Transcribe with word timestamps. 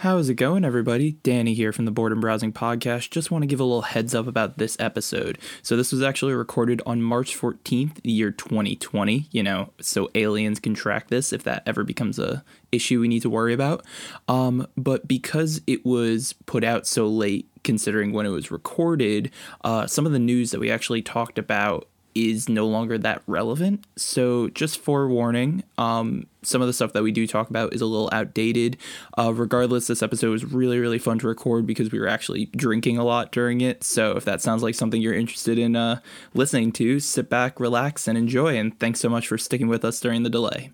How's 0.00 0.30
it 0.30 0.36
going, 0.36 0.64
everybody? 0.64 1.18
Danny 1.22 1.52
here 1.52 1.74
from 1.74 1.84
the 1.84 1.90
Boredom 1.90 2.20
Browsing 2.20 2.54
Podcast. 2.54 3.10
Just 3.10 3.30
want 3.30 3.42
to 3.42 3.46
give 3.46 3.60
a 3.60 3.64
little 3.64 3.82
heads 3.82 4.14
up 4.14 4.26
about 4.26 4.56
this 4.56 4.74
episode. 4.80 5.38
So, 5.60 5.76
this 5.76 5.92
was 5.92 6.02
actually 6.02 6.32
recorded 6.32 6.80
on 6.86 7.02
March 7.02 7.36
14th, 7.36 8.00
the 8.00 8.10
year 8.10 8.30
2020, 8.30 9.28
you 9.30 9.42
know, 9.42 9.74
so 9.78 10.08
aliens 10.14 10.58
can 10.58 10.72
track 10.72 11.08
this 11.08 11.34
if 11.34 11.42
that 11.42 11.62
ever 11.66 11.84
becomes 11.84 12.18
a 12.18 12.42
issue 12.72 13.02
we 13.02 13.08
need 13.08 13.20
to 13.20 13.28
worry 13.28 13.52
about. 13.52 13.84
Um, 14.26 14.66
but 14.74 15.06
because 15.06 15.60
it 15.66 15.84
was 15.84 16.32
put 16.46 16.64
out 16.64 16.86
so 16.86 17.06
late, 17.06 17.50
considering 17.62 18.14
when 18.14 18.24
it 18.24 18.30
was 18.30 18.50
recorded, 18.50 19.30
uh, 19.64 19.86
some 19.86 20.06
of 20.06 20.12
the 20.12 20.18
news 20.18 20.50
that 20.52 20.60
we 20.60 20.70
actually 20.70 21.02
talked 21.02 21.38
about 21.38 21.89
is 22.14 22.48
no 22.48 22.66
longer 22.66 22.98
that 22.98 23.22
relevant. 23.26 23.84
So, 23.96 24.48
just 24.48 24.78
forewarning, 24.78 25.62
um, 25.78 26.26
some 26.42 26.60
of 26.60 26.66
the 26.66 26.72
stuff 26.72 26.92
that 26.92 27.02
we 27.02 27.12
do 27.12 27.26
talk 27.26 27.50
about 27.50 27.74
is 27.74 27.80
a 27.80 27.86
little 27.86 28.08
outdated. 28.12 28.76
Uh, 29.18 29.32
regardless, 29.32 29.86
this 29.86 30.02
episode 30.02 30.30
was 30.30 30.44
really, 30.44 30.78
really 30.78 30.98
fun 30.98 31.18
to 31.20 31.28
record 31.28 31.66
because 31.66 31.92
we 31.92 31.98
were 31.98 32.08
actually 32.08 32.46
drinking 32.46 32.98
a 32.98 33.04
lot 33.04 33.32
during 33.32 33.60
it. 33.60 33.84
So, 33.84 34.16
if 34.16 34.24
that 34.24 34.40
sounds 34.40 34.62
like 34.62 34.74
something 34.74 35.00
you're 35.00 35.14
interested 35.14 35.58
in 35.58 35.76
uh, 35.76 36.00
listening 36.34 36.72
to, 36.72 37.00
sit 37.00 37.28
back, 37.30 37.60
relax, 37.60 38.08
and 38.08 38.16
enjoy. 38.16 38.56
And 38.56 38.78
thanks 38.78 39.00
so 39.00 39.08
much 39.08 39.28
for 39.28 39.38
sticking 39.38 39.68
with 39.68 39.84
us 39.84 40.00
during 40.00 40.22
the 40.22 40.30
delay. 40.30 40.70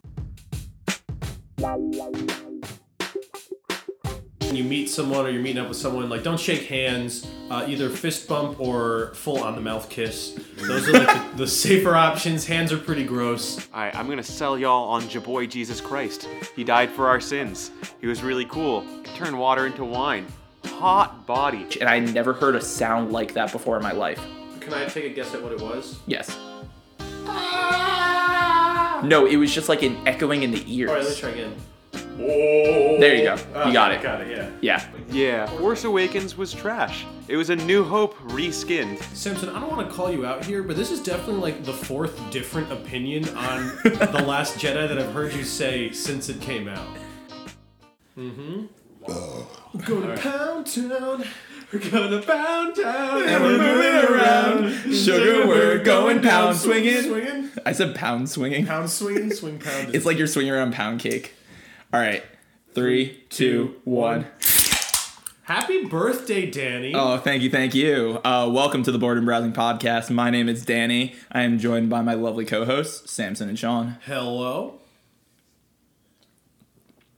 When 4.46 4.56
you 4.56 4.64
meet 4.64 4.88
someone 4.88 5.26
or 5.26 5.30
you're 5.30 5.42
meeting 5.42 5.60
up 5.60 5.68
with 5.68 5.76
someone, 5.76 6.08
like 6.08 6.22
don't 6.22 6.38
shake 6.38 6.62
hands, 6.62 7.26
uh, 7.50 7.64
either 7.68 7.90
fist 7.90 8.28
bump 8.28 8.58
or 8.60 9.12
full 9.14 9.42
on 9.42 9.54
the 9.54 9.60
mouth 9.60 9.88
kiss. 9.90 10.38
Those 10.56 10.88
are 10.88 10.92
like 10.92 11.32
the, 11.32 11.38
the 11.38 11.46
safer 11.46 11.94
options. 11.94 12.46
Hands 12.46 12.72
are 12.72 12.78
pretty 12.78 13.04
gross. 13.04 13.68
Alright, 13.72 13.94
I'm 13.94 14.08
gonna 14.08 14.22
sell 14.22 14.58
y'all 14.58 14.88
on 14.88 15.02
Jaboy 15.02 15.50
Jesus 15.50 15.80
Christ. 15.80 16.28
He 16.54 16.64
died 16.64 16.90
for 16.90 17.08
our 17.08 17.20
sins. 17.20 17.72
He 18.00 18.06
was 18.06 18.22
really 18.22 18.44
cool. 18.46 18.82
Could 19.04 19.14
turn 19.14 19.36
water 19.36 19.66
into 19.66 19.84
wine. 19.84 20.26
Hot 20.64 21.26
body. 21.26 21.66
And 21.80 21.88
I 21.88 21.98
never 21.98 22.32
heard 22.32 22.54
a 22.54 22.60
sound 22.60 23.12
like 23.12 23.34
that 23.34 23.52
before 23.52 23.76
in 23.76 23.82
my 23.82 23.92
life. 23.92 24.24
Can 24.60 24.74
I 24.74 24.86
take 24.86 25.04
a 25.04 25.10
guess 25.10 25.34
at 25.34 25.42
what 25.42 25.52
it 25.52 25.60
was? 25.60 25.98
Yes. 26.06 26.38
No, 29.04 29.26
it 29.26 29.36
was 29.36 29.54
just 29.54 29.68
like 29.68 29.82
an 29.82 29.96
echoing 30.06 30.42
in 30.42 30.50
the 30.50 30.64
ears. 30.66 30.88
All 30.90 30.96
right, 30.96 31.04
let's 31.04 31.18
try 31.18 31.30
again. 31.30 31.54
There 32.16 33.14
you 33.14 33.24
go. 33.24 33.36
Ah, 33.54 33.66
You 33.66 33.72
got 33.72 33.92
it. 33.92 34.02
Got 34.02 34.22
it. 34.22 34.30
Yeah. 34.30 34.50
Yeah. 34.60 34.88
Yeah, 35.08 35.46
Force 35.58 35.84
Awakens 35.84 36.36
was 36.36 36.52
trash. 36.52 37.04
It 37.28 37.36
was 37.36 37.50
a 37.50 37.56
New 37.56 37.84
Hope 37.84 38.16
reskinned. 38.30 39.00
Simpson, 39.14 39.48
I 39.50 39.60
don't 39.60 39.70
want 39.70 39.88
to 39.88 39.94
call 39.94 40.10
you 40.10 40.26
out 40.26 40.44
here, 40.44 40.62
but 40.62 40.76
this 40.76 40.90
is 40.90 41.00
definitely 41.02 41.40
like 41.40 41.64
the 41.64 41.72
fourth 41.72 42.18
different 42.30 42.72
opinion 42.72 43.28
on 43.36 43.66
the 43.84 44.24
Last 44.26 44.58
Jedi 44.58 44.88
that 44.88 44.98
I've 44.98 45.12
heard 45.12 45.32
you 45.32 45.44
say 45.44 45.92
since 45.92 46.28
it 46.28 46.40
came 46.40 46.66
out. 46.68 46.88
Mm-hmm. 48.16 48.66
We're 49.06 49.82
going 49.84 50.08
to 50.08 50.16
Pound 50.20 50.66
Town. 50.66 51.24
We're 51.72 51.78
going 51.90 52.10
to 52.10 52.22
Pound 52.26 52.74
Town. 52.76 53.22
And 53.28 53.42
we're 53.44 53.58
moving 53.58 54.14
around. 54.14 54.92
Sugar, 54.94 55.46
we're 55.46 55.78
going 55.84 56.22
pound 56.22 56.56
swinging. 56.56 57.02
Swinging. 57.02 57.50
I 57.64 57.72
said 57.72 57.94
pound 57.94 58.28
swinging. 58.30 58.66
Pound 58.66 58.90
swinging. 58.90 59.32
Swing 59.32 59.58
pound. 59.58 59.90
It's 59.94 60.04
like 60.06 60.18
you're 60.18 60.26
swinging 60.26 60.52
around 60.52 60.72
pound 60.72 61.00
cake. 61.00 61.34
All 61.92 62.00
right. 62.00 62.24
Three, 62.74 63.24
two, 63.30 63.76
one. 63.84 64.26
Happy 65.44 65.84
birthday, 65.84 66.50
Danny. 66.50 66.92
Oh, 66.94 67.18
thank 67.18 67.42
you, 67.42 67.50
thank 67.50 67.74
you. 67.74 68.20
Uh, 68.24 68.50
welcome 68.52 68.82
to 68.82 68.90
the 68.90 68.98
Board 68.98 69.16
and 69.16 69.24
Browsing 69.24 69.52
Podcast. 69.52 70.10
My 70.10 70.28
name 70.28 70.48
is 70.48 70.64
Danny. 70.64 71.14
I 71.30 71.42
am 71.42 71.58
joined 71.58 71.88
by 71.88 72.02
my 72.02 72.14
lovely 72.14 72.44
co-hosts, 72.44 73.10
Samson 73.12 73.48
and 73.48 73.56
Sean. 73.56 73.98
Hello. 74.04 74.80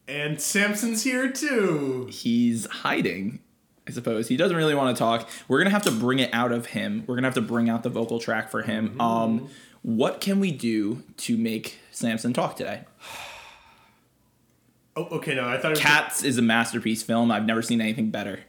And 0.07 0.39
Samson's 0.41 1.03
here 1.03 1.33
too. 1.33 2.09
He's 2.11 2.67
hiding, 2.67 3.41
I 3.87 3.93
suppose. 3.93 4.29
He 4.29 4.37
doesn't 4.37 4.57
really 4.57 4.75
want 4.75 4.95
to 4.95 4.99
talk. 4.99 5.29
We're 5.49 5.59
gonna 5.59 5.71
have 5.71 5.83
to 5.85 5.91
bring 5.91 6.19
it 6.19 6.33
out 6.35 6.53
of 6.53 6.67
him. 6.67 7.05
We're 7.07 7.15
gonna 7.15 7.27
have 7.27 7.35
to 7.35 7.41
bring 7.41 7.71
out 7.71 7.83
the 7.83 7.91
vocal 7.91 8.19
track 8.19 8.51
for 8.51 8.61
him. 8.63 9.01
Um, 9.01 9.49
what 9.83 10.21
can 10.21 10.41
we 10.41 10.53
do 10.53 11.03
to 11.19 11.39
make 11.39 11.79
Samson 11.91 12.35
talk 12.35 12.57
today? 12.57 12.83
Oh, 14.99 15.17
okay. 15.19 15.37
No, 15.37 15.49
I 15.49 15.59
thought. 15.59 15.67
It 15.67 15.71
was 15.71 15.81
Cats 15.81 16.25
is 16.25 16.39
a 16.39 16.43
masterpiece 16.43 17.05
film. 17.05 17.31
I've 17.31 17.47
never 17.47 17.63
seen 17.63 17.81
anything 17.81 18.11
better. 18.11 18.41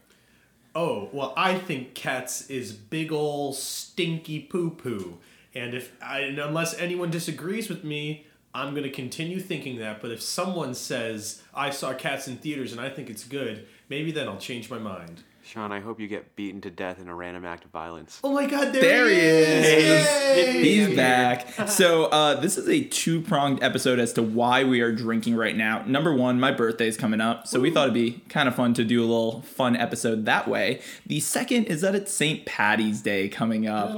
Oh 0.74 1.10
well, 1.12 1.34
I 1.38 1.56
think 1.58 1.94
Cats 1.94 2.50
is 2.50 2.72
big 2.72 3.12
ol' 3.12 3.54
stinky 3.54 4.40
poo 4.40 4.72
poo, 4.72 5.18
and 5.54 5.74
if 5.74 5.92
I, 6.02 6.22
and 6.22 6.40
unless 6.40 6.74
anyone 6.80 7.12
disagrees 7.12 7.70
with 7.70 7.84
me, 7.84 8.26
I'm 8.54 8.74
gonna 8.74 8.90
continue 8.90 9.40
thinking 9.40 9.78
that. 9.78 10.02
But 10.02 10.12
if 10.12 10.22
someone 10.22 10.74
says 10.74 11.42
I 11.54 11.70
saw 11.70 11.94
Cats 11.94 12.28
in 12.28 12.38
theaters 12.38 12.72
and 12.72 12.82
I 12.82 12.90
think 12.90 13.10
it's 13.10 13.24
good, 13.24 13.68
maybe 13.88 14.12
then 14.12 14.28
I'll 14.28 14.38
change 14.38 14.70
my 14.72 14.80
mind. 14.80 15.24
Sean, 15.50 15.72
I 15.72 15.80
hope 15.80 16.00
you 16.00 16.08
get 16.08 16.36
beaten 16.36 16.62
to 16.62 16.70
death 16.70 17.02
in 17.02 17.08
a 17.08 17.16
random 17.16 17.44
act 17.44 17.66
of 17.66 17.72
violence. 17.72 18.20
Oh 18.24 18.32
my 18.34 18.46
God! 18.46 18.72
There, 18.72 18.84
There 18.84 19.10
he 19.10 19.18
is. 19.18 20.06
Yay! 20.06 20.62
He's 20.62 20.96
back. 20.96 21.48
So 21.68 22.06
uh, 22.06 22.36
this 22.40 22.56
is 22.56 22.70
a 22.70 22.84
two 22.84 23.20
pronged 23.22 23.64
episode 23.64 23.98
as 23.98 24.14
to 24.14 24.22
why 24.22 24.64
we 24.64 24.82
are 24.82 24.92
drinking 24.92 25.36
right 25.36 25.58
now. 25.58 25.84
Number 25.88 26.14
one, 26.14 26.40
my 26.40 26.52
birthday 26.52 26.88
is 26.88 26.98
coming 26.98 27.20
up, 27.20 27.48
so 27.48 27.60
we 27.60 27.72
thought 27.72 27.86
it'd 27.86 27.96
be 27.96 28.22
kind 28.30 28.48
of 28.48 28.54
fun 28.54 28.76
to 28.76 28.84
do 28.84 29.00
a 29.00 29.08
little 29.08 29.42
fun 29.42 29.76
episode 29.76 30.26
that 30.26 30.48
way. 30.48 30.82
The 31.08 31.20
second 31.20 31.64
is 31.64 31.82
that 31.82 31.96
it's 31.96 32.14
St. 32.14 32.46
Patty's 32.46 33.02
Day 33.02 33.28
coming 33.28 33.66
up, 33.66 33.90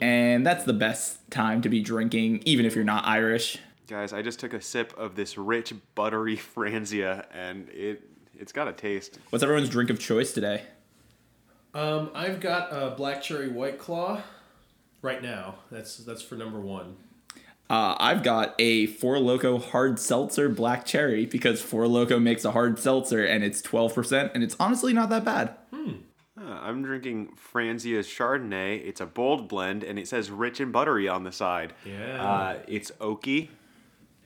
and 0.00 0.46
that's 0.46 0.64
the 0.64 0.72
best 0.72 1.30
time 1.30 1.60
to 1.60 1.68
be 1.68 1.82
drinking, 1.82 2.42
even 2.46 2.64
if 2.64 2.74
you're 2.74 2.84
not 2.84 3.04
Irish. 3.06 3.58
Guys, 3.86 4.14
I 4.14 4.22
just 4.22 4.40
took 4.40 4.54
a 4.54 4.62
sip 4.62 4.96
of 4.96 5.14
this 5.14 5.36
rich, 5.36 5.74
buttery 5.94 6.38
Franzia, 6.38 7.26
and 7.34 7.68
it 7.68 8.09
it's 8.40 8.52
got 8.52 8.66
a 8.66 8.72
taste. 8.72 9.18
What's 9.28 9.42
everyone's 9.42 9.68
drink 9.68 9.90
of 9.90 9.98
choice 10.00 10.32
today? 10.32 10.62
Um, 11.74 12.10
I've 12.14 12.40
got 12.40 12.72
a 12.72 12.90
black 12.96 13.22
cherry 13.22 13.48
white 13.48 13.78
claw. 13.78 14.22
Right 15.02 15.22
now, 15.22 15.56
that's 15.70 15.98
that's 15.98 16.22
for 16.22 16.34
number 16.34 16.60
one. 16.60 16.96
Uh, 17.70 17.94
I've 18.00 18.22
got 18.24 18.54
a 18.58 18.86
Four 18.86 19.18
Loco 19.20 19.58
hard 19.58 19.98
seltzer 20.00 20.48
black 20.48 20.84
cherry 20.84 21.24
because 21.24 21.62
Four 21.62 21.86
Loco 21.86 22.18
makes 22.18 22.44
a 22.44 22.50
hard 22.50 22.80
seltzer 22.80 23.24
and 23.24 23.44
it's 23.44 23.62
12%, 23.62 24.32
and 24.34 24.42
it's 24.42 24.56
honestly 24.58 24.92
not 24.92 25.08
that 25.10 25.24
bad. 25.24 25.54
Uh, 25.72 26.58
I'm 26.62 26.82
drinking 26.82 27.34
Franzia's 27.36 28.06
Chardonnay. 28.06 28.84
It's 28.84 29.00
a 29.00 29.06
bold 29.06 29.46
blend, 29.48 29.84
and 29.84 29.98
it 29.98 30.08
says 30.08 30.30
rich 30.30 30.58
and 30.58 30.72
buttery 30.72 31.06
on 31.06 31.22
the 31.22 31.32
side. 31.32 31.74
Yeah. 31.84 32.22
Uh, 32.22 32.58
it's 32.66 32.90
oaky. 32.92 33.48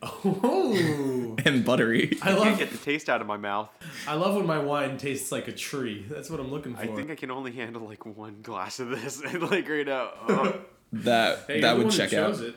Oh, 0.01 1.35
And 1.45 1.63
buttery. 1.65 2.17
I 2.21 2.31
I 2.31 2.35
can't 2.35 2.57
get 2.57 2.71
the 2.71 2.77
taste 2.77 3.09
out 3.09 3.21
of 3.21 3.27
my 3.27 3.37
mouth. 3.37 3.69
I 4.07 4.15
love 4.15 4.35
when 4.35 4.45
my 4.45 4.59
wine 4.59 4.97
tastes 4.97 5.31
like 5.31 5.47
a 5.47 5.51
tree. 5.51 6.05
That's 6.09 6.29
what 6.29 6.39
I'm 6.39 6.49
looking 6.51 6.75
for. 6.75 6.81
I 6.81 6.87
think 6.87 7.11
I 7.11 7.15
can 7.15 7.29
only 7.31 7.51
handle 7.51 7.83
like 7.83 8.05
one 8.05 8.37
glass 8.41 8.79
of 8.79 8.89
this, 8.89 9.21
and 9.25 9.41
like 9.43 9.67
right 9.69 9.85
now. 9.85 10.09
oh. 10.27 10.55
That 10.93 11.39
Hey, 11.47 11.61
that 11.61 11.77
would 11.77 11.91
check 11.91 12.13
out. 12.13 12.39
It. 12.39 12.55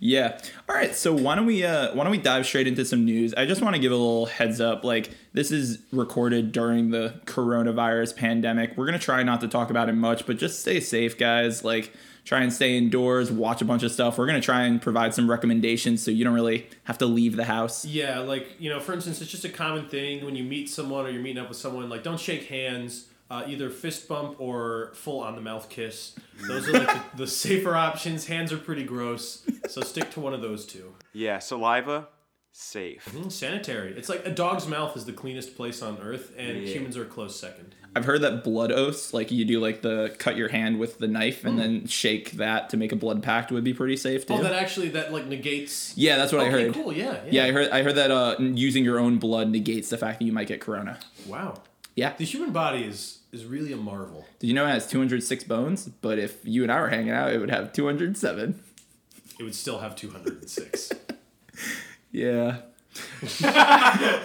Yeah. 0.00 0.38
All 0.68 0.74
right. 0.74 0.94
So 0.94 1.14
why 1.14 1.34
don't 1.34 1.46
we 1.46 1.64
uh 1.64 1.94
why 1.94 2.04
don't 2.04 2.10
we 2.10 2.18
dive 2.18 2.46
straight 2.46 2.66
into 2.66 2.84
some 2.84 3.04
news? 3.04 3.32
I 3.34 3.46
just 3.46 3.62
want 3.62 3.74
to 3.76 3.80
give 3.80 3.92
a 3.92 3.96
little 3.96 4.26
heads 4.26 4.60
up. 4.60 4.84
Like 4.84 5.10
this 5.32 5.50
is 5.50 5.78
recorded 5.92 6.52
during 6.52 6.90
the 6.90 7.20
coronavirus 7.26 8.16
pandemic. 8.16 8.76
We're 8.76 8.86
gonna 8.86 8.98
try 8.98 9.22
not 9.22 9.40
to 9.42 9.48
talk 9.48 9.70
about 9.70 9.88
it 9.88 9.94
much, 9.94 10.26
but 10.26 10.36
just 10.38 10.60
stay 10.60 10.80
safe, 10.80 11.16
guys. 11.18 11.64
Like 11.64 11.92
try 12.26 12.42
and 12.42 12.52
stay 12.52 12.76
indoors, 12.76 13.32
watch 13.32 13.62
a 13.62 13.64
bunch 13.64 13.82
of 13.82 13.90
stuff. 13.90 14.18
We're 14.18 14.26
gonna 14.26 14.42
try 14.42 14.64
and 14.64 14.82
provide 14.82 15.14
some 15.14 15.30
recommendations 15.30 16.02
so 16.02 16.10
you 16.10 16.24
don't 16.24 16.34
really 16.34 16.68
have 16.84 16.98
to 16.98 17.06
leave 17.06 17.36
the 17.36 17.44
house. 17.44 17.86
Yeah, 17.86 18.18
like 18.18 18.48
you 18.60 18.68
know, 18.68 18.80
for 18.80 18.92
instance, 18.92 19.22
it's 19.22 19.30
just 19.30 19.44
a 19.46 19.48
common 19.48 19.88
thing 19.88 20.24
when 20.26 20.36
you 20.36 20.44
meet 20.44 20.68
someone 20.68 21.06
or 21.06 21.10
you're 21.10 21.22
meeting 21.22 21.42
up 21.42 21.48
with 21.48 21.56
someone. 21.56 21.88
Like, 21.88 22.02
don't 22.02 22.20
shake 22.20 22.44
hands. 22.48 23.06
Uh, 23.28 23.42
either 23.48 23.68
fist 23.70 24.06
bump 24.06 24.36
or 24.40 24.92
full 24.94 25.18
on 25.20 25.34
the 25.34 25.40
mouth 25.40 25.68
kiss. 25.68 26.14
Those 26.46 26.68
are 26.68 26.74
like 26.74 26.86
the, 27.16 27.24
the 27.24 27.26
safer 27.26 27.74
options. 27.74 28.26
Hands 28.28 28.52
are 28.52 28.56
pretty 28.56 28.84
gross, 28.84 29.44
so 29.68 29.80
stick 29.80 30.12
to 30.12 30.20
one 30.20 30.32
of 30.32 30.42
those 30.42 30.64
two. 30.64 30.94
yeah, 31.12 31.40
saliva, 31.40 32.06
safe. 32.52 33.04
Mm, 33.12 33.32
sanitary. 33.32 33.94
It's 33.96 34.08
like 34.08 34.24
a 34.24 34.30
dog's 34.30 34.68
mouth 34.68 34.96
is 34.96 35.06
the 35.06 35.12
cleanest 35.12 35.56
place 35.56 35.82
on 35.82 35.98
earth, 35.98 36.32
and 36.38 36.58
Yeah. 36.62 36.72
humans 36.74 36.96
are 36.96 37.02
a 37.02 37.06
close 37.06 37.34
second. 37.38 37.74
I've 37.96 38.04
heard 38.04 38.20
that 38.20 38.44
blood 38.44 38.70
oaths, 38.72 39.14
like 39.14 39.30
you 39.30 39.46
do 39.46 39.58
like 39.58 39.80
the 39.80 40.14
cut 40.18 40.36
your 40.36 40.48
hand 40.48 40.78
with 40.78 40.98
the 40.98 41.08
knife 41.08 41.46
and 41.46 41.58
then 41.58 41.86
shake 41.86 42.32
that 42.32 42.68
to 42.70 42.76
make 42.76 42.92
a 42.92 42.96
blood 42.96 43.22
pact 43.22 43.50
would 43.50 43.64
be 43.64 43.72
pretty 43.72 43.96
safe 43.96 44.26
too. 44.26 44.34
Oh, 44.34 44.42
that 44.42 44.52
actually 44.52 44.90
that 44.90 45.12
like 45.14 45.26
negates. 45.26 45.96
yeah, 45.96 46.16
that's 46.16 46.30
what 46.30 46.42
I 46.42 46.48
okay, 46.48 46.64
heard. 46.66 46.74
cool. 46.74 46.92
Yeah, 46.92 47.12
yeah. 47.24 47.30
Yeah, 47.30 47.44
I 47.46 47.52
heard 47.52 47.70
I 47.70 47.82
heard 47.82 47.94
that 47.94 48.10
uh, 48.10 48.36
using 48.38 48.84
your 48.84 48.98
own 48.98 49.16
blood 49.18 49.48
negates 49.48 49.88
the 49.88 49.96
fact 49.96 50.18
that 50.18 50.26
you 50.26 50.32
might 50.32 50.46
get 50.46 50.60
corona. 50.60 50.98
Wow. 51.26 51.62
Yeah. 51.94 52.12
The 52.18 52.24
human 52.26 52.52
body 52.52 52.84
is 52.84 53.20
is 53.32 53.46
really 53.46 53.72
a 53.72 53.78
marvel. 53.78 54.26
Did 54.40 54.48
you 54.48 54.54
know 54.54 54.66
it 54.66 54.70
has 54.70 54.86
206 54.86 55.44
bones? 55.44 55.88
But 55.88 56.18
if 56.18 56.38
you 56.44 56.62
and 56.64 56.70
I 56.70 56.78
were 56.80 56.90
hanging 56.90 57.10
out, 57.10 57.32
it 57.32 57.38
would 57.38 57.50
have 57.50 57.72
207. 57.72 58.62
It 59.38 59.42
would 59.42 59.54
still 59.54 59.78
have 59.78 59.96
two 59.96 60.10
hundred 60.10 60.40
and 60.40 60.50
six. 60.50 60.92
Yeah. 62.12 62.58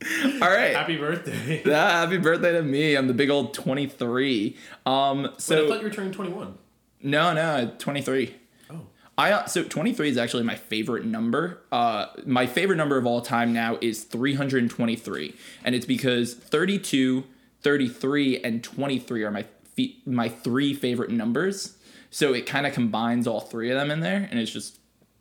All 0.42 0.48
right. 0.48 0.74
Happy 0.74 0.96
birthday. 0.96 1.62
Ah, 1.66 2.00
happy 2.04 2.18
birthday 2.18 2.52
to 2.52 2.62
me. 2.62 2.94
I'm 2.96 3.06
the 3.08 3.14
big 3.14 3.30
old 3.30 3.52
23. 3.54 4.56
Um, 4.86 5.22
But 5.22 5.32
I 5.34 5.68
thought 5.68 5.78
you 5.78 5.82
were 5.84 5.90
turning 5.90 6.12
twenty 6.12 6.32
one. 6.32 6.56
no, 7.02 7.32
no, 7.32 7.72
23. 7.78 8.34
Oh. 8.70 8.80
I 9.16 9.32
uh, 9.32 9.46
so 9.46 9.64
23 9.64 10.08
is 10.10 10.16
actually 10.16 10.44
my 10.44 10.54
favorite 10.54 11.04
number. 11.04 11.62
Uh, 11.72 12.06
my 12.26 12.46
favorite 12.46 12.76
number 12.76 12.96
of 12.96 13.06
all 13.06 13.20
time 13.20 13.52
now 13.52 13.76
is 13.80 14.04
323, 14.04 15.34
and 15.64 15.74
it's 15.74 15.86
because 15.86 16.34
32, 16.34 17.24
33, 17.62 18.38
and 18.42 18.62
23 18.62 19.24
are 19.24 19.30
my 19.32 19.44
fe- 19.74 19.96
my 20.06 20.28
three 20.28 20.74
favorite 20.74 21.10
numbers. 21.10 21.76
So 22.10 22.32
it 22.34 22.46
kind 22.46 22.66
of 22.66 22.72
combines 22.72 23.26
all 23.26 23.40
three 23.40 23.70
of 23.70 23.78
them 23.78 23.90
in 23.90 24.00
there, 24.00 24.28
and 24.30 24.38
it's 24.38 24.50
just 24.52 24.78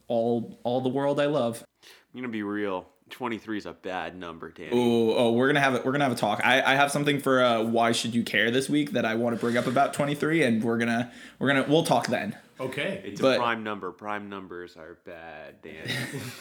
all 0.08 0.60
all 0.64 0.82
the 0.82 0.90
world 0.90 1.20
I 1.20 1.26
love. 1.26 1.64
I'm 2.14 2.22
gonna 2.22 2.32
be 2.32 2.44
real. 2.44 2.88
23 3.10 3.58
is 3.58 3.66
a 3.66 3.74
bad 3.74 4.18
number, 4.18 4.52
Danny. 4.52 4.70
Oh, 4.72 5.14
oh, 5.16 5.32
we're 5.32 5.48
gonna 5.48 5.62
have 5.62 5.76
it. 5.76 5.86
We're 5.86 5.92
gonna 5.92 6.04
have 6.04 6.14
a 6.14 6.18
talk. 6.18 6.42
I, 6.44 6.62
I 6.62 6.76
have 6.76 6.92
something 6.92 7.20
for 7.20 7.44
uh, 7.44 7.64
why 7.64 7.92
should 7.92 8.14
you 8.14 8.24
care 8.24 8.52
this 8.52 8.70
week 8.70 8.92
that 8.92 9.06
I 9.06 9.16
want 9.16 9.36
to 9.36 9.40
bring 9.40 9.58
up 9.58 9.68
about 9.68 9.94
23, 9.94 10.44
and 10.44 10.64
we're 10.64 10.78
gonna 10.78 11.12
we're 11.40 11.48
gonna 11.48 11.66
we'll 11.68 11.84
talk 11.84 12.08
then. 12.08 12.38
Okay. 12.60 13.02
It's 13.06 13.22
but- 13.22 13.36
a 13.36 13.40
prime 13.40 13.64
number. 13.64 13.92
Prime 13.92 14.30
numbers 14.30 14.76
are 14.78 14.98
bad, 15.06 15.62
Danny. 15.62 15.92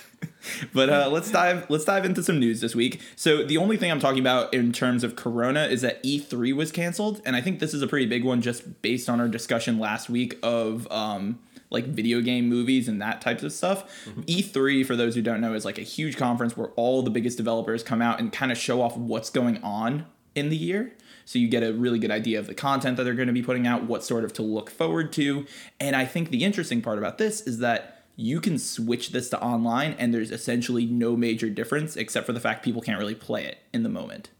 But 0.72 0.90
uh, 0.90 1.08
let's 1.10 1.30
dive 1.30 1.68
let's 1.68 1.84
dive 1.84 2.04
into 2.04 2.22
some 2.22 2.38
news 2.38 2.60
this 2.60 2.74
week. 2.74 3.00
So 3.16 3.42
the 3.42 3.56
only 3.56 3.76
thing 3.76 3.90
I'm 3.90 3.98
talking 3.98 4.20
about 4.20 4.54
in 4.54 4.72
terms 4.72 5.02
of 5.02 5.16
Corona 5.16 5.64
is 5.64 5.80
that 5.82 6.02
E3 6.04 6.54
was 6.54 6.70
canceled, 6.70 7.20
and 7.24 7.34
I 7.34 7.40
think 7.40 7.58
this 7.58 7.74
is 7.74 7.82
a 7.82 7.86
pretty 7.88 8.06
big 8.06 8.24
one 8.24 8.42
just 8.42 8.80
based 8.80 9.08
on 9.08 9.20
our 9.20 9.28
discussion 9.28 9.78
last 9.78 10.08
week 10.08 10.38
of 10.42 10.90
um, 10.92 11.40
like 11.70 11.86
video 11.86 12.20
game 12.20 12.48
movies 12.48 12.88
and 12.88 13.00
that 13.02 13.20
types 13.20 13.42
of 13.42 13.52
stuff. 13.52 13.84
Mm-hmm. 14.04 14.22
E3, 14.22 14.86
for 14.86 14.96
those 14.96 15.14
who 15.14 15.22
don't 15.22 15.40
know, 15.40 15.54
is 15.54 15.64
like 15.64 15.78
a 15.78 15.82
huge 15.82 16.16
conference 16.16 16.56
where 16.56 16.68
all 16.76 17.02
the 17.02 17.10
biggest 17.10 17.36
developers 17.36 17.82
come 17.82 18.00
out 18.00 18.20
and 18.20 18.32
kind 18.32 18.52
of 18.52 18.58
show 18.58 18.82
off 18.82 18.96
what's 18.96 19.30
going 19.30 19.62
on 19.62 20.06
in 20.34 20.48
the 20.48 20.56
year. 20.56 20.94
So 21.24 21.40
you 21.40 21.48
get 21.48 21.64
a 21.64 21.72
really 21.72 21.98
good 21.98 22.12
idea 22.12 22.38
of 22.38 22.46
the 22.46 22.54
content 22.54 22.96
that 22.96 23.04
they're 23.04 23.14
going 23.14 23.26
to 23.26 23.32
be 23.32 23.42
putting 23.42 23.66
out, 23.66 23.84
what 23.84 24.04
sort 24.04 24.24
of 24.24 24.32
to 24.34 24.42
look 24.42 24.70
forward 24.70 25.12
to. 25.14 25.44
And 25.80 25.96
I 25.96 26.04
think 26.04 26.30
the 26.30 26.44
interesting 26.44 26.82
part 26.82 26.98
about 26.98 27.18
this 27.18 27.40
is 27.40 27.58
that 27.58 28.04
you 28.14 28.40
can 28.40 28.58
switch 28.58 29.10
this 29.10 29.28
to 29.30 29.42
online 29.42 29.94
and 29.98 30.14
there's 30.14 30.30
essentially 30.30 30.86
no 30.86 31.16
major 31.16 31.50
difference 31.50 31.96
except 31.96 32.26
for 32.26 32.32
the 32.32 32.40
fact 32.40 32.64
people 32.64 32.80
can't 32.80 32.98
really 32.98 33.14
play 33.14 33.44
it 33.44 33.58
in 33.72 33.82
the 33.82 33.88
moment. 33.88 34.30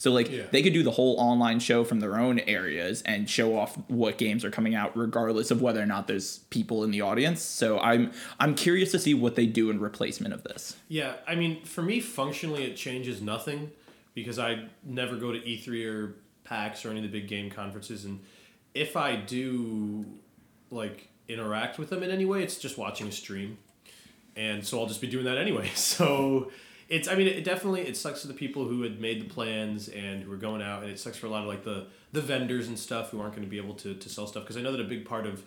So 0.00 0.12
like 0.12 0.30
Yeah. 0.30 0.44
they 0.52 0.62
could 0.62 0.72
do 0.72 0.82
the 0.84 0.92
whole 0.92 1.16
online 1.18 1.58
show 1.58 1.82
from 1.84 1.98
their 2.00 2.18
own 2.18 2.38
areas 2.40 3.02
and 3.02 3.28
show 3.28 3.58
off 3.58 3.76
what 3.88 4.16
games 4.16 4.44
are 4.44 4.50
coming 4.50 4.74
out 4.74 4.96
regardless 4.96 5.50
of 5.50 5.60
whether 5.60 5.82
or 5.82 5.86
not 5.86 6.06
there's 6.06 6.38
people 6.50 6.84
in 6.84 6.92
the 6.92 7.00
audience. 7.00 7.42
So 7.42 7.78
I'm 7.80 8.12
I'm 8.38 8.54
curious 8.54 8.92
to 8.92 8.98
see 9.00 9.12
what 9.14 9.34
they 9.34 9.46
do 9.46 9.70
in 9.70 9.80
replacement 9.80 10.32
of 10.34 10.44
this. 10.44 10.76
Yeah, 10.88 11.14
I 11.26 11.34
mean, 11.34 11.64
for 11.64 11.82
me, 11.82 11.98
functionally, 12.00 12.62
it 12.64 12.76
changes 12.76 13.20
nothing 13.20 13.72
because 14.14 14.38
I 14.38 14.66
never 14.84 15.16
go 15.16 15.32
to 15.32 15.38
E3 15.40 15.84
or 15.86 16.14
PAX 16.44 16.84
or 16.84 16.90
any 16.90 16.98
of 17.04 17.10
the 17.10 17.20
big 17.20 17.28
game 17.28 17.50
conferences, 17.50 18.04
and 18.04 18.20
if 18.74 18.96
I 18.96 19.16
do 19.16 20.04
like 20.70 21.08
interact 21.28 21.78
with 21.78 21.90
them 21.90 22.02
in 22.02 22.10
any 22.10 22.24
way, 22.24 22.42
it's 22.42 22.56
just 22.56 22.78
watching 22.78 23.08
a 23.08 23.12
stream, 23.12 23.58
and 24.36 24.64
so 24.64 24.78
I'll 24.80 24.86
just 24.86 25.00
be 25.00 25.08
doing 25.08 25.24
that 25.24 25.38
anyway. 25.38 25.70
So 25.74 26.50
it's, 26.88 27.06
I 27.08 27.14
mean, 27.16 27.26
it 27.26 27.44
definitely 27.44 27.82
it 27.82 27.96
sucks 27.96 28.22
for 28.22 28.28
the 28.28 28.34
people 28.34 28.64
who 28.66 28.82
had 28.82 29.00
made 29.00 29.20
the 29.20 29.28
plans 29.28 29.88
and 29.88 30.22
who 30.22 30.30
were 30.30 30.36
going 30.36 30.62
out, 30.62 30.82
and 30.82 30.90
it 30.90 30.98
sucks 30.98 31.16
for 31.18 31.26
a 31.26 31.30
lot 31.30 31.42
of 31.42 31.48
like 31.48 31.64
the 31.64 31.86
the 32.12 32.20
vendors 32.22 32.68
and 32.68 32.78
stuff 32.78 33.10
who 33.10 33.20
aren't 33.20 33.34
going 33.34 33.44
to 33.46 33.50
be 33.50 33.58
able 33.58 33.74
to 33.74 33.94
to 33.94 34.08
sell 34.08 34.26
stuff 34.26 34.44
because 34.44 34.56
I 34.56 34.62
know 34.62 34.72
that 34.72 34.80
a 34.80 34.84
big 34.84 35.04
part 35.04 35.26
of 35.26 35.42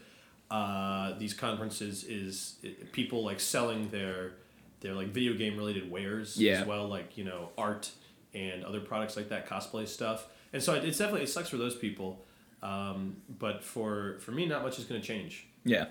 uh, 0.50 1.18
these 1.18 1.34
conferences 1.34 2.04
is 2.04 2.56
uh, 2.66 2.70
people 2.92 3.24
like 3.24 3.40
selling 3.40 3.90
their 3.90 4.34
their 4.82 4.94
like 4.94 5.08
video 5.10 5.34
game 5.34 5.58
related 5.58 5.90
wares 5.90 6.38
Yeah. 6.38 6.62
as 6.62 6.68
well, 6.68 6.88
like 6.88 7.18
you 7.18 7.24
know 7.24 7.50
art 7.58 7.90
and 8.34 8.64
other 8.64 8.80
products 8.80 9.16
like 9.18 9.30
that, 9.30 9.48
cosplay 9.48 9.88
stuff. 9.88 10.28
And 10.54 10.62
so 10.62 10.74
it- 10.76 10.84
it's 10.86 10.98
definitely 10.98 11.24
it 11.24 11.30
sucks 11.30 11.50
for 11.50 11.58
those 11.58 11.76
people, 11.76 12.26
um, 12.62 13.18
but 13.40 13.64
for 13.64 14.18
for 14.20 14.32
me, 14.32 14.46
not 14.46 14.64
much 14.64 14.78
is 14.80 14.86
going 14.86 15.00
to 15.02 15.08
change. 15.08 15.48
Yeah, 15.64 15.86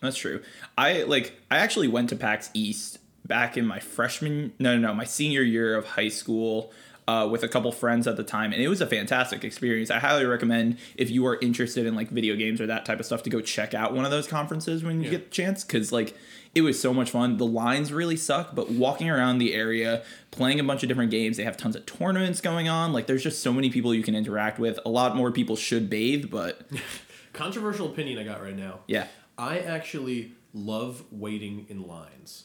that's 0.00 0.16
true. 0.16 0.42
I 0.78 1.02
like. 1.02 1.38
I 1.50 1.58
actually 1.58 1.88
went 1.88 2.08
to 2.10 2.16
PAX 2.16 2.50
East 2.54 2.98
back 3.26 3.56
in 3.56 3.66
my 3.66 3.78
freshman, 3.80 4.52
no, 4.58 4.76
no, 4.76 4.88
no, 4.88 4.94
my 4.94 5.04
senior 5.04 5.42
year 5.42 5.74
of 5.76 5.86
high 5.86 6.08
school. 6.08 6.72
Uh, 7.08 7.26
with 7.28 7.42
a 7.42 7.48
couple 7.48 7.72
friends 7.72 8.06
at 8.06 8.16
the 8.16 8.22
time, 8.22 8.52
and 8.52 8.62
it 8.62 8.68
was 8.68 8.80
a 8.80 8.86
fantastic 8.86 9.42
experience. 9.42 9.90
I 9.90 9.98
highly 9.98 10.24
recommend 10.24 10.78
if 10.94 11.10
you 11.10 11.26
are 11.26 11.36
interested 11.42 11.84
in 11.84 11.96
like 11.96 12.10
video 12.10 12.36
games 12.36 12.60
or 12.60 12.68
that 12.68 12.84
type 12.84 13.00
of 13.00 13.04
stuff 13.06 13.24
to 13.24 13.28
go 13.30 13.40
check 13.40 13.74
out 13.74 13.92
one 13.92 14.04
of 14.04 14.12
those 14.12 14.28
conferences 14.28 14.84
when 14.84 15.00
you 15.00 15.06
Yeah. 15.06 15.10
get 15.10 15.24
the 15.24 15.30
chance, 15.34 15.64
because 15.64 15.90
like 15.90 16.16
it 16.54 16.60
was 16.62 16.80
so 16.80 16.94
much 16.94 17.10
fun. 17.10 17.38
The 17.38 17.44
lines 17.44 17.92
really 17.92 18.16
suck, 18.16 18.54
but 18.54 18.70
walking 18.70 19.10
around 19.10 19.38
the 19.38 19.52
area, 19.52 20.04
playing 20.30 20.60
a 20.60 20.64
bunch 20.64 20.84
of 20.84 20.88
different 20.88 21.10
games, 21.10 21.36
they 21.38 21.42
have 21.42 21.56
tons 21.56 21.74
of 21.74 21.84
tournaments 21.86 22.40
going 22.40 22.68
on. 22.68 22.92
Like 22.92 23.08
there's 23.08 23.24
just 23.24 23.42
so 23.42 23.52
many 23.52 23.68
people 23.68 23.92
you 23.92 24.04
can 24.04 24.14
interact 24.14 24.60
with. 24.60 24.78
A 24.86 24.88
lot 24.88 25.16
more 25.16 25.32
people 25.32 25.56
should 25.56 25.90
bathe, 25.90 26.30
but 26.30 26.60
Controversial 27.32 27.86
opinion 27.88 28.20
I 28.20 28.22
got 28.22 28.40
right 28.40 28.56
now. 28.56 28.80
yeah, 28.86 29.08
I 29.36 29.58
actually 29.58 30.32
love 30.54 31.02
waiting 31.10 31.66
in 31.68 31.82
lines, 31.86 32.44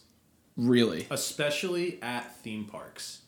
really. 0.58 1.08
especially 1.10 2.02
at 2.02 2.36
theme 2.38 2.66
parks. 2.66 3.22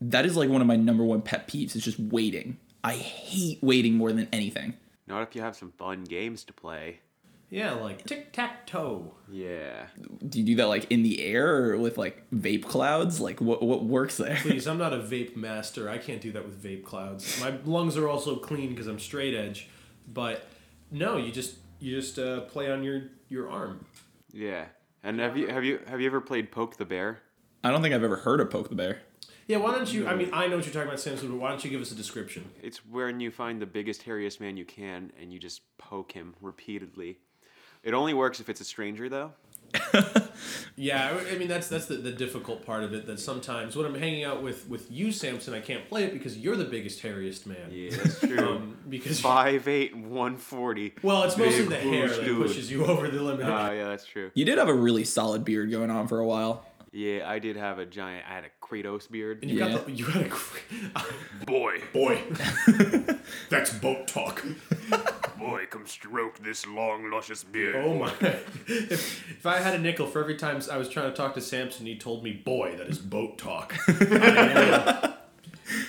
that 0.00 0.26
is 0.26 0.36
like 0.36 0.48
one 0.48 0.60
of 0.60 0.66
my 0.66 0.76
number 0.76 1.04
one 1.04 1.22
pet 1.22 1.46
peeves 1.48 1.76
is 1.76 1.84
just 1.84 1.98
waiting. 2.00 2.58
I 2.82 2.94
hate 2.94 3.58
waiting 3.62 3.94
more 3.94 4.12
than 4.12 4.28
anything. 4.32 4.74
Not 5.06 5.22
if 5.22 5.34
you 5.36 5.42
have 5.42 5.54
some 5.56 5.72
fun 5.72 6.04
games 6.04 6.42
to 6.44 6.52
play. 6.52 7.00
Yeah, 7.48 7.74
like 7.74 8.04
tic 8.04 8.32
tac 8.32 8.66
toe. 8.66 9.14
Yeah. 9.30 9.86
Do 10.28 10.40
you 10.40 10.44
do 10.44 10.56
that 10.56 10.66
like 10.66 10.90
in 10.90 11.04
the 11.04 11.22
air 11.22 11.70
or 11.70 11.78
with 11.78 11.96
like 11.96 12.28
vape 12.34 12.64
clouds? 12.64 13.20
Like 13.20 13.40
what 13.40 13.62
what 13.62 13.84
works 13.84 14.16
there? 14.16 14.36
Please, 14.40 14.66
I'm 14.70 14.78
not 14.78 14.92
a 14.92 14.98
vape 14.98 15.36
master. 15.36 15.88
I 15.88 15.98
can't 15.98 16.20
do 16.20 16.32
that 16.32 16.44
with 16.44 16.60
vape 16.62 16.84
clouds. 16.84 17.40
My 17.40 17.54
lungs 17.64 17.96
are 17.96 18.08
also 18.08 18.34
clean 18.36 18.70
because 18.70 18.88
I'm 18.88 18.98
straight 18.98 19.32
edge. 19.34 19.68
But 20.12 20.44
no, 20.90 21.16
you 21.18 21.30
just 21.30 21.54
you 21.78 21.94
just 21.94 22.18
uh, 22.18 22.40
play 22.42 22.70
on 22.70 22.82
your 22.82 23.04
your 23.28 23.48
arm. 23.48 23.84
Yeah. 24.32 24.64
And 25.06 25.20
have 25.20 25.36
you 25.36 25.46
have 25.46 25.64
you 25.64 25.78
have 25.86 26.00
you 26.00 26.08
ever 26.08 26.20
played 26.20 26.50
Poke 26.50 26.78
the 26.78 26.84
Bear? 26.84 27.20
I 27.62 27.70
don't 27.70 27.80
think 27.80 27.94
I've 27.94 28.02
ever 28.02 28.16
heard 28.16 28.40
of 28.40 28.50
Poke 28.50 28.70
the 28.70 28.74
Bear. 28.74 29.02
Yeah, 29.46 29.58
why 29.58 29.70
don't 29.70 29.90
you? 29.92 30.08
I 30.08 30.16
mean, 30.16 30.30
I 30.32 30.48
know 30.48 30.56
what 30.56 30.64
you're 30.64 30.74
talking 30.74 30.88
about, 30.88 30.98
Samson, 30.98 31.28
but 31.28 31.36
why 31.36 31.50
don't 31.50 31.62
you 31.62 31.70
give 31.70 31.80
us 31.80 31.92
a 31.92 31.94
description? 31.94 32.50
It's 32.60 32.84
when 32.84 33.20
you 33.20 33.30
find 33.30 33.62
the 33.62 33.66
biggest, 33.66 34.04
hairiest 34.04 34.40
man 34.40 34.56
you 34.56 34.64
can 34.64 35.12
and 35.22 35.32
you 35.32 35.38
just 35.38 35.60
poke 35.78 36.10
him 36.10 36.34
repeatedly. 36.40 37.18
It 37.84 37.94
only 37.94 38.14
works 38.14 38.40
if 38.40 38.48
it's 38.48 38.60
a 38.60 38.64
stranger, 38.64 39.08
though. 39.08 39.30
Yeah, 40.78 41.18
I 41.26 41.34
I 41.34 41.38
mean 41.38 41.48
that's 41.48 41.68
that's 41.68 41.86
the, 41.86 41.96
the 41.96 42.12
difficult 42.12 42.66
part 42.66 42.84
of 42.84 42.92
it. 42.92 43.06
That 43.06 43.18
sometimes 43.18 43.76
when 43.76 43.86
I'm 43.86 43.94
hanging 43.94 44.24
out 44.24 44.42
with 44.42 44.68
with 44.68 44.90
you, 44.90 45.10
Samson, 45.10 45.54
I 45.54 45.60
can't 45.60 45.88
play 45.88 46.04
it 46.04 46.12
because 46.12 46.36
you're 46.36 46.54
the 46.54 46.66
biggest, 46.66 47.02
hairiest 47.02 47.46
man. 47.46 47.70
Yeah, 47.70 47.96
that's 47.96 48.20
true. 48.20 48.56
Um, 48.56 48.76
because 48.86 49.18
Five 49.18 49.68
eight 49.68 49.96
one 49.96 50.36
forty. 50.36 50.92
well, 51.02 51.22
it's 51.22 51.38
mostly 51.38 51.64
the 51.64 51.76
hair 51.76 52.08
bush 52.08 52.16
that 52.18 52.24
dude. 52.26 52.46
pushes 52.46 52.70
you 52.70 52.84
over 52.86 53.08
the 53.08 53.22
limit. 53.22 53.46
Oh 53.46 53.72
yeah, 53.72 53.88
that's 53.88 54.04
true. 54.04 54.30
You 54.34 54.44
did 54.44 54.58
have 54.58 54.68
a 54.68 54.74
really 54.74 55.04
solid 55.04 55.46
beard 55.46 55.70
going 55.70 55.90
on 55.90 56.08
for 56.08 56.18
a 56.18 56.26
while. 56.26 56.66
Yeah, 56.92 57.28
I 57.28 57.38
did 57.38 57.56
have 57.56 57.78
a 57.78 57.86
giant. 57.86 58.26
I 58.28 58.34
had 58.34 58.44
a 58.44 58.50
Kratos 58.64 59.10
beard. 59.10 59.38
and 59.42 59.50
you 59.50 59.58
yeah. 59.58 59.68
got 59.70 59.86
the, 59.86 59.92
you 59.92 60.04
had 60.04 60.26
a 60.26 61.44
Boy, 61.46 61.80
boy. 61.94 62.20
that's 63.48 63.72
boat 63.72 64.08
talk. 64.08 64.44
Boy, 65.38 65.66
come 65.70 65.86
stroke 65.86 66.38
this 66.38 66.66
long, 66.66 67.10
luscious 67.10 67.44
beard. 67.44 67.76
Oh 67.76 67.94
my! 67.94 68.12
If, 68.68 69.30
if 69.30 69.46
I 69.46 69.58
had 69.58 69.74
a 69.74 69.78
nickel 69.78 70.06
for 70.06 70.20
every 70.20 70.36
time 70.36 70.60
I 70.70 70.76
was 70.76 70.88
trying 70.88 71.10
to 71.10 71.16
talk 71.16 71.34
to 71.34 71.40
Samson, 71.40 71.86
he 71.86 71.96
told 71.96 72.22
me, 72.24 72.32
"Boy, 72.32 72.76
that 72.76 72.88
is 72.88 72.98
boat 72.98 73.38
talk." 73.38 73.74
I, 73.88 73.92
didn't, 73.92 75.14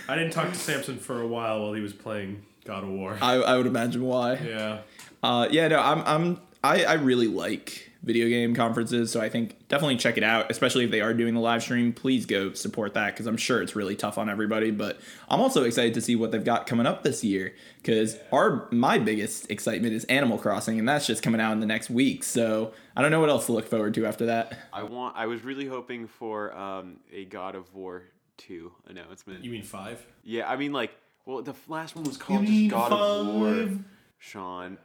I 0.10 0.16
didn't 0.16 0.32
talk 0.32 0.52
to 0.52 0.58
Samson 0.58 0.98
for 0.98 1.22
a 1.22 1.28
while 1.28 1.62
while 1.62 1.74
he 1.74 1.82
was 1.82 1.94
playing 1.94 2.44
God 2.66 2.84
of 2.84 2.90
War. 2.90 3.18
I, 3.22 3.36
I 3.36 3.58
would 3.58 3.68
imagine 3.68 4.04
why. 4.04 4.36
Yeah. 4.36 4.80
Uh, 5.24 5.48
yeah, 5.50 5.68
no, 5.68 5.80
I'm 5.80 6.02
I'm 6.06 6.42
I, 6.64 6.84
I 6.84 6.94
really 6.94 7.28
like 7.28 7.92
video 8.08 8.28
game 8.28 8.56
conferences, 8.56 9.12
so 9.12 9.22
I 9.22 9.30
think 9.30 9.68
definitely 9.68 9.98
check 9.98 10.18
it 10.18 10.24
out, 10.24 10.50
especially 10.50 10.86
if 10.86 10.92
they 10.92 11.02
are 11.02 11.14
doing 11.14 11.34
the 11.34 11.40
live 11.40 11.62
stream. 11.62 11.94
Please 11.94 12.26
go 12.26 12.54
support 12.54 12.94
that 12.96 13.14
because 13.14 13.28
I'm 13.28 13.38
sure 13.38 13.62
it's 13.62 13.76
really 13.76 13.96
tough 13.96 14.18
on 14.18 14.30
everybody. 14.30 14.72
But 14.72 15.00
I'm 15.30 15.42
also 15.42 15.64
excited 15.64 15.94
to 15.96 16.02
see 16.02 16.16
what 16.16 16.32
they've 16.32 16.44
got 16.44 16.66
coming 16.66 16.88
up 16.88 17.04
this 17.04 17.24
year 17.24 17.54
because 17.78 18.18
our 18.32 18.68
my 18.72 18.98
biggest 18.98 19.52
excitement 19.52 19.94
is 19.94 20.06
Animal 20.06 20.38
Crossing, 20.38 20.80
and 20.80 20.90
that's 20.90 21.06
just 21.06 21.22
coming 21.22 21.42
out 21.42 21.52
in 21.52 21.60
the 21.60 21.68
next 21.68 21.90
week. 21.90 22.24
So 22.24 22.74
I 22.96 23.02
don't 23.02 23.12
know 23.12 23.20
what 23.20 23.30
else 23.30 23.46
to 23.48 23.52
look 23.52 23.68
forward 23.68 23.94
to 23.96 24.06
after 24.06 24.26
that. 24.28 24.58
I 24.74 24.84
want. 24.84 25.16
I 25.16 25.28
was 25.28 25.44
really 25.44 25.68
hoping 25.68 26.08
for 26.08 26.58
um, 26.58 26.98
a 27.12 27.26
God 27.26 27.56
of 27.56 27.74
War 27.76 28.04
two 28.38 28.72
announcement. 28.88 29.44
You 29.44 29.52
mean 29.52 29.64
five? 29.64 30.06
yeah, 30.24 30.50
I 30.50 30.56
mean 30.56 30.72
like, 30.72 30.92
well, 31.26 31.42
the 31.42 31.56
last 31.68 31.96
one 31.96 32.06
was 32.06 32.18
called 32.18 32.46
just 32.46 32.70
God 32.70 32.92
of 32.92 33.28
War. 33.36 33.54
five? 33.54 33.80
Sean, 34.20 34.78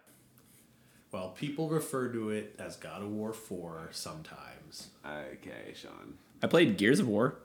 Well, 1.12 1.28
people 1.30 1.68
refer 1.68 2.08
to 2.08 2.30
it 2.30 2.56
as 2.58 2.76
God 2.76 3.02
of 3.02 3.10
War 3.10 3.32
4 3.34 3.90
sometimes. 3.92 4.88
okay, 5.06 5.74
Sean. 5.74 6.14
I 6.42 6.46
played 6.46 6.76
Gears 6.78 6.98
of 7.00 7.06
War. 7.06 7.36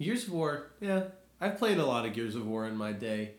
Gears 0.00 0.26
of 0.26 0.32
War, 0.34 0.66
yeah. 0.80 1.04
I've 1.40 1.56
played 1.58 1.78
a 1.78 1.86
lot 1.86 2.04
of 2.06 2.12
Gears 2.12 2.34
of 2.34 2.46
War 2.46 2.66
in 2.66 2.76
my 2.76 2.92
day. 2.92 3.32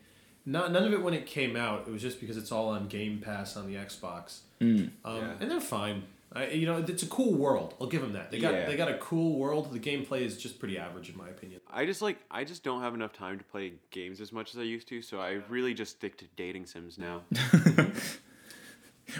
Not 0.44 0.72
none 0.72 0.84
of 0.84 0.92
it 0.92 1.02
when 1.02 1.14
it 1.14 1.26
came 1.26 1.54
out. 1.56 1.84
It 1.86 1.92
was 1.92 2.02
just 2.02 2.20
because 2.20 2.36
it's 2.36 2.50
all 2.50 2.68
on 2.70 2.88
Game 2.88 3.20
Pass 3.24 3.56
on 3.56 3.68
the 3.68 3.76
Xbox. 3.76 4.40
Um, 4.60 4.90
Yeah. 5.04 5.32
And 5.40 5.48
they're 5.50 5.60
fine. 5.60 6.02
I, 6.34 6.46
you 6.48 6.66
know, 6.66 6.78
it's 6.78 7.02
a 7.02 7.06
cool 7.06 7.34
world. 7.34 7.74
I'll 7.80 7.86
give 7.88 8.00
them 8.00 8.14
that. 8.14 8.30
They 8.30 8.38
got 8.40 8.54
Yeah. 8.54 8.66
they 8.66 8.74
got 8.76 8.88
a 8.88 8.96
cool 8.98 9.38
world. 9.38 9.70
The 9.70 9.78
gameplay 9.78 10.22
is 10.22 10.38
just 10.38 10.58
pretty 10.58 10.78
average 10.78 11.10
in 11.10 11.16
my 11.16 11.28
opinion. 11.28 11.60
I 11.70 11.84
just 11.84 12.00
like 12.00 12.16
I 12.30 12.42
just 12.44 12.64
don't 12.64 12.80
have 12.80 12.94
enough 12.94 13.12
time 13.12 13.36
to 13.38 13.44
play 13.44 13.74
games 13.90 14.20
as 14.20 14.32
much 14.32 14.54
as 14.54 14.58
I 14.58 14.62
used 14.62 14.88
to, 14.88 15.02
so 15.02 15.20
I 15.20 15.40
really 15.50 15.74
just 15.74 15.92
stick 15.92 16.16
to 16.18 16.24
dating 16.36 16.66
sims 16.66 16.98
now. 16.98 17.20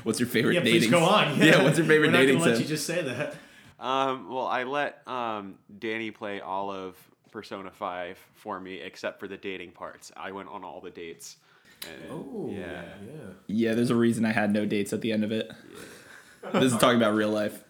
What's 0.04 0.18
your 0.20 0.28
favorite 0.28 0.54
Yeah, 0.54 0.60
please 0.60 0.82
dating? 0.86 0.90
go 0.90 1.04
on. 1.04 1.38
Yeah. 1.38 1.62
what's 1.62 1.78
your 1.78 1.86
favorite 1.86 2.08
We're 2.08 2.12
not 2.12 2.18
dating 2.18 2.38
gonna 2.38 2.50
let 2.52 2.60
you 2.60 2.66
just 2.66 2.86
say 2.86 3.02
that. 3.02 3.36
Um, 3.80 4.28
well, 4.30 4.46
I 4.46 4.62
let 4.64 5.06
um, 5.08 5.56
Danny 5.78 6.10
play 6.10 6.40
all 6.40 6.70
of 6.70 6.96
Persona 7.32 7.70
5 7.70 8.18
for 8.34 8.60
me, 8.60 8.76
except 8.80 9.18
for 9.18 9.26
the 9.26 9.36
dating 9.36 9.72
parts. 9.72 10.12
I 10.16 10.32
went 10.32 10.48
on 10.48 10.62
all 10.64 10.80
the 10.80 10.90
dates. 10.90 11.36
And, 11.82 12.10
Oh, 12.12 12.48
yeah. 12.52 12.82
yeah. 13.04 13.10
Yeah, 13.48 13.74
there's 13.74 13.90
a 13.90 13.96
reason 13.96 14.24
I 14.24 14.32
had 14.32 14.52
no 14.52 14.64
dates 14.66 14.92
at 14.92 15.00
the 15.00 15.10
end 15.12 15.24
of 15.24 15.32
it. 15.32 15.50
This 16.52 16.72
is 16.72 16.78
talking 16.78 16.96
about 16.96 17.14
real 17.14 17.30
life. 17.30 17.62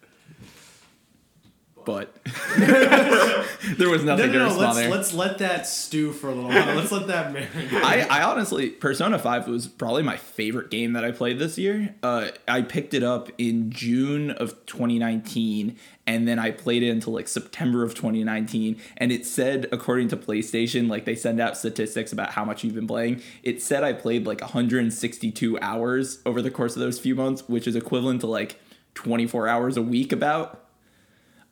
But 1.85 2.15
there 2.57 3.89
was 3.89 4.03
No, 4.03 4.15
nothing 4.15 4.31
no, 4.31 4.33
to 4.33 4.39
no. 4.39 4.45
respond 4.45 4.59
Let's 4.59 4.77
there. 4.77 4.89
let's 4.89 5.13
let 5.13 5.37
that 5.39 5.67
stew 5.67 6.11
for 6.13 6.29
a 6.29 6.35
little 6.35 6.49
while. 6.49 6.75
Let's 6.75 6.91
let 6.91 7.07
that 7.07 7.33
marinate. 7.33 7.73
I, 7.83 8.01
I 8.09 8.23
honestly, 8.23 8.69
Persona 8.69 9.19
5 9.19 9.47
was 9.47 9.67
probably 9.67 10.03
my 10.03 10.17
favorite 10.17 10.69
game 10.69 10.93
that 10.93 11.03
I 11.03 11.11
played 11.11 11.39
this 11.39 11.57
year. 11.57 11.95
Uh, 12.03 12.29
I 12.47 12.61
picked 12.61 12.93
it 12.93 13.03
up 13.03 13.29
in 13.37 13.71
June 13.71 14.31
of 14.31 14.65
2019, 14.65 15.77
and 16.07 16.27
then 16.27 16.39
I 16.39 16.51
played 16.51 16.83
it 16.83 16.89
until 16.89 17.13
like 17.13 17.27
September 17.27 17.83
of 17.83 17.95
2019. 17.95 18.77
And 18.97 19.11
it 19.11 19.25
said, 19.25 19.67
according 19.71 20.09
to 20.09 20.17
PlayStation, 20.17 20.89
like 20.89 21.05
they 21.05 21.15
send 21.15 21.39
out 21.39 21.57
statistics 21.57 22.11
about 22.13 22.31
how 22.31 22.45
much 22.45 22.63
you've 22.63 22.75
been 22.75 22.87
playing. 22.87 23.21
It 23.43 23.61
said 23.61 23.83
I 23.83 23.93
played 23.93 24.25
like 24.25 24.41
162 24.41 25.59
hours 25.59 26.19
over 26.25 26.41
the 26.41 26.51
course 26.51 26.75
of 26.75 26.81
those 26.81 26.99
few 26.99 27.15
months, 27.15 27.47
which 27.47 27.67
is 27.67 27.75
equivalent 27.75 28.21
to 28.21 28.27
like 28.27 28.59
24 28.95 29.47
hours 29.47 29.77
a 29.77 29.81
week 29.81 30.11
about. 30.11 30.62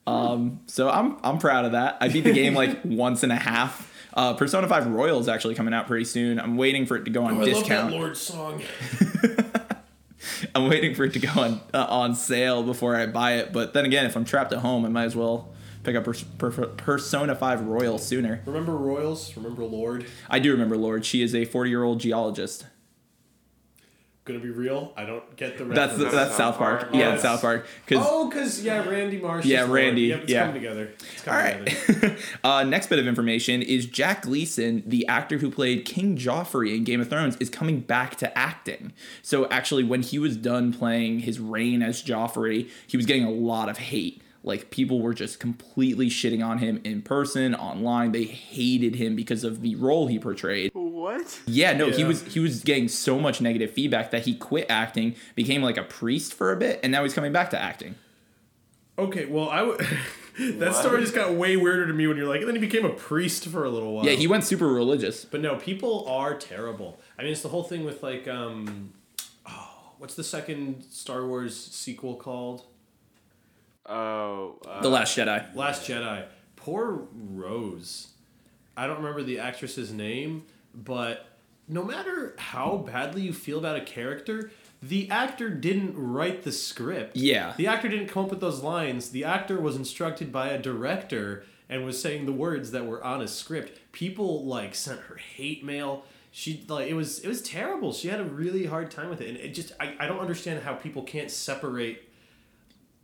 Um, 0.07 0.61
so 0.67 0.89
I'm 0.89 1.17
I'm 1.23 1.37
proud 1.37 1.65
of 1.65 1.73
that. 1.73 1.97
I 2.01 2.07
beat 2.09 2.23
the 2.23 2.33
game 2.33 2.53
like 2.53 2.79
once 2.83 3.23
and 3.23 3.31
a 3.31 3.35
half. 3.35 3.89
Uh, 4.13 4.33
Persona 4.33 4.67
5 4.67 4.87
Royal 4.87 5.19
is 5.21 5.29
actually 5.29 5.55
coming 5.55 5.73
out 5.73 5.87
pretty 5.87 6.03
soon. 6.03 6.37
I'm 6.37 6.57
waiting 6.57 6.85
for 6.85 6.97
it 6.97 7.05
to 7.05 7.11
go 7.11 7.23
on 7.23 7.31
Oh, 7.31 7.35
I 7.35 7.37
love 7.37 7.45
that 7.45 7.53
discount. 7.55 7.93
Lorde 7.93 8.17
song. 8.17 8.61
I'm 10.55 10.67
waiting 10.69 10.93
for 10.95 11.03
it 11.05 11.13
to 11.13 11.19
go 11.19 11.29
on 11.39 11.61
uh, 11.73 11.85
on 11.89 12.13
sale 12.15 12.61
before 12.63 12.95
I 12.95 13.07
buy 13.07 13.33
it. 13.37 13.53
But 13.53 13.73
then 13.73 13.85
again, 13.85 14.05
if 14.05 14.15
I'm 14.15 14.25
trapped 14.25 14.51
at 14.53 14.59
home, 14.59 14.85
I 14.85 14.89
might 14.89 15.05
as 15.05 15.15
well 15.15 15.53
pick 15.83 15.95
up 15.95 16.03
Pers- 16.03 16.23
Per- 16.23 16.51
Persona 16.51 17.35
5 17.35 17.61
Royal 17.61 17.97
sooner. 17.97 18.41
Remember 18.45 18.75
Royals? 18.75 19.35
Remember 19.37 19.63
Lorde? 19.63 20.05
I 20.29 20.39
do 20.39 20.51
remember 20.51 20.77
Lorde. 20.77 21.05
She 21.05 21.21
is 21.21 21.33
a 21.33 21.45
40 21.45 21.69
year 21.69 21.83
old 21.83 21.99
geologist. 22.01 22.65
Gonna 24.31 24.43
be 24.43 24.49
real? 24.49 24.93
I 24.95 25.03
don't 25.03 25.35
get 25.35 25.57
the 25.57 25.65
That's 25.65 25.91
reference. 25.93 26.13
that's 26.13 26.35
South 26.37 26.57
Park. 26.57 26.81
Park? 26.81 26.95
Yeah, 26.95 27.15
Oh, 27.15 27.17
South 27.17 27.41
Park. 27.41 27.67
Because 27.85 28.05
Oh, 28.09 28.29
because 28.29 28.63
yeah, 28.63 28.87
Randy 28.87 29.17
Marsh. 29.17 29.45
Yeah. 29.45 29.69
Randy, 29.69 30.03
Yep, 30.03 30.21
it's 30.21 30.31
yeah. 30.31 30.45
coming 30.45 30.61
together. 30.61 30.91
It's 31.13 31.21
coming 31.23 31.43
right. 31.43 31.65
together. 31.67 32.17
uh, 32.45 32.63
next 32.63 32.87
bit 32.87 32.99
of 32.99 33.07
information 33.07 33.61
is 33.61 33.85
Jack 33.85 34.21
Gleeson, 34.21 34.83
the 34.85 35.05
actor 35.07 35.39
who 35.39 35.51
played 35.51 35.83
King 35.83 36.15
Joffrey 36.17 36.75
in 36.77 36.85
Game 36.85 37.01
of 37.01 37.09
Thrones, 37.09 37.35
is 37.41 37.49
coming 37.49 37.81
back 37.81 38.15
to 38.17 38.37
acting. 38.37 38.93
So 39.21 39.49
actually, 39.49 39.83
when 39.83 40.01
he 40.01 40.17
was 40.17 40.37
done 40.37 40.71
playing 40.71 41.19
his 41.19 41.39
reign 41.39 41.81
as 41.81 42.01
Joffrey, 42.01 42.69
he 42.87 42.95
was 42.95 43.05
getting 43.05 43.25
a 43.25 43.31
lot 43.31 43.67
of 43.67 43.77
hate. 43.79 44.21
Like 44.43 44.71
people 44.71 45.01
were 45.01 45.13
just 45.13 45.39
completely 45.39 46.09
shitting 46.09 46.43
on 46.43 46.57
him 46.57 46.81
in 46.83 47.03
person, 47.03 47.53
online. 47.53 48.11
They 48.11 48.23
hated 48.23 48.95
him 48.95 49.15
because 49.15 49.43
of 49.43 49.61
the 49.61 49.75
role 49.75 50.07
he 50.07 50.17
portrayed. 50.17 50.71
What? 51.01 51.39
Yeah, 51.47 51.73
no, 51.73 51.89
he 51.89 52.03
was 52.03 52.21
he 52.31 52.39
was 52.39 52.61
getting 52.63 52.87
so 52.87 53.17
much 53.17 53.41
negative 53.41 53.71
feedback 53.71 54.11
that 54.11 54.25
he 54.25 54.35
quit 54.35 54.67
acting, 54.69 55.15
became 55.33 55.63
like 55.63 55.75
a 55.75 55.83
priest 55.83 56.31
for 56.31 56.51
a 56.51 56.55
bit, 56.55 56.79
and 56.83 56.91
now 56.91 57.01
he's 57.01 57.15
coming 57.15 57.31
back 57.31 57.49
to 57.49 57.59
acting. 57.59 57.95
Okay, 58.99 59.25
well, 59.25 59.49
I 59.49 59.57
w- 59.61 59.79
that 60.59 60.75
story 60.75 61.01
just 61.01 61.15
got 61.15 61.33
way 61.33 61.57
weirder 61.57 61.87
to 61.87 61.93
me 61.93 62.05
when 62.05 62.17
you're 62.17 62.27
like, 62.27 62.41
and 62.41 62.47
then 62.47 62.53
he 62.55 62.61
became 62.61 62.85
a 62.85 62.93
priest 62.93 63.47
for 63.47 63.65
a 63.65 63.69
little 63.71 63.93
while. 63.93 64.05
Yeah, 64.05 64.11
he 64.11 64.27
went 64.27 64.43
super 64.43 64.67
religious. 64.67 65.25
But 65.25 65.41
no, 65.41 65.55
people 65.55 66.05
are 66.07 66.35
terrible. 66.35 66.99
I 67.17 67.23
mean, 67.23 67.31
it's 67.31 67.41
the 67.41 67.49
whole 67.49 67.63
thing 67.63 67.83
with 67.83 68.03
like, 68.03 68.27
um, 68.27 68.93
oh, 69.47 69.93
what's 69.97 70.13
the 70.13 70.23
second 70.23 70.83
Star 70.83 71.25
Wars 71.25 71.57
sequel 71.57 72.13
called? 72.13 72.61
Oh. 73.87 74.59
Uh, 74.67 74.81
The 74.83 74.89
Last 74.89 75.17
Jedi. 75.17 75.55
Last 75.55 75.89
Jedi. 75.89 76.25
Poor 76.55 77.07
Rose. 77.11 78.09
I 78.77 78.85
don't 78.85 78.97
remember 78.97 79.23
the 79.23 79.39
actress's 79.39 79.91
name, 79.91 80.43
but 80.73 81.27
no 81.67 81.83
matter 81.83 82.35
how 82.37 82.77
badly 82.77 83.21
you 83.21 83.33
feel 83.33 83.57
about 83.59 83.75
a 83.77 83.81
character, 83.81 84.51
the 84.81 85.09
actor 85.09 85.49
didn't 85.49 85.93
write 85.95 86.43
the 86.43 86.51
script. 86.51 87.15
Yeah. 87.15 87.53
The 87.55 87.67
actor 87.67 87.87
didn't 87.87 88.07
come 88.07 88.25
up 88.25 88.31
with 88.31 88.39
those 88.41 88.61
lines. 88.63 89.11
The 89.11 89.23
actor 89.23 89.59
was 89.59 89.75
instructed 89.75 90.31
by 90.31 90.49
a 90.49 90.61
director 90.61 91.45
and 91.69 91.85
was 91.85 92.01
saying 92.01 92.25
the 92.25 92.31
words 92.31 92.71
that 92.71 92.85
were 92.85 93.03
on 93.03 93.21
a 93.21 93.27
script. 93.27 93.79
People 93.91 94.43
like 94.45 94.73
sent 94.75 95.01
her 95.01 95.15
hate 95.15 95.63
mail. 95.63 96.03
She 96.31 96.63
like 96.67 96.87
it 96.89 96.93
was 96.93 97.19
it 97.19 97.27
was 97.27 97.41
terrible. 97.41 97.91
She 97.93 98.07
had 98.07 98.19
a 98.19 98.23
really 98.25 98.65
hard 98.65 98.89
time 98.89 99.09
with 99.09 99.19
it, 99.21 99.27
and 99.29 99.37
it 99.37 99.49
just 99.53 99.73
I, 99.79 99.95
I 99.99 100.07
don't 100.07 100.19
understand 100.19 100.63
how 100.63 100.73
people 100.73 101.03
can't 101.03 101.29
separate. 101.29 102.09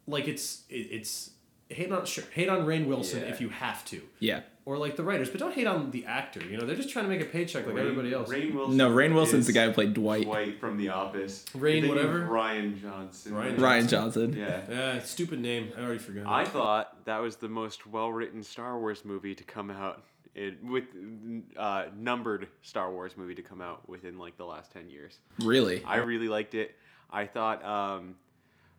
Like 0.07 0.27
it's 0.27 0.63
it, 0.69 0.88
it's 0.91 1.31
hate 1.69 1.91
on 1.91 2.05
sure 2.05 2.24
hate 2.31 2.47
on 2.50 2.65
Rainn 2.65 2.86
Wilson 2.88 3.21
Yeah. 3.21 3.27
if 3.29 3.41
you 3.41 3.50
have 3.50 3.83
to, 3.86 4.01
Yeah. 4.19 4.41
Or 4.67 4.77
like 4.77 4.97
the 4.97 5.03
writers, 5.03 5.29
but 5.29 5.39
don't 5.39 5.53
hate 5.53 5.65
on 5.65 5.91
the 5.91 6.05
actor. 6.05 6.43
You 6.43 6.57
know 6.57 6.65
they're 6.65 6.75
just 6.75 6.89
trying 6.89 7.05
to 7.05 7.09
make 7.09 7.21
a 7.21 7.25
paycheck 7.31 7.65
like 7.65 7.75
Rainn- 7.75 7.79
everybody 7.83 8.13
else. 8.13 8.29
Rainn 8.29 8.53
Wilson 8.53 8.75
No, 8.75 8.89
Rainn 8.89 9.13
Wilson's 9.13 9.43
is 9.43 9.47
the 9.47 9.53
guy 9.53 9.65
who 9.65 9.71
played 9.71 9.93
Dwight. 9.93 10.25
Dwight 10.25 10.59
from 10.59 10.75
The 10.75 10.89
Office. 10.89 11.45
Rainn 11.55 11.88
whatever? 11.88 12.27
Rian 12.27 12.81
Johnson. 12.81 13.31
Rian 13.31 13.55
Rian 13.55 13.88
Johnson. 13.88 14.33
Yeah. 14.33 14.65
Yeah, 14.69 15.00
stupid 15.00 15.39
name. 15.39 15.71
I 15.77 15.81
already 15.83 16.00
forgot. 16.00 16.25
I 16.27 16.43
thought 16.43 17.05
that 17.05 17.19
was 17.19 17.38
the 17.38 17.47
most 17.47 17.88
well-written 17.88 18.43
Star 18.43 18.77
Wars 18.77 19.05
movie 19.05 19.33
to 19.36 19.43
come 19.45 19.71
out 19.71 20.03
in, 20.36 20.57
with 20.69 20.83
uh, 21.55 21.86
numbered 21.97 22.50
Star 22.62 22.91
Wars 22.91 23.15
movie 23.15 23.36
to 23.36 23.41
come 23.43 23.62
out 23.62 23.88
within 23.88 24.17
like 24.17 24.36
the 24.36 24.45
last 24.45 24.74
ten 24.74 24.89
years. 24.89 25.17
Really? 25.39 25.81
I 25.86 25.95
really 26.00 26.27
liked 26.27 26.55
it. 26.55 26.75
I 27.09 27.25
thought, 27.25 27.63
um, 27.63 28.15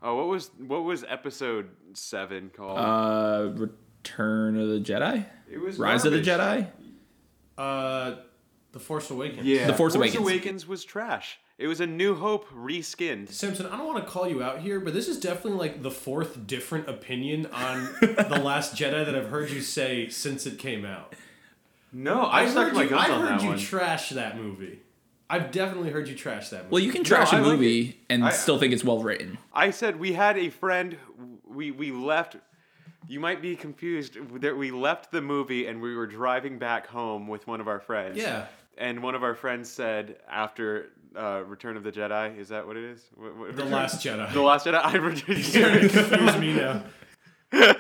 oh, 0.03 0.17
what 0.17 0.29
was 0.29 0.51
what 0.59 0.85
was 0.85 1.03
Episode 1.09 1.71
Seven 1.95 2.51
called? 2.55 2.79
Uh, 2.79 3.53
Return 3.55 4.61
of 4.61 4.69
the 4.69 4.81
Jedi? 4.81 5.25
It 5.51 5.59
was 5.61 5.79
Rise 5.79 6.05
of 6.05 6.13
the. 6.13 6.21
Jedi? 6.21 6.67
uh, 7.57 8.17
The 8.73 8.81
Force 8.81 9.11
Awakens. 9.11 9.47
Yeah, 9.47 9.67
The 9.67 9.75
Force 9.75 9.95
Awakens. 9.95 10.67
was 10.67 10.85
trash. 10.85 11.39
It 11.59 11.67
was 11.67 11.81
a 11.81 11.87
New 11.87 12.15
Hope 12.15 12.49
reskinned. 12.51 13.31
Simpson, 13.31 13.67
I 13.67 13.77
don't 13.77 13.87
want 13.87 14.05
to 14.05 14.09
call 14.09 14.29
you 14.29 14.43
out 14.43 14.61
here, 14.61 14.79
but 14.79 14.95
this 14.95 15.09
is 15.09 15.19
definitely 15.19 15.59
like 15.59 15.83
the 15.83 15.91
fourth 15.91 16.47
different 16.47 16.89
opinion 16.89 17.47
on 17.47 17.89
The 18.01 18.41
Last 18.43 18.77
Jedi 18.77 19.05
that 19.05 19.17
I've 19.17 19.31
heard 19.31 19.51
you 19.51 19.61
say 19.61 20.09
since 20.09 20.47
it 20.47 20.59
came 20.59 20.85
out. 20.85 21.15
No, 21.93 22.21
I, 22.23 22.43
I've 22.43 22.51
stuck 22.51 22.67
heard 22.67 22.75
my 22.75 22.83
you, 22.85 22.89
guns 22.91 23.03
I've 23.07 23.11
on 23.11 23.21
heard 23.23 23.31
that 23.39 23.43
you 23.43 23.49
one. 23.49 23.59
trash 23.59 24.11
that 24.11 24.37
movie. 24.37 24.81
I've 25.31 25.51
definitely 25.51 25.91
heard 25.91 26.07
you 26.07 26.15
trash 26.15 26.51
that 26.51 26.59
movie. 26.65 26.69
Well, 26.73 26.83
you 26.83 26.93
can 26.93 27.03
trash 27.03 27.33
I 27.33 27.39
a 27.39 27.43
like 27.43 27.51
movie 27.53 27.99
and 28.09 28.25
I- 28.25 28.31
still 28.31 28.59
think 28.59 28.73
it's 28.73 28.85
well 28.85 29.01
written. 29.03 29.39
I 29.53 29.71
said 29.71 29.99
we 29.99 30.13
had 30.13 30.39
a 30.39 30.51
friend. 30.51 30.97
We 31.45 31.71
we 31.73 31.91
left. 31.91 32.37
You 33.07 33.21
might 33.21 33.41
be 33.41 33.55
confused 33.57 34.19
that 34.41 34.57
we 34.57 34.71
left 34.71 35.11
the 35.13 35.23
movie 35.23 35.67
and 35.67 35.81
we 35.81 35.95
were 35.95 36.07
driving 36.07 36.59
back 36.59 36.87
home 36.87 37.29
with 37.29 37.47
one 37.47 37.61
of 37.61 37.69
our 37.69 37.81
friends. 37.81 38.17
Yeah. 38.19 38.47
And 38.77 39.03
one 39.03 39.15
of 39.15 39.23
our 39.23 39.35
friends 39.35 39.71
said 39.71 40.17
after 40.29 40.91
uh, 41.17 41.43
Return 41.47 41.77
of 41.77 41.85
the 41.85 41.93
Jedi, 41.93 42.37
is 42.39 42.49
that 42.49 42.67
what 42.67 42.77
it 42.77 42.85
is? 42.85 43.05
What- 43.17 43.37
what- 43.37 43.57
The 43.57 43.65
Last 43.65 44.05
Jedi. 44.05 44.33
The 44.33 44.43
Last 44.43 44.67
Jedi. 44.67 44.75
I 44.75 44.91
Starting 44.91 45.05
returned. 45.05 45.91
to 45.91 46.05
confuse 46.05 46.37
me 46.39 46.53
now. 46.55 46.85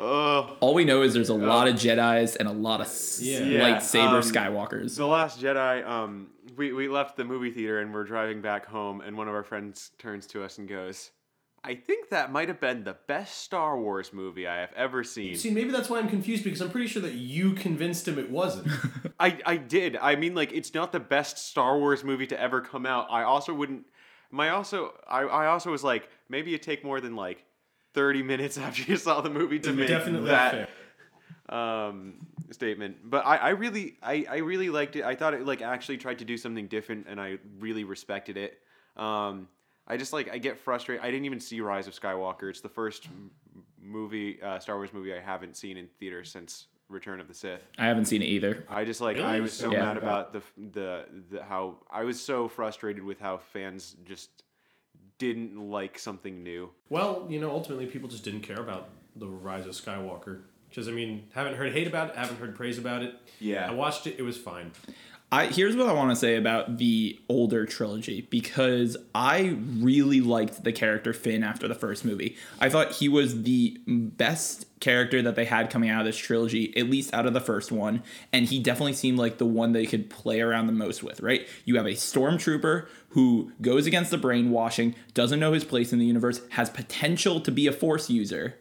oh, 0.00 0.56
All 0.60 0.74
we 0.74 0.84
know 0.84 1.02
is 1.02 1.14
there's 1.14 1.28
a 1.28 1.34
lot 1.34 1.68
of 1.68 1.74
Jedi's 1.76 2.36
and 2.36 2.48
a 2.48 2.52
lot 2.52 2.80
of 2.80 2.86
s- 2.86 3.20
Yeah. 3.22 3.40
Yeah, 3.40 3.60
lightsaber 3.78 4.08
um, 4.08 4.22
Skywalkers. 4.22 4.96
The 4.96 5.06
Last 5.06 5.40
Jedi. 5.40 5.86
Um, 5.86 6.28
we 6.56 6.72
we 6.72 6.88
left 6.88 7.16
the 7.16 7.24
movie 7.24 7.50
theater 7.50 7.80
and 7.80 7.94
we're 7.94 8.04
driving 8.04 8.40
back 8.42 8.66
home, 8.66 9.00
and 9.00 9.16
one 9.16 9.28
of 9.28 9.34
our 9.34 9.44
friends 9.44 9.90
turns 9.98 10.26
to 10.28 10.42
us 10.42 10.58
and 10.58 10.68
goes. 10.68 11.10
I 11.64 11.76
think 11.76 12.10
that 12.10 12.32
might 12.32 12.48
have 12.48 12.60
been 12.60 12.82
the 12.82 12.96
best 13.06 13.38
Star 13.38 13.78
Wars 13.78 14.12
movie 14.12 14.48
I 14.48 14.58
have 14.60 14.72
ever 14.74 15.04
seen. 15.04 15.36
See, 15.36 15.50
maybe 15.50 15.70
that's 15.70 15.88
why 15.88 15.98
I'm 15.98 16.08
confused 16.08 16.42
because 16.42 16.60
I'm 16.60 16.70
pretty 16.70 16.88
sure 16.88 17.02
that 17.02 17.14
you 17.14 17.52
convinced 17.52 18.08
him 18.08 18.18
it 18.18 18.30
wasn't. 18.30 18.68
I, 19.20 19.38
I 19.46 19.56
did. 19.58 19.96
I 19.96 20.16
mean, 20.16 20.34
like, 20.34 20.52
it's 20.52 20.74
not 20.74 20.90
the 20.90 20.98
best 21.00 21.38
Star 21.38 21.78
Wars 21.78 22.02
movie 22.02 22.26
to 22.28 22.40
ever 22.40 22.60
come 22.60 22.84
out. 22.84 23.06
I 23.10 23.22
also 23.22 23.54
wouldn't. 23.54 23.86
My 24.32 24.48
also, 24.48 24.92
I, 25.08 25.20
I 25.20 25.46
also 25.46 25.70
was 25.70 25.84
like, 25.84 26.08
maybe 26.28 26.50
you 26.50 26.58
take 26.58 26.84
more 26.84 27.00
than 27.00 27.14
like 27.14 27.44
thirty 27.94 28.22
minutes 28.22 28.58
after 28.58 28.82
you 28.82 28.96
saw 28.96 29.20
the 29.20 29.30
movie 29.30 29.60
to 29.60 29.72
make 29.72 29.88
definitely 29.88 30.30
that 30.30 30.68
um, 31.48 32.26
statement. 32.50 32.96
But 33.04 33.24
I, 33.24 33.36
I 33.36 33.48
really, 33.50 33.98
I, 34.02 34.26
I 34.28 34.36
really 34.38 34.70
liked 34.70 34.96
it. 34.96 35.04
I 35.04 35.14
thought 35.14 35.34
it 35.34 35.46
like 35.46 35.62
actually 35.62 35.98
tried 35.98 36.18
to 36.20 36.24
do 36.24 36.36
something 36.36 36.66
different, 36.66 37.06
and 37.08 37.20
I 37.20 37.38
really 37.60 37.84
respected 37.84 38.36
it. 38.36 38.58
Um, 38.96 39.48
I 39.86 39.96
just 39.96 40.12
like 40.12 40.30
I 40.30 40.38
get 40.38 40.58
frustrated. 40.58 41.04
I 41.04 41.10
didn't 41.10 41.26
even 41.26 41.40
see 41.40 41.60
Rise 41.60 41.86
of 41.86 41.94
Skywalker. 41.98 42.48
It's 42.50 42.60
the 42.60 42.68
first 42.68 43.08
movie, 43.80 44.40
uh, 44.42 44.58
Star 44.58 44.76
Wars 44.76 44.92
movie 44.92 45.12
I 45.14 45.20
haven't 45.20 45.56
seen 45.56 45.76
in 45.76 45.88
theaters 45.98 46.30
since 46.30 46.66
Return 46.88 47.20
of 47.20 47.26
the 47.28 47.34
Sith. 47.34 47.66
I 47.78 47.86
haven't 47.86 48.04
seen 48.04 48.22
it 48.22 48.26
either. 48.26 48.64
I 48.68 48.84
just 48.84 49.00
like 49.00 49.16
Really? 49.16 49.28
I 49.28 49.40
was 49.40 49.52
so 49.52 49.72
Yeah. 49.72 49.84
mad 49.84 49.96
about 49.96 50.32
the, 50.32 50.42
the 50.56 51.04
the 51.30 51.42
how 51.42 51.78
I 51.90 52.04
was 52.04 52.20
so 52.22 52.48
frustrated 52.48 53.02
with 53.02 53.18
how 53.18 53.38
fans 53.38 53.96
just 54.04 54.30
didn't 55.18 55.56
like 55.70 55.98
something 55.98 56.42
new. 56.42 56.70
Well, 56.88 57.26
you 57.28 57.40
know, 57.40 57.50
ultimately 57.50 57.86
people 57.86 58.08
just 58.08 58.24
didn't 58.24 58.40
care 58.42 58.58
about 58.60 58.90
the 59.16 59.26
Rise 59.28 59.66
of 59.66 59.72
Skywalker. 59.72 60.42
Because 60.68 60.88
I 60.88 60.92
mean, 60.92 61.24
haven't 61.34 61.54
heard 61.56 61.72
hate 61.72 61.86
about 61.86 62.10
it, 62.10 62.16
haven't 62.16 62.38
heard 62.38 62.54
praise 62.56 62.78
about 62.78 63.02
it. 63.02 63.14
Yeah. 63.40 63.68
I 63.68 63.74
watched 63.74 64.06
it; 64.06 64.14
it 64.18 64.22
was 64.22 64.38
fine. 64.38 64.72
I 65.32 65.46
here's 65.46 65.74
what 65.74 65.88
I 65.88 65.94
want 65.94 66.10
to 66.10 66.16
say 66.16 66.36
about 66.36 66.76
the 66.76 67.18
older 67.30 67.64
trilogy 67.64 68.20
because 68.28 68.98
I 69.14 69.56
really 69.78 70.20
liked 70.20 70.62
the 70.62 70.72
character 70.72 71.14
Finn 71.14 71.42
after 71.42 71.66
the 71.66 71.74
first 71.74 72.04
movie. 72.04 72.36
I 72.60 72.68
thought 72.68 72.92
he 72.92 73.08
was 73.08 73.42
the 73.42 73.80
best 73.86 74.66
character 74.80 75.22
that 75.22 75.34
they 75.34 75.46
had 75.46 75.70
coming 75.70 75.88
out 75.88 76.00
of 76.00 76.06
this 76.06 76.18
trilogy, 76.18 76.76
at 76.76 76.90
least 76.90 77.14
out 77.14 77.24
of 77.24 77.32
the 77.32 77.40
first 77.40 77.72
one, 77.72 78.02
and 78.30 78.44
he 78.44 78.58
definitely 78.58 78.92
seemed 78.92 79.18
like 79.18 79.38
the 79.38 79.46
one 79.46 79.72
they 79.72 79.86
could 79.86 80.10
play 80.10 80.42
around 80.42 80.66
the 80.66 80.72
most 80.72 81.02
with, 81.02 81.20
right? 81.20 81.48
You 81.64 81.76
have 81.76 81.86
a 81.86 81.92
stormtrooper 81.92 82.86
who 83.10 83.52
goes 83.62 83.86
against 83.86 84.10
the 84.10 84.18
brainwashing, 84.18 84.94
doesn't 85.14 85.40
know 85.40 85.54
his 85.54 85.64
place 85.64 85.94
in 85.94 85.98
the 85.98 86.04
universe, 86.04 86.42
has 86.50 86.68
potential 86.68 87.40
to 87.40 87.50
be 87.50 87.66
a 87.66 87.72
force 87.72 88.10
user. 88.10 88.58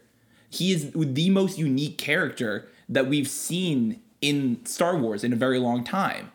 He 0.50 0.72
is 0.72 0.92
the 0.94 1.30
most 1.32 1.58
unique 1.58 1.98
character 1.98 2.70
that 2.88 3.08
we've 3.08 3.28
seen 3.28 4.02
in 4.22 4.64
Star 4.66 4.96
Wars 4.96 5.24
in 5.24 5.34
a 5.34 5.38
very 5.38 5.60
long 5.60 5.84
time. 5.84 6.32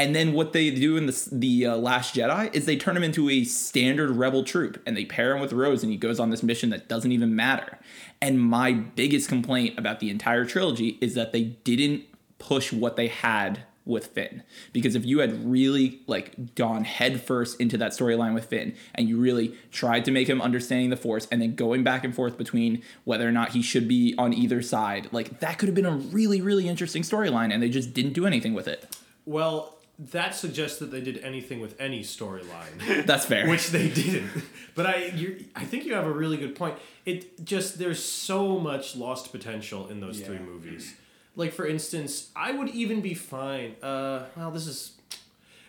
And 0.00 0.16
then 0.16 0.32
what 0.32 0.54
they 0.54 0.70
do 0.70 0.96
in 0.96 1.04
the 1.04 1.28
the 1.30 1.66
uh, 1.66 1.76
Last 1.76 2.14
Jedi 2.14 2.54
is 2.54 2.64
they 2.64 2.76
turn 2.76 2.96
him 2.96 3.02
into 3.02 3.28
a 3.28 3.44
standard 3.44 4.10
rebel 4.10 4.42
troop, 4.42 4.80
and 4.86 4.96
they 4.96 5.04
pair 5.04 5.34
him 5.34 5.42
with 5.42 5.52
Rose, 5.52 5.82
and 5.82 5.92
he 5.92 5.98
goes 5.98 6.18
on 6.18 6.30
this 6.30 6.42
mission 6.42 6.70
that 6.70 6.88
doesn't 6.88 7.12
even 7.12 7.36
matter. 7.36 7.78
And 8.22 8.40
my 8.40 8.72
biggest 8.72 9.28
complaint 9.28 9.78
about 9.78 10.00
the 10.00 10.08
entire 10.08 10.46
trilogy 10.46 10.96
is 11.02 11.14
that 11.16 11.32
they 11.32 11.42
didn't 11.42 12.04
push 12.38 12.72
what 12.72 12.96
they 12.96 13.08
had 13.08 13.64
with 13.84 14.06
Finn. 14.06 14.42
Because 14.72 14.94
if 14.94 15.04
you 15.04 15.18
had 15.18 15.44
really 15.44 16.00
like 16.06 16.54
gone 16.54 16.84
headfirst 16.84 17.60
into 17.60 17.76
that 17.76 17.92
storyline 17.92 18.32
with 18.32 18.46
Finn 18.46 18.74
and 18.94 19.06
you 19.06 19.18
really 19.18 19.54
tried 19.70 20.04
to 20.06 20.10
make 20.10 20.28
him 20.28 20.40
understanding 20.40 20.88
the 20.88 20.96
force 20.96 21.26
and 21.30 21.42
then 21.42 21.54
going 21.54 21.82
back 21.82 22.04
and 22.04 22.14
forth 22.14 22.38
between 22.38 22.82
whether 23.04 23.28
or 23.28 23.32
not 23.32 23.50
he 23.50 23.60
should 23.60 23.88
be 23.88 24.14
on 24.16 24.32
either 24.32 24.62
side, 24.62 25.08
like 25.12 25.40
that 25.40 25.58
could 25.58 25.68
have 25.68 25.74
been 25.74 25.86
a 25.86 25.96
really, 25.96 26.40
really 26.40 26.68
interesting 26.68 27.02
storyline 27.02 27.52
and 27.52 27.62
they 27.62 27.68
just 27.68 27.92
didn't 27.92 28.12
do 28.12 28.26
anything 28.26 28.54
with 28.54 28.68
it. 28.68 28.96
Well, 29.26 29.76
that 30.12 30.34
suggests 30.34 30.78
that 30.78 30.90
they 30.90 31.00
did 31.02 31.18
anything 31.18 31.60
with 31.60 31.78
any 31.78 32.00
storyline. 32.00 33.04
That's 33.06 33.26
fair. 33.26 33.48
which 33.48 33.68
they 33.68 33.88
didn't. 33.88 34.30
But 34.74 34.86
I, 34.86 35.04
you, 35.14 35.44
I 35.54 35.64
think 35.64 35.84
you 35.84 35.92
have 35.92 36.06
a 36.06 36.12
really 36.12 36.38
good 36.38 36.56
point. 36.56 36.76
It 37.04 37.44
just 37.44 37.78
there's 37.78 38.02
so 38.02 38.58
much 38.58 38.96
lost 38.96 39.30
potential 39.30 39.88
in 39.88 40.00
those 40.00 40.20
three 40.20 40.38
movies. 40.38 40.94
Like 41.36 41.52
for 41.52 41.66
instance, 41.66 42.30
I 42.34 42.52
would 42.52 42.68
even 42.70 43.00
be 43.02 43.14
fine. 43.14 43.76
Uh, 43.82 44.24
well, 44.36 44.50
this 44.50 44.66
is 44.66 44.92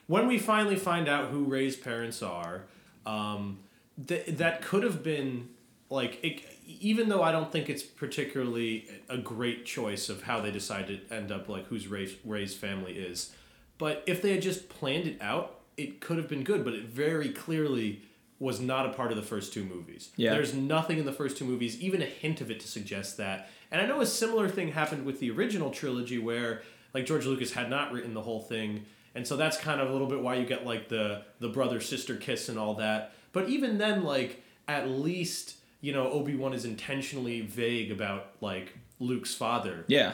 when 0.07 0.27
we 0.27 0.37
finally 0.37 0.77
find 0.77 1.09
out 1.09 1.29
who 1.29 1.43
Rey's 1.43 1.75
parents 1.75 2.21
are. 2.23 2.63
Um, 3.05 3.59
th- 4.07 4.27
that 4.37 4.61
could 4.61 4.83
have 4.83 5.03
been 5.03 5.49
like 5.89 6.23
it, 6.23 6.41
even 6.65 7.09
though 7.09 7.21
I 7.21 7.31
don't 7.31 7.51
think 7.51 7.69
it's 7.69 7.83
particularly 7.83 8.87
a 9.09 9.17
great 9.17 9.65
choice 9.65 10.07
of 10.09 10.23
how 10.23 10.39
they 10.39 10.51
decided 10.51 11.09
to 11.09 11.15
end 11.15 11.31
up 11.31 11.49
like 11.49 11.67
whose 11.67 11.87
Rey's, 11.87 12.15
Rey's 12.23 12.55
family 12.55 12.93
is. 12.93 13.33
But 13.81 14.03
if 14.05 14.21
they 14.21 14.29
had 14.29 14.43
just 14.43 14.69
planned 14.69 15.07
it 15.07 15.19
out, 15.19 15.61
it 15.75 16.01
could 16.01 16.17
have 16.17 16.27
been 16.27 16.43
good. 16.43 16.63
But 16.63 16.75
it 16.75 16.83
very 16.83 17.29
clearly 17.29 18.03
was 18.37 18.59
not 18.59 18.85
a 18.85 18.89
part 18.89 19.09
of 19.09 19.17
the 19.17 19.23
first 19.23 19.53
two 19.53 19.63
movies. 19.63 20.09
Yeah. 20.17 20.33
There's 20.33 20.53
nothing 20.53 20.99
in 20.99 21.05
the 21.07 21.11
first 21.11 21.35
two 21.35 21.45
movies, 21.45 21.81
even 21.81 21.99
a 21.99 22.05
hint 22.05 22.41
of 22.41 22.51
it, 22.51 22.59
to 22.59 22.67
suggest 22.67 23.17
that. 23.17 23.49
And 23.71 23.81
I 23.81 23.87
know 23.87 23.99
a 23.99 24.05
similar 24.05 24.47
thing 24.49 24.71
happened 24.71 25.03
with 25.03 25.19
the 25.19 25.31
original 25.31 25.71
trilogy 25.71 26.19
where 26.19 26.61
like 26.93 27.07
George 27.07 27.25
Lucas 27.25 27.53
had 27.53 27.71
not 27.71 27.91
written 27.91 28.13
the 28.13 28.21
whole 28.21 28.41
thing. 28.41 28.85
And 29.15 29.25
so 29.25 29.35
that's 29.35 29.57
kind 29.57 29.81
of 29.81 29.89
a 29.89 29.91
little 29.91 30.07
bit 30.07 30.21
why 30.21 30.35
you 30.35 30.45
get 30.45 30.63
like 30.63 30.87
the 30.87 31.23
the 31.39 31.49
brother 31.49 31.81
sister 31.81 32.15
kiss 32.15 32.49
and 32.49 32.59
all 32.59 32.75
that. 32.75 33.15
But 33.33 33.49
even 33.49 33.79
then, 33.79 34.03
like 34.03 34.43
at 34.67 34.89
least, 34.89 35.55
you 35.81 35.91
know, 35.91 36.07
Obi 36.11 36.35
Wan 36.35 36.53
is 36.53 36.65
intentionally 36.65 37.41
vague 37.41 37.89
about 37.89 38.27
like 38.41 38.77
Luke's 38.99 39.33
father 39.33 39.85
yeah. 39.87 40.13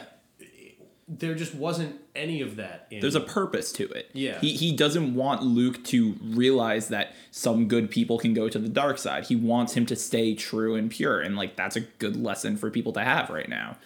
There 1.08 1.34
just 1.34 1.54
wasn't 1.54 1.98
any 2.14 2.42
of 2.42 2.56
that 2.56 2.86
in 2.90 3.00
There's 3.00 3.14
a 3.14 3.20
purpose 3.20 3.72
to 3.72 3.88
it. 3.88 4.10
Yeah. 4.12 4.38
He 4.40 4.52
he 4.52 4.76
doesn't 4.76 5.14
want 5.14 5.42
Luke 5.42 5.82
to 5.84 6.16
realize 6.22 6.88
that 6.88 7.14
some 7.30 7.66
good 7.66 7.90
people 7.90 8.18
can 8.18 8.34
go 8.34 8.48
to 8.48 8.58
the 8.58 8.68
dark 8.68 8.98
side. 8.98 9.24
He 9.24 9.34
wants 9.36 9.72
him 9.74 9.86
to 9.86 9.96
stay 9.96 10.34
true 10.34 10.74
and 10.74 10.90
pure 10.90 11.20
and 11.20 11.34
like 11.36 11.56
that's 11.56 11.76
a 11.76 11.80
good 11.80 12.16
lesson 12.16 12.56
for 12.58 12.70
people 12.70 12.92
to 12.92 13.00
have 13.00 13.30
right 13.30 13.48
now. 13.48 13.76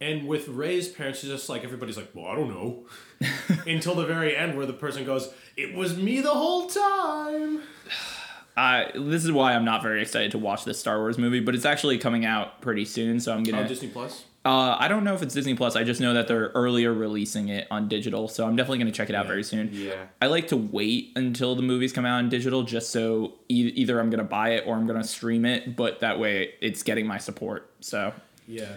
and 0.00 0.26
with 0.28 0.48
Rey's 0.48 0.88
parents 0.88 1.22
it's 1.24 1.32
just 1.32 1.48
like 1.48 1.62
everybody's 1.64 1.96
like 1.96 2.10
well 2.14 2.26
I 2.26 2.34
don't 2.34 2.48
know 2.50 2.86
until 3.66 3.94
the 3.94 4.04
very 4.06 4.36
end 4.36 4.56
where 4.56 4.66
the 4.66 4.72
person 4.72 5.04
goes 5.04 5.32
it 5.56 5.74
was 5.74 5.96
me 5.96 6.20
the 6.20 6.30
whole 6.30 6.66
time 6.68 7.62
I 8.56 8.90
this 8.94 9.24
is 9.24 9.30
why 9.32 9.54
I'm 9.54 9.64
not 9.64 9.82
very 9.82 10.02
excited 10.02 10.32
to 10.32 10.38
watch 10.38 10.64
this 10.64 10.80
Star 10.80 10.98
Wars 10.98 11.16
movie, 11.18 11.38
but 11.38 11.54
it's 11.54 11.64
actually 11.64 11.96
coming 11.98 12.24
out 12.24 12.60
pretty 12.60 12.84
soon, 12.84 13.20
so 13.20 13.32
I'm 13.32 13.44
gonna. 13.44 13.62
on 13.62 13.68
Disney 13.68 13.86
Plus 13.88 14.24
uh, 14.44 14.76
I 14.78 14.88
don't 14.88 15.04
know 15.04 15.14
if 15.14 15.22
it's 15.22 15.34
Disney 15.34 15.54
Plus. 15.54 15.76
I 15.76 15.84
just 15.84 16.00
know 16.00 16.14
that 16.14 16.28
they're 16.28 16.48
earlier 16.54 16.92
releasing 16.92 17.48
it 17.48 17.66
on 17.70 17.88
digital, 17.88 18.28
so 18.28 18.46
I'm 18.46 18.56
definitely 18.56 18.78
gonna 18.78 18.92
check 18.92 19.10
it 19.10 19.14
out 19.14 19.26
very 19.26 19.42
soon. 19.42 19.70
Yeah. 19.72 20.06
I 20.22 20.26
like 20.26 20.48
to 20.48 20.56
wait 20.56 21.12
until 21.16 21.54
the 21.54 21.62
movies 21.62 21.92
come 21.92 22.06
out 22.06 22.18
on 22.18 22.28
digital, 22.28 22.62
just 22.62 22.90
so 22.90 23.34
e- 23.48 23.72
either 23.74 24.00
I'm 24.00 24.10
gonna 24.10 24.24
buy 24.24 24.50
it 24.50 24.64
or 24.66 24.76
I'm 24.76 24.86
gonna 24.86 25.04
stream 25.04 25.44
it, 25.44 25.76
but 25.76 26.00
that 26.00 26.18
way 26.18 26.54
it's 26.60 26.82
getting 26.82 27.06
my 27.06 27.18
support. 27.18 27.70
So 27.80 28.12
yeah 28.46 28.76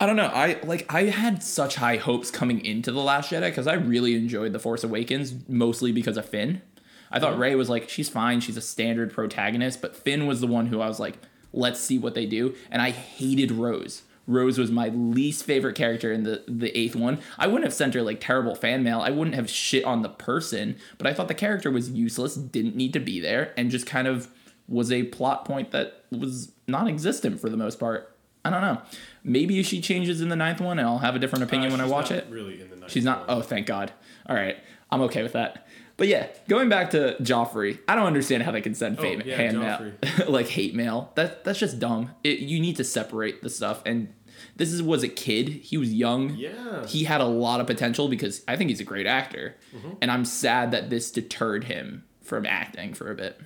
I 0.00 0.06
don't 0.06 0.16
know. 0.16 0.26
I 0.26 0.58
like 0.62 0.92
I 0.94 1.04
had 1.04 1.42
such 1.42 1.74
high 1.74 1.96
hopes 1.96 2.30
coming 2.30 2.64
into 2.64 2.92
the 2.92 3.00
Last 3.00 3.32
Jedi 3.32 3.42
because 3.50 3.66
I 3.66 3.74
really 3.74 4.14
enjoyed 4.14 4.52
the 4.52 4.60
Force 4.60 4.84
Awakens 4.84 5.34
mostly 5.48 5.90
because 5.90 6.16
of 6.16 6.28
Finn. 6.28 6.62
I 7.10 7.18
thought 7.18 7.38
Rey 7.38 7.54
was 7.56 7.68
like 7.68 7.88
she's 7.88 8.08
fine, 8.08 8.40
she's 8.40 8.56
a 8.56 8.60
standard 8.60 9.12
protagonist, 9.12 9.82
but 9.82 9.96
Finn 9.96 10.26
was 10.26 10.40
the 10.40 10.46
one 10.46 10.66
who 10.66 10.80
I 10.80 10.86
was 10.86 11.00
like, 11.00 11.18
let's 11.52 11.80
see 11.80 11.98
what 11.98 12.14
they 12.14 12.26
do, 12.26 12.54
and 12.70 12.80
I 12.80 12.90
hated 12.90 13.50
Rose. 13.50 14.02
Rose 14.28 14.58
was 14.58 14.70
my 14.70 14.88
least 14.90 15.42
favorite 15.42 15.74
character 15.74 16.12
in 16.12 16.22
the 16.22 16.44
the 16.46 16.76
eighth 16.78 16.94
one. 16.94 17.18
I 17.38 17.46
wouldn't 17.48 17.64
have 17.64 17.74
sent 17.74 17.94
her 17.94 18.02
like 18.02 18.20
terrible 18.20 18.54
fan 18.54 18.84
mail. 18.84 19.00
I 19.00 19.10
wouldn't 19.10 19.34
have 19.34 19.48
shit 19.50 19.84
on 19.84 20.02
the 20.02 20.08
person, 20.10 20.76
but 20.98 21.06
I 21.08 21.14
thought 21.14 21.26
the 21.28 21.34
character 21.34 21.70
was 21.70 21.90
useless, 21.90 22.34
didn't 22.36 22.76
need 22.76 22.92
to 22.92 23.00
be 23.00 23.18
there, 23.20 23.52
and 23.56 23.70
just 23.70 23.86
kind 23.86 24.06
of 24.06 24.28
was 24.68 24.92
a 24.92 25.04
plot 25.04 25.44
point 25.46 25.70
that 25.72 26.04
was 26.12 26.52
non-existent 26.66 27.40
for 27.40 27.48
the 27.48 27.56
most 27.56 27.80
part. 27.80 28.14
I 28.44 28.50
don't 28.50 28.60
know. 28.60 28.82
Maybe 29.24 29.62
she 29.62 29.80
changes 29.80 30.20
in 30.20 30.28
the 30.28 30.36
ninth 30.36 30.60
one, 30.60 30.78
and 30.78 30.86
I'll 30.86 30.98
have 30.98 31.16
a 31.16 31.18
different 31.18 31.44
opinion 31.44 31.70
Uh, 31.72 31.76
when 31.76 31.80
I 31.80 31.86
watch 31.86 32.10
not 32.10 32.18
it. 32.20 32.26
really 32.30 32.60
in 32.60 32.68
the 32.70 32.76
ninth 32.76 32.92
She's 32.92 33.04
not. 33.04 33.26
one. 33.26 33.38
Oh, 33.38 33.40
thank 33.42 33.66
God. 33.66 33.92
All 34.26 34.36
right, 34.36 34.58
I'm 34.90 35.00
okay 35.02 35.22
with 35.22 35.32
that. 35.32 35.66
But 35.98 36.08
yeah, 36.08 36.28
going 36.48 36.68
back 36.70 36.90
to 36.90 37.16
Joffrey, 37.20 37.78
I 37.86 37.94
don't 37.96 38.06
understand 38.06 38.44
how 38.44 38.52
they 38.52 38.60
can 38.62 38.74
send 38.74 38.98
fame, 38.98 39.20
yeah, 39.26 39.36
hand 39.36 39.58
mail, 39.58 39.92
like 40.28 40.46
hate 40.46 40.74
mail. 40.74 41.12
That 41.16 41.44
that's 41.44 41.58
just 41.58 41.78
dumb. 41.78 42.12
It, 42.24 42.38
you 42.38 42.60
need 42.60 42.76
to 42.76 42.84
separate 42.84 43.42
the 43.42 43.50
stuff. 43.50 43.82
And 43.84 44.14
this 44.56 44.72
is 44.72 44.80
was 44.82 45.02
a 45.02 45.08
kid. 45.08 45.48
He 45.48 45.76
was 45.76 45.92
young. 45.92 46.30
Yeah. 46.36 46.86
He 46.86 47.04
had 47.04 47.20
a 47.20 47.26
lot 47.26 47.60
of 47.60 47.66
potential 47.66 48.08
because 48.08 48.42
I 48.46 48.54
think 48.56 48.70
he's 48.70 48.80
a 48.80 48.84
great 48.84 49.06
actor. 49.06 49.56
Mm-hmm. 49.76 49.90
And 50.00 50.10
I'm 50.10 50.24
sad 50.24 50.70
that 50.70 50.88
this 50.88 51.10
deterred 51.10 51.64
him 51.64 52.04
from 52.22 52.46
acting 52.46 52.94
for 52.94 53.10
a 53.10 53.14
bit. 53.16 53.40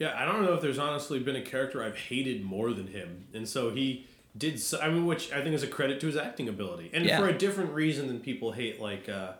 Yeah, 0.00 0.12
I 0.16 0.24
don't 0.24 0.42
know 0.42 0.54
if 0.54 0.60
there's 0.60 0.80
honestly 0.80 1.20
been 1.20 1.36
a 1.36 1.42
character 1.42 1.84
I've 1.84 1.96
hated 1.96 2.42
more 2.42 2.72
than 2.72 2.88
him, 2.88 3.26
and 3.32 3.48
so 3.48 3.70
he 3.70 4.08
did. 4.36 4.58
So, 4.58 4.80
I 4.80 4.88
mean, 4.88 5.06
which 5.06 5.30
I 5.30 5.40
think 5.42 5.54
is 5.54 5.62
a 5.62 5.68
credit 5.68 6.00
to 6.00 6.06
his 6.06 6.16
acting 6.16 6.48
ability, 6.48 6.90
and 6.92 7.04
Yeah. 7.04 7.18
for 7.20 7.28
a 7.28 7.32
different 7.32 7.72
reason 7.72 8.08
than 8.08 8.18
people 8.18 8.50
hate, 8.50 8.80
like, 8.80 9.08
uh, 9.08 9.34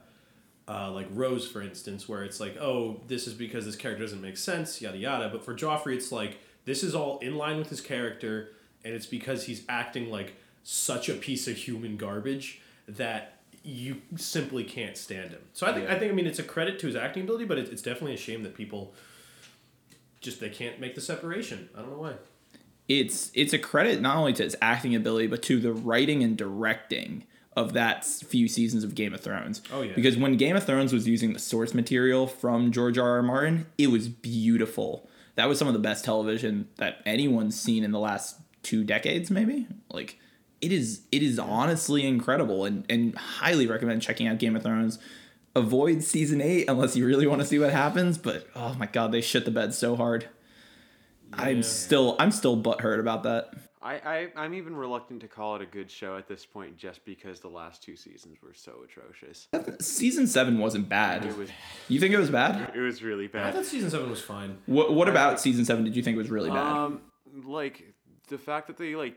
uh, 0.73 0.91
like 0.91 1.07
Rose, 1.11 1.47
for 1.47 1.61
instance, 1.61 2.09
where 2.09 2.25
it's 2.25 2.41
like, 2.41 2.57
oh, 2.59 3.01
this 3.07 3.27
is 3.27 3.35
because 3.35 3.67
this 3.67 3.77
character 3.77 4.03
doesn't 4.05 4.23
make 4.23 4.37
sense, 4.37 4.81
yada 4.81 4.97
yada. 4.97 5.29
But 5.29 5.45
for 5.45 5.55
Joffrey, 5.55 5.95
it's 5.95 6.11
like 6.11 6.39
this 6.65 6.83
is 6.83 6.95
all 6.95 7.19
in 7.19 7.37
line 7.37 7.59
with 7.59 7.69
his 7.69 7.81
character, 7.81 8.53
and 8.85 8.95
it's 8.95 9.07
because 9.07 9.45
he's 9.45 9.65
acting 9.69 10.11
like 10.11 10.35
such 10.63 11.09
a 11.09 11.15
piece 11.15 11.47
of 11.49 11.57
human 11.57 11.97
garbage 11.97 12.61
that 12.89 13.39
you 13.65 14.01
simply 14.17 14.65
can't 14.65 14.97
stand 14.97 15.31
him. 15.31 15.43
So 15.53 15.67
I 15.67 15.73
think 15.75 15.89
I 15.89 15.99
think 15.99 16.11
I 16.11 16.15
mean 16.15 16.27
it's 16.27 16.39
a 16.39 16.45
credit 16.45 16.79
to 16.81 16.87
his 16.87 16.97
acting 16.97 17.25
ability, 17.25 17.45
but 17.45 17.59
it, 17.59 17.69
it's 17.69 17.83
definitely 17.83 18.15
a 18.15 18.19
shame 18.19 18.43
that 18.45 18.55
people 18.55 18.95
just 20.21 20.41
they 20.41 20.49
can't 20.51 20.81
make 20.81 20.95
the 20.95 21.01
separation. 21.01 21.69
I 21.77 21.81
don't 21.81 21.91
know 21.91 21.99
why. 21.99 22.15
it's 22.89 23.31
it's 23.35 23.53
a 23.53 23.59
credit 23.59 24.01
not 24.01 24.17
only 24.17 24.33
to 24.35 24.43
his 24.43 24.57
acting 24.61 24.95
ability 24.95 25.27
but 25.29 25.43
to 25.43 25.61
the 25.61 25.73
writing 25.73 26.23
and 26.23 26.37
directing 26.37 27.25
of 27.57 27.75
that 27.75 28.05
few 28.05 28.49
seasons 28.49 28.85
of 28.85 28.95
Game 28.95 29.13
of 29.13 29.21
Thrones. 29.21 29.63
Oh, 29.73 29.83
yeah. 29.83 29.93
Because 29.95 30.17
when 30.17 30.37
Game 30.37 30.57
of 30.57 30.65
Thrones 30.65 30.93
was 30.93 31.07
using 31.07 31.33
the 31.33 31.39
source 31.39 31.75
material 31.75 32.27
from 32.27 32.73
George 32.73 32.99
R. 32.99 33.17
R. 33.17 33.23
Martin, 33.23 33.67
it 33.79 33.89
was 33.89 34.09
beautiful. 34.09 35.09
That 35.35 35.49
was 35.49 35.59
some 35.59 35.69
of 35.69 35.75
the 35.75 35.81
best 35.81 36.05
television 36.05 36.69
that 36.77 37.03
anyone's 37.07 37.59
seen 37.61 37.85
in 37.85 37.91
the 37.91 37.99
last 37.99 38.39
two 38.63 38.85
decades, 38.85 39.31
maybe. 39.31 39.67
Like 39.91 40.19
it 40.61 40.73
is 40.73 41.03
it 41.11 41.23
is 41.23 41.39
honestly 41.39 42.07
incredible 42.07 42.65
and, 42.65 42.85
and 42.89 43.17
highly 43.17 43.67
recommend 43.67 44.03
checking 44.03 44.27
out 44.27 44.39
Game 44.39 44.57
of 44.57 44.63
Thrones. 44.63 44.99
Avoid 45.55 46.03
season 46.03 46.41
eight 46.41 46.67
unless 46.69 46.97
you 46.97 47.07
really 47.07 47.27
want 47.27 47.43
to 47.43 47.47
see 47.47 47.59
what 47.59 47.73
happens, 47.73 48.17
but 48.17 48.47
oh 48.55 48.75
my 48.75 48.87
god, 48.87 49.13
they 49.13 49.21
shit 49.21 49.45
the 49.45 49.51
bed 49.51 49.75
so 49.75 49.97
hard. 49.97 50.29
I'm 51.35 51.63
still 51.63 52.17
I'm 52.19 52.31
still 52.31 52.63
butthurt 52.63 53.01
about 53.01 53.23
that. 53.25 53.53
I, 53.83 53.95
I 53.95 54.29
I'm 54.37 54.55
even 54.55 54.77
reluctant 54.77 55.21
to 55.23 55.29
call 55.29 55.57
it 55.57 55.63
a 55.63 55.67
good 55.67 55.91
show 55.91 56.17
at 56.17 56.29
this 56.29 56.47
point, 56.47 56.77
just 56.77 57.05
because 57.05 57.41
the 57.41 57.49
last 57.49 57.83
two 57.83 57.97
seasons 57.97 58.39
were 58.43 58.55
so 58.55 58.85
atrocious. 58.85 59.49
Season 59.81 60.27
seven 60.27 60.59
wasn't 60.59 60.89
bad. 60.89 61.25
It 61.25 61.37
was 61.37 61.51
You 61.89 61.99
think 61.99 62.15
it 62.15 62.19
was 62.19 62.31
bad? 62.31 62.75
it 62.75 62.81
was 62.81 63.03
really 63.03 63.27
bad. 63.27 63.47
I 63.47 63.53
thought 63.53 63.67
season 63.67 63.91
seven 63.91 64.09
was 64.11 64.21
fine. 64.21 64.59
What 64.67 64.95
What 64.95 65.09
about 65.09 65.41
season 65.41 65.65
seven? 65.65 65.85
Did 65.85 65.97
you 65.97 66.03
think 66.03 66.17
was 66.17 66.31
really 66.31 66.51
bad? 66.51 66.59
Um, 66.59 67.01
like 67.45 67.93
the 68.29 68.39
fact 68.39 68.69
that 68.69 68.77
they 68.77 68.95
like 68.95 69.17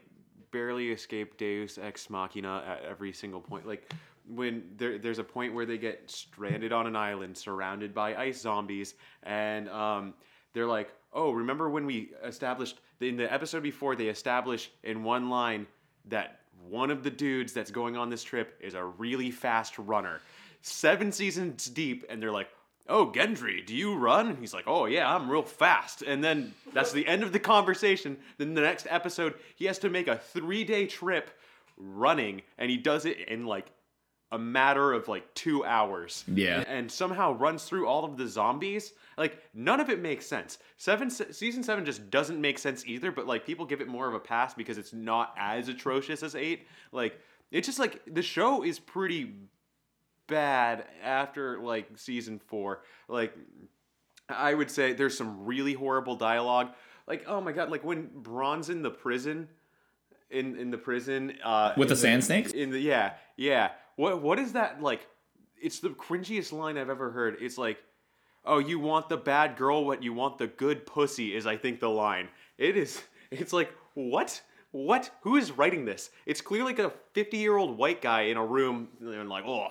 barely 0.52 0.92
escaped 0.92 1.38
Deus 1.38 1.78
ex 1.78 2.10
machina 2.10 2.64
at 2.66 2.86
every 2.90 3.14
single 3.14 3.42
point. 3.42 3.68
Like 3.68 3.94
when 4.28 4.64
there, 4.78 4.98
there's 4.98 5.20
a 5.20 5.24
point 5.24 5.54
where 5.54 5.66
they 5.66 5.78
get 5.78 6.10
stranded 6.10 6.72
on 6.72 6.88
an 6.88 6.96
island 6.96 7.38
surrounded 7.38 7.94
by 7.94 8.16
ice 8.16 8.42
zombies 8.42 8.96
and 9.24 9.70
um, 9.70 10.14
they're 10.54 10.66
like 10.66 10.90
oh 11.14 11.32
remember 11.32 11.70
when 11.70 11.86
we 11.86 12.10
established 12.24 12.80
in 13.02 13.18
the 13.18 13.32
episode 13.32 13.64
before 13.64 13.96
they 13.96 14.08
establish 14.08 14.70
in 14.84 15.04
one 15.04 15.30
line 15.30 15.68
that 16.06 16.40
one 16.70 16.92
of 16.92 17.04
the 17.04 17.10
dudes 17.10 17.54
that's 17.54 17.72
going 17.72 17.96
on 17.98 18.10
this 18.10 18.24
trip 18.24 18.58
is 18.62 18.74
a 18.74 18.84
really 18.84 19.32
fast 19.32 19.78
runner. 19.78 20.20
Seven 20.62 21.12
seasons 21.12 21.68
deep 21.68 22.06
and 22.10 22.22
they're 22.22 22.32
like 22.32 22.50
oh 22.88 23.08
gendry 23.08 23.66
do 23.66 23.76
you 23.76 23.96
run? 23.96 24.30
And 24.30 24.40
he's 24.40 24.54
like 24.54 24.66
oh 24.68 24.86
yeah 24.86 25.14
i'm 25.14 25.30
real 25.30 25.44
fast. 25.44 26.02
And 26.02 26.24
then 26.24 26.54
that's 26.74 26.92
the 26.92 27.06
end 27.08 27.24
of 27.24 27.32
the 27.32 27.40
conversation. 27.40 28.18
Then 28.38 28.54
the 28.54 28.62
next 28.62 28.88
episode 28.90 29.36
he 29.56 29.66
has 29.66 29.80
to 29.80 29.90
make 29.90 30.08
a 30.08 30.18
three 30.18 30.64
day 30.64 30.86
trip 30.88 31.30
running 31.78 32.42
and 32.58 32.72
he 32.72 32.78
does 32.78 33.06
it 33.06 33.20
in 33.28 33.46
like 33.46 33.68
a 34.32 34.40
matter 34.40 34.92
of 34.92 35.08
like 35.08 35.34
two 35.34 35.64
hours. 35.64 36.24
Yeah. 36.28 36.64
And 36.68 36.92
somehow 36.92 37.34
runs 37.34 37.64
through 37.64 37.88
all 37.88 38.04
of 38.04 38.18
the 38.18 38.28
zombies. 38.28 38.94
Like 39.18 39.38
none 39.54 39.80
of 39.80 39.90
it 39.90 40.02
makes 40.02 40.26
sense. 40.26 40.58
Seven 40.78 41.10
season 41.10 41.64
seven 41.64 41.86
just 41.86 42.10
doesn't 42.10 42.42
make 42.42 42.58
sense 42.60 42.84
either. 42.86 43.12
But 43.12 43.28
like 43.28 43.46
people 43.46 43.66
give 43.66 43.82
it 43.82 43.88
more 43.88 44.08
of 44.08 44.14
a 44.14 44.20
pass 44.20 44.54
because 44.54 44.78
it's 44.78 44.94
not 44.94 45.34
as 45.38 45.70
atrocious 45.70 46.24
as 46.24 46.36
eight. 46.36 46.68
Like 46.92 47.20
it's 47.52 47.68
just 47.68 47.80
like 47.80 48.02
the 48.12 48.24
show 48.24 48.64
is 48.64 48.80
pretty 48.80 49.34
bad 50.28 50.86
after 51.04 51.60
like 51.60 51.88
season 51.96 52.40
four. 52.40 52.82
Like 53.08 53.34
I 54.28 54.54
would 54.54 54.72
say 54.72 54.94
there's 54.94 55.18
some 55.18 55.46
really 55.46 55.74
horrible 55.74 56.16
dialogue. 56.16 56.70
Like 57.08 57.26
oh 57.28 57.40
my 57.42 57.52
god, 57.52 57.70
like 57.70 57.84
when 57.86 58.10
Bronn's 58.14 58.70
in 58.70 58.82
the 58.82 58.92
prison. 58.92 59.48
In, 60.32 60.58
in 60.58 60.72
the 60.72 60.78
prison 60.78 61.34
uh, 61.44 61.74
With 61.78 61.90
the 61.90 61.94
in 61.94 62.00
sand 62.00 62.24
snakes? 62.24 62.52
in 62.52 62.72
the 62.72 62.80
yeah 62.80 63.14
yeah 63.38 63.70
what 63.96 64.22
what 64.22 64.40
is 64.40 64.54
that 64.54 64.82
like? 64.82 65.08
It's 65.62 65.80
the 65.80 65.90
cringiest 65.90 66.52
line 66.52 66.78
I've 66.78 66.90
ever 66.90 67.12
heard. 67.12 67.38
It's 67.40 67.58
like, 67.58 67.78
"Oh, 68.44 68.60
you 68.60 68.80
want 68.80 69.10
the 69.10 69.18
bad 69.18 69.58
girl, 69.58 69.86
what 69.86 70.04
you 70.04 70.14
want 70.14 70.38
the 70.38 70.48
good 70.48 70.86
pussy." 70.86 71.36
Is 71.36 71.46
I 71.48 71.58
think 71.58 71.80
the 71.80 71.90
line. 71.90 72.30
It 72.58 72.78
is. 72.78 73.02
It's 73.32 73.52
like 73.52 73.74
what? 73.96 74.42
What? 74.72 75.10
Who 75.22 75.36
is 75.36 75.52
writing 75.52 75.86
this? 75.86 76.10
It's 76.26 76.42
clearly 76.42 76.74
like 76.74 76.80
a 76.80 76.94
fifty-year-old 77.14 77.78
white 77.78 78.02
guy 78.02 78.24
in 78.24 78.38
a 78.38 78.46
room, 78.46 78.90
and 79.02 79.30
like, 79.30 79.46
oh, 79.46 79.70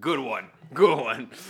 good 0.00 0.18
one, 0.18 0.48
good 0.74 0.98
one. 0.98 1.30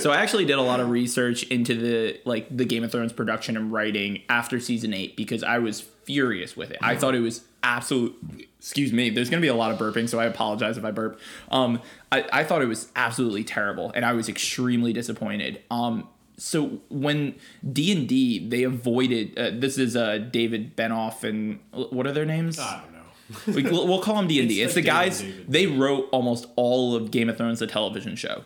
So 0.00 0.10
I 0.10 0.16
actually 0.16 0.44
did 0.44 0.58
a 0.58 0.62
lot 0.62 0.80
of 0.80 0.88
research 0.88 1.44
into 1.44 1.74
the 1.74 2.20
like 2.24 2.54
the 2.54 2.64
Game 2.64 2.84
of 2.84 2.90
Thrones 2.90 3.12
production 3.12 3.56
and 3.56 3.70
writing 3.70 4.22
after 4.28 4.58
season 4.58 4.94
eight 4.94 5.16
because 5.16 5.42
I 5.44 5.58
was 5.58 5.80
furious 5.80 6.56
with 6.56 6.70
it. 6.70 6.78
I 6.80 6.96
thought 6.96 7.14
it 7.14 7.20
was 7.20 7.44
absolute. 7.64 8.48
Excuse 8.58 8.92
me. 8.92 9.10
There's 9.10 9.28
gonna 9.28 9.40
be 9.40 9.48
a 9.48 9.54
lot 9.54 9.72
of 9.72 9.78
burping, 9.78 10.08
so 10.08 10.20
I 10.20 10.26
apologize 10.26 10.78
if 10.78 10.84
I 10.84 10.90
burp. 10.92 11.18
Um, 11.50 11.80
I, 12.12 12.24
I 12.32 12.44
thought 12.44 12.62
it 12.62 12.68
was 12.68 12.88
absolutely 12.94 13.42
terrible, 13.42 13.90
and 13.94 14.04
I 14.04 14.12
was 14.12 14.28
extremely 14.28 14.92
disappointed. 14.92 15.62
Um, 15.70 16.08
so 16.36 16.80
when 16.88 17.34
D 17.72 17.92
and 17.92 18.08
D 18.08 18.48
they 18.48 18.64
avoided 18.64 19.38
uh, 19.38 19.50
this 19.54 19.78
is 19.78 19.96
uh 19.96 20.18
David 20.18 20.76
Benioff 20.76 21.22
and 21.22 21.60
what 21.72 22.06
are 22.06 22.12
their 22.12 22.24
names? 22.24 22.58
I 22.58 22.82
don't 22.82 22.92
know. 22.92 23.52
we, 23.54 23.62
we'll, 23.62 23.86
we'll 23.86 24.02
call 24.02 24.16
them 24.16 24.26
D 24.28 24.40
and 24.40 24.48
D. 24.48 24.60
It's 24.60 24.68
It's 24.68 24.74
the 24.74 24.80
David 24.82 24.92
guys. 24.92 25.20
David. 25.20 25.44
They 25.48 25.66
wrote 25.66 26.08
almost 26.12 26.46
all 26.56 26.94
of 26.94 27.10
Game 27.10 27.28
of 27.28 27.36
Thrones, 27.36 27.60
the 27.60 27.66
television 27.66 28.16
show. 28.16 28.44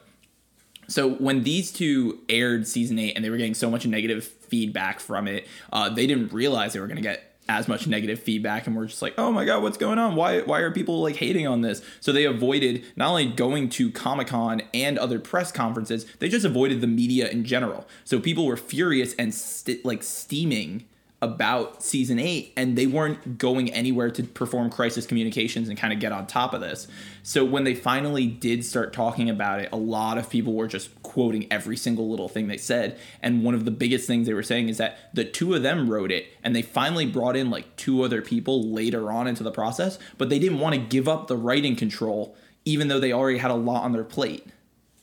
So 0.88 1.10
when 1.10 1.42
these 1.42 1.70
two 1.70 2.20
aired 2.30 2.66
season 2.66 2.98
eight, 2.98 3.14
and 3.14 3.24
they 3.24 3.28
were 3.28 3.36
getting 3.36 3.54
so 3.54 3.70
much 3.70 3.86
negative 3.86 4.24
feedback 4.24 5.00
from 5.00 5.28
it, 5.28 5.46
uh, 5.72 5.90
they 5.90 6.06
didn't 6.06 6.32
realize 6.32 6.72
they 6.72 6.80
were 6.80 6.86
going 6.86 6.96
to 6.96 7.02
get 7.02 7.27
as 7.48 7.68
much 7.68 7.86
negative 7.86 8.20
feedback, 8.20 8.66
and 8.66 8.76
we're 8.76 8.86
just 8.86 9.02
like, 9.02 9.14
oh 9.18 9.32
my 9.32 9.44
god, 9.44 9.62
what's 9.62 9.78
going 9.78 9.98
on? 9.98 10.16
Why 10.16 10.40
why 10.40 10.60
are 10.60 10.70
people 10.70 11.00
like 11.02 11.16
hating 11.16 11.46
on 11.46 11.62
this? 11.62 11.82
So 12.00 12.12
they 12.12 12.24
avoided 12.24 12.84
not 12.96 13.10
only 13.10 13.26
going 13.26 13.68
to 13.70 13.90
Comic 13.90 14.28
Con 14.28 14.62
and 14.74 14.98
other 14.98 15.18
press 15.18 15.50
conferences, 15.52 16.06
they 16.18 16.28
just 16.28 16.44
avoided 16.44 16.80
the 16.80 16.86
media 16.86 17.28
in 17.28 17.44
general. 17.44 17.86
So 18.04 18.20
people 18.20 18.46
were 18.46 18.56
furious 18.56 19.14
and 19.14 19.34
st- 19.34 19.84
like 19.84 20.02
steaming 20.02 20.84
about 21.20 21.82
season 21.82 22.18
eight 22.18 22.52
and 22.56 22.78
they 22.78 22.86
weren't 22.86 23.38
going 23.38 23.72
anywhere 23.72 24.08
to 24.08 24.22
perform 24.22 24.70
crisis 24.70 25.04
communications 25.04 25.68
and 25.68 25.76
kind 25.76 25.92
of 25.92 25.98
get 25.98 26.12
on 26.12 26.26
top 26.26 26.54
of 26.54 26.60
this. 26.60 26.86
So 27.24 27.44
when 27.44 27.64
they 27.64 27.74
finally 27.74 28.26
did 28.26 28.64
start 28.64 28.92
talking 28.92 29.28
about 29.28 29.60
it, 29.60 29.68
a 29.72 29.76
lot 29.76 30.16
of 30.16 30.30
people 30.30 30.52
were 30.54 30.68
just 30.68 31.02
quoting 31.02 31.48
every 31.50 31.76
single 31.76 32.08
little 32.08 32.28
thing 32.28 32.46
they 32.46 32.56
said. 32.56 32.98
And 33.20 33.42
one 33.42 33.54
of 33.54 33.64
the 33.64 33.72
biggest 33.72 34.06
things 34.06 34.28
they 34.28 34.34
were 34.34 34.44
saying 34.44 34.68
is 34.68 34.78
that 34.78 35.12
the 35.12 35.24
two 35.24 35.54
of 35.54 35.62
them 35.62 35.90
wrote 35.90 36.12
it 36.12 36.26
and 36.44 36.54
they 36.54 36.62
finally 36.62 37.06
brought 37.06 37.36
in 37.36 37.50
like 37.50 37.74
two 37.74 38.02
other 38.02 38.22
people 38.22 38.70
later 38.70 39.10
on 39.10 39.26
into 39.26 39.42
the 39.42 39.50
process, 39.50 39.98
but 40.18 40.28
they 40.28 40.38
didn't 40.38 40.60
want 40.60 40.76
to 40.76 40.80
give 40.80 41.08
up 41.08 41.26
the 41.26 41.36
writing 41.36 41.74
control 41.74 42.36
even 42.64 42.88
though 42.88 43.00
they 43.00 43.12
already 43.12 43.38
had 43.38 43.50
a 43.50 43.54
lot 43.54 43.82
on 43.82 43.92
their 43.92 44.04
plate. 44.04 44.46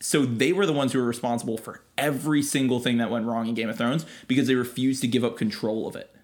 So 0.00 0.26
they 0.26 0.52
were 0.52 0.66
the 0.66 0.72
ones 0.72 0.92
who 0.92 0.98
were 0.98 1.06
responsible 1.06 1.56
for 1.56 1.82
every 1.96 2.42
single 2.42 2.80
thing 2.80 2.98
that 2.98 3.10
went 3.10 3.26
wrong 3.26 3.46
in 3.46 3.54
Game 3.54 3.68
of 3.68 3.78
Thrones 3.78 4.04
because 4.28 4.46
they 4.46 4.54
refused 4.54 5.00
to 5.02 5.08
give 5.08 5.24
up 5.24 5.36
control 5.36 5.88
of 5.88 5.96
it. 5.96 6.14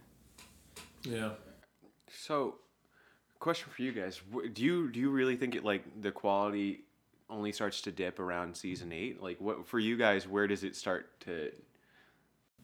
Yeah. 1.02 1.30
So, 2.10 2.56
question 3.38 3.68
for 3.74 3.82
you 3.82 3.92
guys: 3.92 4.20
Do 4.52 4.62
you 4.62 4.90
do 4.90 5.00
you 5.00 5.10
really 5.10 5.36
think 5.36 5.54
it 5.54 5.64
like 5.64 5.84
the 6.00 6.12
quality 6.12 6.82
only 7.30 7.52
starts 7.52 7.80
to 7.82 7.92
dip 7.92 8.18
around 8.20 8.56
season 8.56 8.92
eight? 8.92 9.22
Like, 9.22 9.40
what 9.40 9.66
for 9.66 9.78
you 9.78 9.96
guys? 9.96 10.28
Where 10.28 10.46
does 10.46 10.64
it 10.64 10.76
start 10.76 11.20
to? 11.20 11.50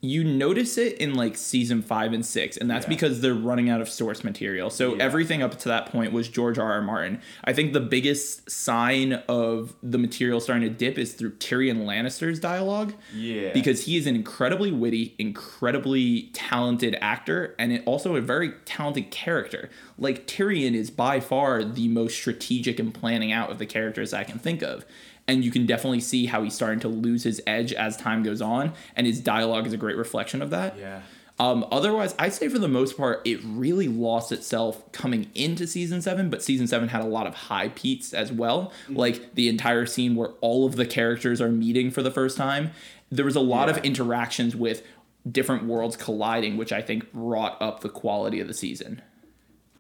You 0.00 0.22
notice 0.22 0.78
it 0.78 0.98
in 0.98 1.14
like 1.14 1.36
season 1.36 1.82
five 1.82 2.12
and 2.12 2.24
six, 2.24 2.56
and 2.56 2.70
that's 2.70 2.84
Yeah. 2.86 2.90
because 2.90 3.20
they're 3.20 3.34
running 3.34 3.68
out 3.68 3.80
of 3.80 3.88
source 3.88 4.22
material. 4.22 4.70
So 4.70 4.94
Yeah. 4.94 5.02
everything 5.02 5.42
up 5.42 5.58
to 5.58 5.68
that 5.70 5.86
point 5.86 6.12
was 6.12 6.28
George 6.28 6.56
R. 6.56 6.72
R. 6.72 6.80
Martin. 6.82 7.20
I 7.42 7.52
think 7.52 7.72
the 7.72 7.80
biggest 7.80 8.48
sign 8.48 9.14
of 9.28 9.74
the 9.82 9.98
material 9.98 10.38
starting 10.40 10.68
to 10.68 10.72
dip 10.74 10.98
is 10.98 11.14
through 11.14 11.32
Tyrion 11.32 11.84
Lannister's 11.84 12.38
dialogue. 12.38 12.94
Yeah. 13.12 13.52
because 13.52 13.86
he 13.86 13.96
is 13.96 14.06
an 14.06 14.14
incredibly 14.14 14.70
witty, 14.70 15.14
incredibly 15.18 16.30
talented 16.32 16.96
actor, 17.00 17.54
and 17.58 17.72
it- 17.72 17.82
also 17.84 18.14
a 18.14 18.20
very 18.20 18.52
talented 18.64 19.10
character. 19.10 19.68
Like 19.98 20.26
Tyrion 20.26 20.74
is 20.74 20.90
by 20.90 21.18
far 21.18 21.64
the 21.64 21.88
most 21.88 22.14
strategic 22.14 22.78
and 22.78 22.94
planning 22.94 23.32
out 23.32 23.50
of 23.50 23.58
the 23.58 23.66
characters 23.66 24.12
I 24.14 24.22
can 24.24 24.38
think 24.38 24.62
of. 24.62 24.84
And 25.28 25.44
you 25.44 25.50
can 25.52 25.66
definitely 25.66 26.00
see 26.00 26.26
how 26.26 26.42
he's 26.42 26.54
starting 26.54 26.80
to 26.80 26.88
lose 26.88 27.22
his 27.22 27.40
edge 27.46 27.72
as 27.74 27.96
time 27.96 28.22
goes 28.24 28.40
on, 28.42 28.72
and 28.96 29.06
his 29.06 29.20
dialogue 29.20 29.66
is 29.66 29.72
a 29.72 29.76
great 29.76 29.96
reflection 29.96 30.40
of 30.42 30.50
that. 30.50 30.76
Yeah. 30.78 31.02
Um, 31.40 31.64
otherwise, 31.70 32.16
I'd 32.18 32.32
say 32.32 32.48
for 32.48 32.58
the 32.58 32.66
most 32.66 32.96
part, 32.96 33.20
it 33.24 33.38
really 33.44 33.86
lost 33.86 34.32
itself 34.32 34.90
coming 34.90 35.30
into 35.36 35.68
season 35.68 36.02
seven, 36.02 36.30
but 36.30 36.42
season 36.42 36.66
seven 36.66 36.88
had 36.88 37.00
a 37.00 37.06
lot 37.06 37.28
of 37.28 37.34
high 37.34 37.68
peaks 37.68 38.12
as 38.12 38.32
well. 38.32 38.72
Like 38.88 39.34
the 39.36 39.48
entire 39.48 39.86
scene 39.86 40.16
where 40.16 40.30
all 40.40 40.66
of 40.66 40.74
the 40.74 40.84
characters 40.86 41.40
are 41.40 41.48
meeting 41.50 41.92
for 41.92 42.02
the 42.02 42.10
first 42.10 42.36
time. 42.36 42.72
There 43.12 43.24
was 43.24 43.36
a 43.36 43.40
lot 43.40 43.68
Yeah. 43.68 43.76
of 43.76 43.84
interactions 43.84 44.56
with 44.56 44.82
different 45.30 45.64
worlds 45.66 45.96
colliding, 45.96 46.56
which 46.56 46.72
I 46.72 46.82
think 46.82 47.12
brought 47.12 47.60
up 47.62 47.80
the 47.82 47.88
quality 47.88 48.40
of 48.40 48.48
the 48.48 48.54
season. 48.54 49.00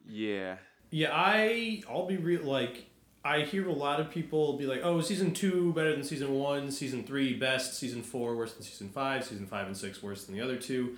Yeah. 0.08 0.56
Yeah, 0.90 1.10
I 1.12 1.82
I'll 1.90 2.06
be 2.06 2.16
real 2.18 2.44
like 2.44 2.86
I 3.24 3.40
hear 3.40 3.68
a 3.68 3.72
lot 3.72 4.00
of 4.00 4.10
people 4.10 4.56
be 4.56 4.66
like, 4.66 4.80
"Oh, 4.82 5.00
season 5.00 5.34
2 5.34 5.72
better 5.72 5.92
than 5.92 6.04
season 6.04 6.34
1, 6.34 6.70
season 6.70 7.04
3 7.04 7.34
best, 7.34 7.74
season 7.74 8.02
4 8.02 8.36
worse 8.36 8.54
than 8.54 8.62
season 8.62 8.88
5, 8.88 9.24
season 9.24 9.46
5 9.46 9.66
and 9.66 9.76
6 9.76 10.02
worse 10.02 10.24
than 10.24 10.34
the 10.34 10.40
other 10.40 10.56
two. 10.56 10.96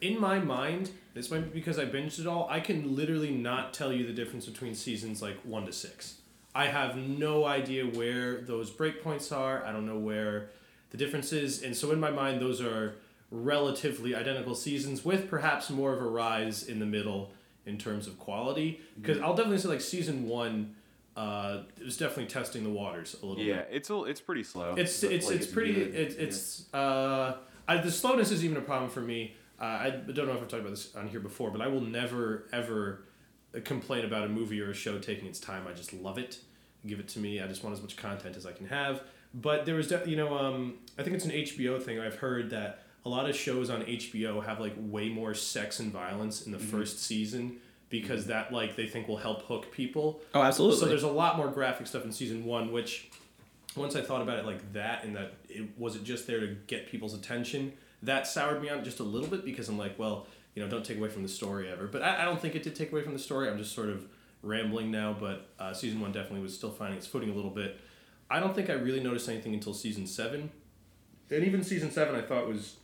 In 0.00 0.20
my 0.20 0.38
mind, 0.38 0.90
this 1.14 1.30
might 1.30 1.44
be 1.44 1.58
because 1.58 1.78
I 1.78 1.86
binged 1.86 2.18
it 2.18 2.26
all, 2.26 2.46
I 2.50 2.60
can 2.60 2.94
literally 2.94 3.30
not 3.30 3.72
tell 3.72 3.92
you 3.92 4.06
the 4.06 4.12
difference 4.12 4.46
between 4.46 4.74
seasons 4.74 5.22
like 5.22 5.38
1 5.44 5.66
to 5.66 5.72
6. 5.72 6.16
I 6.54 6.66
have 6.66 6.96
no 6.96 7.44
idea 7.44 7.84
where 7.84 8.42
those 8.42 8.70
breakpoints 8.70 9.34
are. 9.34 9.64
I 9.64 9.72
don't 9.72 9.86
know 9.86 9.98
where 9.98 10.50
the 10.90 10.98
difference 10.98 11.32
is. 11.32 11.62
And 11.62 11.74
so 11.74 11.90
in 11.92 12.00
my 12.00 12.10
mind, 12.10 12.40
those 12.40 12.60
are 12.60 12.96
relatively 13.30 14.14
identical 14.14 14.54
seasons 14.54 15.04
with 15.04 15.30
perhaps 15.30 15.70
more 15.70 15.94
of 15.94 16.02
a 16.02 16.06
rise 16.06 16.62
in 16.62 16.78
the 16.78 16.86
middle 16.86 17.32
in 17.64 17.78
terms 17.78 18.06
of 18.06 18.18
quality. 18.18 18.80
Because 19.00 19.16
mm-hmm. 19.16 19.24
I'll 19.24 19.34
definitely 19.34 19.58
say 19.58 19.68
like 19.68 19.80
season 19.80 20.28
one, 20.28 20.76
uh, 21.16 21.62
it 21.78 21.84
was 21.84 21.96
definitely 21.96 22.26
testing 22.26 22.64
the 22.64 22.70
waters 22.70 23.16
a 23.22 23.26
little 23.26 23.42
Yeah. 23.42 23.56
bit. 23.56 23.68
It's 23.72 23.90
a, 23.90 24.04
it's 24.04 24.20
pretty 24.20 24.42
slow. 24.44 24.74
It's 24.76 25.02
it's 25.02 25.26
like, 25.26 25.36
it's 25.36 25.46
pretty 25.46 25.74
good. 25.74 25.94
it's 25.94 26.14
it's 26.16 26.74
uh, 26.74 27.36
I, 27.68 27.76
the 27.78 27.90
slowness 27.90 28.30
is 28.30 28.44
even 28.44 28.56
a 28.56 28.60
problem 28.62 28.90
for 28.90 29.00
me. 29.00 29.34
Uh, 29.60 29.64
I 29.64 29.90
don't 29.90 30.26
know 30.26 30.32
if 30.32 30.40
I've 30.42 30.48
talked 30.48 30.54
about 30.54 30.70
this 30.70 30.94
on 30.96 31.08
here 31.08 31.20
before, 31.20 31.50
but 31.50 31.60
I 31.60 31.66
will 31.68 31.80
never 31.82 32.48
ever 32.52 33.04
complain 33.64 34.04
about 34.04 34.24
a 34.24 34.28
movie 34.28 34.60
or 34.60 34.70
a 34.70 34.74
show 34.74 34.98
taking 34.98 35.26
its 35.28 35.38
time. 35.38 35.66
I 35.68 35.72
just 35.72 35.92
love 35.92 36.18
it. 36.18 36.38
Give 36.86 36.98
it 36.98 37.08
to 37.08 37.18
me. 37.18 37.40
I 37.40 37.46
just 37.46 37.62
want 37.62 37.76
as 37.76 37.82
much 37.82 37.96
content 37.96 38.36
as 38.36 38.46
I 38.46 38.52
can 38.52 38.66
have. 38.66 39.02
But 39.34 39.64
there 39.66 39.74
was, 39.76 39.88
de- 39.88 40.02
you 40.06 40.16
know, 40.16 40.36
um, 40.36 40.78
I 40.98 41.02
think 41.02 41.14
it's 41.16 41.24
an 41.24 41.30
HBO 41.30 41.80
thing. 41.82 41.98
I've 42.00 42.16
heard 42.16 42.50
that 42.50 42.82
a 43.04 43.08
lot 43.08 43.28
of 43.28 43.36
shows 43.36 43.70
on 43.70 43.82
HBO 43.82 44.44
have 44.44 44.58
like 44.60 44.74
way 44.78 45.08
more 45.08 45.34
sex 45.34 45.80
and 45.80 45.92
violence 45.92 46.42
in 46.42 46.52
the 46.52 46.58
first 46.58 47.00
season 47.02 47.58
because 47.92 48.26
that 48.26 48.52
like 48.52 48.74
they 48.74 48.88
think 48.88 49.06
will 49.06 49.18
help 49.18 49.42
hook 49.42 49.70
people. 49.70 50.20
Oh, 50.34 50.42
absolutely. 50.42 50.80
So 50.80 50.86
there's 50.86 51.02
a 51.04 51.08
lot 51.08 51.36
more 51.36 51.48
graphic 51.48 51.86
stuff 51.86 52.04
in 52.04 52.10
season 52.10 52.44
one, 52.44 52.72
which 52.72 53.10
once 53.76 53.94
I 53.94 54.00
thought 54.00 54.22
about 54.22 54.38
it 54.38 54.46
like 54.46 54.72
that 54.72 55.04
and 55.04 55.14
that 55.14 55.34
it 55.48 55.78
was 55.78 55.94
it 55.94 56.02
just 56.02 56.26
there 56.26 56.40
to 56.40 56.56
get 56.66 56.88
people's 56.88 57.14
attention, 57.14 57.74
that 58.02 58.26
soured 58.26 58.60
me 58.60 58.70
on 58.70 58.78
it 58.78 58.84
just 58.84 58.98
a 58.98 59.04
little 59.04 59.28
bit 59.28 59.44
because 59.44 59.68
I'm 59.68 59.78
like, 59.78 59.98
well, 59.98 60.26
you 60.54 60.62
know, 60.62 60.68
don't 60.68 60.84
take 60.84 60.96
away 60.96 61.10
from 61.10 61.22
the 61.22 61.28
story 61.28 61.70
ever. 61.70 61.86
But 61.86 62.02
I, 62.02 62.22
I 62.22 62.24
don't 62.24 62.40
think 62.40 62.54
it 62.54 62.62
did 62.62 62.74
take 62.74 62.90
away 62.90 63.02
from 63.02 63.12
the 63.12 63.18
story. 63.18 63.48
I'm 63.48 63.58
just 63.58 63.74
sort 63.74 63.90
of 63.90 64.06
rambling 64.42 64.90
now, 64.90 65.14
but 65.18 65.50
uh, 65.60 65.74
season 65.74 66.00
one 66.00 66.12
definitely 66.12 66.40
was 66.40 66.54
still 66.54 66.70
finding 66.70 66.96
its 66.96 67.06
footing 67.06 67.30
a 67.30 67.34
little 67.34 67.50
bit. 67.50 67.78
I 68.30 68.40
don't 68.40 68.54
think 68.54 68.70
I 68.70 68.74
really 68.74 69.00
noticed 69.00 69.28
anything 69.28 69.52
until 69.52 69.74
season 69.74 70.06
seven, 70.06 70.50
and 71.30 71.44
even 71.44 71.62
season 71.62 71.90
seven 71.90 72.14
I 72.14 72.22
thought 72.22 72.48
was 72.48 72.76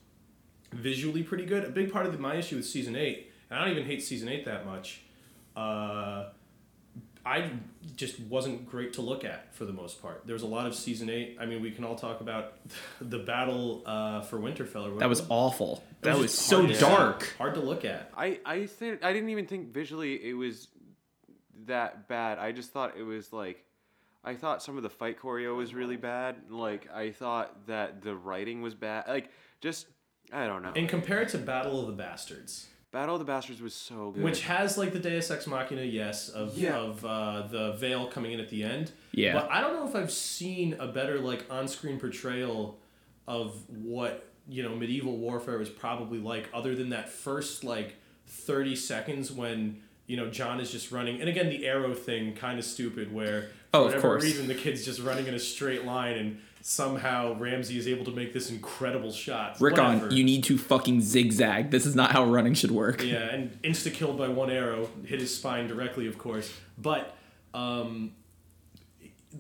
visually 0.73 1.23
pretty 1.23 1.47
good. 1.47 1.65
A 1.65 1.71
big 1.71 1.91
part 1.91 2.05
of 2.05 2.13
the, 2.13 2.19
my 2.19 2.35
issue 2.35 2.57
with 2.57 2.67
season 2.67 2.95
eight, 2.95 3.28
and 3.51 3.59
I 3.59 3.63
don't 3.65 3.73
even 3.73 3.85
hate 3.87 4.03
season 4.03 4.29
eight 4.29 4.45
that 4.45 4.67
much. 4.67 5.03
Uh, 5.57 6.27
I 7.27 7.51
just 7.97 8.19
wasn't 8.21 8.67
great 8.71 8.95
to 8.95 9.03
look 9.03 9.25
at 9.25 9.55
for 9.55 9.65
the 9.67 9.73
most 9.73 10.01
part. 10.01 10.23
There 10.27 10.33
was 10.35 10.43
a 10.43 10.47
lot 10.47 10.67
of 10.67 10.75
season 10.75 11.11
eight. 11.11 11.37
I 11.39 11.45
mean, 11.47 11.61
we 11.61 11.71
can 11.71 11.85
all 11.85 11.95
talk 11.97 12.21
about 12.21 12.55
the 13.01 13.19
battle 13.19 13.83
uh, 13.85 14.23
for 14.23 14.39
Winterfell. 14.39 14.95
Or 14.97 14.99
That 14.99 15.09
was 15.09 15.23
awful. 15.29 15.83
That 16.03 16.17
was 16.17 16.33
just 16.33 16.47
so 16.47 16.63
hard 16.63 16.75
to- 16.75 16.81
dark. 16.81 17.35
hard 17.39 17.55
to 17.55 17.61
look 17.61 17.85
at. 17.85 18.11
I 18.17 18.41
I 18.47 18.67
think 18.67 19.05
I 19.05 19.13
didn't 19.13 19.29
even 19.31 19.47
think 19.47 19.73
visually 19.75 20.15
it 20.29 20.35
was 20.35 20.69
that 21.67 22.09
bad. 22.09 22.39
I 22.39 22.53
just 22.53 22.71
thought 22.71 22.97
it 22.97 23.03
was 23.03 23.33
like 23.33 23.65
I 24.25 24.35
thought 24.35 24.63
some 24.63 24.77
of 24.77 24.83
the 24.83 24.91
fight 24.91 25.19
choreo 25.19 25.57
was 25.57 25.75
really 25.75 25.97
bad. 25.97 26.37
Like 26.51 26.89
I 26.95 27.11
thought 27.11 27.67
that 27.67 28.01
the 28.03 28.15
writing 28.15 28.63
was 28.63 28.75
bad. 28.75 29.07
Like 29.09 29.31
just 29.61 29.87
I 30.33 30.47
don't 30.47 30.63
know. 30.63 30.73
And 30.77 30.89
compare 30.89 31.21
it 31.21 31.31
to 31.31 31.39
Battle 31.39 31.81
of 31.81 31.89
the 31.89 31.93
Bastards. 31.95 32.69
Battle 32.91 33.17
of 33.17 33.19
the 33.19 33.27
Bastards 33.27 33.61
was 33.61 33.75
so 33.75 34.13
good. 34.13 34.23
Which 34.25 34.43
has 34.43 34.79
like 34.79 34.93
the 34.95 34.99
Deus 34.99 35.31
Ex 35.31 35.47
Machina, 35.47 35.83
yes, 35.83 36.31
of 36.31 36.57
Yeah. 36.57 36.79
of 36.79 37.05
uh, 37.05 37.43
the 37.51 37.73
Vale 37.73 38.07
coming 38.07 38.33
in 38.33 38.41
at 38.41 38.49
the 38.49 38.65
end. 38.65 38.93
Yeah. 39.13 39.35
But 39.35 39.51
I 39.51 39.61
don't 39.61 39.75
know 39.75 39.87
if 39.87 39.95
I've 39.95 40.11
seen 40.11 40.75
a 40.81 40.87
better 40.89 41.19
like 41.19 41.45
on-screen 41.51 42.01
portrayal 42.01 42.79
of 43.27 43.55
what 43.69 44.31
you 44.49 44.63
know 44.63 44.75
medieval 44.75 45.19
warfare 45.19 45.59
was 45.59 45.69
probably 45.69 46.19
like, 46.19 46.49
other 46.55 46.75
than 46.75 46.89
that 46.91 47.11
first 47.11 47.63
like 47.63 47.97
thirty 48.27 48.75
seconds 48.75 49.31
when 49.31 49.83
you 50.07 50.17
know 50.17 50.31
Jon 50.31 50.59
is 50.59 50.73
just 50.73 50.91
running, 50.91 51.21
and 51.21 51.29
again 51.29 51.51
the 51.51 51.67
arrow 51.67 51.93
thing 51.93 52.35
kind 52.35 52.59
of 52.59 52.65
stupid 52.65 53.13
where 53.13 53.43
for 53.43 53.49
Oh, 53.75 53.81
of 53.81 53.85
whatever 53.89 54.01
course. 54.01 54.23
reason 54.25 54.49
the 54.49 54.55
kid's 54.55 54.83
just 54.87 55.01
running 55.03 55.27
in 55.27 55.35
a 55.35 55.39
straight 55.39 55.85
line 55.85 56.17
and. 56.17 56.39
Somehow 56.61 57.35
Ramsay 57.39 57.79
is 57.79 57.89
able 57.89 58.05
to 58.05 58.11
make 58.11 58.33
this 58.33 58.51
incredible 58.51 59.11
shot. 59.13 59.61
Rickon, 59.61 59.85
Whatever. 59.85 60.15
you 60.15 60.25
need 60.25 60.45
to 60.45 60.59
fucking 60.59 61.01
zigzag. 61.01 61.71
This 61.71 61.87
is 61.87 61.95
not 61.95 62.13
how 62.13 62.25
running 62.25 62.55
should 62.55 62.71
work. 62.71 63.03
Yeah, 63.03 63.19
and 63.33 63.61
insta 63.63 63.93
killed 63.93 64.19
by 64.19 64.29
one 64.29 64.51
arrow, 64.51 64.89
hit 65.05 65.21
his 65.21 65.35
spine 65.35 65.67
directly, 65.69 66.07
of 66.07 66.19
course. 66.19 66.53
But 66.77 67.17
um, 67.55 68.13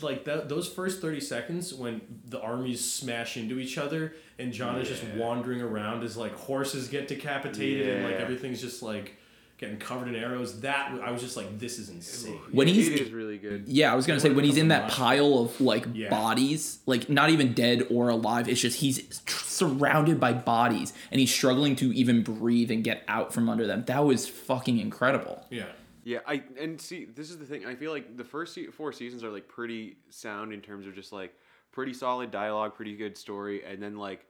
like 0.00 0.24
that, 0.24 0.48
those 0.48 0.68
first 0.68 1.00
thirty 1.00 1.20
seconds 1.20 1.74
when 1.74 2.00
the 2.26 2.40
armies 2.40 2.88
smash 2.88 3.36
into 3.36 3.58
each 3.58 3.78
other 3.78 4.14
and 4.38 4.52
Jon 4.52 4.78
is 4.80 4.88
just 4.88 5.04
wandering 5.16 5.60
around 5.60 6.04
as 6.04 6.16
like 6.16 6.32
horses 6.34 6.88
get 6.88 7.08
decapitated 7.08 7.88
and 7.88 8.04
like 8.04 8.14
everything's 8.14 8.60
just 8.60 8.82
like 8.82 9.16
getting 9.58 9.76
covered 9.76 10.08
in 10.08 10.14
arrows. 10.14 10.60
That 10.60 10.92
I 11.02 11.10
was 11.10 11.20
just 11.20 11.36
like, 11.36 11.58
this 11.58 11.78
is 11.78 11.88
insane. 11.90 12.38
When 12.52 12.66
he's 12.68 12.88
it 12.88 13.00
is 13.00 13.10
really 13.12 13.38
good. 13.38 13.64
Yeah, 13.68 13.92
I 13.92 13.96
was 13.96 14.06
gonna 14.06 14.20
say 14.20 14.30
when 14.30 14.44
he's 14.44 14.56
in 14.56 14.68
that 14.68 14.90
pile 14.90 15.38
of 15.40 15.60
like 15.60 15.86
Yeah. 15.92 16.08
bodies, 16.10 16.78
like 16.86 17.08
not 17.10 17.30
even 17.30 17.52
dead 17.52 17.86
or 17.90 18.08
alive, 18.08 18.48
it's 18.48 18.60
just 18.60 18.78
he's 18.78 19.20
tr- 19.24 19.44
surrounded 19.44 20.20
by 20.20 20.32
bodies 20.32 20.92
and 21.10 21.20
he's 21.20 21.32
struggling 21.34 21.74
to 21.76 21.92
even 21.92 22.22
breathe 22.22 22.70
and 22.70 22.84
get 22.84 23.02
out 23.08 23.34
from 23.34 23.48
under 23.48 23.66
them. 23.66 23.84
That 23.86 24.04
was 24.04 24.28
fucking 24.28 24.78
incredible. 24.78 25.44
Yeah. 25.50 25.66
Yeah, 26.04 26.20
I 26.26 26.42
and 26.58 26.80
see 26.80 27.04
this 27.04 27.28
is 27.28 27.36
the 27.36 27.44
thing. 27.44 27.66
I 27.66 27.74
feel 27.74 27.90
like 27.92 28.16
the 28.16 28.24
first 28.24 28.54
se- 28.54 28.68
four 28.68 28.92
seasons 28.92 29.22
are 29.24 29.28
like 29.30 29.46
pretty 29.46 29.96
sound 30.08 30.54
in 30.54 30.60
terms 30.62 30.86
of 30.86 30.94
just 30.94 31.12
like 31.12 31.34
pretty 31.72 31.92
solid 31.92 32.30
dialogue, 32.30 32.74
pretty 32.74 32.96
good 32.96 33.18
story, 33.18 33.62
and 33.64 33.82
then 33.82 33.96
like, 33.98 34.24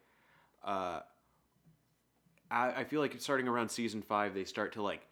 uh, 0.64 1.00
I, 2.50 2.72
I 2.78 2.84
feel 2.84 3.00
like 3.00 3.14
starting 3.20 3.46
around 3.46 3.68
season 3.68 4.02
five 4.02 4.34
they 4.34 4.44
start 4.44 4.72
to 4.72 4.82
like. 4.82 5.02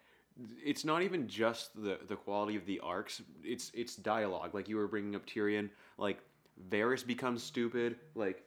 It's 0.63 0.85
not 0.85 1.01
even 1.01 1.27
just 1.27 1.75
the 1.81 1.99
the 2.07 2.15
quality 2.15 2.55
of 2.55 2.65
the 2.65 2.79
arcs. 2.79 3.21
It's 3.43 3.71
it's 3.73 3.95
dialogue. 3.95 4.53
Like 4.53 4.69
you 4.69 4.77
were 4.77 4.87
bringing 4.87 5.15
up 5.15 5.25
Tyrion. 5.25 5.69
Like 5.97 6.19
Varys 6.69 7.05
becomes 7.05 7.43
stupid. 7.43 7.95
Like, 8.15 8.43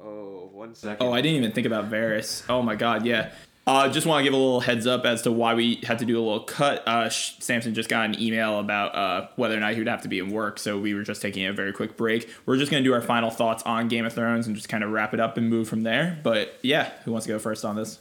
oh, 0.00 0.50
one 0.52 0.74
second. 0.74 1.06
Oh, 1.06 1.12
I 1.12 1.20
didn't 1.20 1.38
even 1.38 1.52
think 1.52 1.66
about 1.66 1.90
Varys. 1.90 2.44
Oh 2.48 2.62
my 2.62 2.76
god, 2.76 3.04
yeah. 3.04 3.32
Uh, 3.64 3.88
just 3.88 4.08
want 4.08 4.20
to 4.20 4.24
give 4.24 4.32
a 4.32 4.36
little 4.36 4.60
heads 4.60 4.88
up 4.88 5.04
as 5.04 5.22
to 5.22 5.30
why 5.30 5.54
we 5.54 5.76
had 5.84 6.00
to 6.00 6.04
do 6.04 6.18
a 6.18 6.20
little 6.20 6.42
cut. 6.42 6.86
Uh, 6.86 7.08
Sh- 7.08 7.34
Samson 7.38 7.74
just 7.74 7.88
got 7.88 8.04
an 8.06 8.20
email 8.20 8.58
about 8.58 8.94
uh, 8.96 9.28
whether 9.36 9.56
or 9.56 9.60
not 9.60 9.74
he 9.74 9.78
would 9.78 9.86
have 9.86 10.02
to 10.02 10.08
be 10.08 10.18
in 10.18 10.30
work, 10.30 10.58
so 10.58 10.80
we 10.80 10.94
were 10.94 11.04
just 11.04 11.22
taking 11.22 11.46
a 11.46 11.52
very 11.52 11.72
quick 11.72 11.96
break. 11.96 12.28
We're 12.44 12.56
just 12.56 12.72
going 12.72 12.82
to 12.82 12.88
do 12.88 12.92
our 12.92 13.00
final 13.00 13.30
thoughts 13.30 13.62
on 13.62 13.86
Game 13.86 14.04
of 14.04 14.12
Thrones 14.14 14.48
and 14.48 14.56
just 14.56 14.68
kind 14.68 14.82
of 14.82 14.90
wrap 14.90 15.14
it 15.14 15.20
up 15.20 15.36
and 15.36 15.48
move 15.48 15.68
from 15.68 15.82
there. 15.82 16.18
But 16.24 16.58
yeah, 16.62 16.90
who 17.04 17.12
wants 17.12 17.26
to 17.26 17.32
go 17.32 17.38
first 17.38 17.64
on 17.64 17.76
this? 17.76 18.00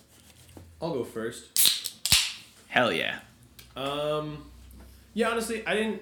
I'll 0.82 0.94
go 0.94 1.04
first. 1.04 1.71
Hell 2.72 2.94
yeah. 2.94 3.20
Um, 3.76 4.46
yeah, 5.14 5.30
honestly, 5.30 5.68
I 5.68 5.76
didn't. 5.76 6.02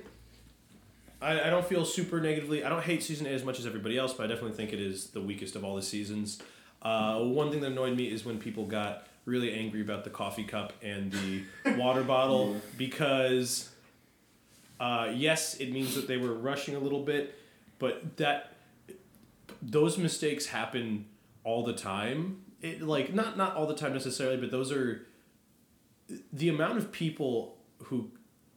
I, 1.20 1.48
I 1.48 1.50
don't 1.50 1.66
feel 1.66 1.84
super 1.84 2.22
negatively. 2.22 2.64
I 2.64 2.70
don't 2.70 2.84
hate 2.84 3.02
season 3.02 3.26
eight 3.26 3.34
as 3.34 3.44
much 3.44 3.58
as 3.58 3.66
everybody 3.66 3.98
else, 3.98 4.14
but 4.14 4.26
I 4.26 4.28
definitely 4.28 4.56
think 4.56 4.72
it 4.72 4.80
is 4.80 5.08
the 5.08 5.20
weakest 5.20 5.56
of 5.56 5.66
all 5.66 5.76
the 5.76 5.82
seasons. 5.82 6.40
Uh, 6.84 7.22
one 7.22 7.50
thing 7.50 7.62
that 7.62 7.72
annoyed 7.72 7.98
me 7.98 8.06
is 8.06 8.24
when 8.24 8.38
people 8.38 8.68
got 8.68 9.08
really 9.26 9.52
angry 9.52 9.82
about 9.82 10.04
the 10.04 10.12
coffee 10.12 10.44
cup 10.44 10.74
and 10.84 11.12
the 11.12 11.44
water 11.76 12.04
bottle 12.04 12.56
because, 12.78 13.70
uh, 14.80 15.12
yes, 15.12 15.56
it 15.56 15.72
means 15.72 15.96
that 15.96 16.08
they 16.08 16.18
were 16.18 16.36
rushing 16.36 16.76
a 16.76 16.80
little 16.80 17.02
bit, 17.02 17.34
but 17.80 18.16
that 18.18 18.54
those 19.64 19.98
mistakes 19.98 20.46
happen 20.46 21.06
all 21.44 21.64
the 21.64 21.74
time. 21.74 22.44
It 22.62 22.84
like 22.84 23.12
not 23.12 23.38
not 23.38 23.56
all 23.56 23.66
the 23.66 23.74
time 23.74 23.94
necessarily, 23.94 24.38
but 24.38 24.52
those 24.52 24.72
are 24.72 25.08
the 26.34 26.50
amount 26.50 26.78
of 26.78 26.91
people 26.91 27.58
who 27.84 28.12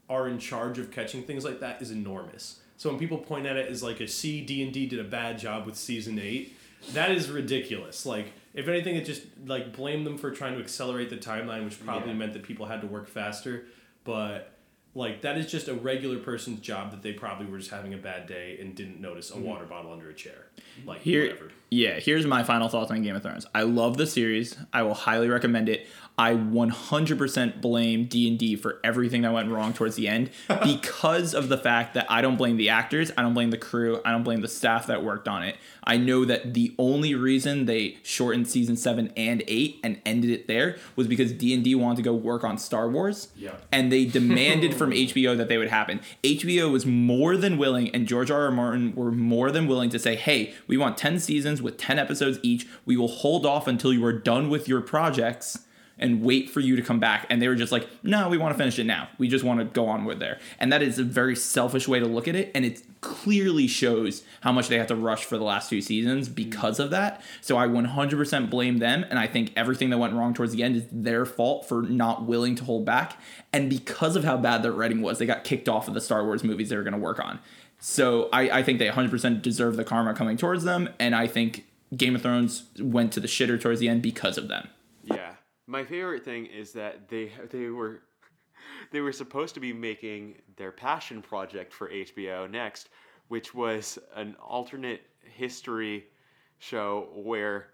are 0.09 0.29
in 0.29 0.39
charge 0.39 0.79
of 0.79 0.91
catching 0.91 1.23
things 1.23 1.45
like 1.45 1.61
that 1.61 1.81
is 1.81 1.91
enormous. 1.91 2.61
So 2.77 2.91
when 2.91 2.99
people 2.99 3.19
point 3.19 3.47
at 3.47 3.57
it 3.57 3.71
as 3.71 3.83
like 3.83 4.01
a 4.01 4.09
C 4.09 4.41
D 4.41 4.63
and 4.63 4.73
D 4.73 4.87
did 4.87 4.99
a 4.99 5.05
bad 5.05 5.39
job 5.39 5.67
with 5.67 5.77
season 5.77 6.19
eight, 6.19 6.57
that 6.93 7.11
is 7.13 7.31
ridiculous. 7.31 8.05
Like 8.05 8.33
if 8.55 8.69
anything, 8.69 8.97
it 8.97 9.05
just 9.05 9.23
like 9.47 9.75
blame 9.75 10.05
them 10.05 10.19
for 10.19 10.31
trying 10.31 10.55
to 10.55 10.61
accelerate 10.61 11.09
the 11.09 11.17
timeline, 11.17 11.65
which 11.65 11.83
probably 11.85 12.11
Yeah. 12.11 12.17
meant 12.17 12.33
that 12.35 12.43
people 12.43 12.67
had 12.67 12.81
to 12.81 12.87
work 12.87 13.09
faster. 13.09 13.67
But 14.05 14.49
like 14.95 15.23
that 15.23 15.39
is 15.39 15.51
just 15.51 15.69
a 15.69 15.75
regular 15.75 16.19
person's 16.19 16.61
job 16.61 16.91
that 16.91 17.03
they 17.03 17.13
probably 17.13 17.47
were 17.47 17.59
just 17.59 17.71
having 17.71 17.95
a 17.95 17.99
bad 17.99 18.27
day 18.27 18.59
and 18.61 18.75
didn't 18.75 19.01
notice 19.01 19.31
a 19.31 19.35
mm-hmm. 19.35 19.45
water 19.45 19.65
bottle 19.65 19.93
under 19.93 20.11
a 20.11 20.15
chair. 20.15 20.49
Like 20.85 21.01
Here, 21.03 21.29
whatever. 21.29 21.51
yeah. 21.71 22.01
Here's 22.01 22.27
my 22.27 22.43
final 22.43 22.69
thoughts 22.69 22.91
on 22.91 23.01
Game 23.03 23.15
of 23.15 23.23
Thrones. 23.23 23.47
I 23.55 23.63
love 23.63 23.97
the 23.97 24.07
series. 24.07 24.57
I 24.73 24.83
will 24.83 24.95
highly 24.95 25.29
recommend 25.29 25.69
it. 25.69 25.87
I 26.23 26.35
100% 26.35 27.61
blame 27.61 28.05
D 28.05 28.29
and 28.29 28.39
D 28.39 28.55
for 28.55 28.79
everything 28.85 29.23
that 29.23 29.33
went 29.33 29.51
wrong 29.51 29.73
towards 29.73 29.97
the 29.97 30.07
end 30.07 30.31
because 30.63 31.35
of 31.35 31.49
the 31.49 31.59
fact 31.59 31.95
that 31.95 32.09
I 32.09 32.23
don't 32.23 32.37
blame 32.37 32.57
the 32.57 32.69
actors, 32.69 33.11
I 33.19 33.23
don't 33.23 33.35
blame 33.35 33.51
the 33.51 33.59
crew, 33.59 34.01
I 34.05 34.13
don't 34.13 34.23
blame 34.23 34.41
the 34.41 34.47
staff 34.47 34.87
that 34.87 35.03
worked 35.03 35.27
on 35.27 35.43
it. 35.43 35.57
I 35.83 35.97
know 35.97 36.25
that 36.25 36.55
the 36.55 36.77
only 36.79 37.17
reason 37.17 37.67
they 37.67 37.99
shortened 38.05 38.47
season 38.47 38.77
seven 38.77 39.13
and 39.17 39.43
eight 39.49 39.81
and 39.83 40.01
ended 40.07 40.31
it 40.31 40.47
there 40.47 40.77
was 40.95 41.09
because 41.09 41.33
D 41.33 41.53
and 41.55 41.65
D 41.65 41.75
wanted 41.75 41.97
to 41.97 42.03
go 42.03 42.15
work 42.15 42.45
on 42.45 42.57
Star 42.57 42.89
Wars. 42.89 43.27
Yeah. 43.35 43.57
and 43.73 43.91
they 43.91 44.05
demanded 44.05 44.75
from 44.77 44.91
HBO 44.93 45.37
that 45.37 45.49
they 45.49 45.59
would 45.59 45.71
happen. 45.71 46.01
HBO 46.23 46.71
was 46.71 46.87
more 46.87 47.37
than 47.37 47.59
willing, 47.59 47.93
and 47.93 48.07
George 48.07 48.31
R. 48.31 48.45
R. 48.45 48.53
Martin 48.53 48.95
were 48.95 49.11
more 49.11 49.51
than 49.51 49.67
willing 49.67 49.91
to 49.91 49.99
say, 49.99 50.15
"Hey, 50.15 50.55
we 50.69 50.77
want 50.77 50.97
ten 50.97 51.19
seasons 51.19 51.61
with 51.61 51.79
ten 51.79 51.99
episodes 51.99 52.39
each. 52.45 52.69
We 52.87 52.97
will 52.97 53.09
hold 53.09 53.45
off 53.45 53.67
until 53.67 53.93
you 53.93 54.05
are 54.05 54.13
done 54.13 54.49
with 54.49 54.69
your 54.69 54.83
projects." 54.83 55.59
And 55.99 56.23
wait 56.23 56.51
for 56.51 56.61
you 56.61 56.75
to 56.77 56.83
come 56.83 56.99
back. 56.99 57.27
And 57.31 57.41
they 57.41 57.49
were 57.49 57.55
just 57.55 57.71
like, 57.71 57.89
no, 58.03 58.29
we 58.29 58.39
want 58.39 58.55
to 58.55 58.59
finish 58.59 58.79
it 58.79 58.85
now. 58.85 59.09
We 59.19 59.29
just 59.29 59.45
want 59.45 59.61
to 59.61 59.65
go 59.65 59.87
on 59.87 60.05
with 60.05 60.19
there. 60.19 60.41
And 60.59 60.73
that 60.73 60.83
is 60.83 60.99
a 60.99 61.05
very 61.05 61.37
selfish 61.37 61.87
way 61.87 62.01
to 62.01 62.07
look 62.07 62.27
at 62.27 62.35
it. 62.35 62.51
And 62.55 62.65
it 62.65 62.83
clearly 63.03 63.67
shows 63.67 64.23
how 64.41 64.53
much 64.53 64.69
they 64.69 64.79
had 64.79 64.89
to 64.89 64.97
rush 64.97 65.25
for 65.25 65.37
the 65.37 65.45
last 65.45 65.71
two 65.71 65.81
seasons 65.81 66.29
because 66.29 66.81
of 66.81 66.91
that. 66.91 67.23
So 67.41 67.57
I 67.57 67.67
100% 67.67 68.51
blame 68.51 68.79
them. 68.79 69.05
And 69.11 69.19
I 69.19 69.27
think 69.27 69.53
everything 69.55 69.91
that 69.91 69.99
went 69.99 70.15
wrong 70.15 70.35
towards 70.35 70.53
the 70.53 70.63
end 70.63 70.77
is 70.77 70.87
their 70.91 71.25
fault 71.25 71.69
for 71.69 71.83
not 71.83 72.25
willing 72.25 72.55
to 72.57 72.65
hold 72.65 72.85
back. 72.85 73.21
And 73.53 73.69
because 73.71 74.17
of 74.17 74.25
how 74.25 74.37
bad 74.37 74.63
their 74.63 74.73
writing 74.73 75.03
was, 75.03 75.19
they 75.19 75.27
got 75.27 75.45
kicked 75.45 75.69
off 75.69 75.89
of 75.89 75.95
the 75.95 76.01
Star 76.01 76.25
Wars 76.25 76.43
movies 76.43 76.69
they 76.69 76.77
were 76.77 76.83
going 76.83 76.93
to 76.93 76.99
work 76.99 77.21
on. 77.21 77.39
So 77.79 78.29
I, 78.33 78.59
I 78.59 78.63
think 78.63 78.79
they 78.79 78.89
100% 78.89 79.43
deserve 79.43 79.77
the 79.77 79.85
karma 79.85 80.15
coming 80.15 80.37
towards 80.37 80.63
them. 80.63 80.89
And 81.01 81.17
I 81.17 81.27
think 81.27 81.67
Game 81.97 82.15
of 82.15 82.23
Thrones 82.23 82.65
went 82.79 83.13
to 83.15 83.21
the 83.21 83.29
shitter 83.29 83.61
towards 83.61 83.81
the 83.81 83.89
end 83.89 84.03
because 84.03 84.39
of 84.39 84.49
them. 84.49 84.69
Yeah. 85.05 85.35
My 85.67 85.85
favorite 85.85 86.25
thing 86.25 86.47
is 86.47 86.73
that 86.73 87.09
they 87.09 87.33
they 87.51 87.69
were 87.69 88.03
they 88.91 89.01
were 89.01 89.13
supposed 89.13 89.55
to 89.55 89.61
be 89.61 89.73
making 89.73 90.37
their 90.57 90.73
passion 90.73 91.23
project 91.23 91.73
for 91.73 91.89
HBO 91.89 92.51
next, 92.51 92.89
which 93.29 93.55
was 93.55 93.99
an 94.15 94.37
alternate 94.41 95.03
history 95.23 96.07
show 96.59 97.09
where 97.15 97.69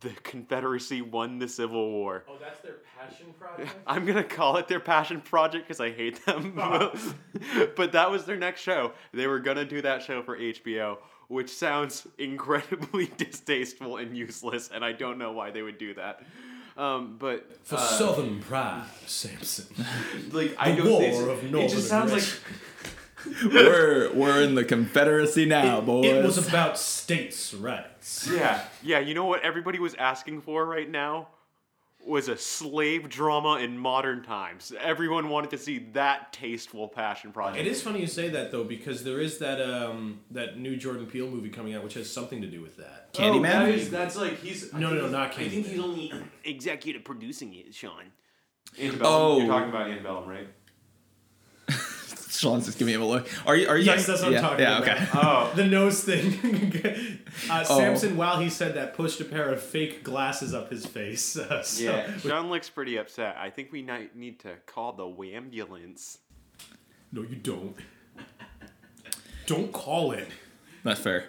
the 0.00 0.10
Confederacy 0.22 1.02
won 1.02 1.38
the 1.38 1.48
Civil 1.48 1.90
War. 1.90 2.24
Oh, 2.28 2.36
that's 2.40 2.60
their 2.60 2.76
passion 2.98 3.34
project. 3.38 3.74
I'm 3.86 4.06
gonna 4.06 4.24
call 4.24 4.56
it 4.56 4.68
their 4.68 4.80
passion 4.80 5.20
project 5.20 5.66
because 5.66 5.80
I 5.80 5.90
hate 5.90 6.24
them. 6.24 6.54
but 7.76 7.92
that 7.92 8.10
was 8.10 8.24
their 8.24 8.36
next 8.36 8.60
show. 8.60 8.92
They 9.12 9.26
were 9.26 9.40
gonna 9.40 9.64
do 9.64 9.82
that 9.82 10.02
show 10.02 10.22
for 10.22 10.38
HBO, 10.38 10.98
which 11.28 11.50
sounds 11.50 12.06
incredibly 12.18 13.06
distasteful 13.16 13.96
and 13.96 14.16
useless, 14.16 14.70
and 14.72 14.84
I 14.84 14.92
don't 14.92 15.18
know 15.18 15.32
why 15.32 15.50
they 15.50 15.62
would 15.62 15.78
do 15.78 15.94
that. 15.94 16.22
Um, 16.76 17.16
but 17.18 17.64
For 17.66 17.76
Southern 17.78 18.40
pride, 18.40 18.86
Samson. 19.06 19.66
like 20.32 20.54
I 20.58 20.72
The 20.72 20.76
don't. 20.82 20.90
War 20.90 21.02
it's- 21.02 21.18
of 21.20 21.44
it 21.44 21.50
Northern 21.50 21.68
just 21.70 21.88
sounds 21.88 22.12
like 22.12 22.24
we're 23.52 24.12
we're 24.14 24.42
in 24.42 24.54
the 24.54 24.64
Confederacy 24.64 25.44
now, 25.46 25.80
boys. 25.80 26.06
It 26.06 26.24
was 26.24 26.38
about 26.38 26.78
states' 26.78 27.54
rights. 27.54 28.28
Yeah, 28.32 28.62
yeah. 28.82 28.98
You 29.00 29.14
know 29.14 29.26
what 29.26 29.42
everybody 29.42 29.78
was 29.78 29.94
asking 29.94 30.40
for 30.42 30.64
right 30.66 30.88
now 30.90 31.28
was 32.04 32.28
a 32.28 32.36
slave 32.36 33.08
drama 33.08 33.58
in 33.58 33.78
modern 33.78 34.22
times. 34.22 34.72
Everyone 34.80 35.28
wanted 35.28 35.50
to 35.50 35.58
see 35.58 35.78
that 35.92 36.32
tasteful 36.32 36.88
passion 36.88 37.32
project. 37.32 37.64
It 37.64 37.70
is 37.70 37.82
funny 37.82 38.00
you 38.00 38.06
say 38.06 38.28
that 38.30 38.50
though, 38.50 38.64
because 38.64 39.04
there 39.04 39.20
is 39.20 39.38
that 39.38 39.60
um 39.60 40.20
that 40.30 40.58
new 40.58 40.76
Jordan 40.76 41.06
Peele 41.06 41.28
movie 41.28 41.48
coming 41.48 41.74
out, 41.74 41.84
which 41.84 41.94
has 41.94 42.10
something 42.10 42.40
to 42.42 42.48
do 42.48 42.60
with 42.60 42.76
that. 42.78 43.12
Candyman? 43.12 43.36
Oh, 43.36 43.66
that 43.66 43.68
is, 43.68 43.90
that's 43.90 44.16
like 44.16 44.40
he's. 44.40 44.72
I 44.74 44.80
No, 44.80 44.90
no, 44.90 45.02
not 45.02 45.10
not 45.12 45.38
I 45.38 45.48
think 45.48 45.66
he's 45.66 45.80
only 45.80 46.12
executive 46.44 47.04
producing 47.04 47.54
it, 47.54 47.74
Sean. 47.74 48.12
Antebellum. 48.78 49.12
Oh. 49.12 49.38
You're 49.38 49.48
talking 49.48 49.68
about 49.68 49.90
Antebellum, 49.90 50.28
right? 50.28 50.48
Sean's 52.42 52.66
just 52.66 52.76
giving 52.76 52.92
him 52.94 53.02
a 53.02 53.06
look. 53.06 53.28
Are 53.46 53.54
you? 53.54 53.68
Are 53.68 53.78
you? 53.78 53.84
Yes, 53.84 54.04
talking- 54.06 54.12
that's 54.14 54.22
what 54.24 54.32
yeah, 54.32 54.38
I'm 54.38 54.44
talking 54.44 54.64
yeah, 54.64 54.78
about. 54.78 54.88
okay. 54.98 55.08
Oh. 55.14 55.52
The 55.54 55.64
nose 55.64 56.02
thing. 56.02 57.20
uh, 57.50 57.64
Oh. 57.70 57.78
Samson, 57.78 58.16
while 58.16 58.40
he 58.40 58.50
said 58.50 58.74
that, 58.74 58.94
pushed 58.94 59.20
a 59.20 59.24
pair 59.24 59.48
of 59.50 59.62
fake 59.62 60.02
glasses 60.02 60.52
up 60.52 60.68
his 60.68 60.84
face. 60.84 61.36
Uh, 61.36 61.62
so- 61.64 61.84
Yeah, 61.84 62.18
Sean 62.18 62.50
looks 62.50 62.68
pretty 62.68 62.96
upset. 62.96 63.36
I 63.38 63.50
think 63.50 63.70
we 63.70 63.82
might 63.82 64.16
need 64.16 64.40
to 64.40 64.54
call 64.66 64.92
the 64.92 65.34
ambulance. 65.34 66.18
No, 67.12 67.22
you 67.22 67.36
don't. 67.36 67.76
Don't 69.46 69.70
call 69.72 70.10
it. 70.12 70.28
That's 70.82 71.00
fair. 71.00 71.26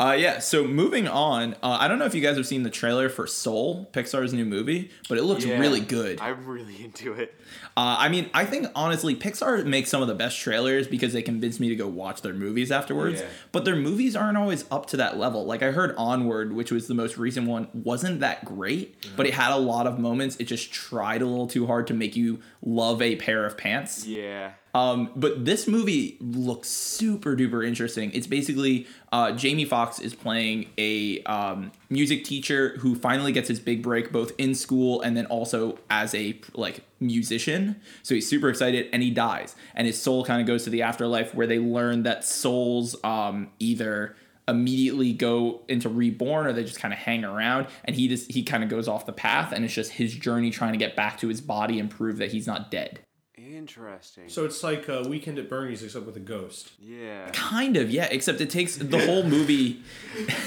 Uh, 0.00 0.16
yeah. 0.18 0.38
So 0.38 0.64
moving 0.64 1.08
on, 1.08 1.54
uh, 1.62 1.76
I 1.80 1.88
don't 1.88 1.98
know 1.98 2.04
if 2.04 2.14
you 2.14 2.20
guys 2.20 2.36
have 2.36 2.46
seen 2.46 2.62
the 2.62 2.70
trailer 2.70 3.08
for 3.08 3.26
Soul, 3.26 3.88
Pixar's 3.92 4.32
new 4.32 4.44
movie, 4.44 4.90
but 5.08 5.18
it 5.18 5.24
looks 5.24 5.44
Yeah, 5.44 5.58
really 5.58 5.80
good. 5.80 6.20
I'm 6.20 6.46
really 6.46 6.84
into 6.84 7.14
it. 7.14 7.34
Uh, 7.76 7.96
I 7.98 8.08
mean, 8.08 8.30
I 8.32 8.44
think 8.44 8.68
honestly, 8.74 9.16
Pixar 9.16 9.64
makes 9.66 9.88
some 9.90 10.02
of 10.02 10.08
the 10.08 10.14
best 10.14 10.38
trailers 10.38 10.86
because 10.86 11.12
they 11.12 11.22
convince 11.22 11.58
me 11.58 11.68
to 11.68 11.76
go 11.76 11.88
watch 11.88 12.22
their 12.22 12.34
movies 12.34 12.70
afterwards. 12.70 13.20
Yeah. 13.20 13.26
But 13.50 13.64
their 13.64 13.76
movies 13.76 14.14
aren't 14.14 14.36
always 14.36 14.64
up 14.70 14.86
to 14.86 14.96
that 14.98 15.16
level. 15.18 15.44
Like 15.46 15.62
I 15.62 15.72
heard 15.72 15.94
Onward, 15.96 16.52
which 16.52 16.70
was 16.70 16.86
the 16.86 16.94
most 16.94 17.18
recent 17.18 17.48
one, 17.48 17.68
wasn't 17.72 18.20
that 18.20 18.44
great, 18.44 18.96
but 19.16 19.26
it 19.26 19.34
had 19.34 19.52
a 19.52 19.58
lot 19.58 19.86
of 19.86 19.98
moments. 19.98 20.36
It 20.36 20.44
just 20.44 20.72
tried 20.72 21.22
a 21.22 21.26
little 21.26 21.48
too 21.48 21.66
hard 21.66 21.86
to 21.88 21.94
make 21.94 22.14
you 22.16 22.40
love 22.62 23.02
a 23.02 23.16
pair 23.16 23.44
of 23.44 23.56
pants. 23.56 24.06
Yeah. 24.06 24.52
Um, 24.78 25.10
but 25.16 25.44
this 25.44 25.66
movie 25.66 26.16
looks 26.20 26.68
super 26.68 27.34
duper 27.34 27.66
interesting. 27.66 28.12
It's 28.12 28.28
basically 28.28 28.86
uh, 29.10 29.32
Jamie 29.32 29.64
Foxx 29.64 29.98
is 29.98 30.14
playing 30.14 30.70
a 30.78 31.20
um, 31.24 31.72
music 31.90 32.22
teacher 32.24 32.76
who 32.78 32.94
finally 32.94 33.32
gets 33.32 33.48
his 33.48 33.58
big 33.58 33.82
break 33.82 34.12
both 34.12 34.30
in 34.38 34.54
school 34.54 35.02
and 35.02 35.16
then 35.16 35.26
also 35.26 35.80
as 35.90 36.14
a 36.14 36.40
like 36.54 36.84
musician. 37.00 37.80
So 38.04 38.14
he's 38.14 38.28
super 38.30 38.48
excited 38.48 38.88
and 38.92 39.02
he 39.02 39.10
dies, 39.10 39.56
and 39.74 39.84
his 39.84 40.00
soul 40.00 40.24
kind 40.24 40.40
of 40.40 40.46
goes 40.46 40.62
to 40.62 40.70
the 40.70 40.82
afterlife 40.82 41.34
where 41.34 41.48
they 41.48 41.58
learn 41.58 42.04
that 42.04 42.24
souls 42.24 42.94
um, 43.02 43.48
either 43.58 44.14
immediately 44.46 45.12
go 45.12 45.60
into 45.68 45.88
reborn 45.88 46.46
or 46.46 46.52
they 46.52 46.62
just 46.62 46.78
kind 46.78 46.94
of 46.94 47.00
hang 47.00 47.24
around 47.24 47.66
and 47.84 47.96
he 47.96 48.08
just 48.08 48.30
he 48.30 48.42
kind 48.42 48.62
of 48.62 48.70
goes 48.70 48.88
off 48.88 49.04
the 49.04 49.12
path 49.12 49.52
and 49.52 49.62
it's 49.62 49.74
just 49.74 49.92
his 49.92 50.14
journey 50.14 50.50
trying 50.50 50.72
to 50.72 50.78
get 50.78 50.96
back 50.96 51.18
to 51.18 51.28
his 51.28 51.42
body 51.42 51.78
and 51.78 51.90
prove 51.90 52.16
that 52.16 52.32
he's 52.32 52.46
not 52.46 52.70
dead 52.70 52.98
Interesting. 53.58 54.28
So 54.28 54.44
it's 54.44 54.62
like 54.62 54.88
uh, 54.88 55.02
Weekend 55.08 55.36
at 55.36 55.50
Bernie's, 55.50 55.82
except 55.82 56.06
with 56.06 56.16
a 56.16 56.20
ghost. 56.20 56.70
yeah. 56.80 57.28
Kind 57.32 57.76
of, 57.76 57.90
yeah. 57.90 58.06
Except 58.08 58.40
it 58.40 58.50
takes 58.50 58.76
the 58.76 59.04
whole 59.04 59.24
movie. 59.24 59.82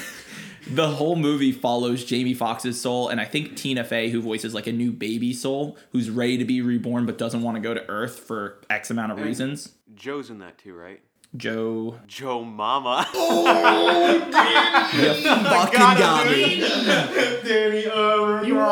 the 0.69 0.87
whole 0.87 1.17
movie 1.17 1.51
follows 1.51 2.05
Jamie 2.05 2.33
Foxx's 2.33 2.79
soul, 2.79 3.09
and 3.09 3.19
I 3.19 3.25
think 3.25 3.57
Tina 3.57 3.83
Fey, 3.83 4.09
who 4.09 4.21
voices 4.21 4.53
like 4.53 4.67
a 4.67 4.71
new 4.71 4.93
baby 4.93 5.33
soul, 5.33 5.77
who's 5.91 6.09
ready 6.09 6.37
to 6.37 6.45
be 6.45 6.61
reborn 6.61 7.05
but 7.05 7.17
doesn't 7.17 7.41
want 7.41 7.57
to 7.57 7.61
go 7.61 7.73
to 7.73 7.85
Earth 7.89 8.19
for 8.19 8.61
X 8.69 8.89
amount 8.89 9.11
of 9.11 9.19
reasons. 9.19 9.73
Joe's 9.93 10.29
in 10.29 10.39
that 10.39 10.57
too, 10.57 10.73
right? 10.73 11.01
Joe, 11.35 11.97
Joe 12.07 12.43
Mama. 12.43 13.07
you 13.13 13.19
fucking 15.23 15.79
got 15.79 16.29
me. 16.29 16.59
Danny, 16.59 17.87
uh, 17.87 17.91
You 17.91 17.91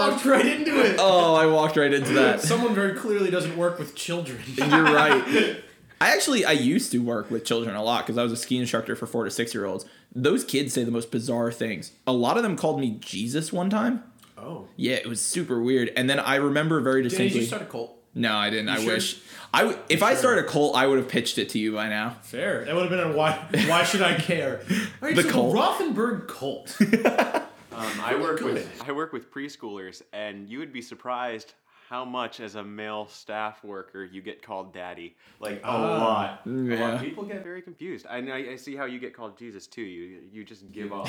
walked 0.09 0.25
right 0.25 0.45
into 0.45 0.79
it. 0.81 0.95
Oh, 0.99 1.35
I 1.35 1.45
walked 1.45 1.77
right 1.77 1.93
into 1.93 2.13
that. 2.13 2.41
Someone 2.51 2.73
very 2.73 2.93
clearly 2.97 3.29
doesn't 3.31 3.57
work 3.57 3.77
with 3.79 3.95
children. 3.95 4.39
You're 4.55 4.83
right. 4.83 5.57
I 6.01 6.11
actually 6.13 6.45
I 6.45 6.53
used 6.53 6.91
to 6.93 6.99
work 6.99 7.29
with 7.29 7.43
children 7.43 7.75
a 7.75 7.83
lot 7.83 8.05
because 8.05 8.17
I 8.17 8.23
was 8.23 8.31
a 8.31 8.37
ski 8.37 8.57
instructor 8.57 8.95
for 8.95 9.05
four 9.05 9.25
to 9.25 9.31
six 9.31 9.53
year 9.53 9.65
olds. 9.65 9.85
Those 10.15 10.43
kids 10.45 10.73
say 10.73 10.83
the 10.85 10.91
most 10.91 11.11
bizarre 11.11 11.51
things. 11.51 11.91
A 12.07 12.13
lot 12.13 12.37
of 12.37 12.43
them 12.43 12.55
called 12.55 12.79
me 12.79 12.97
Jesus 13.01 13.51
one 13.51 13.69
time. 13.69 14.03
Oh. 14.37 14.67
Yeah, 14.77 14.95
it 14.95 15.07
was 15.07 15.19
super 15.19 15.61
weird. 15.61 15.91
And 15.97 16.09
then 16.09 16.19
I 16.19 16.35
remember 16.35 16.79
very 16.79 17.01
Danny, 17.01 17.09
did 17.09 17.09
distinctly. 17.09 17.41
you 17.41 17.47
start 17.47 17.61
a 17.63 17.65
cult? 17.65 17.95
no, 18.15 18.35
I 18.35 18.49
didn't. 18.49 18.69
I 18.69 18.77
sure? 18.79 18.93
wish. 18.93 19.19
I 19.53 19.63
w- 19.63 19.77
if 19.89 20.01
I 20.01 20.15
started 20.15 20.45
a 20.45 20.47
cult, 20.47 20.75
I 20.75 20.87
would 20.87 20.97
have 20.99 21.09
pitched 21.09 21.37
it 21.37 21.49
to 21.49 21.59
you 21.59 21.73
by 21.73 21.89
now. 21.89 22.15
Fair. 22.21 22.63
That 22.65 22.73
would 22.75 22.89
have 22.89 22.91
been 22.91 23.11
a 23.11 23.15
why. 23.15 23.45
Why 23.67 23.83
should 23.83 24.01
I 24.01 24.15
care? 24.15 24.61
All 24.69 24.77
right, 25.01 25.15
The 25.15 25.23
so 25.23 25.29
cult. 25.31 25.53
The 25.53 25.59
Rothenberg 25.59 26.27
cult. 26.27 26.77
Um, 27.79 28.01
I 28.01 28.15
work 28.15 28.41
with 28.41 28.83
I 28.85 28.91
work 28.91 29.13
with 29.13 29.31
preschoolers, 29.31 30.01
and 30.11 30.49
you 30.49 30.59
would 30.59 30.73
be 30.73 30.81
surprised 30.81 31.53
how 31.89 32.05
much 32.05 32.39
as 32.39 32.53
a 32.53 32.63
male 32.63 33.07
staff 33.07 33.63
worker 33.63 34.05
you 34.05 34.21
get 34.21 34.43
called 34.43 34.71
daddy. 34.71 35.15
Like 35.39 35.61
a 35.63 35.71
lot. 35.71 36.41
A 36.45 36.49
lot. 36.49 36.69
Yeah. 36.69 36.97
People 36.99 37.23
get 37.23 37.41
very 37.43 37.63
confused. 37.63 38.05
And 38.07 38.31
I, 38.31 38.51
I 38.51 38.55
see 38.57 38.75
how 38.75 38.85
you 38.85 38.99
get 38.99 39.15
called 39.15 39.39
Jesus 39.39 39.65
too. 39.65 39.81
You 39.81 40.19
you 40.31 40.43
just 40.43 40.71
give 40.71 40.93
up. 40.93 41.07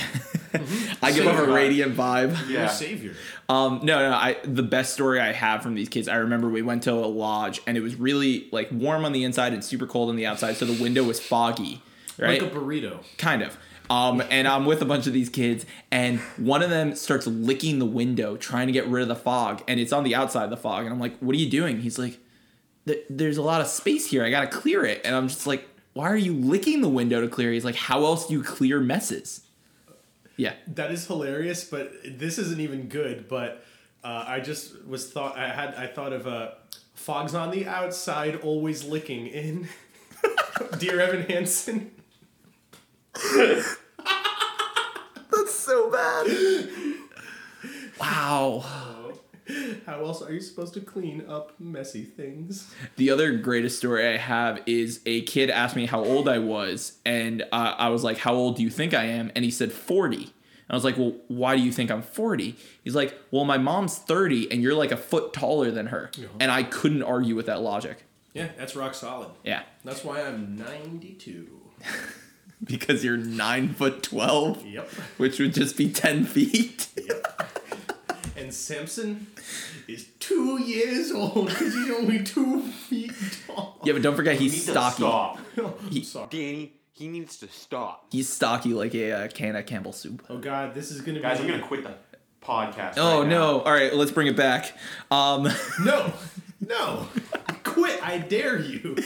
I 1.02 1.12
give 1.12 1.26
off 1.26 1.38
a 1.38 1.52
radiant 1.52 1.94
vibe. 1.96 2.30
Your 2.48 2.60
yeah. 2.60 2.66
savior. 2.68 3.14
Um, 3.48 3.80
no, 3.82 3.98
no. 3.98 4.14
I 4.14 4.36
the 4.44 4.62
best 4.62 4.94
story 4.94 5.20
I 5.20 5.32
have 5.32 5.62
from 5.62 5.74
these 5.74 5.88
kids. 5.88 6.08
I 6.08 6.16
remember 6.16 6.48
we 6.48 6.62
went 6.62 6.84
to 6.84 6.92
a 6.92 7.04
lodge 7.04 7.60
and 7.66 7.76
it 7.76 7.80
was 7.80 7.96
really 7.96 8.48
like 8.52 8.70
warm 8.72 9.04
on 9.04 9.12
the 9.12 9.24
inside 9.24 9.52
and 9.52 9.62
super 9.62 9.86
cold 9.86 10.08
on 10.08 10.16
the 10.16 10.24
outside, 10.24 10.56
so 10.56 10.64
the 10.64 10.80
window 10.80 11.02
was 11.02 11.20
foggy. 11.20 11.82
Right. 12.18 12.40
Like 12.40 12.52
a 12.52 12.54
burrito. 12.54 13.04
kind 13.18 13.42
of. 13.42 13.58
Um, 13.90 14.22
and 14.30 14.46
I'm 14.46 14.66
with 14.66 14.80
a 14.82 14.84
bunch 14.84 15.08
of 15.08 15.12
these 15.12 15.28
kids, 15.28 15.66
and 15.90 16.20
one 16.36 16.62
of 16.62 16.70
them 16.70 16.94
starts 16.94 17.26
licking 17.26 17.80
the 17.80 17.86
window, 17.86 18.36
trying 18.36 18.68
to 18.68 18.72
get 18.72 18.86
rid 18.86 19.02
of 19.02 19.08
the 19.08 19.16
fog, 19.16 19.64
and 19.66 19.80
it's 19.80 19.92
on 19.92 20.04
the 20.04 20.14
outside 20.14 20.44
of 20.44 20.50
the 20.50 20.56
fog. 20.56 20.84
And 20.84 20.94
I'm 20.94 21.00
like, 21.00 21.18
"What 21.18 21.34
are 21.34 21.38
you 21.38 21.50
doing?" 21.50 21.80
He's 21.80 21.98
like, 21.98 22.18
"There's 23.10 23.36
a 23.36 23.42
lot 23.42 23.60
of 23.60 23.66
space 23.66 24.08
here. 24.08 24.24
I 24.24 24.30
gotta 24.30 24.46
clear 24.46 24.84
it." 24.84 25.00
And 25.04 25.16
I'm 25.16 25.26
just 25.26 25.44
like, 25.44 25.68
"Why 25.92 26.08
are 26.08 26.16
you 26.16 26.32
licking 26.32 26.82
the 26.82 26.88
window 26.88 27.20
to 27.20 27.26
clear?" 27.26 27.52
He's 27.52 27.64
like, 27.64 27.74
"How 27.74 28.04
else 28.04 28.28
do 28.28 28.34
you 28.34 28.44
clear 28.44 28.78
messes?" 28.78 29.42
Yeah, 30.36 30.54
That 30.68 30.90
is 30.90 31.06
hilarious, 31.06 31.64
but 31.64 31.92
this 32.04 32.38
isn't 32.38 32.60
even 32.60 32.88
good. 32.88 33.28
But 33.28 33.62
uh, 34.02 34.24
I 34.26 34.40
just 34.40 34.86
was 34.86 35.10
thought 35.10 35.36
I 35.36 35.48
had 35.48 35.74
I 35.74 35.88
thought 35.88 36.12
of 36.12 36.28
uh, 36.28 36.52
fogs 36.94 37.34
on 37.34 37.50
the 37.50 37.66
outside, 37.66 38.36
always 38.36 38.84
licking 38.84 39.26
in. 39.26 39.68
Dear 40.78 41.00
Evan 41.00 41.22
Hansen. 41.22 41.90
that's 45.30 45.54
so 45.54 45.90
bad. 45.90 46.26
wow. 48.00 48.64
How 49.86 50.04
else 50.04 50.22
are 50.22 50.32
you 50.32 50.40
supposed 50.40 50.74
to 50.74 50.80
clean 50.80 51.24
up 51.28 51.58
messy 51.58 52.04
things? 52.04 52.72
The 52.96 53.10
other 53.10 53.36
greatest 53.36 53.78
story 53.78 54.06
I 54.06 54.16
have 54.16 54.62
is 54.66 55.00
a 55.06 55.22
kid 55.22 55.50
asked 55.50 55.74
me 55.74 55.86
how 55.86 56.04
old 56.04 56.28
I 56.28 56.38
was, 56.38 56.98
and 57.04 57.42
uh, 57.50 57.74
I 57.76 57.88
was 57.88 58.04
like, 58.04 58.18
"How 58.18 58.32
old 58.34 58.56
do 58.56 58.62
you 58.62 58.70
think 58.70 58.94
I 58.94 59.04
am?" 59.04 59.32
And 59.34 59.44
he 59.44 59.50
said 59.50 59.72
40. 59.72 60.16
And 60.16 60.24
I 60.68 60.74
was 60.74 60.84
like, 60.84 60.96
"Well, 60.96 61.16
why 61.26 61.56
do 61.56 61.62
you 61.62 61.72
think 61.72 61.90
I'm 61.90 62.02
40?" 62.02 62.54
He's 62.84 62.94
like, 62.94 63.18
"Well, 63.32 63.44
my 63.44 63.58
mom's 63.58 63.98
30, 63.98 64.52
and 64.52 64.62
you're 64.62 64.74
like 64.74 64.92
a 64.92 64.96
foot 64.96 65.32
taller 65.32 65.72
than 65.72 65.86
her." 65.86 66.12
And 66.38 66.52
I 66.52 66.62
couldn't 66.62 67.02
argue 67.02 67.34
with 67.34 67.46
that 67.46 67.60
logic. 67.60 68.04
Yeah, 68.34 68.50
that's 68.56 68.76
rock 68.76 68.94
solid. 68.94 69.30
Yeah, 69.42 69.62
That's 69.84 70.04
why 70.04 70.22
I'm 70.22 70.54
92. 70.56 71.48
because 72.64 73.04
you're 73.04 73.16
nine 73.16 73.70
foot 73.74 74.02
12, 74.02 74.66
Yep. 74.66 74.88
which 75.18 75.38
would 75.38 75.54
just 75.54 75.76
be 75.76 75.90
10 75.90 76.24
feet. 76.24 76.88
yep. 77.06 77.50
And 78.36 78.52
Samson 78.54 79.26
is 79.86 80.08
two 80.18 80.62
years 80.62 81.12
old 81.12 81.48
because 81.48 81.74
he's 81.74 81.90
only 81.90 82.22
two 82.22 82.62
feet 82.62 83.12
tall. 83.46 83.78
yeah, 83.84 83.92
but 83.92 84.02
don't 84.02 84.16
forget 84.16 84.36
he's 84.38 84.52
need 84.52 84.72
stocky. 84.72 84.96
Stop. 85.02 85.38
I'm 85.58 86.02
sorry. 86.04 86.28
Danny, 86.30 86.72
he 86.92 87.08
needs 87.08 87.36
to 87.38 87.48
stop. 87.48 88.06
He's 88.10 88.28
stocky 88.28 88.70
like 88.72 88.94
a 88.94 89.12
uh, 89.12 89.28
can 89.28 89.56
of 89.56 89.66
Campbell 89.66 89.92
soup. 89.92 90.24
Oh 90.30 90.38
God, 90.38 90.74
this 90.74 90.90
is 90.90 91.00
gonna 91.02 91.18
be- 91.18 91.22
Guys, 91.22 91.38
be. 91.38 91.44
I'm 91.44 91.50
gonna 91.50 91.62
quit 91.62 91.82
the 91.84 91.94
podcast. 92.42 92.94
Oh 92.96 93.20
right 93.20 93.28
now. 93.28 93.36
no! 93.52 93.60
All 93.60 93.72
right, 93.72 93.94
let's 93.94 94.10
bring 94.10 94.26
it 94.26 94.36
back. 94.36 94.72
Um, 95.10 95.46
No, 95.84 96.12
no, 96.66 97.08
quit! 97.62 98.02
I 98.02 98.18
dare 98.18 98.58
you. 98.58 98.96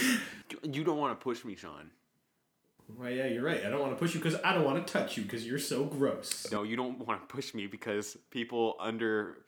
You 0.63 0.85
don't 0.85 0.99
want 0.99 1.19
to 1.19 1.23
push 1.23 1.45
me, 1.45 1.57
Sean. 1.57 1.91
Well, 2.99 3.11
yeah, 3.11 3.27
you're 3.27 3.43
right. 3.43 3.65
I 3.65 3.71
don't 3.71 3.81
want 3.81 3.93
to 3.93 3.99
push 3.99 4.15
you 4.15 4.21
because 4.21 4.39
I 4.45 4.53
don't 4.53 4.65
want 4.65 4.87
to 4.87 4.93
touch 4.93 5.17
you 5.17 5.25
because 5.25 5.47
you're 5.47 5.59
so 5.59 5.85
gross. 5.85 6.47
No, 6.53 6.63
you 6.63 6.77
don't 6.77 7.07
want 7.07 7.29
to 7.29 7.35
push 7.35 7.55
me 7.55 7.67
because 7.67 8.17
people 8.31 8.77
under 8.79 9.39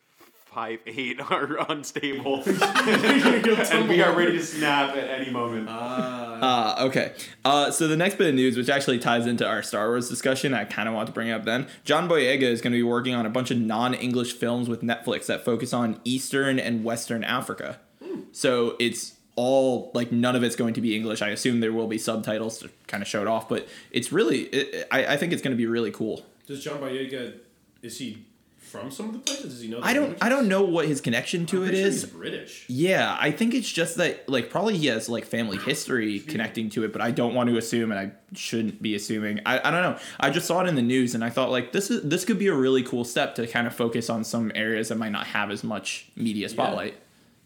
five 0.57 0.79
eight 0.85 1.19
are 1.31 1.57
unstable, 1.71 2.43
and 2.45 3.89
we 3.89 4.01
are 4.01 4.15
ready 4.15 4.33
to 4.33 4.43
snap 4.43 4.95
at 4.95 5.09
any 5.09 5.29
moment. 5.29 5.69
Uh, 5.69 6.75
okay. 6.79 7.13
Uh, 7.45 7.71
so 7.71 7.87
the 7.87 7.97
next 7.97 8.17
bit 8.17 8.27
of 8.27 8.35
news, 8.35 8.57
which 8.57 8.69
actually 8.69 8.99
ties 8.99 9.25
into 9.25 9.47
our 9.47 9.63
Star 9.63 9.89
Wars 9.89 10.09
discussion, 10.09 10.53
I 10.53 10.65
kind 10.65 10.89
of 10.89 10.95
want 10.95 11.07
to 11.07 11.13
bring 11.13 11.29
up 11.29 11.45
then. 11.45 11.67
John 11.83 12.09
Boyega 12.09 12.43
is 12.43 12.61
going 12.61 12.73
to 12.73 12.77
be 12.77 12.83
working 12.83 13.13
on 13.13 13.25
a 13.25 13.29
bunch 13.29 13.51
of 13.51 13.57
non-English 13.57 14.33
films 14.33 14.67
with 14.67 14.81
Netflix 14.81 15.25
that 15.27 15.45
focus 15.45 15.73
on 15.73 15.99
Eastern 16.03 16.59
and 16.59 16.83
Western 16.83 17.23
Africa. 17.23 17.79
So 18.31 18.75
it's 18.79 19.16
all 19.37 19.91
like 19.93 20.11
none 20.11 20.35
of 20.35 20.43
it's 20.43 20.57
going 20.57 20.73
to 20.73 20.81
be 20.81 20.95
English. 20.95 21.21
I 21.21 21.29
assume 21.29 21.61
there 21.61 21.71
will 21.71 21.87
be 21.87 21.97
subtitles 21.97 22.57
to 22.59 22.69
kind 22.87 23.01
of 23.01 23.07
show 23.07 23.21
it 23.21 23.27
off, 23.27 23.47
but 23.47 23.67
it's 23.91 24.11
really 24.11 24.41
it, 24.41 24.87
I, 24.91 25.13
I 25.13 25.17
think 25.17 25.31
it's 25.31 25.41
going 25.41 25.55
to 25.55 25.57
be 25.57 25.67
really 25.67 25.91
cool. 25.91 26.25
Does 26.47 26.61
John 26.61 26.79
Boyega 26.79 27.35
is 27.81 27.99
he 27.99 28.25
from 28.57 28.91
some 28.91 29.07
of 29.07 29.13
the 29.13 29.19
places? 29.19 29.53
Does 29.53 29.61
he 29.61 29.69
know? 29.69 29.79
the 29.79 29.85
I 29.85 29.93
don't 29.93 30.03
language? 30.03 30.23
I 30.23 30.29
don't 30.29 30.47
know 30.47 30.63
what 30.63 30.87
his 30.87 31.01
connection 31.01 31.45
to 31.47 31.63
I'm 31.63 31.69
it 31.69 31.75
sure 31.75 31.85
is. 31.85 32.01
He's 32.01 32.11
British. 32.11 32.65
Yeah, 32.67 33.15
I 33.19 33.31
think 33.31 33.53
it's 33.53 33.71
just 33.71 33.97
that 33.97 34.27
like 34.27 34.49
probably 34.49 34.75
he 34.75 34.87
has 34.87 35.07
like 35.07 35.25
family 35.25 35.57
history 35.57 36.19
connecting 36.19 36.69
to 36.71 36.83
it, 36.83 36.91
but 36.91 37.01
I 37.01 37.11
don't 37.11 37.35
want 37.35 37.49
to 37.49 37.57
assume 37.57 37.91
and 37.91 37.99
I 37.99 38.11
shouldn't 38.35 38.81
be 38.81 38.95
assuming. 38.95 39.39
I, 39.45 39.59
I 39.59 39.71
don't 39.71 39.83
know. 39.83 39.99
I 40.19 40.31
just 40.31 40.47
saw 40.47 40.61
it 40.61 40.67
in 40.67 40.75
the 40.75 40.81
news 40.81 41.15
and 41.15 41.23
I 41.23 41.29
thought 41.29 41.51
like 41.51 41.71
this 41.71 41.91
is 41.91 42.01
this 42.03 42.25
could 42.25 42.39
be 42.39 42.47
a 42.47 42.55
really 42.55 42.81
cool 42.83 43.03
step 43.03 43.35
to 43.35 43.45
kind 43.45 43.67
of 43.67 43.75
focus 43.75 44.09
on 44.09 44.23
some 44.23 44.51
areas 44.55 44.89
that 44.89 44.97
might 44.97 45.11
not 45.11 45.27
have 45.27 45.51
as 45.51 45.63
much 45.63 46.07
media 46.15 46.49
spotlight. 46.49 46.95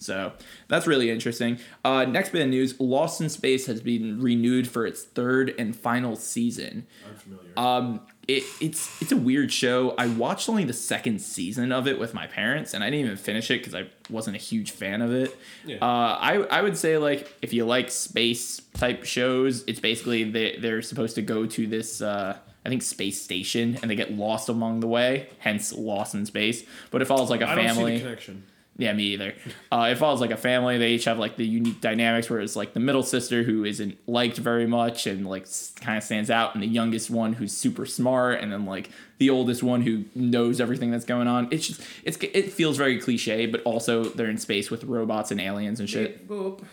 So 0.02 0.34
that's 0.68 0.88
really 0.88 1.12
interesting. 1.12 1.60
Uh, 1.86 2.06
next 2.06 2.30
bit 2.30 2.41
of 2.41 2.49
news: 2.49 2.80
Lost 2.80 3.22
in 3.22 3.30
Space 3.30 3.68
has 3.68 3.82
been 3.82 4.20
renewed 4.20 4.68
for 4.68 4.86
its 4.86 5.04
third 5.04 5.54
and 5.60 5.76
final 5.76 6.16
season. 6.16 6.88
Unfamiliar. 7.08 7.52
Um, 7.56 8.02
it, 8.28 8.43
it's 8.60 9.02
it's 9.02 9.12
a 9.12 9.18
weird 9.18 9.52
show. 9.52 9.93
I 9.97 10.08
watched 10.08 10.49
only 10.49 10.64
the 10.64 10.74
second 10.74 11.22
season 11.22 11.72
of 11.72 11.88
it 11.88 11.99
with 11.99 12.14
my 12.14 12.26
parents, 12.26 12.74
and 12.74 12.84
I 12.84 12.89
didn't 12.89 13.06
even 13.06 13.18
finish 13.18 13.52
it 13.52 13.60
because 13.60 13.76
I 13.76 13.88
wasn't 14.10 14.36
a 14.38 14.39
huge 14.39 14.72
fan 14.72 15.02
of 15.02 15.12
it. 15.14 15.38
Yeah. 15.66 15.78
Uh, 15.78 16.18
I 16.20 16.38
I 16.49 16.62
would 16.62 16.78
say 16.78 16.97
like 16.97 17.32
if 17.41 17.54
you 17.54 17.66
like 17.66 17.91
space 17.91 18.60
type 18.74 19.04
shows, 19.04 19.64
it's 19.68 19.80
basically 19.80 20.24
they 20.24 20.58
they're 20.58 20.82
supposed 20.82 21.16
to 21.16 21.22
go 21.22 21.45
to 21.45 21.68
this. 21.68 22.02
Uh, 22.02 22.38
I 22.64 22.70
think 22.70 22.84
space 22.84 23.20
station, 23.20 23.80
and 23.82 23.89
they 23.89 23.95
get 23.95 24.14
lost 24.14 24.47
along 24.47 24.82
the 24.82 24.88
way, 24.88 25.30
hence 25.39 25.74
lost 25.74 26.14
in 26.14 26.26
space. 26.28 26.64
But 26.91 27.02
it 27.02 27.06
follows 27.06 27.32
like 27.32 27.41
a 27.41 27.49
I 27.49 27.56
family. 27.56 27.99
connection. 27.99 28.43
Yeah, 28.78 28.93
me 28.93 29.03
either. 29.13 29.36
Uh, 29.72 29.89
it 29.91 29.97
follows 29.97 30.22
like 30.22 30.32
a 30.32 30.38
family. 30.38 30.78
They 30.80 30.93
each 30.93 31.05
have 31.05 31.19
like 31.19 31.36
the 31.36 31.45
unique 31.45 31.82
dynamics. 31.82 32.30
where 32.30 32.39
it's 32.39 32.55
like 32.55 32.74
the 32.74 32.80
middle 32.80 33.03
sister 33.03 33.43
who 33.43 33.63
isn't 33.63 33.97
liked 34.07 34.38
very 34.38 34.65
much 34.65 35.05
and 35.05 35.28
like 35.28 35.45
kind 35.82 35.97
of 35.97 36.03
stands 36.03 36.32
out, 36.32 36.55
and 36.55 36.63
the 36.63 36.67
youngest 36.67 37.09
one 37.11 37.34
who's 37.34 37.55
super 37.55 37.86
smart, 37.86 38.39
and 38.41 38.51
then 38.51 38.65
like 38.65 38.89
the 39.19 39.30
oldest 39.30 39.61
one 39.61 39.82
who 39.82 40.05
knows 40.15 40.59
everything 40.59 40.89
that's 40.89 41.05
going 41.05 41.28
on. 41.28 41.47
It's 41.51 41.67
just 41.67 41.82
it's 42.03 42.17
it 42.22 42.51
feels 42.53 42.78
very 42.78 42.99
cliche, 42.99 43.45
but 43.45 43.61
also 43.63 44.05
they're 44.05 44.30
in 44.30 44.38
space 44.39 44.72
with 44.72 44.84
robots 44.86 45.30
and 45.32 45.39
aliens 45.39 45.80
and 45.80 45.88
shit. 45.89 46.28
Boop. 46.28 46.63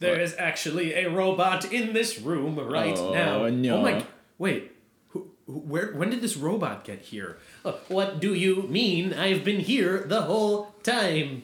There 0.00 0.18
is 0.20 0.34
actually 0.38 0.94
a 0.94 1.08
robot 1.08 1.72
in 1.72 1.92
this 1.92 2.18
room 2.18 2.58
right 2.58 2.96
Oh, 2.98 3.12
now. 3.14 3.46
no. 3.48 3.76
Oh 3.76 3.82
my! 3.82 4.04
Wait. 4.38 4.72
Who, 5.10 5.30
where? 5.46 5.92
When 5.92 6.10
did 6.10 6.20
this 6.22 6.36
robot 6.36 6.82
get 6.84 7.00
here? 7.02 7.38
Uh, 7.64 7.72
what 7.88 8.20
do 8.20 8.34
you 8.34 8.62
mean? 8.64 9.12
I've 9.14 9.44
been 9.44 9.60
here 9.60 10.04
the 10.06 10.22
whole 10.22 10.74
time. 10.82 11.42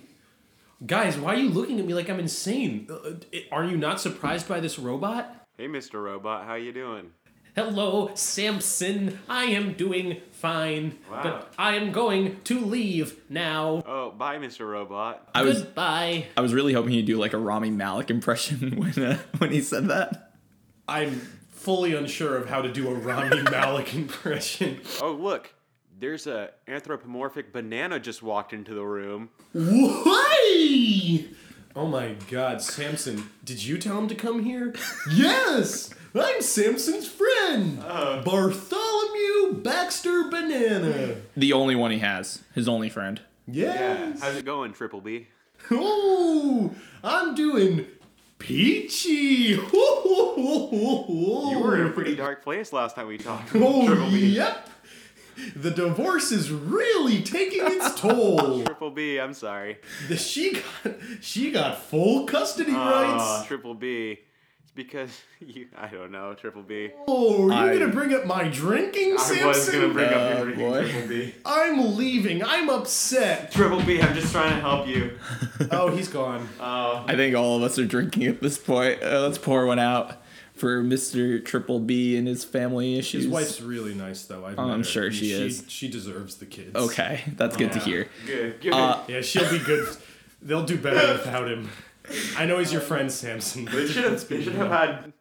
Guys, 0.87 1.19
why 1.19 1.35
are 1.35 1.39
you 1.39 1.49
looking 1.49 1.81
at 1.81 1.87
me 1.87 1.95
like 1.95 2.09
I'm 2.09 2.21
insane? 2.21 2.89
Uh, 2.91 3.15
are 3.51 3.65
you 3.65 3.77
not 3.77 4.01
surprised 4.01 4.49
by 4.49 4.61
this 4.61 4.79
robot? 4.79 5.47
Hey, 5.57 5.67
Mr. 5.67 6.03
Robot, 6.03 6.47
how 6.47 6.55
you 6.55 6.73
doing? 6.73 7.11
Hello, 7.57 8.13
Samson. 8.15 9.19
I 9.29 9.47
am 9.47 9.73
doing 9.73 10.19
fine, 10.31 10.97
Wow. 11.11 11.23
but 11.25 11.53
I 11.59 11.75
am 11.75 11.91
going 11.91 12.41
to 12.45 12.61
leave 12.61 13.17
now. 13.29 13.83
Oh, 13.85 14.13
bye, 14.13 14.39
Mr. 14.39 14.71
Robot. 14.71 15.29
I 15.35 15.43
was 15.43 15.63
Goodbye. 15.63 16.27
I 16.37 16.41
was 16.41 16.55
really 16.55 16.73
hoping 16.75 16.93
he'd 16.93 17.07
do 17.07 17.19
like 17.19 17.33
a 17.33 17.39
Rami 17.39 17.71
Malek 17.71 18.11
impression 18.11 18.77
when 18.77 19.05
uh, 19.05 19.19
when 19.39 19.51
he 19.51 19.61
said 19.61 19.89
that. 19.89 20.35
I'm 20.87 21.21
fully 21.51 21.95
unsure 21.95 22.37
of 22.37 22.49
how 22.49 22.63
to 22.63 22.73
do 22.73 22.89
a 22.89 22.95
Rami 22.95 23.43
Malek 23.51 23.93
impression. 23.93 24.81
Oh, 25.03 25.11
look, 25.11 25.53
there's 25.99 26.27
a 26.27 26.51
anthropomorphic 26.67 27.53
banana 27.53 27.99
just 27.99 28.23
walked 28.23 28.53
into 28.53 28.75
the 28.75 28.85
room. 28.85 29.31
Why? 29.53 31.25
Oh 31.75 31.87
my 31.87 32.15
god, 32.31 32.63
Samson, 32.63 33.31
did 33.45 33.65
you 33.65 33.79
tell 33.79 33.99
him 33.99 34.09
to 34.09 34.15
come 34.15 34.45
here? 34.45 34.75
yes! 35.13 35.91
I'm 36.15 36.41
Samson's 36.43 37.07
friend! 37.09 37.81
Uh-huh. 37.81 38.23
Bartholomew 38.25 39.63
Baxter 39.63 40.25
Banana! 40.31 41.17
The 41.37 41.53
only 41.53 41.77
one 41.77 41.91
he 41.91 41.99
has, 41.99 42.43
his 42.55 42.69
only 42.69 42.89
friend. 42.89 43.21
Yes! 43.47 44.21
How's 44.21 44.37
it 44.37 44.45
going, 44.45 44.73
Triple 44.73 45.01
B? 45.01 45.29
Oh, 45.71 46.75
I'm 47.05 47.35
doing 47.35 47.87
peachy! 48.39 49.59
You 51.51 51.61
were 51.63 51.81
in 51.81 51.87
a 51.87 51.91
pretty 51.91 52.15
dark 52.17 52.43
place 52.43 52.73
last 52.73 52.97
time 52.97 53.07
we 53.07 53.19
talked. 53.19 53.51
Oh, 53.55 53.87
Triple 53.87 54.11
B. 54.11 54.27
yep! 54.29 54.69
The 55.57 55.71
divorce 55.71 56.33
is 56.33 56.51
really 56.51 57.23
taking 57.23 57.61
its 57.65 57.95
toll. 58.01 58.65
Triple 58.65 58.91
B, 58.91 59.19
I'm 59.19 59.35
sorry. 59.35 59.79
The, 60.09 60.17
she 60.17 60.53
got 60.55 60.95
she 61.21 61.51
got 61.51 61.79
full 61.83 62.25
custody 62.27 62.73
Aw, 62.75 62.91
rights. 63.39 63.47
Triple 63.47 63.75
B. 63.75 64.19
It's 64.63 64.73
because 64.73 65.11
you. 65.41 65.69
I 65.77 65.87
don't 65.89 66.11
know, 66.11 66.35
Triple 66.35 66.63
B. 66.63 66.91
Oh, 67.07 67.51
are 67.51 67.67
you 67.67 67.73
I- 67.73 67.79
gonna 67.79 67.93
bring 67.93 68.13
up 68.15 68.27
my 68.27 68.49
drinking, 68.49 69.17
Samson? 69.19 69.45
I 69.45 69.47
was 69.47 69.69
gonna 69.71 69.93
bring 69.93 70.07
up 70.09 70.15
Uh, 70.15 70.35
your 70.37 70.45
drinking, 70.45 70.69
boy. 70.71 70.91
Triple 70.91 71.09
B. 71.09 71.35
I'm 71.47 71.97
leaving. 71.97 72.43
I'm 72.45 72.69
upset. 72.71 73.53
Triple 73.53 73.83
B, 73.83 74.01
I'm 74.03 74.15
just 74.15 74.33
trying 74.33 74.51
to 74.55 74.61
help 74.61 74.87
you. 74.89 75.19
Oh, 75.71 75.91
he's 75.95 76.09
gone. 76.09 76.49
Oh, 76.61 77.05
I 77.07 77.15
think 77.17 77.35
all 77.37 77.57
of 77.57 77.63
us 77.63 77.79
are 77.79 77.87
drinking 77.87 78.25
at 78.27 78.41
this 78.43 78.59
point. 78.59 79.03
Uh, 79.03 79.21
let's 79.23 79.39
pour 79.39 79.67
one 79.67 79.79
out 79.79 80.21
for 80.59 80.83
Mr. 80.83 81.45
Triple 81.45 81.81
B 81.81 82.17
and 82.17 82.27
his 82.27 82.45
family 82.45 82.99
issues. 82.99 83.25
His 83.25 83.33
wife's 83.33 83.61
really 83.61 83.95
nice, 83.95 84.25
though. 84.25 84.45
I've 84.45 84.59
oh, 84.59 84.63
I'm 84.63 84.79
her, 84.79 84.85
sure 84.85 85.07
and 85.07 85.15
she 85.15 85.33
is. 85.33 85.65
She 85.69 85.89
deserves 85.89 86.37
the 86.37 86.47
kids. 86.47 86.75
Okay, 86.75 87.23
that's 87.37 87.57
good 87.57 87.73
to 87.73 87.79
hear. 87.79 88.09
good. 88.27 88.61
Good. 88.61 88.73
Uh, 88.73 89.03
Yeah, 89.09 89.21
she'll 89.21 89.51
be 89.51 89.59
good. 89.59 89.89
They'll 90.43 90.65
do 90.65 90.79
better 90.79 91.13
without 91.15 91.49
him. 91.49 91.71
I 92.37 92.47
know 92.47 92.59
he's 92.59 92.73
your 92.73 92.81
friend, 92.81 93.11
Samson. 93.11 93.65
they 93.67 93.87
should 93.87 94.05
have. 94.05 94.29
They 94.29 94.43
should 94.43 94.55
have 94.55 94.71
had 95.03 95.13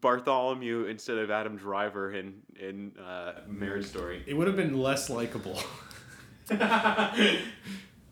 Bartholomew 0.00 0.84
instead 0.86 1.18
of 1.18 1.30
Adam 1.30 1.56
Driver 1.56 2.12
in 2.12 2.42
in 2.58 2.92
uh, 2.98 3.40
Marriage 3.46 3.86
Story. 3.86 4.22
It 4.26 4.34
would 4.34 4.46
have 4.46 4.56
been 4.56 4.78
less 4.80 5.10
likable. 5.10 5.60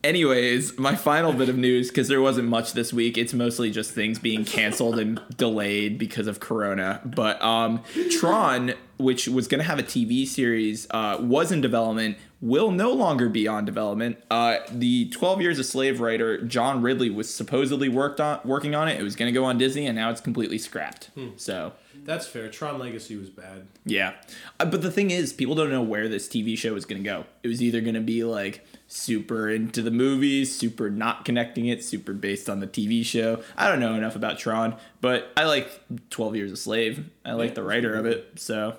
Anyways, 0.04 0.78
my 0.78 0.96
final 0.96 1.32
bit 1.32 1.48
of 1.48 1.56
news, 1.56 1.88
because 1.88 2.08
there 2.08 2.20
wasn't 2.20 2.46
much 2.46 2.74
this 2.74 2.92
week, 2.92 3.16
it's 3.16 3.32
mostly 3.32 3.70
just 3.70 3.92
things 3.92 4.18
being 4.18 4.44
canceled 4.44 4.98
and 4.98 5.18
delayed 5.38 5.96
because 5.98 6.26
of 6.26 6.40
Corona. 6.40 7.00
But 7.06 7.42
um, 7.42 7.82
Tron, 8.10 8.74
which 8.98 9.28
was 9.28 9.48
going 9.48 9.60
to 9.60 9.64
have 9.64 9.78
a 9.78 9.82
TV 9.82 10.26
series, 10.26 10.86
uh, 10.90 11.16
was 11.20 11.50
in 11.50 11.62
development, 11.62 12.18
will 12.42 12.70
no 12.70 12.92
longer 12.92 13.30
be 13.30 13.48
on 13.48 13.64
development. 13.64 14.18
Uh, 14.30 14.58
the 14.70 15.08
12 15.08 15.40
Years 15.40 15.58
a 15.58 15.64
Slave 15.64 16.02
writer, 16.02 16.42
John 16.42 16.82
Ridley, 16.82 17.08
was 17.08 17.34
supposedly 17.34 17.88
worked 17.88 18.20
on 18.20 18.40
working 18.44 18.74
on 18.74 18.88
it. 18.88 19.00
It 19.00 19.02
was 19.02 19.16
going 19.16 19.32
to 19.32 19.40
go 19.40 19.46
on 19.46 19.56
Disney, 19.56 19.86
and 19.86 19.96
now 19.96 20.10
it's 20.10 20.20
completely 20.20 20.58
scrapped. 20.58 21.08
So. 21.36 21.72
That's 22.04 22.26
fair. 22.26 22.50
Tron 22.50 22.78
Legacy 22.78 23.16
was 23.16 23.30
bad. 23.30 23.66
Yeah. 23.86 24.12
Uh, 24.60 24.66
but 24.66 24.82
the 24.82 24.90
thing 24.90 25.10
is, 25.10 25.32
people 25.32 25.54
don't 25.54 25.70
know 25.70 25.82
where 25.82 26.06
this 26.06 26.28
TV 26.28 26.58
show 26.58 26.76
is 26.76 26.84
going 26.84 27.02
to 27.02 27.08
go. 27.08 27.24
It 27.42 27.48
was 27.48 27.62
either 27.62 27.80
going 27.80 27.94
to 27.94 28.02
be 28.02 28.24
like 28.24 28.66
super 28.86 29.48
into 29.48 29.82
the 29.82 29.90
movies, 29.90 30.54
super 30.54 30.90
not 30.90 31.24
connecting 31.24 31.66
it, 31.66 31.82
super 31.82 32.12
based 32.12 32.48
on 32.48 32.60
the 32.60 32.66
TV 32.66 33.04
show. 33.04 33.42
I 33.56 33.68
don't 33.68 33.80
know 33.80 33.94
enough 33.94 34.14
about 34.16 34.38
Tron, 34.38 34.76
but 35.00 35.32
I 35.36 35.44
like 35.44 35.80
12 36.10 36.36
Years 36.36 36.52
a 36.52 36.56
Slave. 36.56 37.08
I 37.24 37.32
like 37.32 37.50
Yeah, 37.50 37.54
the 37.54 37.62
writer 37.64 37.94
of 37.94 38.06
it. 38.06 38.32
So 38.36 38.76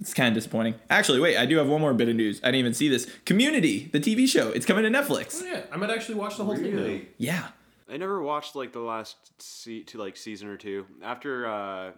it's 0.00 0.14
kind 0.14 0.28
of 0.28 0.34
disappointing. 0.34 0.74
Actually, 0.90 1.20
wait, 1.20 1.36
I 1.36 1.46
do 1.46 1.56
have 1.58 1.68
one 1.68 1.80
more 1.80 1.94
bit 1.94 2.08
of 2.08 2.16
news. 2.16 2.40
I 2.42 2.48
didn't 2.48 2.56
even 2.60 2.74
see 2.74 2.88
this. 2.88 3.10
Community, 3.24 3.88
the 3.92 4.00
TV 4.00 4.28
show, 4.28 4.50
it's 4.50 4.66
coming 4.66 4.84
to 4.84 4.90
Netflix. 4.90 5.40
Oh 5.42 5.46
yeah, 5.46 5.62
I 5.72 5.76
might 5.76 5.90
actually 5.90 6.16
watch 6.16 6.36
the 6.36 6.44
whole 6.44 6.56
thing. 6.56 6.76
now. 6.76 7.00
Yeah. 7.18 7.48
I 7.90 7.96
never 7.98 8.22
watched 8.22 8.54
like 8.56 8.72
the 8.72 8.80
last 8.80 9.16
se- 9.38 9.84
to 9.84 9.98
like 9.98 10.16
season 10.16 10.48
or 10.48 10.56
two 10.56 10.86
after 11.02 11.46
uh, 11.46 11.90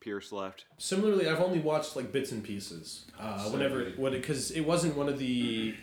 Pierce 0.00 0.32
left. 0.32 0.64
Similarly, 0.78 1.28
I've 1.28 1.40
only 1.40 1.60
watched 1.60 1.94
like 1.94 2.10
bits 2.10 2.32
and 2.32 2.42
pieces. 2.42 3.04
Uh, 3.18 3.44
whenever, 3.50 3.84
what 3.96 4.12
because 4.12 4.50
it 4.50 4.62
wasn't 4.62 4.96
one 4.96 5.08
of 5.08 5.18
the. 5.18 5.74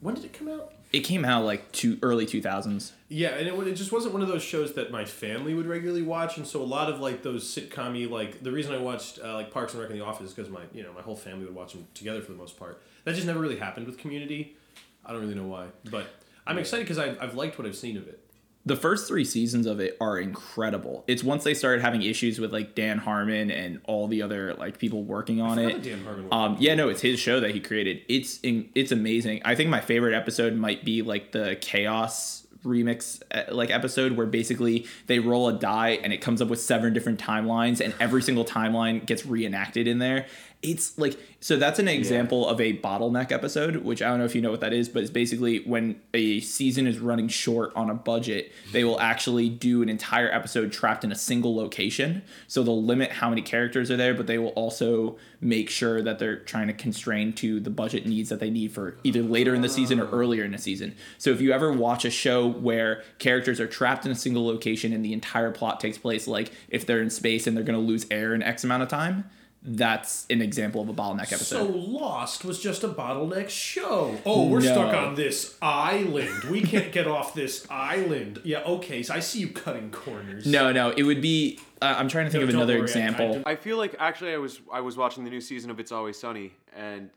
When 0.00 0.14
did 0.14 0.24
it 0.24 0.32
come 0.32 0.48
out? 0.48 0.72
It 0.92 1.00
came 1.00 1.24
out 1.24 1.44
like 1.44 1.72
two 1.72 1.98
early 2.02 2.26
2000s. 2.26 2.92
Yeah, 3.08 3.30
and 3.30 3.48
it, 3.48 3.66
it 3.66 3.74
just 3.74 3.92
wasn't 3.92 4.14
one 4.14 4.22
of 4.22 4.28
those 4.28 4.42
shows 4.42 4.74
that 4.74 4.90
my 4.90 5.04
family 5.04 5.52
would 5.52 5.66
regularly 5.66 6.02
watch, 6.02 6.36
and 6.36 6.46
so 6.46 6.62
a 6.62 6.64
lot 6.64 6.88
of 6.88 7.00
like 7.00 7.22
those 7.22 7.44
sitcom 7.44 8.08
like 8.10 8.42
the 8.42 8.52
reason 8.52 8.74
I 8.74 8.78
watched 8.78 9.18
uh, 9.22 9.34
like 9.34 9.50
Parks 9.50 9.72
and 9.72 9.80
Rec 9.80 9.90
and 9.90 9.98
The 9.98 10.04
Office 10.04 10.28
is 10.28 10.34
because 10.34 10.50
my 10.50 10.62
you 10.72 10.82
know 10.82 10.92
my 10.92 11.02
whole 11.02 11.16
family 11.16 11.44
would 11.44 11.54
watch 11.54 11.72
them 11.72 11.86
together 11.94 12.22
for 12.22 12.32
the 12.32 12.38
most 12.38 12.58
part. 12.58 12.80
That 13.04 13.14
just 13.14 13.26
never 13.26 13.40
really 13.40 13.58
happened 13.58 13.86
with 13.86 13.98
Community. 13.98 14.56
I 15.04 15.12
don't 15.12 15.20
really 15.20 15.34
know 15.34 15.46
why, 15.46 15.66
but 15.90 16.06
I'm 16.46 16.58
excited 16.58 16.84
because 16.84 16.98
I've, 16.98 17.20
I've 17.20 17.34
liked 17.34 17.58
what 17.58 17.66
I've 17.66 17.76
seen 17.76 17.96
of 17.96 18.08
it. 18.08 18.20
The 18.66 18.76
first 18.76 19.06
three 19.06 19.24
seasons 19.24 19.64
of 19.64 19.78
it 19.78 19.96
are 20.00 20.18
incredible. 20.18 21.04
It's 21.06 21.22
once 21.22 21.44
they 21.44 21.54
started 21.54 21.82
having 21.82 22.02
issues 22.02 22.40
with 22.40 22.52
like 22.52 22.74
Dan 22.74 22.98
Harmon 22.98 23.50
and 23.52 23.80
all 23.84 24.08
the 24.08 24.22
other 24.22 24.54
like 24.54 24.78
people 24.78 25.04
working 25.04 25.40
on 25.40 25.60
it. 25.60 25.84
Dan 25.84 26.02
Harmon 26.04 26.28
Um, 26.32 26.56
yeah, 26.58 26.74
no, 26.74 26.88
it's 26.88 27.00
his 27.00 27.20
show 27.20 27.38
that 27.38 27.52
he 27.52 27.60
created. 27.60 28.02
It's 28.08 28.40
in, 28.40 28.68
it's 28.74 28.90
amazing. 28.90 29.40
I 29.44 29.54
think 29.54 29.70
my 29.70 29.80
favorite 29.80 30.14
episode 30.14 30.54
might 30.54 30.84
be 30.84 31.02
like 31.02 31.30
the 31.30 31.56
chaos 31.60 32.42
remix 32.64 33.22
uh, 33.30 33.44
like 33.54 33.70
episode 33.70 34.12
where 34.16 34.26
basically 34.26 34.86
they 35.06 35.20
roll 35.20 35.48
a 35.48 35.52
die 35.52 36.00
and 36.02 36.12
it 36.12 36.20
comes 36.20 36.42
up 36.42 36.48
with 36.48 36.60
seven 36.60 36.92
different 36.92 37.20
timelines 37.20 37.80
and 37.80 37.94
every 38.00 38.20
single 38.20 38.44
timeline 38.44 39.06
gets 39.06 39.24
reenacted 39.24 39.86
in 39.86 40.00
there 40.00 40.26
it's 40.66 40.98
like 40.98 41.18
so 41.40 41.56
that's 41.56 41.78
an 41.78 41.88
example 41.88 42.46
of 42.46 42.60
a 42.60 42.76
bottleneck 42.78 43.32
episode 43.32 43.76
which 43.76 44.02
i 44.02 44.08
don't 44.08 44.18
know 44.18 44.24
if 44.24 44.34
you 44.34 44.40
know 44.40 44.50
what 44.50 44.60
that 44.60 44.72
is 44.72 44.88
but 44.88 45.02
it's 45.02 45.10
basically 45.10 45.60
when 45.60 46.00
a 46.14 46.40
season 46.40 46.86
is 46.86 46.98
running 46.98 47.28
short 47.28 47.72
on 47.74 47.90
a 47.90 47.94
budget 47.94 48.52
they 48.72 48.84
will 48.84 49.00
actually 49.00 49.48
do 49.48 49.82
an 49.82 49.88
entire 49.88 50.30
episode 50.30 50.72
trapped 50.72 51.04
in 51.04 51.12
a 51.12 51.14
single 51.14 51.54
location. 51.56 52.22
So 52.48 52.62
they'll 52.62 52.82
limit 52.82 53.12
how 53.12 53.28
many 53.28 53.42
characters 53.42 53.90
are 53.90 53.96
there 53.96 54.14
but 54.14 54.26
they 54.26 54.38
will 54.38 54.50
also 54.50 55.16
make 55.40 55.70
sure 55.70 56.02
that 56.02 56.18
they're 56.18 56.40
trying 56.40 56.66
to 56.68 56.72
constrain 56.72 57.32
to 57.34 57.60
the 57.60 57.70
budget 57.70 58.06
needs 58.06 58.28
that 58.28 58.40
they 58.40 58.50
need 58.50 58.72
for 58.72 58.96
either 59.04 59.22
later 59.22 59.54
in 59.54 59.62
the 59.62 59.68
season 59.68 60.00
or 60.00 60.06
ah. 60.06 60.10
earlier 60.10 60.44
in 60.44 60.52
the 60.52 60.58
season. 60.58 60.94
So 61.18 61.30
if 61.30 61.40
you 61.40 61.52
ever 61.52 61.72
watch 61.72 62.04
a 62.04 62.10
show 62.10 62.46
where 62.46 63.02
characters 63.18 63.60
are 63.60 63.66
trapped 63.66 64.06
in 64.06 64.12
a 64.12 64.16
single 64.16 64.46
location 64.46 64.92
and 64.92 65.04
the 65.04 65.12
entire 65.12 65.50
plot 65.50 65.80
takes 65.80 65.98
place 65.98 66.26
like 66.26 66.52
if 66.68 66.86
they're 66.86 67.02
in 67.02 67.10
space 67.10 67.46
and 67.46 67.56
they're 67.56 67.64
going 67.64 67.78
to 67.78 67.86
lose 67.86 68.06
air 68.10 68.34
in 68.34 68.42
x 68.42 68.64
amount 68.64 68.82
of 68.82 68.88
time 68.88 69.28
that's 69.66 70.26
an 70.30 70.40
example 70.40 70.80
of 70.80 70.88
a 70.88 70.94
bottleneck 70.94 71.32
episode. 71.32 71.56
So. 71.58 71.64
Lost 71.64 72.44
was 72.44 72.60
just 72.62 72.84
a 72.84 72.88
bottleneck 72.88 73.48
show. 73.48 74.16
Oh, 74.24 74.46
we're 74.48 74.60
stuck 74.60 74.94
on 74.94 75.14
this 75.16 75.56
island. 75.60 76.44
We 76.44 76.62
can't 76.62 76.92
get 76.92 77.06
off 77.06 77.34
this 77.34 77.66
island. 77.68 78.40
Yeah, 78.44 78.60
okay. 78.60 79.02
So 79.02 79.14
I 79.14 79.20
see 79.20 79.40
you 79.40 79.48
cutting 79.48 79.90
corners. 79.90 80.46
no, 80.46 80.72
no, 80.72 80.90
it 80.90 81.02
would 81.02 81.20
be. 81.20 81.58
Uh, 81.82 81.94
I'm 81.98 82.08
trying 82.08 82.26
to 82.26 82.30
think 82.30 82.42
No, 82.42 82.48
of 82.48 82.54
another 82.54 82.74
worry, 82.74 82.78
I- 82.78 82.82
I 82.82 82.84
example. 82.84 83.42
I 83.44 83.56
feel 83.56 83.76
like 83.76 83.96
actually 83.98 84.32
I 84.32 84.38
was 84.38 84.60
I 84.72 84.80
was 84.80 84.96
watching 84.96 85.24
the 85.24 85.30
new 85.30 85.40
season 85.40 85.70
of 85.70 85.78
It's 85.80 85.92
Always 85.92 86.18
Sunny 86.18 86.52
and 86.74 87.10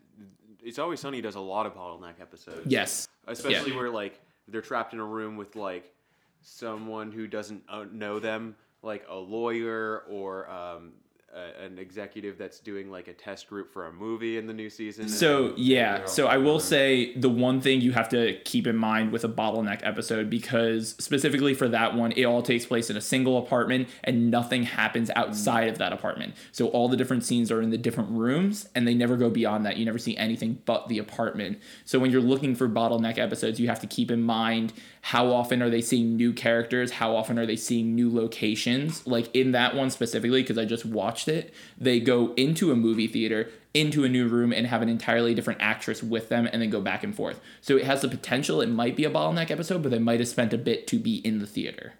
It's 0.63 0.79
Always 0.79 0.99
Sunny 0.99 1.21
does 1.21 1.35
a 1.35 1.39
lot 1.39 1.65
of 1.65 1.75
bottleneck 1.75 2.19
episodes. 2.19 2.65
yes, 2.65 3.07
especially 3.27 3.71
where 3.73 3.89
like 3.89 4.19
they're 4.47 4.61
trapped 4.61 4.93
in 4.93 4.99
a 4.99 5.05
room 5.05 5.37
with 5.37 5.55
like 5.55 5.93
someone 6.41 7.11
who 7.11 7.27
doesn't 7.27 7.63
uh, 7.69 7.85
know 7.91 8.19
them, 8.19 8.55
like 8.81 9.05
a 9.09 9.15
lawyer 9.15 10.03
or 10.09 10.49
um, 10.49 10.91
a, 11.33 11.63
an 11.63 11.77
executive 11.77 12.37
that's 12.37 12.59
doing 12.59 12.89
like 12.89 13.07
a 13.07 13.13
test 13.13 13.47
group 13.47 13.71
for 13.71 13.85
a 13.85 13.93
movie 13.93 14.37
in 14.37 14.47
the 14.47 14.53
new 14.53 14.69
season. 14.69 15.07
So 15.09 15.53
yeah, 15.57 16.05
so 16.05 16.27
I 16.27 16.37
will 16.37 16.59
say 16.59 17.15
the 17.15 17.29
one 17.29 17.61
thing 17.61 17.81
you 17.81 17.91
have 17.91 18.09
to 18.09 18.39
keep 18.45 18.67
in 18.67 18.75
mind 18.75 19.11
with 19.11 19.23
a 19.23 19.29
bottleneck 19.29 19.81
episode 19.83 20.29
because 20.29 20.95
specifically 20.99 21.53
for 21.53 21.67
that 21.69 21.95
one, 21.95 22.11
it 22.13 22.25
all 22.25 22.41
takes 22.41 22.65
place 22.65 22.89
in 22.89 22.97
a 22.97 23.01
single 23.01 23.37
apartment 23.37 23.89
and 24.03 24.31
nothing 24.31 24.63
happens 24.63 25.09
outside 25.15 25.67
of 25.67 25.77
that 25.77 25.93
apartment. 25.93 26.33
So 26.51 26.67
all 26.67 26.89
the 26.89 26.97
different 26.97 27.23
scenes 27.23 27.51
are 27.51 27.61
in 27.61 27.69
the 27.69 27.77
different 27.77 28.11
rooms 28.11 28.67
and 28.75 28.87
they 28.87 28.93
never 28.93 29.15
go 29.17 29.29
beyond 29.29 29.65
that. 29.65 29.77
You 29.77 29.85
never 29.85 29.99
see 29.99 30.17
anything 30.17 30.61
but 30.65 30.87
the 30.87 30.97
apartment. 30.97 31.59
So 31.85 31.99
when 31.99 32.11
you're 32.11 32.21
looking 32.21 32.55
for 32.55 32.67
bottleneck 32.67 33.17
episodes, 33.17 33.59
you 33.59 33.67
have 33.67 33.79
to 33.81 33.87
keep 33.87 34.11
in 34.11 34.21
mind 34.21 34.73
how 35.01 35.31
often 35.31 35.61
are 35.61 35.69
they 35.69 35.81
seeing 35.81 36.17
new 36.17 36.33
characters, 36.33 36.91
how 36.91 37.15
often 37.15 37.39
are 37.39 37.45
they 37.45 37.55
seeing 37.55 37.95
new 37.95 38.13
locations. 38.13 39.05
Like 39.07 39.33
in 39.35 39.51
that 39.53 39.75
one 39.75 39.89
specifically, 39.89 40.41
because 40.41 40.57
I 40.57 40.65
just 40.65 40.85
watched 40.85 41.18
it, 41.27 41.53
they 41.77 41.99
go 41.99 42.33
into 42.35 42.71
a 42.71 42.75
movie 42.75 43.07
theater, 43.07 43.49
into 43.73 44.03
a 44.03 44.09
new 44.09 44.27
room, 44.27 44.53
and 44.53 44.67
have 44.67 44.81
an 44.81 44.89
entirely 44.89 45.33
different 45.33 45.61
actress 45.61 46.01
with 46.01 46.29
them, 46.29 46.47
and 46.51 46.61
then 46.61 46.69
go 46.69 46.81
back 46.81 47.03
and 47.03 47.15
forth. 47.15 47.39
So 47.61 47.77
it 47.77 47.85
has 47.85 48.01
the 48.01 48.07
potential, 48.07 48.61
it 48.61 48.69
might 48.69 48.95
be 48.95 49.05
a 49.05 49.11
bottleneck 49.11 49.51
episode, 49.51 49.81
but 49.83 49.91
they 49.91 49.99
might 49.99 50.19
have 50.19 50.29
spent 50.29 50.53
a 50.53 50.57
bit 50.57 50.87
to 50.87 50.99
be 50.99 51.17
in 51.17 51.39
the 51.39 51.47
theater. 51.47 51.93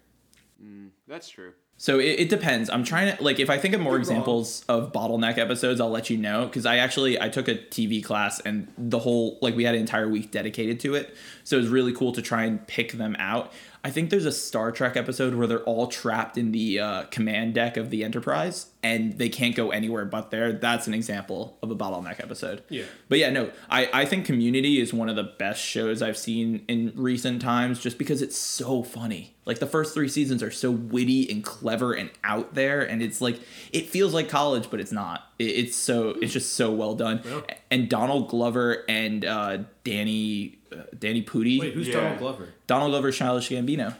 Mm, 0.62 0.90
that's 1.06 1.28
true. 1.28 1.52
So 1.80 1.98
it, 1.98 2.20
it 2.20 2.28
depends. 2.28 2.68
I'm 2.68 2.84
trying 2.84 3.16
to 3.16 3.22
like 3.22 3.40
if 3.40 3.48
I 3.48 3.56
think 3.56 3.72
of 3.72 3.80
more 3.80 3.92
wrong. 3.92 4.00
examples 4.00 4.66
of 4.68 4.92
bottleneck 4.92 5.38
episodes, 5.38 5.80
I'll 5.80 5.88
let 5.88 6.10
you 6.10 6.18
know 6.18 6.44
because 6.44 6.66
I 6.66 6.76
actually 6.76 7.18
I 7.18 7.30
took 7.30 7.48
a 7.48 7.54
TV 7.54 8.04
class 8.04 8.38
and 8.40 8.70
the 8.76 8.98
whole 8.98 9.38
like 9.40 9.56
we 9.56 9.64
had 9.64 9.74
an 9.74 9.80
entire 9.80 10.06
week 10.06 10.30
dedicated 10.30 10.78
to 10.80 10.94
it. 10.94 11.16
So 11.42 11.56
it 11.56 11.60
was 11.60 11.68
really 11.68 11.94
cool 11.94 12.12
to 12.12 12.20
try 12.20 12.44
and 12.44 12.66
pick 12.66 12.92
them 12.92 13.16
out. 13.18 13.50
I 13.82 13.90
think 13.90 14.10
there's 14.10 14.26
a 14.26 14.32
Star 14.32 14.72
Trek 14.72 14.96
episode 14.96 15.34
where 15.34 15.46
they're 15.46 15.60
all 15.60 15.86
trapped 15.86 16.36
in 16.36 16.52
the 16.52 16.80
uh, 16.80 17.02
command 17.04 17.54
deck 17.54 17.76
of 17.76 17.90
the 17.90 18.04
Enterprise 18.04 18.66
and 18.82 19.14
they 19.18 19.28
can't 19.28 19.54
go 19.54 19.70
anywhere 19.70 20.04
but 20.04 20.30
there. 20.30 20.52
That's 20.52 20.86
an 20.86 20.94
example 20.94 21.56
of 21.62 21.70
a 21.70 21.76
bottleneck 21.76 22.20
episode. 22.20 22.62
Yeah. 22.68 22.84
But 23.08 23.18
yeah, 23.18 23.30
no, 23.30 23.50
I, 23.70 23.88
I 23.92 24.04
think 24.04 24.26
Community 24.26 24.80
is 24.80 24.92
one 24.92 25.08
of 25.08 25.16
the 25.16 25.22
best 25.38 25.62
shows 25.62 26.02
I've 26.02 26.18
seen 26.18 26.64
in 26.68 26.92
recent 26.94 27.40
times 27.40 27.80
just 27.80 27.98
because 27.98 28.20
it's 28.20 28.36
so 28.36 28.82
funny. 28.82 29.34
Like 29.46 29.58
the 29.58 29.66
first 29.66 29.94
three 29.94 30.08
seasons 30.08 30.42
are 30.42 30.50
so 30.50 30.70
witty 30.70 31.30
and 31.30 31.42
clever 31.42 31.92
and 31.92 32.10
out 32.22 32.54
there, 32.54 32.82
and 32.82 33.02
it's 33.02 33.20
like 33.20 33.40
it 33.72 33.88
feels 33.88 34.14
like 34.14 34.28
college, 34.28 34.70
but 34.70 34.78
it's 34.78 34.92
not. 34.92 35.24
It, 35.38 35.44
it's 35.44 35.76
so 35.76 36.10
it's 36.22 36.32
just 36.32 36.54
so 36.54 36.70
well 36.70 36.94
done. 36.94 37.22
Yeah. 37.24 37.40
And 37.70 37.88
Donald 37.88 38.28
Glover 38.28 38.84
and 38.88 39.24
uh, 39.24 39.58
Danny 39.82 40.59
uh, 40.72 40.82
Danny 40.98 41.22
Pudi. 41.22 41.60
Wait, 41.60 41.74
who's 41.74 41.88
Yeah. 41.88 42.00
Donald 42.00 42.18
Glover? 42.18 42.48
Donald 42.66 42.90
Glover, 42.92 43.10
Childish 43.12 43.48
Gambino. 43.50 43.94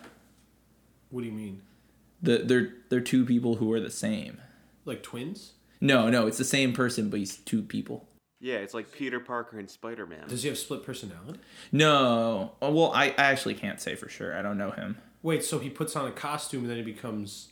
What 1.10 1.22
do 1.22 1.26
you 1.26 1.32
mean? 1.32 1.62
The 2.22 2.38
they're 2.38 2.72
they're 2.88 3.00
two 3.00 3.24
people 3.24 3.56
who 3.56 3.72
are 3.72 3.80
the 3.80 3.90
same. 3.90 4.40
Like 4.84 5.02
twins? 5.02 5.52
No, 5.80 6.10
no, 6.10 6.26
it's 6.26 6.38
the 6.38 6.44
same 6.44 6.72
person, 6.72 7.08
but 7.08 7.18
he's 7.18 7.36
two 7.38 7.62
people. 7.62 8.06
Yeah, 8.40 8.56
it's 8.56 8.74
like 8.74 8.92
Peter 8.92 9.20
Parker 9.20 9.58
and 9.58 9.68
Spider 9.70 10.06
Man. 10.06 10.28
Does 10.28 10.42
he 10.42 10.48
have 10.48 10.58
split 10.58 10.82
personality? 10.84 11.38
No, 11.72 12.52
oh, 12.62 12.72
well, 12.72 12.92
I, 12.94 13.06
I 13.08 13.14
actually 13.24 13.54
can't 13.54 13.80
say 13.80 13.94
for 13.94 14.08
sure. 14.08 14.36
I 14.36 14.42
don't 14.42 14.56
know 14.58 14.70
him. 14.70 14.96
Wait, 15.22 15.44
so 15.44 15.58
he 15.58 15.68
puts 15.68 15.94
on 15.96 16.06
a 16.06 16.10
costume 16.10 16.62
and 16.62 16.70
then 16.70 16.76
he 16.78 16.82
becomes 16.82 17.48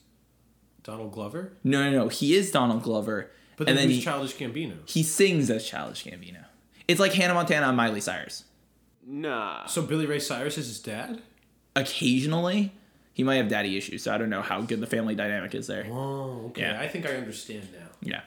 Donald 0.83 1.13
Glover? 1.13 1.53
No, 1.63 1.91
no, 1.91 2.05
no. 2.05 2.09
He 2.09 2.35
is 2.35 2.51
Donald 2.51 2.83
Glover, 2.83 3.31
But 3.57 3.67
then, 3.67 3.73
and 3.73 3.79
then 3.81 3.89
who's 3.89 3.97
he, 3.99 4.03
Childish 4.03 4.37
Gambino? 4.37 4.89
he 4.89 5.03
sings 5.03 5.51
as 5.51 5.67
Childish 5.67 6.05
Gambino. 6.05 6.47
It's 6.87 6.99
like 7.01 7.13
Hannah 7.13 7.35
Montana 7.35 7.67
on 7.67 7.77
Miley 7.77 8.01
Cyrus. 8.01 8.45
Nah. 9.09 9.65
So 9.67 9.83
Billy 9.83 10.05
Ray 10.07 10.19
Cyrus 10.19 10.59
is 10.59 10.67
his 10.69 10.81
dad? 10.81 11.23
Occasionally, 11.75 12.73
he 13.15 13.25
might 13.25 13.37
have 13.37 13.49
daddy 13.49 13.77
issues, 13.77 14.03
so 14.03 14.15
I 14.15 14.19
don't 14.19 14.31
know 14.31 14.43
how 14.43 14.61
good 14.61 14.81
the 14.81 14.87
family 14.87 15.15
dynamic 15.15 15.55
is 15.55 15.67
there. 15.67 15.87
Oh, 15.91 16.47
okay. 16.49 16.61
Yeah. 16.63 16.79
I 16.81 16.89
think 16.89 17.07
I 17.07 17.11
understand 17.17 17.69
now. 17.73 17.87
Yeah. 18.03 18.21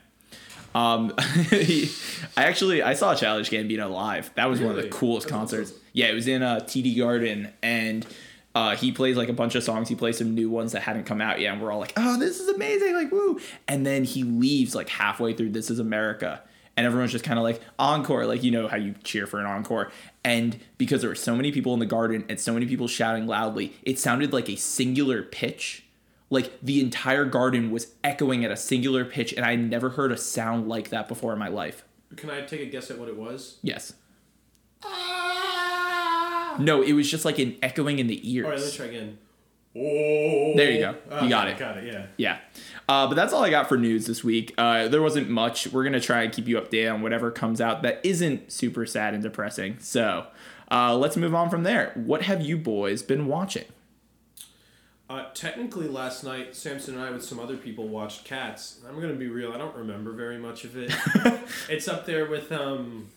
Um, 0.73 1.13
he, 1.51 1.89
I 2.37 2.45
actually 2.45 2.81
I 2.81 2.93
saw 2.93 3.11
a 3.11 3.15
Childish 3.15 3.49
Gambino 3.51 3.91
live. 3.91 4.33
That 4.35 4.49
was 4.49 4.59
one 4.59 4.71
of 4.71 4.81
the 4.81 4.89
coolest 4.89 5.27
That's 5.27 5.37
concerts. 5.37 5.71
awesome. 5.71 5.81
Yeah, 5.93 6.07
it 6.07 6.13
was 6.13 6.27
in 6.27 6.41
uh, 6.41 6.61
TD 6.61 6.97
Garden, 6.97 7.51
and 7.61 8.07
uh, 8.55 8.75
he 8.75 8.91
plays 8.91 9.17
like 9.17 9.29
a 9.29 9.33
bunch 9.33 9.55
of 9.55 9.63
songs. 9.63 9.89
He 9.89 9.95
plays 9.95 10.17
some 10.17 10.33
new 10.33 10.49
ones 10.49 10.71
that 10.71 10.81
hadn't 10.81 11.03
come 11.03 11.21
out 11.21 11.39
yet, 11.41 11.53
and 11.53 11.61
we're 11.61 11.71
all 11.71 11.79
like, 11.79 11.93
"Oh, 11.97 12.17
this 12.17 12.39
is 12.39 12.47
amazing!" 12.47 12.93
Like, 12.95 13.11
woo! 13.11 13.39
And 13.67 13.85
then 13.85 14.03
he 14.05 14.23
leaves 14.23 14.73
like 14.73 14.87
halfway 14.89 15.33
through 15.33 15.49
"This 15.49 15.69
Is 15.69 15.79
America," 15.79 16.41
and 16.81 16.87
everyone's 16.87 17.11
just 17.11 17.23
kind 17.23 17.37
of 17.37 17.43
like 17.43 17.61
encore, 17.77 18.25
like 18.25 18.43
you 18.43 18.49
know 18.49 18.67
how 18.67 18.75
you 18.75 18.95
cheer 19.03 19.27
for 19.27 19.39
an 19.39 19.45
encore. 19.45 19.91
And 20.23 20.59
because 20.79 21.01
there 21.01 21.11
were 21.11 21.15
so 21.15 21.35
many 21.35 21.51
people 21.51 21.75
in 21.75 21.79
the 21.79 21.85
garden 21.85 22.25
and 22.27 22.39
so 22.39 22.53
many 22.53 22.65
people 22.65 22.87
shouting 22.87 23.27
loudly, 23.27 23.75
it 23.83 23.99
sounded 23.99 24.33
like 24.33 24.49
a 24.49 24.55
singular 24.55 25.21
pitch 25.21 25.85
like 26.31 26.59
the 26.63 26.79
entire 26.79 27.25
garden 27.25 27.69
was 27.69 27.93
echoing 28.03 28.43
at 28.43 28.49
a 28.51 28.55
singular 28.57 29.03
pitch 29.03 29.33
and 29.33 29.45
i 29.45 29.53
never 29.53 29.89
heard 29.89 30.13
a 30.13 30.17
sound 30.17 30.67
like 30.69 30.87
that 30.89 31.07
before 31.09 31.33
in 31.33 31.39
my 31.39 31.49
life 31.49 31.83
Can 32.15 32.29
I 32.29 32.39
take 32.41 32.61
a 32.61 32.65
guess 32.65 32.89
at 32.89 32.97
what 32.97 33.09
it 33.09 33.17
was? 33.17 33.57
yes 33.61 33.93
ah! 34.83 36.55
no 36.59 36.81
it 36.81 36.93
was 36.93 37.11
just 37.11 37.25
like 37.25 37.37
an 37.37 37.57
echoing 37.61 37.99
in 37.99 38.07
the 38.07 38.19
ears 38.33 38.45
All 38.45 38.51
right, 38.51 38.59
let's 38.59 38.73
try 38.75 38.85
again. 38.87 39.17
Oh. 39.73 40.53
There 40.57 40.69
you 40.69 40.79
go. 40.79 40.95
You 41.21 41.29
got 41.29 41.47
it. 41.47 41.57
Got 41.57 41.77
it, 41.77 41.85
yeah. 41.85 42.05
yeah 42.17 42.37
uh, 42.89 43.07
but 43.07 43.15
that's 43.15 43.31
all 43.31 43.41
i 43.43 43.49
got 43.49 43.69
for 43.69 43.77
news 43.77 44.05
this 44.05 44.21
week 44.21 44.53
uh, 44.57 44.89
there 44.89 45.01
wasn't 45.01 45.29
much 45.29 45.67
we're 45.67 45.83
gonna 45.85 45.99
try 46.01 46.23
and 46.23 46.33
keep 46.33 46.45
you 46.47 46.59
updated 46.59 46.93
on 46.95 47.01
whatever 47.01 47.31
comes 47.31 47.61
out 47.61 47.81
that 47.81 48.01
isn't 48.03 48.51
super 48.51 48.85
sad 48.85 49.13
and 49.13 49.23
depressing 49.23 49.77
so 49.79 50.27
uh, 50.71 50.93
let's 50.95 51.15
move 51.15 51.33
on 51.33 51.49
from 51.49 51.63
there 51.63 51.91
what 51.95 52.23
have 52.23 52.41
you 52.41 52.57
boys 52.57 53.01
been 53.01 53.27
watching 53.27 53.65
Uh, 55.09 55.25
technically, 55.33 55.89
last 55.89 56.23
night, 56.23 56.55
Samson 56.55 56.95
and 56.95 57.03
I, 57.03 57.11
with 57.11 57.23
some 57.23 57.37
other 57.37 57.57
people, 57.57 57.89
watched 57.89 58.23
Cats. 58.23 58.79
I'm 58.87 59.01
gonna 59.01 59.13
be 59.13 59.27
real; 59.27 59.51
I 59.51 59.57
don't 59.57 59.75
remember 59.75 60.13
very 60.13 60.37
much 60.37 60.63
of 60.63 60.77
it. 60.77 60.89
it's 61.69 61.89
up 61.89 62.05
there 62.05 62.25
with 62.29 62.49
um, 62.53 63.09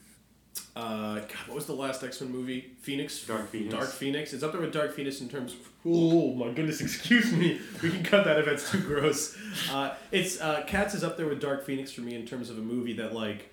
uh, 0.77 1.21
God, 1.21 1.47
what 1.47 1.55
was 1.55 1.67
the 1.67 1.75
last 1.75 2.03
X 2.03 2.21
Men 2.21 2.33
movie? 2.33 2.73
Phoenix. 2.81 3.25
Dark 3.25 3.49
Phoenix. 3.51 3.73
Dark 3.73 3.91
Phoenix. 3.91 4.33
It's 4.33 4.43
up 4.43 4.53
there 4.53 4.61
with 4.61 4.73
Dark 4.73 4.93
Phoenix 4.95 5.21
in 5.21 5.29
terms. 5.29 5.53
Of, 5.53 5.61
oh 5.87 6.35
my 6.35 6.51
goodness! 6.51 6.81
Excuse 6.83 7.33
me. 7.33 7.61
We 7.81 7.91
can 7.91 8.03
cut 8.03 8.25
that 8.25 8.39
if 8.41 8.49
it's 8.49 8.71
too 8.71 8.81
gross. 8.81 9.37
Uh, 9.71 9.95
it's 10.11 10.41
uh, 10.41 10.65
Cats 10.67 10.95
is 10.95 11.05
up 11.05 11.17
there 11.17 11.27
with 11.27 11.41
Dark 11.41 11.65
Phoenix 11.65 11.93
for 11.93 12.01
me 12.01 12.17
in 12.17 12.27
terms 12.27 12.51
of 12.51 12.59
a 12.59 12.63
movie 12.63 12.95
that 12.95 13.15
like. 13.15 13.51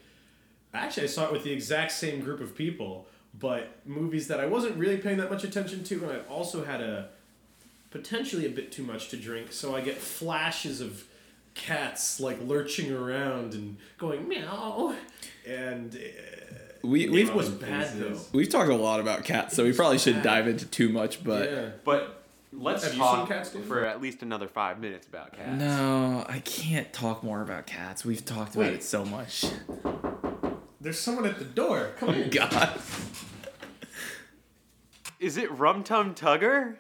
Actually, 0.73 1.03
I 1.03 1.07
saw 1.07 1.25
it 1.25 1.33
with 1.33 1.43
the 1.43 1.51
exact 1.51 1.91
same 1.91 2.21
group 2.21 2.39
of 2.39 2.55
people, 2.55 3.05
but 3.37 3.85
movies 3.85 4.27
that 4.29 4.39
I 4.39 4.45
wasn't 4.45 4.77
really 4.77 4.97
paying 4.97 5.17
that 5.17 5.29
much 5.29 5.43
attention 5.43 5.83
to, 5.83 6.03
and 6.03 6.11
I 6.13 6.19
also 6.33 6.63
had 6.63 6.79
a 6.79 7.09
potentially 7.91 8.45
a 8.45 8.49
bit 8.49 8.71
too 8.71 8.83
much 8.83 9.09
to 9.09 9.17
drink, 9.17 9.51
so 9.51 9.75
I 9.75 9.81
get 9.81 9.97
flashes 9.97 10.79
of 10.79 11.03
cats 11.53 12.19
like 12.19 12.37
lurching 12.41 12.91
around 12.91 13.53
and 13.53 13.77
going 13.97 14.27
meow, 14.27 14.95
and 15.45 15.93
uh, 15.93 16.55
we, 16.83 17.05
it 17.05 17.11
we've 17.11 17.33
was 17.33 17.49
bad 17.49 17.99
though. 17.99 18.19
we've 18.33 18.49
talked 18.49 18.69
a 18.69 18.75
lot 18.75 18.99
about 18.99 19.23
cats 19.23 19.55
so 19.55 19.63
we 19.63 19.73
probably 19.73 19.97
shouldn't 19.97 20.23
dive 20.23 20.47
into 20.47 20.65
too 20.65 20.89
much 20.89 21.23
but 21.23 21.51
yeah. 21.51 21.69
But 21.83 22.21
let's 22.53 22.83
Have 22.83 22.93
you 22.93 22.99
talk 22.99 23.27
Cats, 23.27 23.49
for 23.49 23.85
at 23.85 24.01
least 24.01 24.21
another 24.21 24.47
five 24.47 24.79
minutes 24.79 25.07
about 25.07 25.33
cats. 25.33 25.59
No, 25.59 26.25
I 26.27 26.39
can't 26.39 26.91
talk 26.91 27.23
more 27.23 27.41
about 27.41 27.65
cats. 27.65 28.03
We've 28.03 28.23
talked 28.23 28.55
about 28.55 28.73
it 28.73 28.83
so 28.83 29.05
much. 29.05 29.45
There's 30.79 30.99
someone 30.99 31.25
at 31.25 31.39
the 31.39 31.45
door. 31.45 31.91
Come 31.97 32.09
oh, 32.09 32.13
in. 32.13 32.29
God. 32.29 32.79
Is 35.19 35.37
it 35.37 35.51
Rum 35.51 35.83
Tum 35.83 36.15
Tugger? 36.15 36.77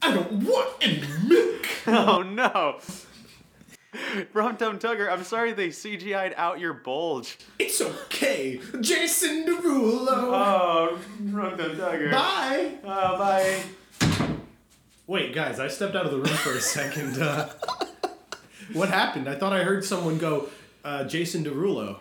I 0.00 0.14
don't 0.14 0.44
want 0.44 0.70
any 0.80 1.02
milk. 1.26 1.50
Oh 1.86 2.22
no. 2.22 2.78
Rum 4.32 4.56
Tum 4.56 4.78
Tugger, 4.78 5.10
I'm 5.10 5.24
sorry 5.24 5.52
they 5.52 5.68
CGI'd 5.68 6.34
out 6.36 6.58
your 6.60 6.72
bulge. 6.74 7.38
It's 7.58 7.80
okay, 7.80 8.60
Jason 8.80 9.44
Derulo. 9.46 10.08
Oh, 10.08 10.98
Rum 11.24 11.56
Tum 11.56 11.70
Tugger. 11.76 12.10
Bye. 12.12 12.74
Oh, 12.84 13.18
bye. 13.18 13.62
Wait, 15.06 15.34
guys, 15.34 15.60
I 15.60 15.68
stepped 15.68 15.94
out 15.94 16.06
of 16.06 16.12
the 16.12 16.16
room 16.18 16.26
for 16.26 16.52
a 16.52 16.60
second. 16.60 17.20
Uh, 17.20 17.50
what 18.72 18.88
happened? 18.88 19.28
I 19.28 19.34
thought 19.34 19.52
I 19.52 19.62
heard 19.62 19.84
someone 19.84 20.18
go, 20.18 20.48
uh, 20.84 21.04
Jason 21.04 21.44
Derulo. 21.44 21.98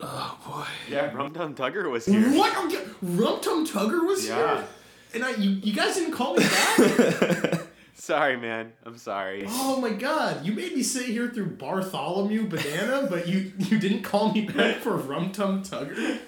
Oh 0.00 0.38
boy. 0.46 0.64
Yeah, 0.88 1.12
Rum 1.14 1.34
Tum 1.34 1.54
Tugger 1.54 1.90
was 1.90 2.06
here. 2.06 2.22
What? 2.30 2.54
Rum 3.02 3.40
Tum 3.40 3.66
Tugger 3.66 4.06
was 4.06 4.26
Yeah. 4.26 4.56
here? 4.58 4.64
And 5.12 5.24
I, 5.24 5.30
you, 5.32 5.50
you 5.50 5.72
guys 5.74 5.96
didn't 5.96 6.12
call 6.12 6.34
me 6.36 6.44
back? 6.44 7.60
Sorry, 8.00 8.38
man. 8.38 8.72
I'm 8.84 8.96
sorry. 8.96 9.44
oh 9.46 9.78
my 9.78 9.90
god, 9.90 10.44
you 10.44 10.52
made 10.52 10.74
me 10.74 10.82
sit 10.82 11.06
here 11.06 11.28
through 11.28 11.50
Bartholomew 11.56 12.48
Banana, 12.48 13.06
but 13.10 13.28
you, 13.28 13.52
you 13.58 13.78
didn't 13.78 14.02
call 14.02 14.32
me 14.32 14.46
back 14.46 14.76
for 14.76 14.96
Rum 14.96 15.32
Tum 15.32 15.62
Tugger? 15.62 16.18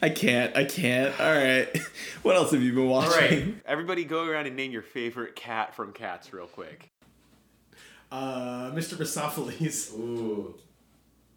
I 0.00 0.08
can't. 0.08 0.56
I 0.56 0.64
can't. 0.64 1.18
All 1.20 1.32
right. 1.32 1.68
What 2.22 2.36
else 2.36 2.52
have 2.52 2.62
you 2.62 2.72
been 2.72 2.88
watching? 2.88 3.12
All 3.12 3.18
right, 3.18 3.54
everybody 3.66 4.04
go 4.04 4.24
around 4.24 4.46
and 4.46 4.56
name 4.56 4.70
your 4.70 4.82
favorite 4.82 5.34
cat 5.34 5.74
from 5.74 5.92
Cats 5.92 6.32
real 6.32 6.46
quick. 6.46 6.90
Uh, 8.12 8.70
Mr. 8.70 8.94
Mistoffelees. 8.94 9.92
Ooh. 9.98 10.54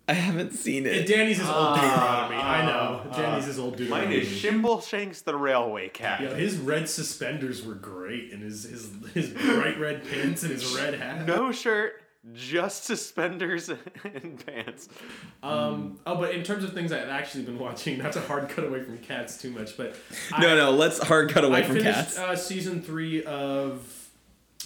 I 0.07 0.13
haven't 0.13 0.53
seen 0.53 0.85
And 0.85 0.95
it. 0.97 1.07
Danny's 1.07 1.37
his 1.39 1.47
old 1.49 1.75
Deuteronomy. 1.75 2.35
Ah, 2.37 2.51
I 2.51 2.65
know. 2.65 3.01
ah, 3.11 3.15
Danny's 3.17 3.45
his 3.45 3.57
old 3.57 3.75
Deuteronomy. 3.77 4.17
Mine 4.17 4.21
is 4.21 4.27
Skimbleshanks 4.29 5.23
the 5.23 5.35
Railway 5.35 5.89
Cat. 5.89 6.21
Yeah, 6.21 6.33
his 6.35 6.57
red 6.57 6.87
suspenders 6.87 7.65
were 7.65 7.73
great, 7.73 8.31
and 8.31 8.43
his 8.43 8.63
his 8.65 8.91
his 9.15 9.29
bright 9.31 9.79
red 9.79 10.07
pants 10.07 10.43
and 10.43 10.51
his 10.51 10.75
red 10.79 10.93
hat. 10.93 11.25
No 11.25 11.51
shirt, 11.51 12.03
just 12.33 12.83
suspenders 12.83 13.69
and 14.03 14.45
pants. 14.45 14.89
Um. 15.41 15.99
Oh, 16.05 16.15
but 16.17 16.35
in 16.35 16.43
terms 16.43 16.63
of 16.63 16.73
things 16.73 16.91
I've 16.91 17.09
actually 17.09 17.43
been 17.45 17.57
watching, 17.57 17.97
not 17.97 18.11
to 18.13 18.21
hard 18.21 18.47
cut 18.49 18.65
away 18.65 18.83
from 18.83 18.99
cats 18.99 19.37
too 19.39 19.49
much, 19.49 19.75
but 19.75 19.95
I, 20.31 20.39
No, 20.41 20.55
no. 20.55 20.71
Let's 20.71 20.99
hard 20.99 21.31
cut 21.31 21.43
away 21.43 21.59
I 21.59 21.63
from 21.63 21.77
finished 21.77 21.95
cats. 21.95 22.17
Uh, 22.19 22.35
season 22.35 22.79
three 22.83 23.23
of 23.23 24.07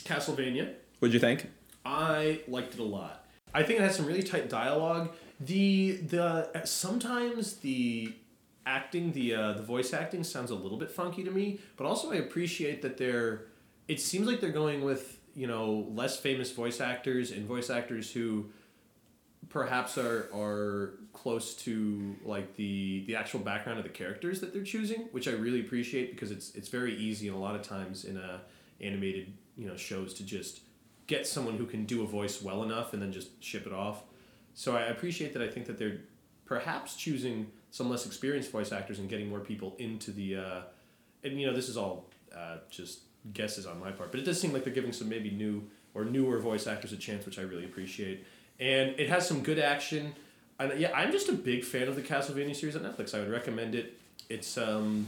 Castlevania. 0.03 0.73
What'd 0.99 1.13
you 1.13 1.19
think? 1.21 1.49
I 1.85 2.41
liked 2.49 2.73
it 2.73 2.79
a 2.81 2.83
lot. 2.83 3.25
I 3.53 3.63
think 3.63 3.79
it 3.79 3.83
has 3.83 3.95
some 3.95 4.05
really 4.05 4.21
tight 4.23 4.49
dialogue. 4.49 5.11
The 5.39 5.97
the 5.97 6.65
sometimes 6.65 7.57
the 7.57 8.13
acting, 8.65 9.11
the 9.13 9.33
uh, 9.33 9.53
the 9.53 9.63
voice 9.63 9.93
acting 9.93 10.23
sounds 10.23 10.51
a 10.51 10.55
little 10.55 10.77
bit 10.77 10.91
funky 10.91 11.23
to 11.23 11.31
me, 11.31 11.59
but 11.77 11.85
also 11.85 12.11
I 12.11 12.15
appreciate 12.15 12.81
that 12.81 12.97
they're. 12.97 13.45
It 13.87 13.99
seems 13.99 14.27
like 14.27 14.41
they're 14.41 14.51
going 14.51 14.83
with 14.83 15.19
you 15.35 15.47
know 15.47 15.87
less 15.93 16.19
famous 16.19 16.51
voice 16.51 16.81
actors 16.81 17.31
and 17.31 17.45
voice 17.45 17.69
actors 17.69 18.11
who 18.11 18.49
perhaps 19.49 19.97
are 19.97 20.29
are 20.33 20.99
close 21.13 21.55
to 21.55 22.15
like 22.23 22.55
the 22.55 23.03
the 23.07 23.15
actual 23.15 23.39
background 23.39 23.79
of 23.79 23.83
the 23.83 23.91
characters 23.91 24.41
that 24.41 24.53
they're 24.53 24.63
choosing, 24.63 25.07
which 25.11 25.27
I 25.27 25.31
really 25.31 25.61
appreciate 25.61 26.11
because 26.11 26.31
it's 26.31 26.53
it's 26.55 26.69
very 26.69 26.95
easy 26.95 27.27
and 27.27 27.37
a 27.37 27.39
lot 27.39 27.55
of 27.55 27.61
times 27.61 28.05
in 28.05 28.17
a 28.17 28.41
animated 28.81 29.33
you 29.57 29.67
know 29.67 29.75
shows 29.75 30.13
to 30.15 30.23
just 30.23 30.61
get 31.07 31.25
someone 31.25 31.55
who 31.55 31.65
can 31.65 31.85
do 31.85 32.03
a 32.03 32.05
voice 32.05 32.41
well 32.41 32.61
enough 32.63 32.93
and 32.93 33.01
then 33.01 33.11
just 33.11 33.41
ship 33.43 33.65
it 33.65 33.73
off. 33.73 34.03
So 34.59 34.75
I 34.75 34.81
appreciate 34.87 35.31
that. 35.31 35.41
I 35.41 35.47
think 35.47 35.67
that 35.67 35.79
they're 35.79 36.01
perhaps 36.45 36.97
choosing 36.97 37.49
some 37.71 37.89
less 37.89 38.05
experienced 38.05 38.51
voice 38.51 38.73
actors 38.73 38.99
and 38.99 39.07
getting 39.07 39.29
more 39.29 39.39
people 39.39 39.73
into 39.79 40.11
the. 40.11 40.35
Uh, 40.35 40.61
and 41.23 41.39
you 41.39 41.47
know 41.47 41.53
this 41.53 41.69
is 41.69 41.77
all 41.77 42.07
uh, 42.35 42.57
just 42.69 42.99
guesses 43.33 43.65
on 43.65 43.79
my 43.79 43.91
part, 43.91 44.11
but 44.11 44.19
it 44.19 44.25
does 44.25 44.37
seem 44.37 44.51
like 44.51 44.65
they're 44.65 44.73
giving 44.73 44.91
some 44.91 45.07
maybe 45.07 45.31
new 45.31 45.63
or 45.93 46.03
newer 46.03 46.39
voice 46.39 46.67
actors 46.67 46.91
a 46.91 46.97
chance, 46.97 47.25
which 47.25 47.39
I 47.39 47.43
really 47.43 47.63
appreciate. 47.63 48.25
And 48.59 48.99
it 48.99 49.07
has 49.07 49.25
some 49.25 49.43
good 49.43 49.59
action. 49.59 50.13
And 50.59 50.77
yeah, 50.77 50.91
I'm 50.93 51.13
just 51.13 51.29
a 51.29 51.33
big 51.33 51.63
fan 51.63 51.87
of 51.87 51.95
the 51.95 52.01
Castlevania 52.01 52.53
series 52.53 52.75
on 52.75 52.81
Netflix. 52.81 53.15
I 53.15 53.19
would 53.19 53.31
recommend 53.31 53.75
it. 53.75 53.97
It's 54.29 54.57
um, 54.57 55.07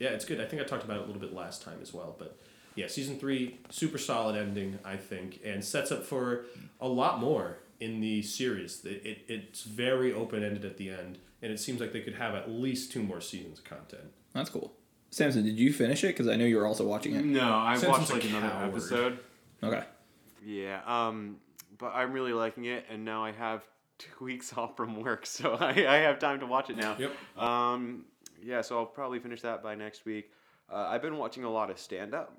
yeah, 0.00 0.08
it's 0.08 0.24
good. 0.24 0.40
I 0.40 0.46
think 0.46 0.60
I 0.60 0.64
talked 0.64 0.82
about 0.82 0.96
it 0.96 1.02
a 1.04 1.06
little 1.06 1.20
bit 1.20 1.32
last 1.32 1.62
time 1.62 1.78
as 1.80 1.94
well, 1.94 2.16
but 2.18 2.36
yeah, 2.74 2.88
season 2.88 3.20
three, 3.20 3.58
super 3.70 3.98
solid 3.98 4.34
ending, 4.34 4.80
I 4.84 4.96
think, 4.96 5.38
and 5.44 5.64
sets 5.64 5.92
up 5.92 6.02
for 6.02 6.46
a 6.80 6.88
lot 6.88 7.20
more 7.20 7.58
in 7.80 8.00
the 8.00 8.22
series. 8.22 8.84
It, 8.84 9.04
it, 9.04 9.18
it's 9.28 9.62
very 9.62 10.12
open 10.12 10.42
ended 10.42 10.64
at 10.64 10.76
the 10.76 10.90
end, 10.90 11.18
and 11.42 11.52
it 11.52 11.60
seems 11.60 11.80
like 11.80 11.92
they 11.92 12.00
could 12.00 12.14
have 12.14 12.34
at 12.34 12.50
least 12.50 12.92
two 12.92 13.02
more 13.02 13.20
seasons 13.20 13.58
of 13.58 13.64
content. 13.64 14.10
That's 14.32 14.50
cool. 14.50 14.72
Samson, 15.10 15.44
did 15.44 15.58
you 15.58 15.72
finish 15.72 16.04
it? 16.04 16.08
Because 16.08 16.28
I 16.28 16.36
know 16.36 16.44
you 16.44 16.56
were 16.56 16.66
also 16.66 16.86
watching 16.86 17.14
it. 17.14 17.24
No, 17.24 17.54
I 17.54 17.74
Samson's 17.74 18.10
watched 18.10 18.12
like 18.12 18.24
another 18.24 18.48
coward. 18.50 18.68
episode. 18.68 19.18
Okay. 19.62 19.84
Yeah, 20.44 20.80
um, 20.86 21.36
but 21.78 21.92
I'm 21.94 22.12
really 22.12 22.32
liking 22.32 22.66
it, 22.66 22.84
and 22.90 23.04
now 23.04 23.24
I 23.24 23.32
have 23.32 23.62
two 23.98 24.24
weeks 24.24 24.52
off 24.56 24.76
from 24.76 25.02
work, 25.02 25.26
so 25.26 25.54
I, 25.60 25.70
I 25.70 25.96
have 25.98 26.18
time 26.18 26.40
to 26.40 26.46
watch 26.46 26.70
it 26.70 26.76
now. 26.76 26.96
Yep. 26.98 27.42
Um, 27.42 28.04
yeah, 28.42 28.60
so 28.60 28.78
I'll 28.78 28.86
probably 28.86 29.18
finish 29.18 29.42
that 29.42 29.62
by 29.62 29.74
next 29.74 30.04
week. 30.04 30.30
Uh, 30.70 30.86
I've 30.88 31.02
been 31.02 31.16
watching 31.16 31.44
a 31.44 31.50
lot 31.50 31.70
of 31.70 31.78
stand 31.78 32.14
up. 32.14 32.38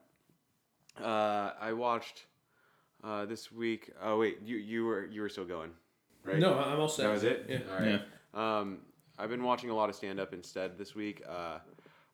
Uh, 1.02 1.52
I 1.60 1.74
watched 1.74 2.26
uh, 3.04 3.26
this 3.26 3.52
week. 3.52 3.92
Oh 4.02 4.20
wait, 4.20 4.40
you 4.44 4.58
you 4.58 4.86
were 4.86 5.06
you 5.06 5.22
were 5.22 5.30
still 5.30 5.46
going, 5.46 5.72
right? 6.24 6.40
No, 6.40 6.58
I'm 6.58 6.80
all 6.80 6.90
set. 6.90 7.04
That 7.04 7.14
was 7.14 7.24
it. 7.24 7.46
Yeah. 7.50 7.60
All 7.72 7.80
right. 7.86 8.02
Um, 8.34 8.80
I've 9.18 9.30
been 9.30 9.44
watching 9.44 9.70
a 9.70 9.76
lot 9.76 9.90
of 9.90 9.96
stand 9.96 10.20
up 10.20 10.34
instead 10.34 10.78
this 10.78 10.96
week. 10.96 11.24
Uh, 11.28 11.60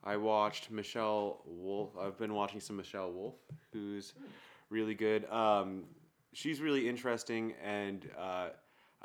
I 0.04 0.18
watched 0.18 0.72
Michelle 0.72 1.42
Wolf. 1.46 1.92
I've 2.00 2.18
been 2.18 2.34
watching 2.34 2.60
some 2.60 2.78
Michelle 2.78 3.12
Wolf, 3.12 3.36
who's 3.74 4.14
really 4.70 4.96
good. 4.96 5.30
Um, 5.32 5.86
she's 6.34 6.62
really 6.62 6.88
interesting, 6.88 7.54
and 7.64 8.08
uh, 8.18 8.50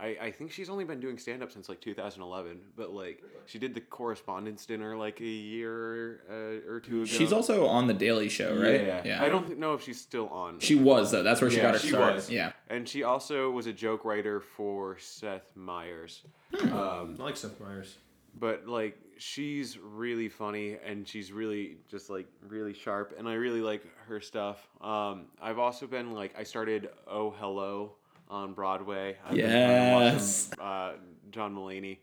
I, 0.01 0.17
I 0.21 0.31
think 0.31 0.51
she's 0.51 0.71
only 0.71 0.85
been 0.85 0.99
doing 1.01 1.19
stand 1.19 1.43
up 1.43 1.53
since 1.53 1.69
like 1.69 1.81
2011. 1.81 2.61
But 2.77 2.93
like, 2.95 3.23
she 3.47 3.59
did 3.59 3.75
the 3.75 3.81
correspondence 3.81 4.65
dinner 4.65 4.97
like 4.97 5.21
a 5.21 5.25
year 5.25 6.23
uh, 6.31 6.71
or 6.73 6.81
two 6.81 7.03
ago. 7.03 7.05
She's 7.05 7.33
also 7.33 7.67
on 7.67 7.87
the 7.87 7.95
Daily 7.95 8.29
Show, 8.29 8.57
right? 8.57 9.05
Yeah. 9.05 9.23
I 9.23 9.29
don't 9.29 9.47
th- 9.47 9.59
know 9.59 9.75
if 9.75 9.83
she's 9.83 10.01
still 10.01 10.29
on. 10.29 10.59
She 10.61 10.75
was 10.75 11.11
though. 11.13 11.23
That's 11.23 11.41
where 11.41 11.51
she 11.51 11.59
Yeah, 11.59 11.63
got 11.65 11.75
her 11.75 11.81
she 11.81 11.89
start. 11.89 12.15
was. 12.15 12.31
Yeah. 12.31 12.53
and 12.69 12.89
she 12.89 13.03
also 13.03 13.51
was 13.51 13.67
a 13.67 13.73
joke 13.73 14.05
writer 14.05 14.41
for 14.41 14.97
Seth 14.99 15.51
Meyers. 15.55 16.23
Um, 16.63 17.17
I 17.19 17.23
like 17.23 17.37
Seth 17.37 17.61
Meyers. 17.61 17.97
but 18.39 18.67
like 18.67 18.99
she's 19.19 19.77
really 19.79 20.29
funny 20.29 20.77
and 20.85 21.07
she's 21.07 21.31
really 21.31 21.77
just 21.91 22.09
like 22.09 22.27
really 22.49 22.73
sharp 22.73 23.15
and 23.19 23.29
i 23.29 23.35
really 23.35 23.61
like 23.61 23.83
her 24.09 24.19
stuff 24.19 24.67
um 24.81 25.27
i've 25.43 25.59
also 25.59 25.87
been 25.87 26.13
like 26.15 26.33
i 26.39 26.43
started 26.43 26.89
oh 27.07 27.29
hello 27.39 27.93
on 28.31 28.55
broadway 28.55 29.17
I've 29.27 29.35
been 29.37 29.51
trying 29.51 29.91
to 29.91 29.93
watch 30.05 30.13
Yes. 30.15 30.51
uh, 30.59 30.93
john 31.31 31.55
mulaney 31.55 31.99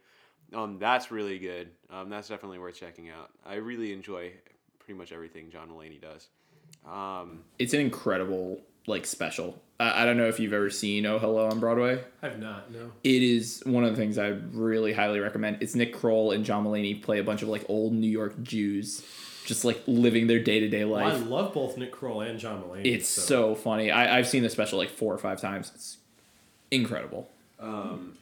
um 0.53 0.77
that's 0.79 1.09
really 1.11 1.39
good 1.39 1.69
um 1.89 2.09
that's 2.09 2.27
definitely 2.27 2.59
worth 2.59 2.75
checking 2.79 3.09
out 3.09 3.31
i 3.45 3.55
really 3.55 3.91
enjoy 3.93 4.31
pretty 4.79 4.97
much 4.97 5.11
everything 5.11 5.49
john 5.49 5.69
mulaney 5.69 5.99
does 6.01 6.27
um 6.85 7.39
It's 7.59 7.73
an 7.73 7.79
incredible 7.81 8.61
like 8.87 9.05
special. 9.05 9.61
I, 9.81 10.03
I 10.03 10.05
don't 10.05 10.15
know 10.15 10.27
if 10.29 10.39
you've 10.39 10.53
ever 10.53 10.69
seen 10.69 11.05
Oh 11.05 11.19
Hello 11.19 11.47
on 11.49 11.59
Broadway. 11.59 12.01
I've 12.23 12.39
not. 12.39 12.71
No. 12.71 12.91
It 13.03 13.21
is 13.21 13.61
one 13.65 13.83
of 13.83 13.89
the 13.91 13.97
things 13.97 14.17
I 14.17 14.27
really 14.53 14.93
highly 14.93 15.19
recommend. 15.19 15.57
It's 15.61 15.75
Nick 15.75 15.93
Kroll 15.93 16.31
and 16.31 16.45
John 16.45 16.63
Mulaney 16.65 17.01
play 17.01 17.19
a 17.19 17.23
bunch 17.23 17.41
of 17.41 17.49
like 17.49 17.65
old 17.67 17.91
New 17.93 18.09
York 18.09 18.41
Jews, 18.43 19.03
just 19.45 19.65
like 19.65 19.81
living 19.87 20.27
their 20.27 20.39
day 20.39 20.61
to 20.61 20.69
day 20.69 20.85
Well, 20.85 21.03
I 21.05 21.15
love 21.17 21.53
both 21.53 21.77
Nick 21.77 21.91
Kroll 21.91 22.21
and 22.21 22.39
John 22.39 22.63
Mulaney. 22.63 22.85
It's 22.85 23.09
so 23.09 23.55
funny. 23.55 23.91
I, 23.91 24.17
I've 24.17 24.27
seen 24.27 24.43
the 24.43 24.49
special 24.49 24.77
like 24.77 24.89
four 24.89 25.13
or 25.13 25.17
five 25.17 25.41
times. 25.41 25.69
It's 25.75 25.97
incredible. 26.71 27.29
Um, 27.59 28.17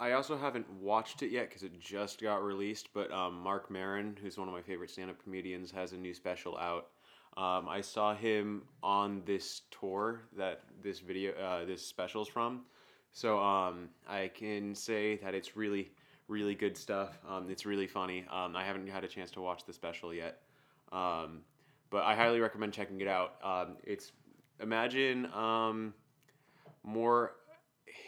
I 0.00 0.12
also 0.12 0.36
haven't 0.36 0.68
watched 0.80 1.22
it 1.22 1.30
yet 1.30 1.48
because 1.48 1.62
it 1.62 1.78
just 1.80 2.20
got 2.20 2.42
released. 2.42 2.88
But 2.92 3.12
um, 3.12 3.40
Marc 3.40 3.70
Maron, 3.70 4.16
who's 4.20 4.36
one 4.36 4.48
of 4.48 4.54
my 4.54 4.62
favorite 4.62 4.90
stand-up 4.90 5.22
comedians, 5.22 5.70
has 5.70 5.92
a 5.92 5.96
new 5.96 6.14
special 6.14 6.58
out. 6.58 6.88
Um, 7.36 7.68
I 7.68 7.80
saw 7.80 8.14
him 8.14 8.62
on 8.82 9.22
this 9.24 9.62
tour 9.70 10.22
that 10.36 10.62
this 10.82 10.98
video, 10.98 11.32
uh, 11.32 11.64
this 11.64 11.86
special's 11.86 12.28
from. 12.28 12.62
So 13.12 13.38
um, 13.38 13.88
I 14.08 14.30
can 14.34 14.74
say 14.74 15.16
that 15.16 15.34
it's 15.34 15.56
really, 15.56 15.92
really 16.28 16.54
good 16.54 16.76
stuff. 16.76 17.18
Um, 17.28 17.48
it's 17.48 17.64
really 17.64 17.86
funny. 17.86 18.24
Um, 18.30 18.56
I 18.56 18.64
haven't 18.64 18.88
had 18.88 19.04
a 19.04 19.08
chance 19.08 19.30
to 19.32 19.40
watch 19.40 19.64
the 19.64 19.72
special 19.72 20.12
yet, 20.12 20.40
um, 20.92 21.42
but 21.90 22.04
I 22.04 22.16
highly 22.16 22.40
recommend 22.40 22.72
checking 22.72 23.00
it 23.00 23.08
out. 23.08 23.34
Um, 23.44 23.76
it's 23.84 24.12
imagine 24.60 25.28
more 26.84 27.34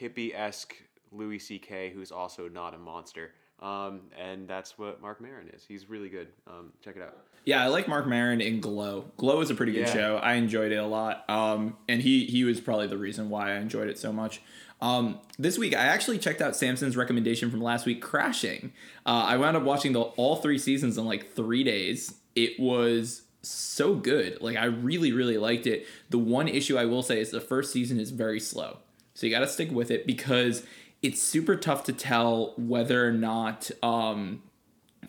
hippie 0.00 0.34
esque 0.34 0.74
Louis 1.12 1.38
C.K., 1.38 1.90
who's 1.94 2.10
also 2.12 2.48
not 2.48 2.74
a 2.74 2.78
monster. 2.78 3.32
Um, 3.60 4.02
and 4.20 4.48
that's 4.48 4.76
what 4.78 5.00
Marc 5.00 5.20
Maron 5.20 5.48
is. 5.54 5.64
He's 5.66 5.88
really 5.88 6.08
good. 6.08 6.28
Um, 6.46 6.72
check 6.84 6.96
it 6.96 7.02
out. 7.02 7.16
Yeah, 7.44 7.62
I 7.62 7.68
like 7.68 7.86
Marc 7.88 8.06
Maron 8.06 8.40
in 8.40 8.60
Glow. 8.60 9.06
Glow 9.16 9.40
is 9.40 9.50
a 9.50 9.54
pretty 9.54 9.72
good 9.72 9.86
Yeah. 9.86 9.92
show. 9.92 10.16
I 10.16 10.34
enjoyed 10.34 10.72
it 10.72 10.76
a 10.76 10.86
lot. 10.86 11.28
Um, 11.30 11.76
and 11.88 12.02
he 12.02 12.24
he 12.24 12.44
was 12.44 12.60
probably 12.60 12.86
the 12.88 12.98
reason 12.98 13.30
why 13.30 13.52
I 13.52 13.56
enjoyed 13.56 13.88
it 13.88 13.98
so 13.98 14.12
much. 14.12 14.40
Um, 14.80 15.20
this 15.38 15.56
week 15.56 15.74
I 15.74 15.84
actually 15.84 16.18
checked 16.18 16.42
out 16.42 16.56
Samson's 16.56 16.96
recommendation 16.96 17.50
from 17.50 17.60
last 17.62 17.86
week, 17.86 18.02
Crashing. 18.02 18.72
Uh, 19.06 19.24
I 19.28 19.36
wound 19.36 19.56
up 19.56 19.62
watching 19.62 19.92
the 19.92 20.00
all 20.00 20.36
three 20.36 20.58
seasons 20.58 20.98
in 20.98 21.04
like 21.06 21.32
three 21.34 21.62
days. 21.64 22.14
It 22.34 22.58
was 22.58 23.22
so 23.42 23.94
good. 23.94 24.40
Like 24.42 24.56
I 24.56 24.64
really 24.64 25.12
really 25.12 25.38
liked 25.38 25.66
it. 25.66 25.86
The 26.10 26.18
one 26.18 26.48
issue 26.48 26.76
I 26.76 26.86
will 26.86 27.02
say 27.02 27.20
is 27.20 27.30
the 27.30 27.40
first 27.40 27.72
season 27.72 28.00
is 28.00 28.10
very 28.10 28.40
slow. 28.40 28.78
So 29.14 29.26
you 29.26 29.32
got 29.32 29.40
to 29.40 29.48
stick 29.48 29.70
with 29.70 29.90
it 29.90 30.06
because 30.06 30.64
it's 31.02 31.22
super 31.22 31.56
tough 31.56 31.84
to 31.84 31.92
tell 31.92 32.54
whether 32.56 33.06
or 33.06 33.12
not 33.12 33.70
um, 33.82 34.42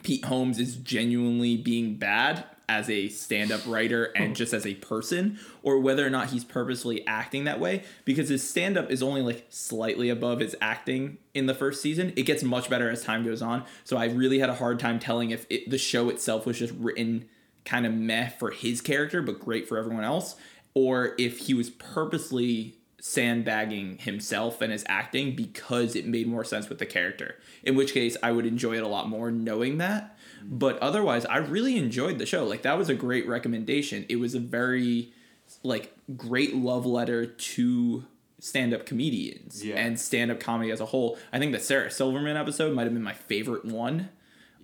Pete 0.03 0.25
Holmes 0.25 0.59
is 0.59 0.75
genuinely 0.75 1.57
being 1.57 1.95
bad 1.95 2.45
as 2.67 2.89
a 2.89 3.09
stand-up 3.09 3.61
writer 3.67 4.05
and 4.15 4.35
just 4.35 4.53
as 4.53 4.65
a 4.65 4.73
person 4.75 5.39
or 5.61 5.79
whether 5.79 6.05
or 6.05 6.09
not 6.09 6.29
he's 6.29 6.43
purposely 6.43 7.05
acting 7.05 7.43
that 7.43 7.59
way 7.59 7.83
because 8.05 8.29
his 8.29 8.47
stand-up 8.47 8.89
is 8.89 9.03
only 9.03 9.21
like 9.21 9.45
slightly 9.49 10.09
above 10.09 10.39
his 10.39 10.55
acting 10.61 11.17
in 11.33 11.45
the 11.45 11.53
first 11.53 11.81
season. 11.81 12.11
It 12.15 12.23
gets 12.23 12.43
much 12.43 12.69
better 12.69 12.89
as 12.89 13.03
time 13.03 13.23
goes 13.23 13.41
on. 13.41 13.63
So 13.83 13.97
i 13.97 14.05
really 14.05 14.39
had 14.39 14.49
a 14.49 14.55
hard 14.55 14.79
time 14.79 14.99
telling 14.99 15.31
if 15.31 15.45
it, 15.49 15.69
the 15.69 15.77
show 15.77 16.09
itself 16.09 16.45
was 16.45 16.57
just 16.57 16.73
written 16.77 17.25
kind 17.65 17.85
of 17.85 17.93
meh 17.93 18.29
for 18.29 18.51
his 18.51 18.81
character 18.81 19.21
but 19.21 19.39
great 19.39 19.67
for 19.67 19.77
everyone 19.77 20.03
else 20.03 20.35
or 20.75 21.15
if 21.17 21.39
he 21.39 21.53
was 21.55 21.71
purposely 21.71 22.77
sandbagging 23.07 23.99
himself 23.99 24.61
and 24.61 24.71
his 24.71 24.83
acting 24.87 25.35
because 25.35 25.95
it 25.95 26.07
made 26.07 26.25
more 26.25 26.43
sense 26.43 26.69
with 26.69 26.79
the 26.79 26.85
character. 26.87 27.35
In 27.63 27.75
which 27.75 27.93
case, 27.93 28.17
I 28.23 28.31
would 28.31 28.47
enjoy 28.47 28.77
it 28.77 28.83
a 28.83 28.87
lot 28.87 29.07
more 29.07 29.29
knowing 29.29 29.77
that. 29.77 30.17
But 30.43 30.79
otherwise, 30.79 31.23
I 31.25 31.37
really 31.37 31.77
enjoyed 31.77 32.17
the 32.17 32.25
show. 32.25 32.45
Like 32.45 32.63
that 32.63 32.79
was 32.79 32.89
a 32.89 32.95
great 32.95 33.27
recommendation. 33.27 34.07
It 34.09 34.15
was 34.15 34.33
a 34.33 34.39
very 34.39 35.13
like 35.61 35.93
great 36.17 36.55
love 36.55 36.87
letter 36.87 37.27
to 37.27 38.05
stand-up 38.39 38.87
comedians 38.87 39.63
Yeah. 39.63 39.75
and 39.75 39.99
stand-up 39.99 40.39
comedy 40.39 40.71
as 40.71 40.79
a 40.81 40.85
whole. 40.87 41.17
I 41.31 41.37
think 41.37 41.51
the 41.51 41.59
Sarah 41.59 41.91
Silverman 41.91 42.37
episode 42.37 42.73
might 42.73 42.83
have 42.83 42.93
been 42.93 43.03
my 43.03 43.13
favorite 43.13 43.65
one. 43.65 44.09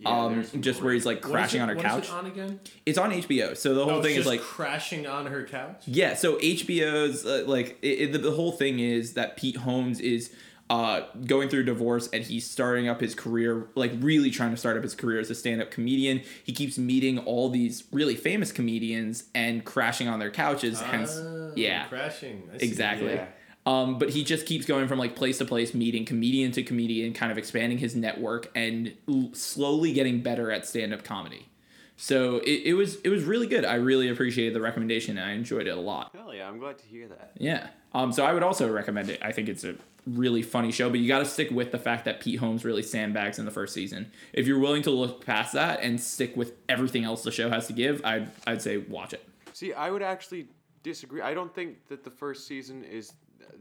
Yeah, 0.02 0.10
um, 0.26 0.44
just 0.62 0.82
where 0.82 0.94
he's 0.94 1.06
like 1.06 1.22
crashing 1.22 1.60
it- 1.60 1.64
on 1.64 1.70
her 1.70 1.76
what 1.76 1.86
is 1.86 1.92
couch. 1.92 2.06
it 2.10 2.12
on 2.14 2.26
again? 2.26 2.60
It's 2.86 2.98
on 2.98 3.12
HBO, 3.12 3.56
so 3.56 3.74
the 3.76 3.84
whole 3.86 3.94
Oh, 4.00 4.02
thing 4.02 4.12
it's 4.12 4.22
is 4.22 4.26
like 4.28 4.42
crashing 4.42 5.06
on 5.06 5.28
her 5.28 5.44
couch. 5.46 5.84
yeah, 5.86 6.16
so 6.16 6.38
HBO's 6.38 7.26
uh, 7.26 7.44
like 7.48 7.78
it, 7.82 7.88
it, 7.88 8.12
the, 8.14 8.18
the 8.18 8.32
whole 8.32 8.52
thing 8.52 8.80
is 8.80 9.14
that 9.14 9.38
Pete 9.38 9.58
Holmes 9.58 10.00
is 10.00 10.34
uh, 10.72 11.02
going 11.26 11.50
through 11.50 11.64
divorce 11.66 12.08
and 12.14 12.24
he's 12.24 12.50
starting 12.50 12.88
up 12.88 13.02
his 13.02 13.14
career, 13.14 13.68
like 13.76 13.92
really 14.00 14.32
trying 14.32 14.52
to 14.52 14.58
start 14.58 14.78
up 14.78 14.84
his 14.84 14.96
career 14.96 15.20
as 15.20 15.30
a 15.30 15.36
stand-up 15.36 15.70
comedian. 15.70 16.22
He 16.46 16.54
keeps 16.54 16.78
meeting 16.78 17.20
all 17.20 17.50
these 17.50 17.84
really 17.92 18.16
famous 18.16 18.52
comedians 18.54 19.26
and 19.36 19.66
crashing 19.66 20.08
on 20.08 20.20
their 20.20 20.32
couches. 20.32 20.80
hence, 20.80 21.12
Ah, 21.22 21.52
yeah, 21.58 21.88
crashing. 21.90 22.50
I 22.54 22.58
see. 22.58 22.66
exactly. 22.66 23.14
Yeah. 23.14 23.28
Um, 23.66 24.00
but 24.00 24.10
he 24.10 24.24
just 24.24 24.46
keeps 24.46 24.66
going 24.66 24.88
from 24.88 24.98
like 24.98 25.16
place 25.16 25.38
to 25.38 25.46
place, 25.46 25.74
meeting 25.74 26.04
comedian 26.06 26.52
to 26.54 26.64
comedian, 26.64 27.14
kind 27.14 27.32
of 27.32 27.38
expanding 27.38 27.78
his 27.78 27.96
network 27.96 28.50
and 28.56 28.94
l- 29.08 29.30
slowly 29.34 29.94
getting 29.94 30.22
better 30.22 30.52
at 30.52 30.66
stand-up 30.66 31.04
comedy. 31.04 31.48
So 31.96 32.38
it, 32.38 32.64
it 32.66 32.74
was 32.74 32.96
it 33.02 33.10
was 33.10 33.24
really 33.24 33.46
good. 33.46 33.64
I 33.64 33.76
really 33.76 34.10
appreciated 34.10 34.56
the 34.56 34.62
recommendation 34.62 35.20
and 35.20 35.30
I 35.30 35.34
enjoyed 35.34 35.68
it 35.68 35.78
a 35.78 35.80
lot. 35.80 36.10
Hell 36.16 36.34
yeah, 36.34 36.48
I'm 36.48 36.58
glad 36.58 36.80
to 36.80 36.86
hear 36.86 37.08
that. 37.10 37.34
Yeah. 37.38 37.68
Um. 37.94 38.12
So 38.12 38.26
I 38.26 38.34
would 38.34 38.42
also 38.42 38.72
recommend 38.72 39.12
it. 39.12 39.20
I 39.22 39.32
think 39.32 39.48
it's 39.48 39.64
a 39.64 39.76
really 40.08 40.42
funny 40.42 40.72
show, 40.72 40.90
but 40.90 41.00
you 41.00 41.08
got 41.08 41.20
to 41.20 41.26
stick 41.26 41.52
with 41.52 41.72
the 41.72 41.78
fact 41.78 42.06
that 42.06 42.20
Pete 42.20 42.40
Holmes 42.40 42.66
really 42.66 42.82
sandbags 42.82 43.38
in 43.38 43.46
the 43.46 43.52
first 43.52 43.76
season. 43.76 44.12
If 44.34 44.48
you're 44.48 44.58
willing 44.58 44.82
to 44.84 44.90
look 44.90 45.24
past 45.24 45.54
that 45.54 45.82
and 45.84 46.02
stick 46.02 46.36
with 46.36 46.54
everything 46.68 47.04
else 47.04 47.22
the 47.22 47.32
show 47.32 47.52
has 47.52 47.68
to 47.68 47.74
give, 47.74 48.04
I'd 48.04 48.32
I'd 48.48 48.64
say 48.64 48.78
watch 48.78 49.14
it. 49.14 49.24
See, 49.54 49.72
I 49.72 49.92
would 49.92 50.02
actually 50.02 50.48
disagree. 50.82 51.22
I 51.22 51.36
don't 51.36 51.54
think 51.54 51.88
that 51.90 52.04
the 52.04 52.10
first 52.10 52.48
season 52.48 52.84
is 52.84 53.14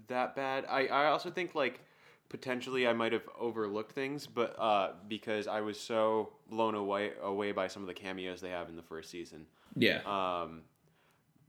that 0.08 0.34
bad. 0.36 0.64
I, 0.68 0.86
I 0.86 1.06
also 1.06 1.30
think 1.30 1.54
like 1.54 1.80
potentially 2.28 2.86
I 2.86 2.92
might 2.92 3.12
have 3.12 3.28
overlooked 3.38 3.92
things, 3.92 4.26
but 4.26 4.56
uh, 4.58 4.92
because 5.08 5.46
I 5.48 5.60
was 5.62 5.78
so 5.80 6.30
blown 6.48 6.74
away 6.74 7.12
away 7.22 7.52
by 7.52 7.66
some 7.68 7.82
of 7.82 7.88
the 7.88 7.94
cameos 7.94 8.40
they 8.40 8.50
have 8.50 8.68
in 8.68 8.76
the 8.76 8.82
first 8.82 9.10
season. 9.10 9.46
Yeah. 9.76 10.00
Um, 10.06 10.62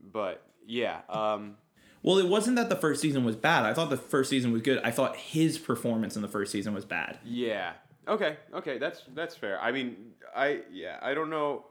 but 0.00 0.42
yeah, 0.66 1.00
um, 1.08 1.56
well, 2.02 2.18
it 2.18 2.26
wasn't 2.28 2.56
that 2.56 2.68
the 2.68 2.76
first 2.76 3.00
season 3.00 3.24
was 3.24 3.36
bad. 3.36 3.64
I 3.64 3.74
thought 3.74 3.90
the 3.90 3.96
first 3.96 4.28
season 4.30 4.50
was 4.52 4.62
good. 4.62 4.80
I 4.82 4.90
thought 4.90 5.16
his 5.16 5.58
performance 5.58 6.16
in 6.16 6.22
the 6.22 6.28
first 6.28 6.50
season 6.52 6.74
was 6.74 6.84
bad. 6.84 7.18
yeah. 7.24 7.72
Okay, 8.08 8.36
okay, 8.52 8.78
that's 8.78 9.02
that's 9.14 9.36
fair. 9.36 9.60
I 9.62 9.70
mean, 9.70 9.94
I 10.34 10.62
yeah, 10.72 10.98
I 11.00 11.14
don't 11.14 11.30
know 11.30 11.66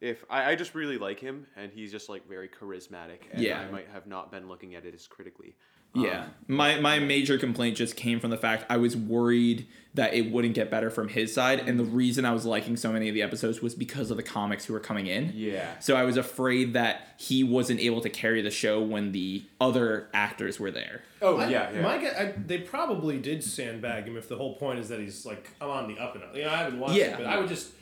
if 0.00 0.24
I, 0.30 0.52
I 0.52 0.54
just 0.54 0.74
really 0.74 0.96
like 0.96 1.20
him, 1.20 1.46
and 1.58 1.70
he's 1.70 1.92
just 1.92 2.08
like 2.08 2.26
very 2.26 2.48
charismatic, 2.48 3.18
and 3.30 3.42
Yeah. 3.42 3.60
I 3.60 3.70
might 3.70 3.86
have 3.92 4.06
not 4.06 4.32
been 4.32 4.48
looking 4.48 4.74
at 4.76 4.86
it 4.86 4.94
as 4.94 5.06
critically. 5.06 5.54
Yeah. 5.94 6.22
Um, 6.22 6.30
my 6.48 6.80
my 6.80 6.98
major 6.98 7.38
complaint 7.38 7.76
just 7.76 7.96
came 7.96 8.18
from 8.20 8.30
the 8.30 8.36
fact 8.38 8.64
I 8.70 8.76
was 8.78 8.96
worried 8.96 9.66
that 9.94 10.14
it 10.14 10.30
wouldn't 10.32 10.54
get 10.54 10.70
better 10.70 10.88
from 10.88 11.08
his 11.08 11.34
side 11.34 11.68
and 11.68 11.78
the 11.78 11.84
reason 11.84 12.24
I 12.24 12.32
was 12.32 12.46
liking 12.46 12.78
so 12.78 12.90
many 12.90 13.10
of 13.10 13.14
the 13.14 13.20
episodes 13.20 13.60
was 13.60 13.74
because 13.74 14.10
of 14.10 14.16
the 14.16 14.22
comics 14.22 14.64
who 14.64 14.72
were 14.72 14.80
coming 14.80 15.06
in. 15.06 15.32
Yeah. 15.34 15.78
So 15.80 15.94
I 15.94 16.04
was 16.04 16.16
afraid 16.16 16.72
that 16.72 17.08
he 17.18 17.44
wasn't 17.44 17.78
able 17.80 18.00
to 18.00 18.08
carry 18.08 18.40
the 18.40 18.50
show 18.50 18.80
when 18.80 19.12
the 19.12 19.44
other 19.60 20.08
actors 20.14 20.58
were 20.58 20.70
there. 20.70 21.02
Oh 21.20 21.36
I- 21.36 21.50
yeah, 21.50 21.70
yeah. 21.72 21.82
My 21.82 21.98
guess, 21.98 22.16
I, 22.18 22.32
they 22.38 22.58
probably 22.58 23.18
did 23.18 23.44
sandbag 23.44 24.04
him 24.06 24.16
if 24.16 24.28
the 24.30 24.36
whole 24.36 24.56
point 24.56 24.78
is 24.78 24.88
that 24.88 24.98
he's 24.98 25.26
like, 25.26 25.50
I'm 25.60 25.68
on 25.68 25.88
the 25.94 26.00
up 26.00 26.14
and 26.14 26.24
up. 26.24 26.34
You 26.34 26.44
know, 26.44 26.50
I 26.50 26.56
haven't 26.56 26.80
watched 26.80 26.94
Yeah. 26.94 27.04
it, 27.08 27.16
but 27.18 27.26
I 27.26 27.38
would 27.38 27.48
just, 27.48 27.72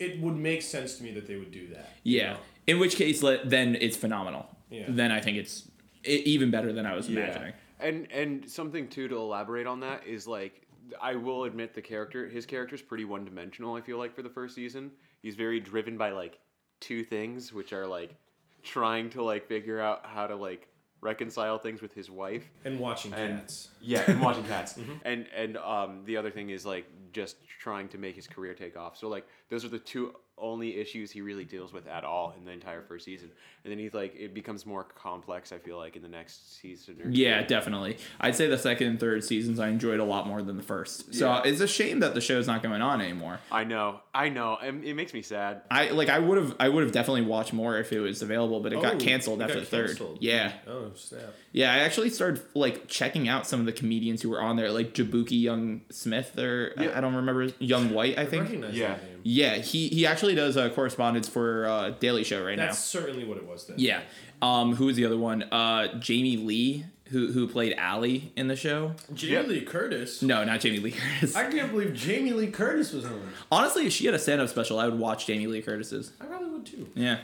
it 0.00 0.20
would 0.20 0.36
make 0.36 0.62
sense 0.62 0.96
to 0.96 1.04
me 1.04 1.12
that 1.12 1.28
they 1.28 1.36
would 1.36 1.52
do 1.52 1.68
that. 1.68 1.90
Yeah. 2.02 2.38
In 2.66 2.80
which 2.80 2.96
case 2.96 3.20
then 3.44 3.76
it's 3.80 3.96
phenomenal. 3.96 4.48
Yeah. 4.68 4.86
Then 4.88 5.12
I 5.12 5.20
think 5.20 5.36
it's 5.36 5.68
even 6.04 6.50
better 6.50 6.72
than 6.72 6.86
I 6.86 6.94
was 6.94 7.08
Yeah. 7.08 7.20
imagining. 7.24 7.52
And 7.80 8.10
and 8.12 8.48
something 8.50 8.88
too 8.88 9.08
to 9.08 9.16
elaborate 9.16 9.66
on 9.66 9.80
that 9.80 10.06
is 10.06 10.26
like 10.26 10.66
I 11.00 11.14
will 11.14 11.44
admit 11.44 11.74
the 11.74 11.82
character 11.82 12.28
his 12.28 12.46
character 12.46 12.74
is 12.74 12.82
pretty 12.82 13.04
one 13.04 13.24
dimensional, 13.24 13.74
I 13.74 13.80
feel 13.80 13.98
like 13.98 14.14
for 14.14 14.22
the 14.22 14.30
first 14.30 14.54
season. 14.54 14.90
He's 15.22 15.34
very 15.36 15.60
driven 15.60 15.96
by 15.96 16.10
like 16.10 16.38
two 16.80 17.04
things, 17.04 17.52
which 17.52 17.72
are 17.72 17.86
like 17.86 18.14
trying 18.62 19.10
to 19.10 19.22
like 19.22 19.46
figure 19.46 19.80
out 19.80 20.04
how 20.06 20.26
to 20.26 20.36
like 20.36 20.68
reconcile 21.00 21.58
things 21.58 21.82
with 21.82 21.92
his 21.92 22.08
wife. 22.10 22.48
And 22.64 22.78
watching 22.78 23.12
And- 23.14 23.40
cats. 23.40 23.70
Yeah, 23.80 24.04
and 24.06 24.20
watching 24.20 24.44
cats. 24.54 24.78
And 25.04 25.26
and 25.34 25.56
um 25.56 26.02
the 26.04 26.16
other 26.16 26.30
thing 26.30 26.50
is 26.50 26.64
like 26.66 26.86
just 27.12 27.36
trying 27.60 27.88
to 27.88 27.98
make 27.98 28.14
his 28.14 28.26
career 28.28 28.54
take 28.54 28.76
off. 28.76 28.96
So 28.96 29.08
like 29.08 29.26
those 29.48 29.64
are 29.64 29.68
the 29.68 29.78
two 29.80 30.14
only 30.38 30.76
issues 30.76 31.10
he 31.12 31.20
really 31.20 31.44
deals 31.44 31.72
with 31.72 31.86
at 31.86 32.04
all 32.04 32.34
in 32.36 32.44
the 32.44 32.50
entire 32.50 32.82
first 32.82 33.04
season. 33.04 33.30
And 33.64 33.70
then 33.70 33.78
he's 33.78 33.94
like 33.94 34.16
it 34.16 34.34
becomes 34.34 34.66
more 34.66 34.82
complex, 34.82 35.52
I 35.52 35.58
feel 35.58 35.76
like, 35.76 35.94
in 35.94 36.02
the 36.02 36.08
next 36.08 36.60
season 36.60 36.96
or 37.00 37.04
two. 37.04 37.10
Yeah, 37.12 37.42
definitely. 37.42 37.98
I'd 38.20 38.34
say 38.34 38.48
the 38.48 38.58
second 38.58 38.88
and 38.88 38.98
third 39.00 39.22
seasons 39.22 39.60
I 39.60 39.68
enjoyed 39.68 40.00
a 40.00 40.04
lot 40.04 40.26
more 40.26 40.42
than 40.42 40.56
the 40.56 40.62
first. 40.64 41.14
So 41.14 41.26
Yeah. 41.28 41.42
it's 41.44 41.60
a 41.60 41.68
shame 41.68 42.00
that 42.00 42.14
the 42.14 42.20
show's 42.20 42.48
not 42.48 42.60
going 42.62 42.82
on 42.82 43.00
anymore. 43.00 43.38
I 43.52 43.62
know, 43.64 44.00
I 44.12 44.30
know. 44.30 44.56
and 44.60 44.82
It 44.84 44.94
makes 44.94 45.14
me 45.14 45.22
sad. 45.22 45.62
I 45.70 45.90
like 45.90 46.08
I 46.08 46.18
would 46.18 46.38
have 46.38 46.56
I 46.58 46.68
would 46.68 46.82
have 46.82 46.92
definitely 46.92 47.22
watched 47.22 47.52
more 47.52 47.78
if 47.78 47.92
it 47.92 48.00
was 48.00 48.20
available, 48.22 48.58
but 48.60 48.72
it 48.72 48.76
Oh, 48.76 48.82
got 48.82 48.98
canceled 48.98 49.40
it 49.40 49.44
after 49.44 49.60
got 49.60 49.70
the 49.70 49.94
third. 49.94 50.00
Yeah. 50.20 50.54
Oh, 50.66 50.90
snap. 50.96 51.34
Yeah, 51.52 51.72
I 51.72 51.78
actually 51.80 52.10
started 52.10 52.42
like 52.54 52.88
checking 52.88 53.28
out 53.28 53.46
some 53.46 53.60
of 53.60 53.66
the 53.66 53.72
comedians 53.72 54.22
who 54.22 54.30
were 54.30 54.40
on 54.42 54.56
there, 54.56 54.72
like 54.72 54.92
Jaboukie 54.94 55.40
Young 55.40 55.82
Smith 55.90 56.36
or 56.36 56.72
I- 56.76 56.84
Yeah. 56.86 56.98
I 56.98 57.00
don't 57.00 57.14
remember 57.14 57.44
Young 57.60 57.90
White, 57.94 58.18
I 58.18 58.22
I 58.22 58.26
think. 58.26 58.44
recognize 58.44 58.74
Yeah. 58.76 58.96
That 59.22 59.28
name. 59.28 59.34
Yeah, 59.34 59.54
he 59.56 59.88
he 59.88 60.06
actually 60.06 60.34
does 60.34 60.56
uh, 60.56 60.68
correspondence 60.70 61.28
for 61.28 61.66
uh, 61.66 61.90
Daily 61.90 62.24
Show 62.24 62.44
right 62.44 62.56
now. 62.56 62.66
That's 62.66 62.78
certainly 62.78 63.24
what 63.24 63.36
it 63.38 63.46
was 63.46 63.66
then. 63.66 63.76
Yeah. 63.78 64.00
Um, 64.40 64.74
who 64.76 64.86
was 64.86 64.96
the 64.96 65.04
other 65.06 65.18
one? 65.18 65.44
Uh, 65.44 65.94
Jamie 66.00 66.36
Lee, 66.36 66.84
who 67.10 67.30
who 67.32 67.46
played 67.46 67.74
Allie 67.78 68.32
in 68.36 68.48
the 68.48 68.56
show. 68.56 68.94
Jamie 69.14 69.32
Yep. 69.34 69.46
Lee 69.48 69.60
Curtis. 69.60 70.20
No, 70.22 70.42
not 70.44 70.60
Jamie 70.60 70.78
Lee 70.80 70.90
Curtis. 70.92 71.36
I 71.36 71.48
can't 71.50 71.70
believe 71.70 71.94
Jamie 71.94 72.32
Lee 72.32 72.50
Curtis 72.50 72.92
was 72.92 73.04
on. 73.04 73.12
It. 73.12 73.18
Honestly, 73.52 73.86
if 73.86 73.92
she 73.92 74.06
had 74.06 74.14
a 74.14 74.18
stand-up 74.18 74.48
special, 74.48 74.78
I 74.80 74.86
would 74.88 74.98
watch 74.98 75.26
Jamie 75.26 75.46
Lee 75.46 75.62
Curtis's. 75.62 76.12
I 76.20 76.24
probably 76.24 76.48
would 76.50 76.66
too. 76.66 76.88
Yeah. 76.94 77.18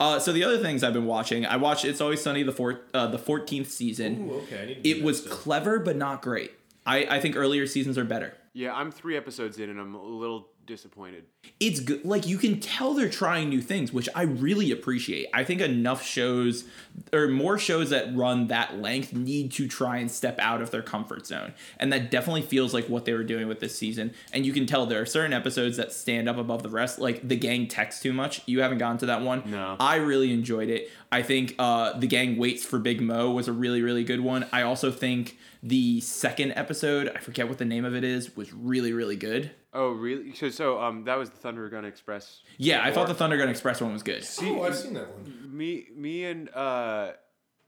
Uh, 0.00 0.18
so 0.18 0.32
the 0.32 0.44
other 0.44 0.58
things 0.58 0.82
I've 0.84 0.92
been 0.92 1.06
watching, 1.06 1.46
I 1.46 1.56
watched 1.56 1.84
It's 1.84 2.00
Always 2.00 2.20
Sunny 2.22 2.42
the 2.42 2.52
fourth, 2.52 2.78
uh, 2.92 3.06
the 3.06 3.18
fourteenth 3.18 3.70
season. 3.70 4.28
Ooh, 4.30 4.34
okay. 4.40 4.62
I 4.62 4.66
need 4.66 4.74
to 4.76 4.80
do 4.82 4.90
It 4.90 4.94
that 5.00 5.04
was 5.04 5.18
still. 5.20 5.32
clever 5.32 5.78
but 5.78 5.96
not 5.96 6.20
great. 6.22 6.52
I, 6.86 7.06
I 7.16 7.20
think 7.20 7.34
earlier 7.36 7.66
seasons 7.66 7.96
are 7.96 8.04
better. 8.04 8.34
Yeah, 8.52 8.74
I'm 8.74 8.90
three 8.92 9.16
episodes 9.16 9.58
in 9.58 9.70
and 9.70 9.80
I'm 9.80 9.94
a 9.94 10.02
little 10.02 10.48
disappointed. 10.66 11.24
It's 11.60 11.80
good. 11.80 12.04
Like 12.04 12.26
you 12.26 12.38
can 12.38 12.60
tell 12.60 12.94
they're 12.94 13.08
trying 13.08 13.48
new 13.48 13.60
things, 13.60 13.92
which 13.92 14.08
I 14.14 14.22
really 14.22 14.70
appreciate. 14.70 15.28
I 15.32 15.44
think 15.44 15.60
enough 15.60 16.04
shows 16.04 16.64
or 17.12 17.28
more 17.28 17.58
shows 17.58 17.90
that 17.90 18.14
run 18.14 18.48
that 18.48 18.78
length 18.80 19.12
need 19.12 19.52
to 19.52 19.68
try 19.68 19.98
and 19.98 20.10
step 20.10 20.38
out 20.38 20.60
of 20.62 20.70
their 20.70 20.82
comfort 20.82 21.26
zone. 21.26 21.54
And 21.78 21.92
that 21.92 22.10
definitely 22.10 22.42
feels 22.42 22.74
like 22.74 22.88
what 22.88 23.04
they 23.04 23.12
were 23.12 23.24
doing 23.24 23.48
with 23.48 23.60
this 23.60 23.76
season. 23.76 24.12
And 24.32 24.44
you 24.44 24.52
can 24.52 24.66
tell 24.66 24.86
there 24.86 25.02
are 25.02 25.06
certain 25.06 25.32
episodes 25.32 25.76
that 25.76 25.92
stand 25.92 26.28
up 26.28 26.36
above 26.36 26.62
the 26.62 26.70
rest. 26.70 26.98
Like 26.98 27.26
the 27.26 27.36
gang 27.36 27.68
texts 27.68 28.02
too 28.02 28.12
much. 28.12 28.42
You 28.46 28.60
haven't 28.60 28.78
gone 28.78 28.98
to 28.98 29.06
that 29.06 29.22
one. 29.22 29.42
No. 29.46 29.76
I 29.78 29.96
really 29.96 30.32
enjoyed 30.32 30.68
it. 30.68 30.90
I 31.12 31.22
think 31.22 31.54
uh, 31.58 31.96
the 31.98 32.08
gang 32.08 32.36
waits 32.36 32.64
for 32.64 32.78
Big 32.78 33.00
Mo 33.00 33.30
was 33.30 33.46
a 33.46 33.52
really 33.52 33.82
really 33.82 34.02
good 34.02 34.20
one. 34.20 34.46
I 34.52 34.62
also 34.62 34.90
think 34.90 35.38
the 35.62 36.00
second 36.00 36.52
episode, 36.56 37.10
I 37.14 37.20
forget 37.20 37.48
what 37.48 37.58
the 37.58 37.64
name 37.64 37.84
of 37.84 37.94
it 37.94 38.02
is, 38.02 38.36
was 38.36 38.52
really 38.52 38.92
really 38.92 39.16
good. 39.16 39.52
Oh, 39.74 39.90
really? 39.90 40.32
So, 40.34 40.50
so 40.50 40.80
um, 40.80 41.04
that 41.04 41.18
was 41.18 41.30
the 41.30 41.36
Thunder 41.36 41.68
Gun 41.68 41.84
Express. 41.84 42.42
Yeah, 42.58 42.84
I 42.84 42.92
thought 42.92 43.08
the 43.08 43.14
Thunder 43.14 43.36
Gun 43.36 43.48
Express 43.48 43.80
one 43.80 43.92
was 43.92 44.02
good. 44.04 44.24
oh, 44.42 44.62
I've 44.62 44.76
seen 44.76 44.94
that 44.94 45.08
one. 45.10 45.50
Me, 45.52 45.86
me, 45.94 46.24
and 46.24 46.48
uh, 46.54 47.12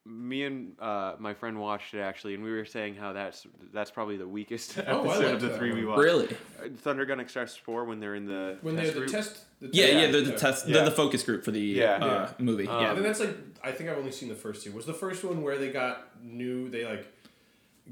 me 0.05 0.45
and 0.45 0.73
uh, 0.81 1.15
my 1.19 1.35
friend 1.35 1.59
watched 1.59 1.95
it 1.95 1.99
actually, 2.01 2.35
and 2.35 2.45
we 2.45 2.53
were 2.53 2.65
saying 2.65 2.95
how 2.95 3.13
that's 3.13 3.45
that's 3.73 3.91
probably 3.91 4.17
the 4.17 4.29
weakest 4.29 4.79
Oh, 4.87 5.03
episode 5.09 5.35
of 5.35 5.41
the 5.41 5.49
that 5.49 5.59
three 5.59 5.73
we 5.73 5.85
watched. 5.85 5.99
Really? 6.01 6.27
Uh, 6.63 6.69
Thunder 6.79 7.05
Gun 7.07 7.19
Express 7.19 7.57
four 7.57 7.85
when 7.85 7.99
they're 7.99 8.15
in 8.15 8.25
the 8.27 8.57
When 8.63 8.77
test 8.77 8.85
they're 8.87 8.95
the 8.95 9.01
group. 9.01 9.11
test. 9.11 9.45
The 9.61 9.71
Yeah, 9.73 9.87
test 9.87 9.95
yeah, 9.99 10.11
they're 10.13 10.21
the 10.21 10.33
test, 10.39 10.69
Yeah. 10.69 10.75
they're 10.75 10.85
the 10.85 10.91
focus 10.93 11.25
group 11.25 11.45
for 11.45 11.51
the 11.51 11.61
Yeah. 11.61 11.95
uh, 11.95 12.07
Yeah. 12.07 12.33
movie. 12.39 12.69
Um, 12.69 12.83
yeah, 12.83 12.95
And 12.95 13.05
that's 13.05 13.19
like 13.19 13.37
I 13.65 13.73
think 13.73 13.91
I've 13.91 13.99
only 13.99 14.13
seen 14.13 14.29
the 14.29 14.35
first 14.37 14.63
two. 14.63 14.71
Was 14.73 14.87
the 14.87 14.95
first 14.95 15.25
one 15.25 15.43
where 15.43 15.59
they 15.59 15.73
got 15.73 16.09
new? 16.23 16.69
They 16.71 16.85
like 16.87 17.05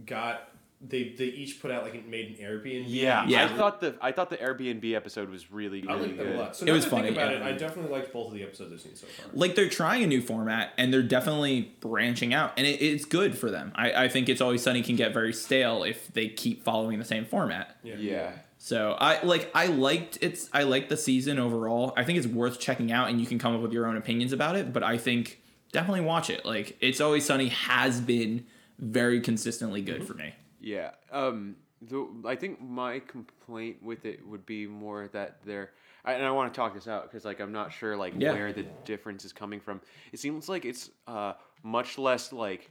got 0.07 0.49
they 0.87 1.15
they 1.17 1.25
each 1.25 1.63
put 1.63 1.71
out 1.71 1.83
like 1.83 1.95
it 1.95 2.07
made 2.07 2.29
an 2.39 2.45
Airbnb. 2.45 2.85
Yeah, 2.87 3.27
Yeah. 3.27 3.47
I 3.47 3.49
thought 3.57 3.81
the 3.81 3.95
I 4.01 4.13
thought 4.13 4.29
the 4.29 4.37
Airbnb 4.37 4.95
episode 4.95 5.31
was 5.31 5.51
really 5.51 5.83
I 5.89 5.95
really 5.95 6.09
like 6.09 6.17
that 6.19 6.23
a 6.23 6.29
good. 6.31 6.39
lot. 6.39 6.57
So 6.57 6.65
It 6.65 6.67
now 6.67 6.73
was 6.75 6.85
that 6.85 6.93
I 6.93 6.97
funny, 6.97 7.09
about 7.09 7.31
yeah. 7.31 7.37
it, 7.39 7.43
I 7.43 7.53
definitely 7.53 7.91
liked 7.91 8.13
both 8.13 8.29
of 8.29 8.35
the 8.35 8.43
episodes 8.43 8.73
I've 8.73 8.81
seen 8.81 8.95
so 8.95 9.07
far. 9.07 9.31
like 9.33 9.55
they're 9.55 9.69
trying 9.69 10.03
a 10.03 10.07
new 10.07 10.21
format 10.21 10.73
and 10.77 10.93
they're 10.93 11.03
definitely 11.03 11.73
branching 11.81 12.35
out 12.35 12.53
and 12.59 12.67
it, 12.67 12.83
it's 12.83 13.05
good 13.07 13.37
for 13.39 13.51
them 13.51 13.73
I, 13.75 14.05
I 14.05 14.09
think 14.09 14.29
it's 14.29 14.41
always 14.43 14.63
sunny 14.63 14.83
can 14.83 14.97
get 14.97 15.15
very 15.15 15.33
stale 15.33 15.85
if 15.85 16.13
they 16.13 16.29
keep 16.29 16.65
following 16.65 16.99
the 16.99 17.05
same 17.05 17.25
format 17.25 17.77
Yeah. 17.83 17.95
Yeah. 17.99 18.33
so 18.59 18.93
i 19.01 19.23
like 19.23 19.51
i 19.55 19.67
liked 19.67 20.19
it's 20.21 20.51
i 20.53 20.65
liked 20.65 20.89
the 20.91 20.97
season 20.97 21.39
overall 21.39 21.93
i 21.97 22.05
think 22.05 22.19
it's 22.19 22.27
worth 22.27 22.61
checking 22.61 22.93
out 22.93 23.09
and 23.09 23.21
you 23.21 23.27
can 23.27 23.39
come 23.39 23.55
up 23.55 23.63
with 23.63 23.73
your 23.73 23.87
own 23.87 23.97
opinions 23.97 24.33
about 24.33 24.55
it 24.57 24.73
but 24.73 24.83
i 24.83 24.99
think 24.99 25.41
definitely 25.73 26.03
watch 26.03 26.29
it 26.31 26.45
like 26.45 26.77
it's 26.81 27.01
always 27.01 27.25
sunny 27.25 27.49
has 27.49 28.01
been 28.01 28.45
very 28.79 29.21
consistently 29.21 29.81
good 29.81 29.97
mm-hmm. 30.03 30.07
for 30.07 30.15
me 30.15 30.35
Yeah. 30.65 30.91
Um. 31.13 31.57
The, 31.83 32.07
I 32.25 32.35
think 32.37 32.63
my 32.63 33.01
complaint 33.01 33.83
with 33.83 34.07
it 34.07 34.27
would 34.27 34.47
be 34.47 34.67
more 34.67 35.09
that 35.13 35.41
they're. 35.45 35.71
I, 36.05 36.15
and 36.15 36.25
I 36.25 36.31
want 36.31 36.53
to 36.53 36.57
talk 36.57 36.73
this 36.75 36.89
out 36.89 37.03
because 37.05 37.25
like 37.25 37.41
I'm 37.41 37.53
not 37.53 37.73
sure 37.73 37.97
like 37.97 38.15
Yeah. 38.17 38.33
where 38.33 38.53
the 38.53 38.65
difference 38.85 39.25
is 39.25 39.33
coming 39.33 39.61
from. 39.61 39.81
It 40.13 40.19
seems 40.21 40.49
like 40.49 40.65
it's 40.65 40.91
uh 41.07 41.35
much 41.63 41.99
less 41.99 42.33
like 42.33 42.71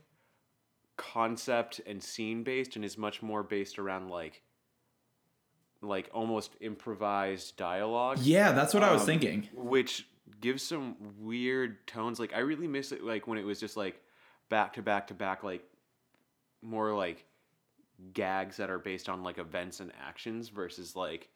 concept 0.98 1.82
and 1.86 2.02
scene 2.02 2.44
based 2.44 2.76
and 2.76 2.86
is 2.86 2.98
much 2.98 3.22
more 3.22 3.44
based 3.44 3.80
around 3.80 4.10
like 4.10 4.42
like 5.82 6.10
almost 6.14 6.56
improvised 6.62 7.58
dialogue. 7.58 8.20
yeah 8.22 8.52
that's 8.52 8.74
what 8.76 8.84
i 8.84 8.92
was 8.92 9.02
Um, 9.02 9.08
thinking 9.08 9.50
which 9.54 10.08
gives 10.40 10.62
some 10.64 10.96
weird 11.20 11.86
tones. 11.88 12.20
Like 12.20 12.34
I 12.34 12.40
really 12.40 12.68
miss 12.68 12.92
it, 12.92 13.04
like 13.04 13.28
when 13.28 13.38
it 13.38 13.44
was 13.44 13.60
just 13.60 13.76
like 13.78 14.00
back 14.50 14.74
to 14.74 14.82
back 14.82 15.08
to 15.08 15.14
back, 15.14 15.44
like 15.44 15.64
more 16.62 16.94
like 16.94 17.26
gags 18.14 18.58
that 18.58 18.70
are 18.70 18.80
based 18.80 19.10
on 19.10 19.24
like 19.24 19.38
events 19.38 19.80
and 19.80 19.92
actions 20.00 20.50
versus 20.50 20.96
like 20.96 21.30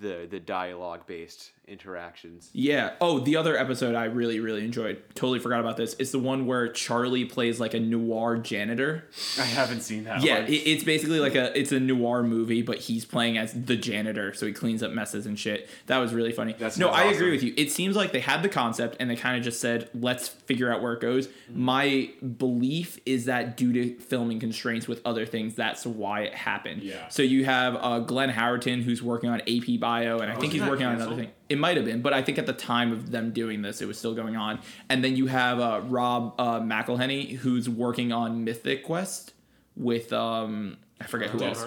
the 0.00 0.26
the 0.30 0.40
dialogue 0.40 1.06
based 1.06 1.52
interactions. 1.66 2.50
Yeah. 2.52 2.92
Oh, 3.00 3.20
the 3.20 3.36
other 3.36 3.56
episode 3.56 3.94
I 3.94 4.04
really, 4.04 4.40
really 4.40 4.64
enjoyed. 4.64 5.02
Totally 5.14 5.38
forgot 5.38 5.60
about 5.60 5.76
this. 5.76 5.94
It's 5.98 6.10
the 6.10 6.18
one 6.18 6.46
where 6.46 6.68
Charlie 6.68 7.24
plays 7.24 7.60
like 7.60 7.72
a 7.72 7.80
noir 7.80 8.36
janitor. 8.36 9.08
I 9.38 9.44
haven't 9.44 9.80
seen 9.80 10.04
that. 10.04 10.22
Yeah, 10.22 10.38
it, 10.38 10.50
it's 10.50 10.84
basically 10.84 11.20
like 11.20 11.34
a 11.34 11.56
it's 11.58 11.72
a 11.72 11.80
noir 11.80 12.22
movie, 12.22 12.62
but 12.62 12.78
he's 12.78 13.04
playing 13.04 13.38
as 13.38 13.52
the 13.52 13.76
janitor, 13.76 14.34
so 14.34 14.46
he 14.46 14.52
cleans 14.52 14.82
up 14.82 14.92
messes 14.92 15.26
and 15.26 15.38
shit. 15.38 15.68
That 15.86 15.98
was 15.98 16.12
really 16.12 16.32
funny. 16.32 16.52
That 16.54 16.76
no, 16.78 16.86
sounds 16.86 16.96
I 16.96 17.04
agree 17.04 17.30
with 17.30 17.42
you. 17.42 17.54
It 17.56 17.70
seems 17.70 17.96
like 17.96 18.12
they 18.12 18.20
had 18.20 18.42
the 18.42 18.48
concept 18.48 18.96
and 19.00 19.08
they 19.08 19.16
kind 19.16 19.36
of 19.36 19.42
just 19.42 19.60
said, 19.60 19.88
"Let's 19.94 20.28
figure 20.28 20.72
out 20.72 20.82
where 20.82 20.92
it 20.92 21.00
goes." 21.00 21.28
My 21.48 22.10
belief 22.36 22.98
is 23.06 23.26
that 23.26 23.56
due 23.56 23.72
to 23.72 23.94
filming 24.00 24.40
constraints 24.40 24.88
with 24.88 25.00
other 25.04 25.26
things, 25.26 25.54
that's 25.54 25.86
why 25.86 26.22
it 26.22 26.34
happened. 26.34 26.82
Yeah. 26.82 27.08
So 27.08 27.22
you 27.22 27.44
have 27.44 27.76
uh, 27.76 28.00
Glenn 28.00 28.30
Howerton 28.30 28.82
who's 28.82 29.02
working 29.02 29.30
on 29.30 29.40
AP 29.42 29.71
Bio, 29.78 30.18
and 30.18 30.30
I 30.30 30.36
think 30.36 30.52
he's 30.52 30.62
working 30.62 30.86
on 30.86 30.94
another 30.96 31.16
thing. 31.16 31.30
It 31.48 31.58
might 31.58 31.76
have 31.76 31.86
been, 31.86 32.02
but 32.02 32.12
I 32.12 32.22
think 32.22 32.38
at 32.38 32.46
the 32.46 32.52
time 32.52 32.92
of 32.92 33.10
them 33.10 33.32
doing 33.32 33.62
this, 33.62 33.80
it 33.82 33.86
was 33.86 33.98
still 33.98 34.14
going 34.14 34.36
on. 34.36 34.60
And 34.88 35.04
then 35.04 35.16
you 35.16 35.26
have 35.26 35.60
uh, 35.60 35.80
Rob 35.84 36.34
uh, 36.38 36.60
McElhenney, 36.60 37.36
who's 37.36 37.68
working 37.68 38.12
on 38.12 38.44
Mythic 38.44 38.84
Quest 38.84 39.32
with 39.76 40.12
um, 40.12 40.76
I 41.00 41.04
forget 41.04 41.30
who 41.30 41.42
else. 41.42 41.64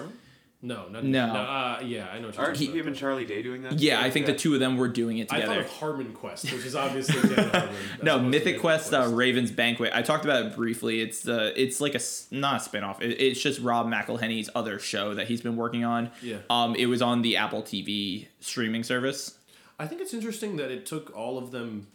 No, 0.62 0.88
not, 0.88 1.04
No. 1.04 1.24
uh, 1.26 1.80
yeah, 1.84 2.08
I 2.10 2.18
know. 2.18 2.28
What 2.28 2.36
you're 2.36 2.44
Aren't 2.46 2.56
he 2.56 2.64
about. 2.66 2.76
him 2.78 2.86
and 2.88 2.96
Charlie 2.96 3.24
Day 3.26 3.42
doing 3.42 3.62
that? 3.62 3.74
Yeah, 3.78 4.00
I 4.00 4.10
think 4.10 4.26
the 4.26 4.34
two 4.34 4.54
of 4.54 4.58
them 4.60 4.76
were 4.78 4.88
doing 4.88 5.18
it 5.18 5.30
I 5.32 5.36
thought 5.36 5.42
together. 5.42 5.60
of 5.60 5.70
Harmon 5.70 6.12
Quest, 6.12 6.44
which 6.50 6.64
is 6.64 6.74
obviously 6.74 7.20
Dan 7.34 7.50
Harmon. 7.50 7.74
No, 8.02 8.18
Mythic 8.18 8.60
Quest, 8.60 8.92
Uh, 8.94 9.06
Raven's 9.12 9.50
Banquet. 9.52 9.92
I 9.94 10.02
talked 10.02 10.24
about 10.24 10.46
it 10.46 10.56
briefly. 10.56 11.00
It's 11.02 11.28
uh, 11.28 11.52
it's 11.54 11.80
like 11.80 11.94
a 11.94 12.00
not 12.30 12.66
a 12.66 12.68
spinoff. 12.70 13.00
It, 13.02 13.20
it's 13.20 13.40
just 13.40 13.60
Rob 13.60 13.86
McElhenney's 13.86 14.48
other 14.54 14.78
show 14.78 15.14
that 15.14 15.28
he's 15.28 15.42
been 15.42 15.56
working 15.56 15.84
on. 15.84 16.10
Yeah. 16.22 16.38
Um, 16.50 16.74
it 16.74 16.86
was 16.86 17.02
on 17.02 17.22
the 17.22 17.36
Apple 17.36 17.62
TV 17.62 18.26
streaming 18.40 18.82
service. 18.82 19.38
I 19.78 19.86
think 19.86 20.00
it's 20.00 20.14
interesting 20.14 20.56
that 20.56 20.70
it 20.70 20.86
took 20.86 21.14
all 21.14 21.36
of 21.38 21.50
them 21.50 21.88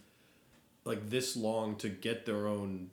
like 0.84 1.10
this 1.10 1.36
long 1.36 1.74
to 1.76 1.88
get 1.88 2.26
their 2.26 2.46
own 2.46 2.90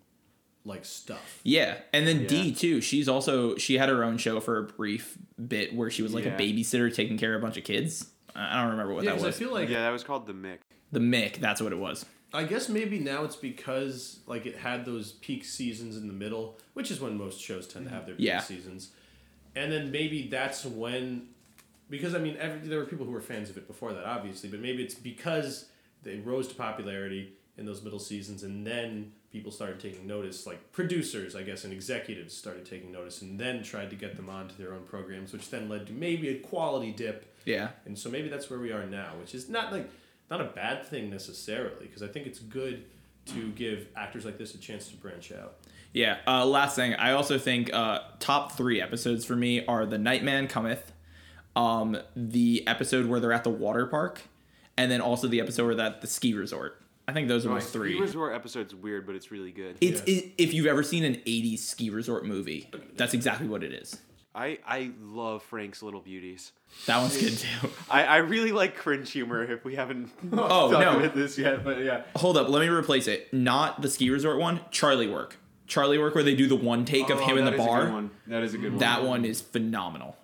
like 0.65 0.83
stuff. 0.83 1.39
Yeah, 1.43 1.77
and 1.93 2.07
then 2.07 2.25
Dee 2.27 2.53
too. 2.53 2.81
She's 2.81 3.07
also 3.07 3.55
she 3.55 3.77
had 3.77 3.87
her 3.89 4.03
own 4.03 4.17
show 4.17 4.39
for 4.39 4.57
a 4.57 4.63
brief 4.63 5.17
bit 5.47 5.73
where 5.73 5.89
she 5.89 6.01
was 6.01 6.13
like 6.13 6.25
Yeah. 6.25 6.35
a 6.35 6.39
babysitter 6.39 6.93
taking 6.93 7.17
care 7.17 7.35
of 7.35 7.41
a 7.41 7.45
bunch 7.45 7.57
of 7.57 7.63
kids. 7.63 8.09
I 8.35 8.57
I 8.59 8.61
don't 8.61 8.71
remember 8.71 8.93
what 8.93 9.03
Yeah, 9.03 9.11
that 9.11 9.15
'cause 9.17 9.23
I 9.23 9.27
was. 9.27 9.37
feel 9.39 9.51
like 9.53 9.69
Yeah, 9.69 9.81
that 9.81 9.91
was 9.91 10.03
called 10.03 10.27
the 10.27 10.33
Mick. 10.33 10.59
the 10.91 10.99
Mick, 10.99 11.37
that's 11.37 11.61
what 11.61 11.71
it 11.71 11.77
was. 11.79 12.05
I 12.33 12.43
guess 12.43 12.69
maybe 12.69 12.99
now 12.99 13.23
it's 13.23 13.35
because 13.35 14.19
like 14.27 14.45
it 14.45 14.57
had 14.57 14.85
those 14.85 15.13
peak 15.13 15.43
seasons 15.45 15.97
in 15.97 16.07
the 16.07 16.13
middle, 16.13 16.57
which 16.73 16.91
is 16.91 16.99
when 17.01 17.17
most 17.17 17.41
shows 17.41 17.67
tend 17.67 17.85
to 17.85 17.91
have 17.91 18.05
their 18.05 18.15
peak 18.15 18.25
Yeah. 18.25 18.39
seasons, 18.41 18.89
and 19.55 19.71
then 19.71 19.89
maybe 19.91 20.27
that's 20.27 20.63
when, 20.65 21.29
because 21.89 22.13
I 22.13 22.19
mean, 22.19 22.37
every, 22.37 22.67
there 22.67 22.77
were 22.79 22.85
people 22.85 23.05
who 23.05 23.11
were 23.11 23.21
fans 23.21 23.49
of 23.49 23.57
it 23.57 23.65
before 23.67 23.93
that, 23.93 24.05
obviously, 24.05 24.47
but 24.49 24.59
maybe 24.59 24.83
it's 24.83 24.93
because 24.93 25.69
they 26.03 26.17
rose 26.17 26.47
to 26.49 26.55
popularity 26.55 27.33
in 27.57 27.65
those 27.65 27.81
middle 27.81 27.99
seasons, 27.99 28.43
and 28.43 28.65
then 28.65 29.11
people 29.31 29.51
started 29.51 29.79
taking 29.79 30.07
notice, 30.07 30.47
like 30.47 30.71
producers, 30.71 31.35
I 31.35 31.43
guess, 31.43 31.63
and 31.63 31.71
executives 31.73 32.35
started 32.35 32.65
taking 32.65 32.91
notice, 32.91 33.21
and 33.21 33.39
then 33.39 33.61
tried 33.63 33.89
to 33.91 33.95
get 33.95 34.15
them 34.15 34.29
onto 34.29 34.55
their 34.55 34.73
own 34.73 34.83
programs, 34.83 35.31
which 35.33 35.49
then 35.49 35.69
led 35.69 35.85
to 35.87 35.93
maybe 35.93 36.29
a 36.29 36.39
quality 36.39 36.91
dip 36.91 37.25
Yeah. 37.45 37.69
and 37.85 37.97
so 37.97 38.09
maybe 38.09 38.27
that's 38.29 38.49
where 38.49 38.59
we 38.59 38.71
are 38.71 38.85
now, 38.85 39.11
which 39.19 39.35
is 39.35 39.47
not 39.49 39.71
like 39.71 39.89
not 40.29 40.41
a 40.41 40.45
bad 40.45 40.85
thing 40.85 41.09
necessarily, 41.09 41.85
because 41.87 42.03
I 42.03 42.07
think 42.07 42.27
it's 42.27 42.39
good 42.39 42.85
to 43.27 43.49
give 43.51 43.87
actors 43.95 44.25
like 44.25 44.37
this 44.37 44.53
a 44.55 44.57
chance 44.59 44.87
to 44.89 44.95
branch 44.97 45.31
out. 45.31 45.55
Yeah. 45.93 46.17
Uh, 46.27 46.45
last 46.45 46.75
thing, 46.75 46.93
I 46.95 47.11
also 47.13 47.37
think 47.39 47.73
uh, 47.73 47.99
top 48.19 48.51
three 48.53 48.79
episodes 48.81 49.25
for 49.25 49.35
me 49.35 49.65
are 49.65 49.85
the 49.87 49.97
Nightman 49.97 50.47
Cometh, 50.47 50.91
um, 51.55 51.97
the 52.15 52.63
episode 52.67 53.07
where 53.07 53.19
they're 53.19 53.33
at 53.33 53.43
the 53.43 53.49
water 53.49 53.85
park, 53.87 54.21
and 54.77 54.91
then 54.91 55.01
also 55.01 55.27
the 55.27 55.41
episode 55.41 55.65
where 55.65 55.75
they're 55.75 55.85
at 55.87 56.01
the 56.01 56.07
ski 56.07 56.33
resort. 56.35 56.79
I 57.09 57.13
think 57.13 57.27
those 57.27 57.45
are 57.45 57.49
my 57.49 57.55
My 57.55 57.61
three. 57.61 57.93
Ski 57.93 58.01
Resort 58.01 58.35
episode's 58.35 58.75
weird, 58.75 59.05
but 59.07 59.15
it's 59.15 59.31
really 59.31 59.51
good. 59.51 59.77
It's 59.81 60.01
Yeah. 60.07 60.15
it, 60.17 60.31
if 60.37 60.53
you've 60.53 60.67
ever 60.67 60.83
seen 60.83 61.03
an 61.03 61.15
'80s 61.25 61.59
ski 61.59 61.89
resort 61.89 62.23
movie, 62.25 62.69
that's 62.95 63.13
exactly 63.15 63.47
what 63.47 63.63
it 63.63 63.73
is. 63.73 63.97
I 64.35 64.59
I 64.65 64.91
love 65.01 65.41
Frank's 65.41 65.81
Little 65.81 66.01
Beauties. 66.01 66.51
That 66.85 66.99
one's 66.99 67.19
good 67.19 67.35
too. 67.35 67.69
I, 67.89 68.03
I 68.03 68.17
really 68.17 68.51
like 68.51 68.75
cringe 68.77 69.09
humor. 69.11 69.43
If 69.43 69.65
we 69.65 69.73
haven't 69.75 70.11
Oh, 70.33 70.69
no. 70.69 70.97
about 70.99 71.15
this 71.15 71.35
yet, 71.37 71.63
but 71.63 71.79
yeah. 71.83 72.03
Hold 72.17 72.37
up, 72.37 72.47
let 72.47 72.59
me 72.61 72.67
replace 72.67 73.07
it. 73.07 73.33
Not 73.33 73.81
the 73.81 73.89
ski 73.89 74.11
resort 74.11 74.37
one. 74.37 74.59
Charlie 74.69 75.07
Work. 75.07 75.37
Charlie 75.65 75.97
Work, 75.97 76.13
where 76.15 76.23
they 76.23 76.35
do 76.35 76.47
the 76.47 76.55
one 76.55 76.85
take 76.85 77.09
of 77.09 77.19
Oh, 77.19 77.25
him 77.25 77.37
in 77.39 77.45
the 77.45 77.51
bar. 77.51 77.91
one. 77.91 78.11
That 78.27 78.43
is 78.43 78.53
a 78.53 78.57
good 78.59 78.71
one. 78.73 78.79
That 78.79 79.03
one 79.03 79.25
is 79.25 79.41
phenomenal. 79.41 80.15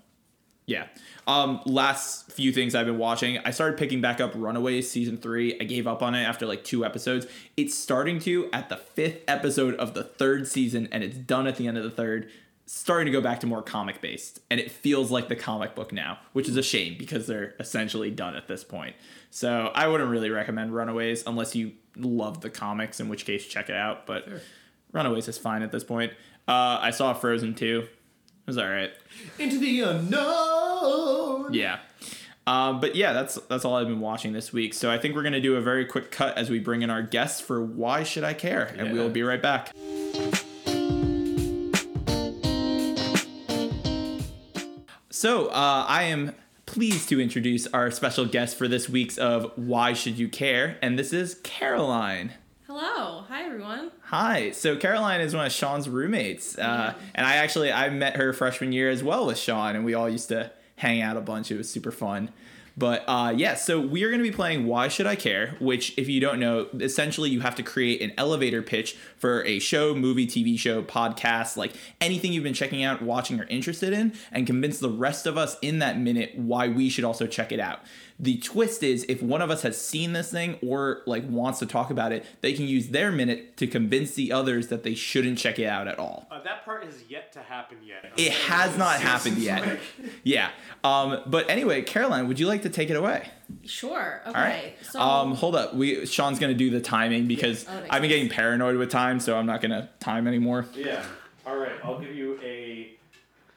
Yeah. 0.66 0.88
Um, 1.28 1.61
last 1.66 2.32
few 2.32 2.51
things 2.51 2.76
I've 2.76 2.86
been 2.86 2.97
watching. 2.97 3.38
I 3.39 3.51
started 3.51 3.78
picking 3.78 4.01
back 4.01 4.20
up 4.20 4.32
Runaways 4.36 4.89
season 4.89 5.18
three. 5.18 5.59
I 5.59 5.63
gave 5.63 5.88
up 5.88 6.01
on 6.01 6.16
it 6.16 6.24
after 6.24 6.45
like 6.45 6.63
two 6.63 6.84
episodes. 6.86 7.28
It's 7.55 7.78
starting 7.78 8.20
to 8.22 8.49
at 8.51 8.70
the 8.70 8.78
fifth 8.78 9.22
episode 9.28 9.76
of 9.76 9.93
the 9.93 10.03
third 10.03 10.47
season, 10.47 10.88
and 10.91 11.03
it's 11.03 11.18
done 11.18 11.47
at 11.47 11.57
the 11.57 11.68
end 11.68 11.78
of 11.78 11.84
the 11.84 11.91
third. 11.91 12.30
Starting 12.68 13.05
to 13.05 13.11
go 13.11 13.22
back 13.22 13.39
to 13.41 13.47
more 13.47 13.61
comic 13.61 14.01
based, 14.01 14.39
and 14.49 14.59
it 14.59 14.72
feels 14.72 15.11
like 15.11 15.30
the 15.30 15.36
comic 15.36 15.76
book 15.76 15.93
now, 15.93 16.18
which 16.34 16.49
is 16.49 16.57
a 16.57 16.63
shame 16.63 16.95
because 16.97 17.28
they're 17.28 17.53
essentially 17.59 18.09
done 18.09 18.36
at 18.36 18.47
this 18.47 18.63
point. 18.63 18.95
So 19.30 19.72
I 19.76 19.88
wouldn't 19.88 20.09
really 20.09 20.32
recommend 20.32 20.74
Runaways 20.74 21.24
unless 21.28 21.55
you 21.55 21.74
love 21.95 22.41
the 22.41 22.49
comics, 22.49 22.99
in 22.99 23.07
which 23.07 23.24
case 23.26 23.45
check 23.45 23.70
it 23.70 23.76
out. 23.76 24.07
But 24.07 24.28
Runaways 24.91 25.28
is 25.28 25.38
fine 25.38 25.61
at 25.61 25.72
this 25.72 25.84
point. 25.84 26.13
Uh, 26.47 26.80
I 26.82 26.89
saw 26.89 27.13
Frozen 27.13 27.53
2. 27.53 27.88
It 28.45 28.49
was 28.49 28.59
all 28.59 28.69
right. 28.69 28.91
Into 29.39 29.57
the 29.57 29.81
unknown. 29.81 31.51
Yeah. 31.51 31.79
Um, 32.45 32.79
but 32.79 32.95
yeah, 32.95 33.11
that's 33.11 33.35
that's 33.49 33.65
all 33.65 33.75
I've 33.75 33.87
been 33.87 34.01
watching 34.01 34.33
this 34.33 34.53
week. 34.53 34.75
So 34.75 34.91
I 34.91 34.99
think 34.99 35.15
we're 35.15 35.23
gonna 35.23 35.41
do 35.41 35.55
a 35.55 35.61
very 35.61 35.83
quick 35.83 36.11
cut 36.11 36.37
as 36.37 36.51
we 36.51 36.59
bring 36.59 36.83
in 36.83 36.91
our 36.91 37.01
guests 37.01 37.41
for 37.41 37.65
Why 37.65 38.03
Should 38.03 38.23
I 38.23 38.35
Care? 38.35 38.71
And 38.77 38.93
we 38.93 38.99
will 38.99 39.09
be 39.09 39.23
right 39.23 39.41
back. 39.41 39.71
So 45.09 45.47
uh, 45.47 45.85
I 45.87 46.03
am 46.03 46.35
pleased 46.67 47.09
to 47.09 47.19
introduce 47.19 47.65
our 47.67 47.89
special 47.89 48.27
guest 48.27 48.57
for 48.57 48.67
this 48.67 48.87
week's 48.87 49.17
of 49.17 49.51
Why 49.55 49.93
Should 49.93 50.19
You 50.19 50.29
Care? 50.29 50.77
And 50.83 50.99
this 50.99 51.13
is 51.13 51.39
Caroline. 51.41 52.33
Hello. 52.78 53.23
Hi, 53.30 53.45
everyone. 53.45 53.89
Hi. 54.01 54.51
So 54.51 54.76
Caroline 54.76 55.21
is 55.21 55.34
one 55.34 55.45
of 55.45 55.51
Sean's 55.53 55.88
roommates, 55.88 56.57
uh, 56.57 56.93
and 57.13 57.26
I 57.26 57.38
actually 57.38 57.71
I 57.71 57.89
met 57.89 58.17
her 58.17 58.34
freshman 58.34 58.73
year 58.73 58.89
as 58.89 59.01
well 59.01 59.28
with 59.28 59.38
Sean, 59.38 59.78
and 59.78 59.86
we 59.86 59.93
all 59.93 60.09
used 60.09 60.28
to 60.28 60.51
hang 60.76 61.01
out 61.01 61.15
a 61.15 61.21
bunch. 61.21 61.51
It 61.51 61.57
was 61.57 61.69
super 61.69 61.89
fun. 61.89 62.32
But 62.78 63.05
uh, 63.07 63.34
yeah, 63.36 63.53
so 63.53 63.80
we 63.80 64.03
are 64.03 64.09
going 64.09 64.21
to 64.21 64.30
be 64.30 64.36
playing 64.36 64.65
Why 64.65 64.89
Should 64.89 65.07
I 65.07 65.15
Care? 65.15 65.55
Which, 65.61 65.97
if 65.97 66.09
you 66.09 66.19
don't 66.19 66.39
know, 66.39 66.67
essentially 66.73 67.30
you 67.30 67.39
have 67.39 67.55
to 67.55 67.63
create 67.63 68.01
an 68.01 68.11
elevator 68.17 68.61
pitch 68.61 68.97
for 69.15 69.45
a 69.45 69.59
show, 69.59 69.95
movie, 69.95 70.28
TV 70.28 70.59
show, 70.59 70.84
podcast, 70.84 71.55
like 71.55 71.73
anything 72.01 72.34
you've 72.34 72.43
been 72.43 72.53
checking 72.53 72.84
out, 72.84 73.01
watching, 73.01 73.39
or 73.39 73.45
interested 73.45 73.93
in, 73.93 74.13
and 74.34 74.45
convince 74.45 74.80
the 74.80 74.89
rest 74.89 75.26
of 75.26 75.38
us 75.38 75.57
in 75.61 75.80
that 75.80 75.97
minute 75.97 76.34
why 76.36 76.67
we 76.67 76.89
should 76.89 77.05
also 77.05 77.26
check 77.26 77.53
it 77.53 77.61
out. 77.61 77.80
The 78.18 78.38
twist 78.38 78.82
is 78.82 79.05
if 79.09 79.22
one 79.22 79.41
of 79.41 79.51
us 79.51 79.63
has 79.63 79.80
seen 79.80 80.13
this 80.13 80.32
thing 80.32 80.57
or 80.66 81.01
like 81.05 81.28
wants 81.28 81.59
to 81.59 81.66
talk 81.66 81.89
about 81.91 82.13
it, 82.13 82.26
they 82.39 82.53
can 82.53 82.66
use 82.66 82.88
their 82.88 83.11
minute 83.11 83.57
to 83.57 83.68
convince 83.68 84.13
the 84.13 84.32
others 84.32 84.68
that 84.70 84.84
they 84.84 84.95
shouldn't 84.95 85.38
check 85.38 85.59
it 85.59 85.66
out 85.66 85.89
at 85.89 85.99
all. 85.99 86.26
Uh, 86.32 86.41
that 86.43 86.63
part 86.63 86.86
has 86.86 87.03
yet 87.09 87.34
to 87.34 87.39
happen 87.39 87.78
yet. 87.84 88.13
It 88.16 88.32
has 88.32 88.78
not 88.78 88.99
happened 89.01 89.38
yet. 89.38 89.80
Yeah. 90.24 90.49
Um, 90.84 91.22
but 91.28 91.49
anyway, 91.49 91.82
Caroline, 91.82 92.28
would 92.28 92.39
you 92.39 92.47
like 92.47 92.61
to 92.63 92.70
take 92.70 92.89
it 92.89 92.95
away? 92.95 93.28
Sure. 93.66 94.22
Okay. 94.26 94.39
All 94.39 94.43
right. 94.45 94.74
So 94.82 94.99
um, 94.99 95.36
hold 95.36 95.55
up. 95.55 95.76
We 95.76 96.05
Sean's 96.05 96.39
gonna 96.39 96.53
do 96.55 96.70
the 96.70 96.82
timing 96.82 97.28
because 97.28 97.66
Oh, 97.70 97.82
I've 97.89 98.01
been 98.01 98.09
getting 98.09 98.30
paranoid 98.30 98.78
with 98.78 98.89
time, 98.89 99.20
so 99.20 99.38
I'm 99.38 99.45
not 99.45 99.61
gonna 99.61 99.89
time 99.99 100.26
anymore. 100.28 100.66
Yeah. 100.74 101.03
All 101.45 101.57
right. 101.57 101.74
I'll 101.84 101.99
give 101.99 102.16
you 102.16 102.39
a 102.41 102.91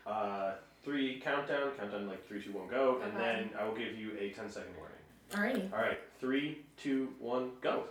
uh, 0.06 0.52
three 0.88 1.20
countdown. 1.20 1.70
Countdown 1.78 2.06
like 2.08 2.26
three, 2.26 2.42
two, 2.42 2.52
one, 2.52 2.68
go, 2.68 3.00
and 3.02 3.12
Okay. 3.14 3.22
then 3.22 3.50
I 3.58 3.64
will 3.66 3.74
give 3.74 3.96
you 3.98 4.12
a 4.18 4.30
10 4.30 4.48
second 4.50 4.72
warning. 4.76 4.94
alrighty. 5.32 5.70
All 5.72 5.78
right. 5.78 5.98
Three, 6.20 6.64
two, 6.82 7.12
one, 7.18 7.50
go. 7.60 7.84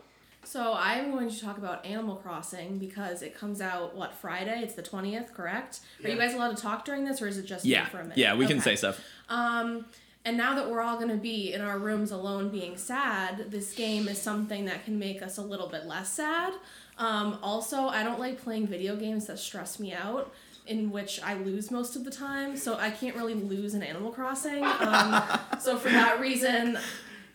So 0.44 0.74
I'm 0.76 1.12
going 1.12 1.30
to 1.30 1.40
talk 1.40 1.58
about 1.60 1.86
Animal 1.86 2.16
Crossing 2.16 2.80
because 2.80 3.22
it 3.22 3.38
comes 3.38 3.62
out 3.62 3.96
what 3.96 4.16
Friday? 4.16 4.62
It's 4.64 4.74
the 4.76 4.82
twentieth, 4.82 5.34
correct? 5.34 5.82
Are 6.04 6.10
you 6.10 6.16
Yeah. 6.16 6.26
guys 6.26 6.34
allowed 6.34 6.56
to 6.56 6.62
talk 6.62 6.84
during 6.86 7.06
this, 7.06 7.22
or 7.22 7.28
is 7.28 7.38
it 7.38 7.44
just 7.46 7.64
me 7.66 7.72
Yeah. 7.72 7.86
for 7.86 8.00
a 8.00 8.04
minute? 8.04 8.18
Yeah, 8.18 8.34
we 8.36 8.48
can 8.48 8.58
Okay. 8.58 8.72
say 8.72 8.76
stuff. 8.78 9.00
Um, 9.30 9.86
and 10.26 10.36
now 10.38 10.56
that 10.56 10.70
we're 10.70 10.82
all 10.82 10.96
going 10.96 11.10
to 11.10 11.16
be 11.18 11.54
in 11.54 11.62
our 11.62 11.78
rooms 11.78 12.12
alone 12.12 12.50
being 12.50 12.76
sad, 12.78 13.52
this 13.52 13.74
game 13.74 14.08
is 14.08 14.20
something 14.22 14.66
that 14.66 14.84
can 14.86 14.98
make 14.98 15.22
us 15.22 15.38
a 15.38 15.42
little 15.44 15.68
bit 15.68 15.86
less 15.86 16.12
sad. 16.14 16.54
Um, 16.98 17.38
also, 17.44 17.88
I 17.90 18.04
don't 18.04 18.20
like 18.20 18.42
playing 18.42 18.68
video 18.68 18.96
games 18.96 19.28
that 19.28 19.38
stress 19.40 19.80
me 19.80 19.94
out, 19.94 20.34
in 20.68 20.92
which 20.92 21.22
I 21.24 21.34
lose 21.36 21.72
most 21.72 21.96
of 21.96 22.04
the 22.04 22.12
time, 22.12 22.58
so 22.58 22.78
I 22.78 22.90
can't 22.92 23.16
really 23.16 23.34
lose 23.34 23.74
in 23.74 23.82
Animal 23.84 24.12
Crossing. 24.12 24.64
Um, 24.64 25.22
so 25.60 25.78
for 25.78 25.90
that 25.90 26.20
reason, 26.20 26.78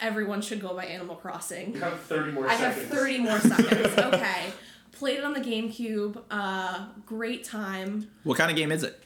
everyone 0.00 0.40
should 0.42 0.60
go 0.60 0.74
buy 0.74 0.86
Animal 0.86 1.16
Crossing. 1.16 1.74
You 1.74 1.80
have 1.80 2.00
30 2.00 2.32
more 2.32 2.48
I 2.48 2.54
have 2.54 2.74
30 2.76 3.18
more 3.18 3.38
seconds. 3.38 3.94
Okay. 3.98 4.52
Played 4.92 5.18
it 5.18 5.24
on 5.24 5.32
the 5.32 5.40
GameCube. 5.40 6.22
Uh, 6.30 6.86
great 7.06 7.42
time. 7.44 8.08
What 8.24 8.38
kind 8.38 8.50
of 8.50 8.56
game 8.56 8.70
is 8.70 8.84
it? 8.84 9.02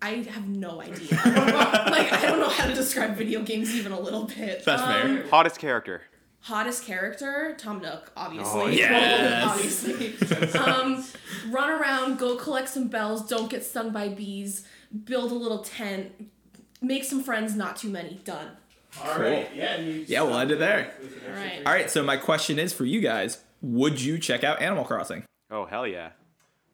I 0.00 0.10
have 0.30 0.46
no 0.46 0.80
idea. 0.80 1.08
like 1.24 2.12
I 2.12 2.20
don't 2.26 2.38
know 2.38 2.48
how 2.48 2.66
to 2.68 2.74
describe 2.74 3.16
video 3.16 3.42
games 3.42 3.74
even 3.74 3.90
a 3.90 3.98
little 3.98 4.24
bit. 4.24 4.64
That's 4.64 4.80
Um, 4.82 4.88
fair. 5.18 5.26
Hottest 5.28 5.58
character. 5.58 6.02
Hottest 6.40 6.84
character, 6.84 7.54
Tom 7.58 7.80
Nook, 7.82 8.10
obviously. 8.16 8.60
Oh, 8.60 8.66
yes. 8.68 9.44
obviously. 9.46 10.58
um, 10.60 11.04
run 11.50 11.68
around, 11.70 12.18
go 12.18 12.36
collect 12.36 12.68
some 12.68 12.88
bells, 12.88 13.26
don't 13.28 13.50
get 13.50 13.64
stung 13.64 13.90
by 13.90 14.08
bees, 14.08 14.64
build 15.04 15.30
a 15.32 15.34
little 15.34 15.58
tent, 15.58 16.12
make 16.80 17.04
some 17.04 17.22
friends, 17.22 17.54
not 17.54 17.76
too 17.76 17.90
many. 17.90 18.20
Done. 18.24 18.48
All 19.04 19.18
right. 19.18 19.48
Yeah. 19.54 19.74
and 19.74 19.86
you 19.86 20.04
Yeah, 20.08 20.22
we'll 20.22 20.38
end 20.38 20.50
it 20.50 20.58
there. 20.58 20.94
with 21.02 21.12
an 21.12 21.18
extra 21.18 21.32
All 21.32 21.38
right. 21.38 21.52
three. 21.56 21.64
All 21.66 21.72
right, 21.72 21.90
so 21.90 22.02
my 22.02 22.16
question 22.16 22.58
is 22.58 22.72
for 22.72 22.84
you 22.86 23.00
guys: 23.00 23.42
Would 23.60 24.00
you 24.00 24.18
check 24.18 24.42
out 24.44 24.62
Animal 24.62 24.84
Crossing? 24.84 25.24
Oh 25.50 25.66
hell 25.66 25.86
yeah. 25.86 26.10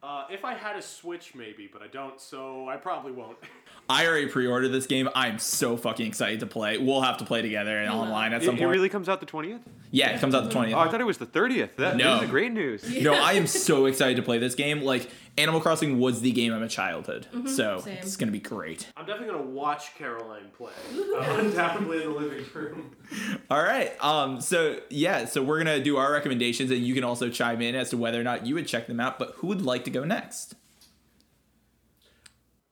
Uh, 0.05 0.25
if 0.29 0.45
I 0.45 0.53
had 0.53 0.75
a 0.75 0.81
Switch, 0.83 1.33
maybe, 1.33 1.67
but 1.71 1.81
I 1.81 1.87
don't, 1.87 2.21
so 2.21 2.69
I 2.69 2.75
probably 2.77 3.11
won't. 3.11 3.37
I 3.89 4.05
already 4.05 4.27
pre-ordered 4.27 4.69
this 4.69 4.85
game. 4.85 5.09
I'm 5.15 5.39
so 5.39 5.77
fucking 5.77 6.05
excited 6.05 6.39
to 6.41 6.45
play. 6.45 6.77
We'll 6.77 7.01
have 7.01 7.17
to 7.17 7.25
play 7.25 7.41
together 7.41 7.75
and 7.79 7.89
online 7.89 8.33
at 8.33 8.43
It, 8.43 8.45
some 8.45 8.55
it 8.55 8.59
point. 8.59 8.69
really 8.71 8.89
comes 8.89 9.09
out 9.09 9.19
the 9.19 9.25
20th? 9.25 9.61
yeah, 9.89 10.09
it 10.09 10.19
comes 10.19 10.35
out 10.35 10.43
the 10.43 10.49
20th. 10.51 10.73
Oh, 10.75 10.79
I 10.79 10.89
thought 10.89 11.01
it 11.01 11.05
was 11.05 11.17
the 11.17 11.25
30th. 11.25 11.75
That, 11.77 11.95
No. 11.97 12.15
This 12.15 12.25
is 12.25 12.29
great 12.29 12.51
news. 12.51 13.01
no, 13.01 13.13
I 13.15 13.33
am 13.33 13.47
so 13.67 13.85
excited 13.87 14.15
to 14.17 14.21
play 14.21 14.37
this 14.37 14.53
game. 14.53 14.81
Like 14.81 15.09
Animal 15.37 15.59
Crossing 15.59 15.99
was 15.99 16.21
the 16.21 16.31
game 16.31 16.53
of 16.53 16.61
my 16.61 16.67
childhood, 16.67 17.27
so 17.45 17.81
same. 17.81 17.97
it's 17.97 18.15
gonna 18.15 18.31
be 18.31 18.39
great. 18.39 18.87
I'm 18.95 19.05
definitely 19.05 19.33
gonna 19.35 19.49
watch 19.49 19.93
Caroline 19.97 20.45
play. 20.57 20.71
Uh, 20.93 21.19
undoubtedly 21.39 22.03
in 22.03 22.13
the 22.13 22.17
living 22.17 22.45
room. 22.53 22.95
All 23.49 23.61
right, 23.61 23.91
um, 24.01 24.39
so 24.39 24.79
yeah, 24.89 25.25
so 25.25 25.43
we're 25.43 25.57
gonna 25.57 25.83
do 25.83 25.97
our 25.97 26.11
recommendations, 26.13 26.71
and 26.71 26.79
you 26.87 26.93
can 26.93 27.03
also 27.03 27.29
chime 27.29 27.61
in 27.61 27.75
as 27.75 27.89
to 27.89 27.97
whether 27.97 28.19
or 28.19 28.23
not 28.23 28.45
you 28.45 28.55
would 28.55 28.65
check 28.65 28.87
them 28.87 29.01
out. 29.01 29.19
But 29.19 29.33
who 29.37 29.47
would 29.47 29.61
like 29.61 29.83
to 29.83 29.89
go 29.91 30.05
next? 30.05 30.55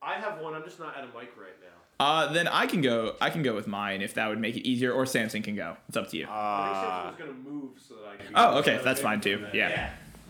I 0.01 0.15
have 0.15 0.39
one. 0.39 0.53
I'm 0.53 0.63
just 0.63 0.79
not 0.79 0.95
at 0.97 1.03
a 1.03 1.07
mic 1.07 1.31
right 1.37 1.53
now. 1.61 2.05
Uh, 2.05 2.31
then 2.33 2.47
I 2.47 2.65
can 2.65 2.79
go. 2.81 3.15
I 3.19 3.29
can 3.29 3.43
go 3.43 3.53
with 3.55 3.67
mine 3.67 4.01
if 4.01 4.13
that 4.13 4.29
would 4.29 4.39
make 4.39 4.55
it 4.55 4.65
easier, 4.65 4.93
or 4.93 5.05
Samson 5.05 5.41
can 5.41 5.55
go. 5.57 5.75
It's 5.89 5.97
up 5.97 6.09
to 6.11 6.17
you. 6.17 6.27
I 6.29 6.65
think 6.65 6.77
Uh, 6.77 6.83
Samson 6.83 7.07
was 7.07 7.43
gonna 7.43 7.55
move 7.55 7.71
so 7.77 7.95
that 7.95 8.07
I 8.09 8.15
could. 8.15 8.31
oh, 8.35 8.57
okay, 8.59 8.79
that's 8.83 9.01
fine 9.01 9.19
too. 9.19 9.45
Yeah. 9.53 9.89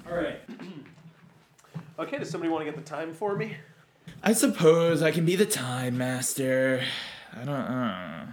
All 0.10 0.16
right. 0.18 0.40
okay. 2.04 2.20
Does 2.20 2.30
somebody 2.30 2.52
want 2.52 2.66
to 2.66 2.72
get 2.72 2.76
the 2.76 2.88
time 2.90 3.14
for 3.14 3.36
me? 3.36 3.58
I 4.24 4.34
suppose 4.34 5.02
I 5.02 5.12
can 5.12 5.26
be 5.26 5.36
the 5.36 5.46
time 5.46 5.98
master. 5.98 6.82
I 7.36 7.46
don't. 7.46 7.50
Uh. 7.50 8.26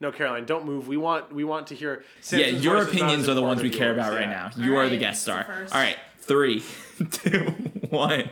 No, 0.00 0.10
Caroline, 0.10 0.46
don't 0.46 0.64
move. 0.64 0.88
We 0.88 0.96
want 0.96 1.32
we 1.32 1.44
want 1.44 1.66
to 1.68 1.74
hear. 1.74 2.04
Yeah, 2.30 2.46
your 2.46 2.84
voice 2.84 2.88
opinions 2.94 3.28
are 3.28 3.34
the 3.34 3.42
ones 3.42 3.62
we 3.62 3.68
care 3.70 3.90
as 3.90 3.96
about 3.98 4.06
yours. 4.12 4.16
right 4.16 4.30
Yeah. 4.30 4.50
now. 4.56 4.64
You 4.64 4.76
are 4.78 4.88
the 4.88 4.96
guest 4.96 5.22
star. 5.22 5.42
so 5.46 5.52
first. 5.52 5.74
All 5.74 5.80
right, 5.80 5.96
three, 6.20 6.64
two, 7.10 7.40
one. 7.90 8.30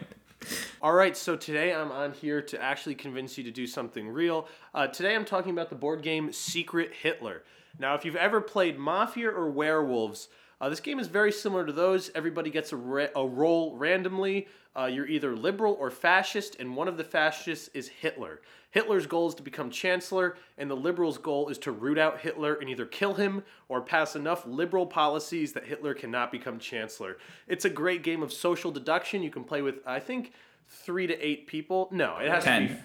All 0.80 0.94
right, 0.94 1.14
so 1.16 1.36
today 1.36 1.74
I'm 1.74 1.90
on 1.92 2.12
here 2.12 2.40
to 2.40 2.62
actually 2.62 2.94
convince 2.94 3.36
you 3.36 3.44
to 3.44 3.50
do 3.50 3.66
something 3.66 4.08
real. 4.08 4.48
Uh, 4.74 4.86
today 4.86 5.14
I'm 5.14 5.24
talking 5.26 5.50
about 5.52 5.68
the 5.68 5.74
board 5.76 6.02
game 6.02 6.32
Secret 6.32 6.92
Hitler. 7.02 7.42
Now, 7.78 7.94
if 7.96 8.04
you've 8.04 8.16
ever 8.16 8.40
played 8.40 8.78
Mafia 8.78 9.28
or 9.28 9.50
Werewolves, 9.50 10.28
uh, 10.60 10.68
this 10.68 10.80
game 10.80 10.98
is 10.98 11.06
very 11.06 11.32
similar 11.32 11.64
to 11.64 11.72
those. 11.72 12.10
Everybody 12.14 12.50
gets 12.50 12.72
a, 12.72 12.76
ra- 12.76 13.06
a 13.14 13.26
role 13.26 13.76
randomly. 13.76 14.48
Uh, 14.76 14.86
you're 14.86 15.06
either 15.06 15.34
liberal 15.34 15.76
or 15.80 15.90
fascist, 15.90 16.56
and 16.60 16.76
one 16.76 16.88
of 16.88 16.96
the 16.96 17.04
fascists 17.04 17.68
is 17.74 17.88
Hitler. 17.88 18.40
Hitler's 18.70 19.06
goal 19.06 19.28
is 19.28 19.34
to 19.36 19.42
become 19.42 19.70
chancellor, 19.70 20.36
and 20.58 20.70
the 20.70 20.76
liberal's 20.76 21.16
goal 21.18 21.48
is 21.48 21.58
to 21.58 21.72
root 21.72 21.98
out 21.98 22.20
Hitler 22.20 22.54
and 22.54 22.68
either 22.68 22.84
kill 22.84 23.14
him 23.14 23.42
or 23.68 23.80
pass 23.80 24.14
enough 24.14 24.46
liberal 24.46 24.86
policies 24.86 25.52
that 25.54 25.64
Hitler 25.64 25.94
cannot 25.94 26.30
become 26.30 26.58
chancellor. 26.58 27.16
It's 27.46 27.64
a 27.64 27.70
great 27.70 28.02
game 28.02 28.22
of 28.22 28.32
social 28.32 28.70
deduction. 28.70 29.22
You 29.22 29.30
can 29.30 29.44
play 29.44 29.62
with, 29.62 29.76
I 29.86 30.00
think, 30.00 30.32
three 30.68 31.06
to 31.06 31.18
eight 31.18 31.46
people. 31.46 31.88
No, 31.90 32.18
it 32.18 32.28
has 32.30 32.44
to 32.44 32.50
be 32.50 32.66
Ten. 32.68 32.84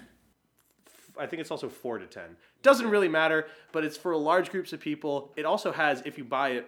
I 1.19 1.27
think 1.27 1.41
it's 1.41 1.51
also 1.51 1.69
four 1.69 1.99
to 1.99 2.07
ten. 2.07 2.37
Doesn't 2.61 2.89
really 2.89 3.09
matter, 3.09 3.47
but 3.71 3.83
it's 3.83 3.97
for 3.97 4.15
large 4.15 4.49
groups 4.49 4.73
of 4.73 4.79
people. 4.79 5.33
It 5.35 5.45
also 5.45 5.71
has, 5.71 6.01
if 6.05 6.17
you 6.17 6.23
buy 6.23 6.51
it, 6.51 6.67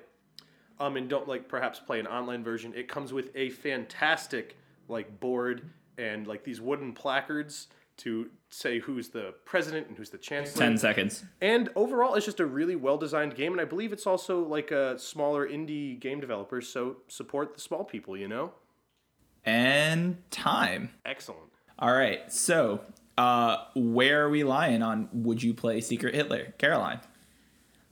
um, 0.79 0.97
and 0.97 1.09
don't 1.09 1.27
like 1.27 1.47
perhaps 1.47 1.79
play 1.79 1.99
an 1.99 2.07
online 2.07 2.43
version, 2.43 2.73
it 2.75 2.87
comes 2.87 3.13
with 3.13 3.29
a 3.35 3.49
fantastic 3.49 4.57
like 4.87 5.19
board 5.19 5.69
and 5.97 6.27
like 6.27 6.43
these 6.43 6.61
wooden 6.61 6.93
placards 6.93 7.67
to 7.97 8.29
say 8.49 8.79
who's 8.79 9.09
the 9.09 9.33
president 9.45 9.87
and 9.87 9.97
who's 9.97 10.09
the 10.09 10.17
chancellor. 10.17 10.65
Ten 10.65 10.77
seconds. 10.77 11.23
And 11.41 11.69
overall, 11.75 12.15
it's 12.15 12.25
just 12.25 12.39
a 12.39 12.45
really 12.45 12.75
well 12.75 12.97
designed 12.97 13.35
game, 13.35 13.53
and 13.53 13.61
I 13.61 13.65
believe 13.65 13.93
it's 13.93 14.05
also 14.05 14.43
like 14.43 14.71
a 14.71 14.99
smaller 14.99 15.47
indie 15.47 15.99
game 15.99 16.19
developer. 16.19 16.61
So 16.61 16.97
support 17.07 17.53
the 17.53 17.61
small 17.61 17.83
people, 17.83 18.17
you 18.17 18.27
know. 18.27 18.51
And 19.45 20.17
time. 20.31 20.89
Excellent. 21.05 21.41
All 21.77 21.93
right. 21.93 22.31
So, 22.31 22.81
uh, 23.17 23.57
where 23.75 24.25
are 24.25 24.29
we 24.29 24.43
lying 24.43 24.81
on? 24.81 25.07
Would 25.13 25.43
you 25.43 25.53
play 25.53 25.81
Secret 25.81 26.15
Hitler, 26.15 26.53
Caroline? 26.57 26.99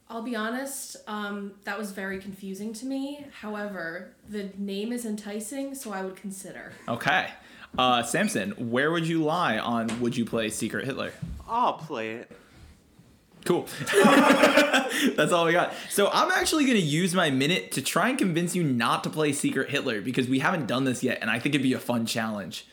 I'll 0.10 0.22
be 0.22 0.36
honest, 0.36 0.98
um, 1.08 1.54
that 1.64 1.78
was 1.78 1.92
very 1.92 2.20
confusing 2.20 2.74
to 2.74 2.86
me. 2.86 3.26
However, 3.42 4.14
the 4.30 4.50
name 4.58 4.92
is 4.92 5.06
enticing, 5.06 5.74
so 5.76 5.92
I 5.92 6.04
would 6.04 6.16
consider. 6.16 6.74
Okay. 6.88 7.30
Uh, 7.78 8.04
Samson, 8.04 8.52
where 8.70 8.92
would 8.92 9.08
you 9.08 9.24
lie 9.24 9.58
on? 9.58 10.00
Would 10.02 10.16
you 10.16 10.26
play 10.26 10.50
Secret 10.50 10.86
Hitler? 10.86 11.12
I'll 11.48 11.74
play 11.74 12.12
it. 12.12 12.32
Cool. 13.46 13.68
That's 15.16 15.32
all 15.32 15.46
we 15.46 15.52
got. 15.52 15.74
So 15.90 16.10
I'm 16.14 16.32
actually 16.32 16.66
going 16.66 16.78
to 16.78 16.84
use 16.84 17.14
my 17.14 17.30
minute 17.30 17.72
to 17.74 17.82
try 17.82 18.10
and 18.10 18.18
convince 18.18 18.56
you 18.56 18.64
not 18.64 19.04
to 19.04 19.10
play 19.10 19.34
Secret 19.34 19.70
Hitler 19.70 20.02
because 20.02 20.28
we 20.28 20.40
haven't 20.40 20.68
done 20.68 20.86
this 20.86 21.04
yet, 21.04 21.18
and 21.22 21.30
I 21.30 21.40
think 21.40 21.56
it'd 21.56 21.64
be 21.64 21.74
a 21.74 21.80
fun 21.80 22.06
challenge. 22.06 22.66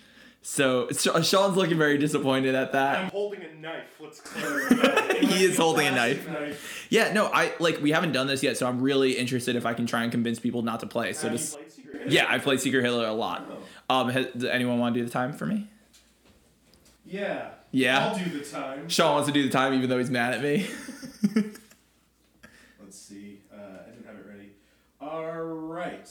So 0.43 0.89
Sean's 0.91 1.57
looking 1.57 1.77
very 1.77 1.99
disappointed 1.99 2.55
at 2.55 2.73
that. 2.73 2.99
I'm 2.99 3.11
holding 3.11 3.43
a 3.43 3.55
knife. 3.55 4.01
Let's 4.01 4.21
clarify. 4.21 5.09
He 5.21 5.45
is 5.45 5.59
holding 5.59 5.87
a 5.87 5.91
knife. 5.91 6.87
Yeah, 6.89 7.13
no, 7.13 7.27
I 7.27 7.53
like 7.61 7.83
we 7.83 7.91
haven't 7.91 8.13
done 8.13 8.27
this 8.27 8.43
yet, 8.43 8.57
so 8.57 8.67
I'm 8.67 8.81
really 8.81 9.13
interested 9.13 9.55
if 9.55 9.67
I 9.67 9.75
can 9.75 9.85
try 9.85 10.03
and 10.03 10.11
convince 10.11 10.39
people 10.39 10.63
not 10.63 10.81
to 10.81 10.87
play. 10.87 11.13
So 11.13 11.29
just 11.29 11.59
yeah, 12.07 12.25
I've 12.27 12.43
played 12.43 12.61
Secret 12.61 12.83
Hitler 12.83 13.05
a 13.07 13.13
lot. 13.13 13.47
Um, 13.91 14.09
has, 14.09 14.27
does 14.29 14.45
anyone 14.47 14.79
want 14.79 14.95
to 14.95 15.01
do 15.01 15.05
the 15.05 15.13
time 15.13 15.35
for 15.35 15.45
me? 15.45 15.69
Yeah. 17.05 17.51
Yeah. 17.71 18.09
I'll 18.09 18.19
do 18.19 18.31
the 18.31 18.45
time. 18.45 18.89
Sean 18.89 19.13
wants 19.15 19.29
to 19.29 19.33
do 19.35 19.43
the 19.43 19.51
time, 19.51 19.75
even 19.75 19.91
though 19.91 19.99
he's 19.99 20.11
mad 20.11 20.35
at 20.35 20.43
me. 20.43 20.69
Let's 22.81 22.99
see. 22.99 23.41
Uh, 23.53 23.57
I 23.57 23.91
didn't 23.91 24.07
have 24.07 24.17
it 24.17 24.27
ready. 24.27 24.53
All 25.01 25.25
right. 25.25 26.09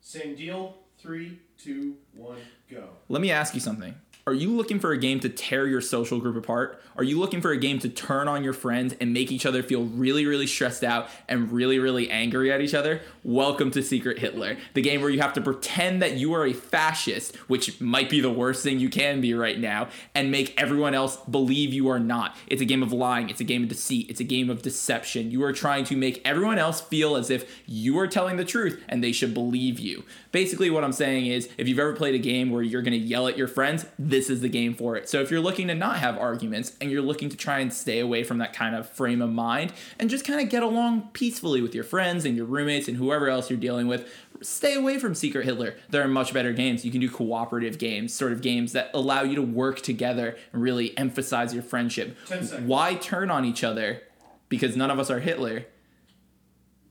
Same 0.00 0.36
deal. 0.36 0.76
Three, 1.04 1.38
two, 1.58 1.96
one, 2.14 2.38
go. 2.70 2.88
Let 3.10 3.20
me 3.20 3.30
ask 3.30 3.52
you 3.52 3.60
something. 3.60 3.94
Are 4.26 4.32
you 4.32 4.56
looking 4.56 4.80
for 4.80 4.92
a 4.92 4.96
game 4.96 5.20
to 5.20 5.28
tear 5.28 5.66
your 5.66 5.82
social 5.82 6.18
group 6.18 6.34
apart? 6.34 6.80
Are 6.96 7.04
you 7.04 7.18
looking 7.18 7.42
for 7.42 7.50
a 7.50 7.58
game 7.58 7.78
to 7.80 7.90
turn 7.90 8.26
on 8.26 8.42
your 8.42 8.54
friends 8.54 8.94
and 8.98 9.12
make 9.12 9.30
each 9.30 9.44
other 9.44 9.62
feel 9.62 9.84
really, 9.84 10.24
really 10.24 10.46
stressed 10.46 10.82
out 10.82 11.10
and 11.28 11.52
really, 11.52 11.78
really 11.78 12.10
angry 12.10 12.50
at 12.50 12.62
each 12.62 12.72
other? 12.72 13.02
Welcome 13.22 13.70
to 13.72 13.82
Secret 13.82 14.18
Hitler, 14.18 14.56
the 14.72 14.80
game 14.80 15.02
where 15.02 15.10
you 15.10 15.20
have 15.20 15.34
to 15.34 15.42
pretend 15.42 16.00
that 16.00 16.16
you 16.16 16.32
are 16.32 16.46
a 16.46 16.54
fascist, 16.54 17.36
which 17.50 17.82
might 17.82 18.08
be 18.08 18.22
the 18.22 18.30
worst 18.30 18.62
thing 18.62 18.80
you 18.80 18.88
can 18.88 19.20
be 19.20 19.34
right 19.34 19.58
now, 19.58 19.88
and 20.14 20.30
make 20.30 20.58
everyone 20.58 20.94
else 20.94 21.18
believe 21.28 21.74
you 21.74 21.90
are 21.90 22.00
not. 22.00 22.34
It's 22.46 22.62
a 22.62 22.66
game 22.66 22.82
of 22.82 22.94
lying, 22.94 23.28
it's 23.28 23.42
a 23.42 23.44
game 23.44 23.64
of 23.64 23.68
deceit, 23.68 24.08
it's 24.08 24.20
a 24.20 24.24
game 24.24 24.48
of 24.48 24.62
deception. 24.62 25.32
You 25.32 25.44
are 25.44 25.52
trying 25.52 25.84
to 25.84 25.96
make 25.98 26.22
everyone 26.24 26.58
else 26.58 26.80
feel 26.80 27.16
as 27.16 27.28
if 27.28 27.62
you 27.66 27.98
are 27.98 28.06
telling 28.06 28.36
the 28.38 28.44
truth 28.46 28.82
and 28.88 29.04
they 29.04 29.12
should 29.12 29.34
believe 29.34 29.78
you. 29.78 30.04
Basically, 30.32 30.70
what 30.70 30.82
I'm 30.82 30.92
saying 30.92 31.26
is 31.26 31.50
if 31.58 31.68
you've 31.68 31.78
ever 31.78 31.92
played 31.92 32.14
a 32.14 32.18
game 32.18 32.50
where 32.50 32.62
you're 32.62 32.80
gonna 32.80 32.96
yell 32.96 33.28
at 33.28 33.36
your 33.36 33.48
friends, 33.48 33.84
this 34.14 34.30
is 34.30 34.40
the 34.42 34.48
game 34.48 34.74
for 34.74 34.94
it. 34.94 35.08
So 35.08 35.20
if 35.22 35.30
you're 35.32 35.40
looking 35.40 35.66
to 35.66 35.74
not 35.74 35.96
have 35.98 36.16
arguments 36.16 36.76
and 36.80 36.88
you're 36.88 37.02
looking 37.02 37.28
to 37.30 37.36
try 37.36 37.58
and 37.58 37.72
stay 37.74 37.98
away 37.98 38.22
from 38.22 38.38
that 38.38 38.52
kind 38.52 38.76
of 38.76 38.88
frame 38.88 39.20
of 39.20 39.32
mind 39.32 39.72
and 39.98 40.08
just 40.08 40.24
kind 40.24 40.40
of 40.40 40.48
get 40.48 40.62
along 40.62 41.08
peacefully 41.14 41.60
with 41.60 41.74
your 41.74 41.82
friends 41.82 42.24
and 42.24 42.36
your 42.36 42.46
roommates 42.46 42.86
and 42.86 42.96
whoever 42.96 43.28
else 43.28 43.50
you're 43.50 43.58
dealing 43.58 43.88
with, 43.88 44.08
stay 44.40 44.74
away 44.74 45.00
from 45.00 45.16
Secret 45.16 45.44
Hitler. 45.44 45.74
There 45.90 46.00
are 46.00 46.06
much 46.06 46.32
better 46.32 46.52
games. 46.52 46.84
You 46.84 46.92
can 46.92 47.00
do 47.00 47.10
cooperative 47.10 47.76
games, 47.76 48.14
sort 48.14 48.30
of 48.30 48.40
games 48.40 48.70
that 48.70 48.92
allow 48.94 49.22
you 49.24 49.34
to 49.34 49.42
work 49.42 49.80
together 49.80 50.36
and 50.52 50.62
really 50.62 50.96
emphasize 50.96 51.52
your 51.52 51.64
friendship. 51.64 52.16
Why 52.60 52.94
turn 52.94 53.32
on 53.32 53.44
each 53.44 53.64
other? 53.64 54.00
Because 54.48 54.76
none 54.76 54.92
of 54.92 55.00
us 55.00 55.10
are 55.10 55.18
Hitler. 55.18 55.64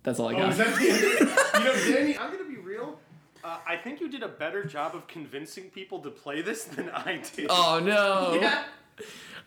That's 0.04 0.20
all 0.20 0.28
I 0.28 0.34
Oh, 0.34 0.38
got. 0.40 0.52
is 0.52 0.58
Uh, 3.44 3.58
I 3.68 3.76
think 3.78 4.00
you 4.00 4.10
did 4.10 4.24
a 4.24 4.28
better 4.30 4.64
job 4.64 4.96
of 4.96 5.06
convincing 5.08 5.66
people 5.70 6.00
to 6.00 6.10
play 6.10 6.42
this 6.42 6.64
than 6.76 6.90
I 6.90 7.22
did. 7.36 7.48
oh 7.50 7.80
no. 7.84 8.40
yeah. 8.40 8.64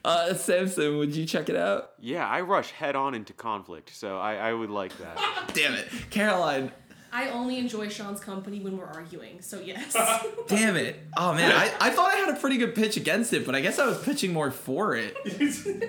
Uh, 0.05 0.35
Samson, 0.35 0.99
would 0.99 1.15
you 1.17 1.25
check 1.27 1.49
it 1.49 1.57
out? 1.57 1.93
Yeah, 1.99 2.27
I 2.29 2.41
rush 2.43 2.71
head 2.73 2.95
on 2.95 3.15
into 3.15 3.33
conflict, 3.33 3.91
so 3.95 4.19
I, 4.19 4.35
I 4.37 4.53
would 4.53 4.71
like 4.71 4.97
that. 4.99 5.51
Damn 5.55 5.75
it, 5.75 5.89
Caroline. 6.11 6.71
I 7.13 7.31
only 7.31 7.59
enjoy 7.59 7.89
Sean's 7.89 8.21
company 8.21 8.61
when 8.61 8.77
we're 8.77 8.85
arguing, 8.87 9.41
so 9.41 9.59
yes. 9.61 9.97
Damn 10.49 10.77
it. 10.77 11.01
Oh 11.17 11.33
man, 11.33 11.51
I, 11.53 11.73
I 11.81 11.91
thought 11.91 12.13
I 12.13 12.17
had 12.17 12.37
a 12.37 12.39
pretty 12.39 12.59
good 12.59 12.75
pitch 12.75 12.97
against 12.99 13.33
it, 13.33 13.47
but 13.47 13.55
I 13.55 13.63
guess 13.63 13.79
I 13.79 13.87
was 13.87 14.03
pitching 14.03 14.33
more 14.33 14.51
for 14.51 14.95
it. 14.97 15.17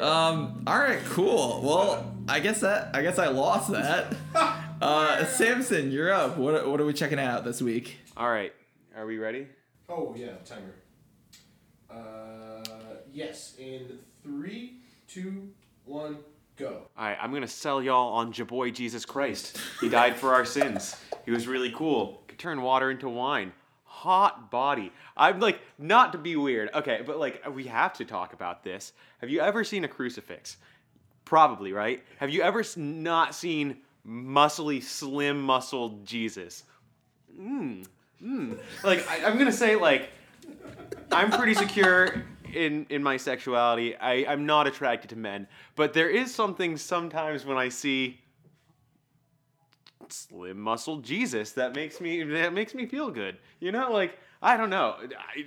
Um. 0.01 0.63
All 0.65 0.79
right. 0.79 0.99
Cool. 1.07 1.61
Well, 1.63 2.15
I 2.29 2.39
guess 2.39 2.61
that 2.61 2.91
I 2.95 3.01
guess 3.01 3.19
I 3.19 3.27
lost 3.27 3.71
that. 3.71 4.15
Uh, 4.81 5.25
Samson, 5.25 5.91
you're 5.91 6.11
up. 6.11 6.37
What 6.37 6.67
what 6.67 6.79
are 6.79 6.85
we 6.85 6.93
checking 6.93 7.19
out 7.19 7.43
this 7.43 7.61
week? 7.61 7.97
All 8.15 8.29
right, 8.29 8.53
are 8.95 9.05
we 9.05 9.17
ready? 9.17 9.47
Oh 9.89 10.13
yeah, 10.15 10.33
timer. 10.45 10.75
Uh, 11.89 12.63
yes. 13.11 13.55
In 13.57 13.97
three, 14.21 14.81
two, 15.07 15.49
one, 15.85 16.17
go. 16.57 16.83
All 16.97 17.05
right, 17.05 17.17
I'm 17.19 17.33
gonna 17.33 17.47
sell 17.47 17.81
y'all 17.81 18.13
on 18.13 18.31
Jaboy 18.31 18.73
Jesus 18.73 19.03
Christ. 19.05 19.57
He 19.81 19.89
died 19.89 20.15
for 20.15 20.33
our 20.33 20.45
sins. 20.45 20.95
He 21.25 21.31
was 21.31 21.47
really 21.47 21.71
cool. 21.71 22.21
Could 22.27 22.37
turn 22.39 22.61
water 22.61 22.91
into 22.91 23.09
wine. 23.09 23.53
Hot 23.85 24.51
body. 24.51 24.91
I'm 25.15 25.39
like, 25.39 25.59
not 25.79 26.11
to 26.11 26.19
be 26.19 26.35
weird, 26.35 26.69
okay, 26.75 27.01
but 27.03 27.17
like, 27.17 27.41
we 27.51 27.63
have 27.63 27.93
to 27.93 28.05
talk 28.05 28.33
about 28.33 28.63
this. 28.63 28.93
Have 29.21 29.31
you 29.31 29.39
ever 29.39 29.63
seen 29.63 29.83
a 29.83 29.87
crucifix? 29.87 30.57
Probably, 31.25 31.73
right? 31.73 32.03
Have 32.19 32.29
you 32.29 32.43
ever 32.43 32.59
s- 32.59 32.77
not 32.77 33.33
seen 33.33 33.77
muscly, 34.07 34.81
slim 34.81 35.41
muscled 35.41 36.05
Jesus? 36.05 36.63
Mmm. 37.39 37.85
Mmm. 38.23 38.57
Like, 38.83 39.07
I, 39.09 39.25
I'm 39.25 39.37
gonna 39.37 39.51
say, 39.51 39.75
like, 39.75 40.09
I'm 41.11 41.31
pretty 41.31 41.53
secure 41.53 42.23
in 42.53 42.85
in 42.89 43.03
my 43.03 43.17
sexuality. 43.17 43.95
I 43.95 44.25
I'm 44.31 44.45
not 44.45 44.67
attracted 44.67 45.09
to 45.11 45.15
men, 45.15 45.47
but 45.75 45.93
there 45.93 46.09
is 46.09 46.33
something 46.33 46.77
sometimes 46.77 47.45
when 47.45 47.57
I 47.57 47.69
see 47.69 48.19
slim 50.09 50.59
muscled 50.59 51.03
Jesus 51.03 51.51
that 51.53 51.75
makes 51.75 51.99
me 51.99 52.23
that 52.23 52.53
makes 52.53 52.73
me 52.73 52.85
feel 52.85 53.11
good. 53.11 53.37
You 53.59 53.71
know, 53.71 53.91
like 53.91 54.17
I 54.41 54.57
don't 54.57 54.69
know, 54.69 54.95
I, 55.01 55.45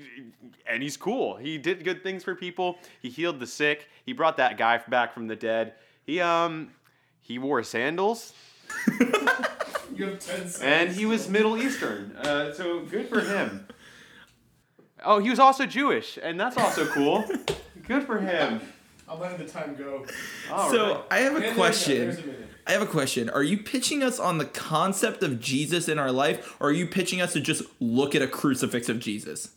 and 0.66 0.82
he's 0.82 0.96
cool. 0.96 1.36
He 1.36 1.58
did 1.58 1.84
good 1.84 2.02
things 2.02 2.24
for 2.24 2.34
people. 2.34 2.78
He 3.00 3.08
healed 3.08 3.38
the 3.38 3.46
sick. 3.46 3.88
He 4.04 4.12
brought 4.12 4.36
that 4.38 4.58
guy 4.58 4.78
back 4.88 5.14
from 5.14 5.26
the 5.26 5.36
dead. 5.36 5.74
He 6.04 6.20
um 6.20 6.70
he 7.20 7.38
wore 7.38 7.62
sandals 7.62 8.32
You 9.92 10.06
have 10.06 10.18
ten 10.20 10.48
seconds. 10.48 10.60
and 10.62 10.90
he 10.90 11.04
was 11.04 11.28
Middle 11.28 11.60
Eastern. 11.60 12.16
Uh, 12.16 12.54
so 12.54 12.80
good 12.80 13.08
for 13.08 13.20
him. 13.20 13.66
Oh, 15.04 15.18
he 15.18 15.28
was 15.28 15.38
also 15.38 15.66
Jewish, 15.66 16.18
and 16.22 16.40
that's 16.40 16.56
also 16.56 16.86
cool. 16.86 17.24
good 17.86 18.04
for 18.04 18.18
him. 18.18 18.60
I'm 19.06 19.20
letting 19.20 19.44
the 19.44 19.52
time 19.52 19.74
go. 19.74 20.06
All 20.50 20.70
so 20.70 20.94
right. 20.94 21.04
I 21.10 21.18
have 21.18 21.36
a 21.36 21.40
there's 21.40 21.54
question. 21.54 21.98
there's 21.98 22.18
a. 22.18 22.34
I 22.66 22.72
have 22.72 22.82
a 22.82 22.86
question. 22.86 23.28
Are 23.28 23.42
you 23.42 23.58
pitching 23.58 24.02
us 24.02 24.18
on 24.18 24.38
the 24.38 24.46
concept 24.46 25.22
of 25.22 25.40
Jesus 25.40 25.88
in 25.88 25.98
our 25.98 26.12
life, 26.12 26.56
or 26.60 26.68
are 26.68 26.72
you 26.72 26.86
pitching 26.86 27.20
us 27.20 27.32
to 27.34 27.40
just 27.40 27.62
look 27.80 28.14
at 28.14 28.22
a 28.22 28.28
crucifix 28.28 28.88
of 28.88 29.00
Jesus 29.00 29.50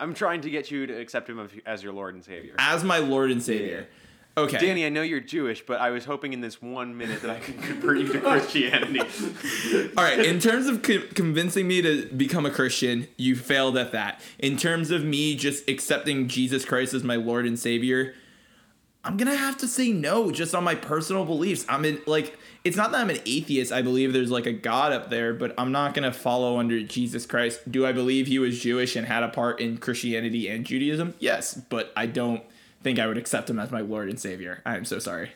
I'm 0.00 0.12
trying 0.14 0.40
to 0.42 0.50
get 0.50 0.70
you 0.70 0.86
to 0.86 0.92
accept 0.94 1.28
him 1.28 1.48
as 1.64 1.82
your 1.82 1.92
Lord 1.92 2.14
and 2.14 2.24
Savior. 2.24 2.54
as 2.58 2.84
my 2.84 2.98
Lord 2.98 3.30
and 3.30 3.42
Savior? 3.42 3.88
Okay. 4.36 4.58
Danny, 4.58 4.84
I 4.84 4.88
know 4.88 5.02
you're 5.02 5.20
Jewish, 5.20 5.64
but 5.64 5.80
I 5.80 5.90
was 5.90 6.04
hoping 6.04 6.32
in 6.32 6.40
this 6.40 6.60
one 6.60 6.96
minute 6.96 7.22
that 7.22 7.30
I 7.30 7.38
could 7.38 7.60
convert 7.62 7.98
you 7.98 8.12
to 8.12 8.20
Christianity. 8.20 9.00
All 9.96 10.02
right, 10.02 10.18
in 10.18 10.40
terms 10.40 10.66
of 10.66 10.82
co- 10.82 11.06
convincing 11.14 11.68
me 11.68 11.82
to 11.82 12.06
become 12.06 12.44
a 12.44 12.50
Christian, 12.50 13.06
you 13.16 13.36
failed 13.36 13.76
at 13.76 13.92
that. 13.92 14.20
In 14.40 14.56
terms 14.56 14.90
of 14.90 15.04
me 15.04 15.36
just 15.36 15.68
accepting 15.68 16.26
Jesus 16.26 16.64
Christ 16.64 16.94
as 16.94 17.04
my 17.04 17.14
Lord 17.14 17.46
and 17.46 17.56
Savior, 17.56 18.14
I'm 19.04 19.16
going 19.16 19.30
to 19.30 19.36
have 19.36 19.56
to 19.58 19.68
say 19.68 19.92
no 19.92 20.30
just 20.30 20.54
on 20.54 20.64
my 20.64 20.74
personal 20.74 21.24
beliefs. 21.24 21.64
I'm 21.68 21.84
in 21.84 22.00
like 22.06 22.36
it's 22.64 22.76
not 22.76 22.90
that 22.92 23.02
I'm 23.02 23.10
an 23.10 23.20
atheist. 23.26 23.70
I 23.70 23.82
believe 23.82 24.12
there's 24.14 24.30
like 24.30 24.46
a 24.46 24.52
God 24.52 24.92
up 24.92 25.10
there, 25.10 25.34
but 25.34 25.54
I'm 25.58 25.70
not 25.70 25.92
going 25.92 26.10
to 26.10 26.18
follow 26.18 26.58
under 26.58 26.82
Jesus 26.82 27.26
Christ. 27.26 27.70
Do 27.70 27.86
I 27.86 27.92
believe 27.92 28.26
he 28.26 28.38
was 28.38 28.58
Jewish 28.58 28.96
and 28.96 29.06
had 29.06 29.22
a 29.22 29.28
part 29.28 29.60
in 29.60 29.76
Christianity 29.76 30.48
and 30.48 30.64
Judaism? 30.64 31.14
Yes, 31.18 31.54
but 31.54 31.92
I 31.94 32.06
don't 32.06 32.42
think 32.84 32.98
I 33.00 33.06
would 33.08 33.18
accept 33.18 33.50
him 33.50 33.58
as 33.58 33.70
my 33.72 33.80
Lord 33.80 34.08
and 34.08 34.20
Savior. 34.20 34.62
I 34.64 34.76
am 34.76 34.84
so 34.84 34.98
sorry. 35.00 35.30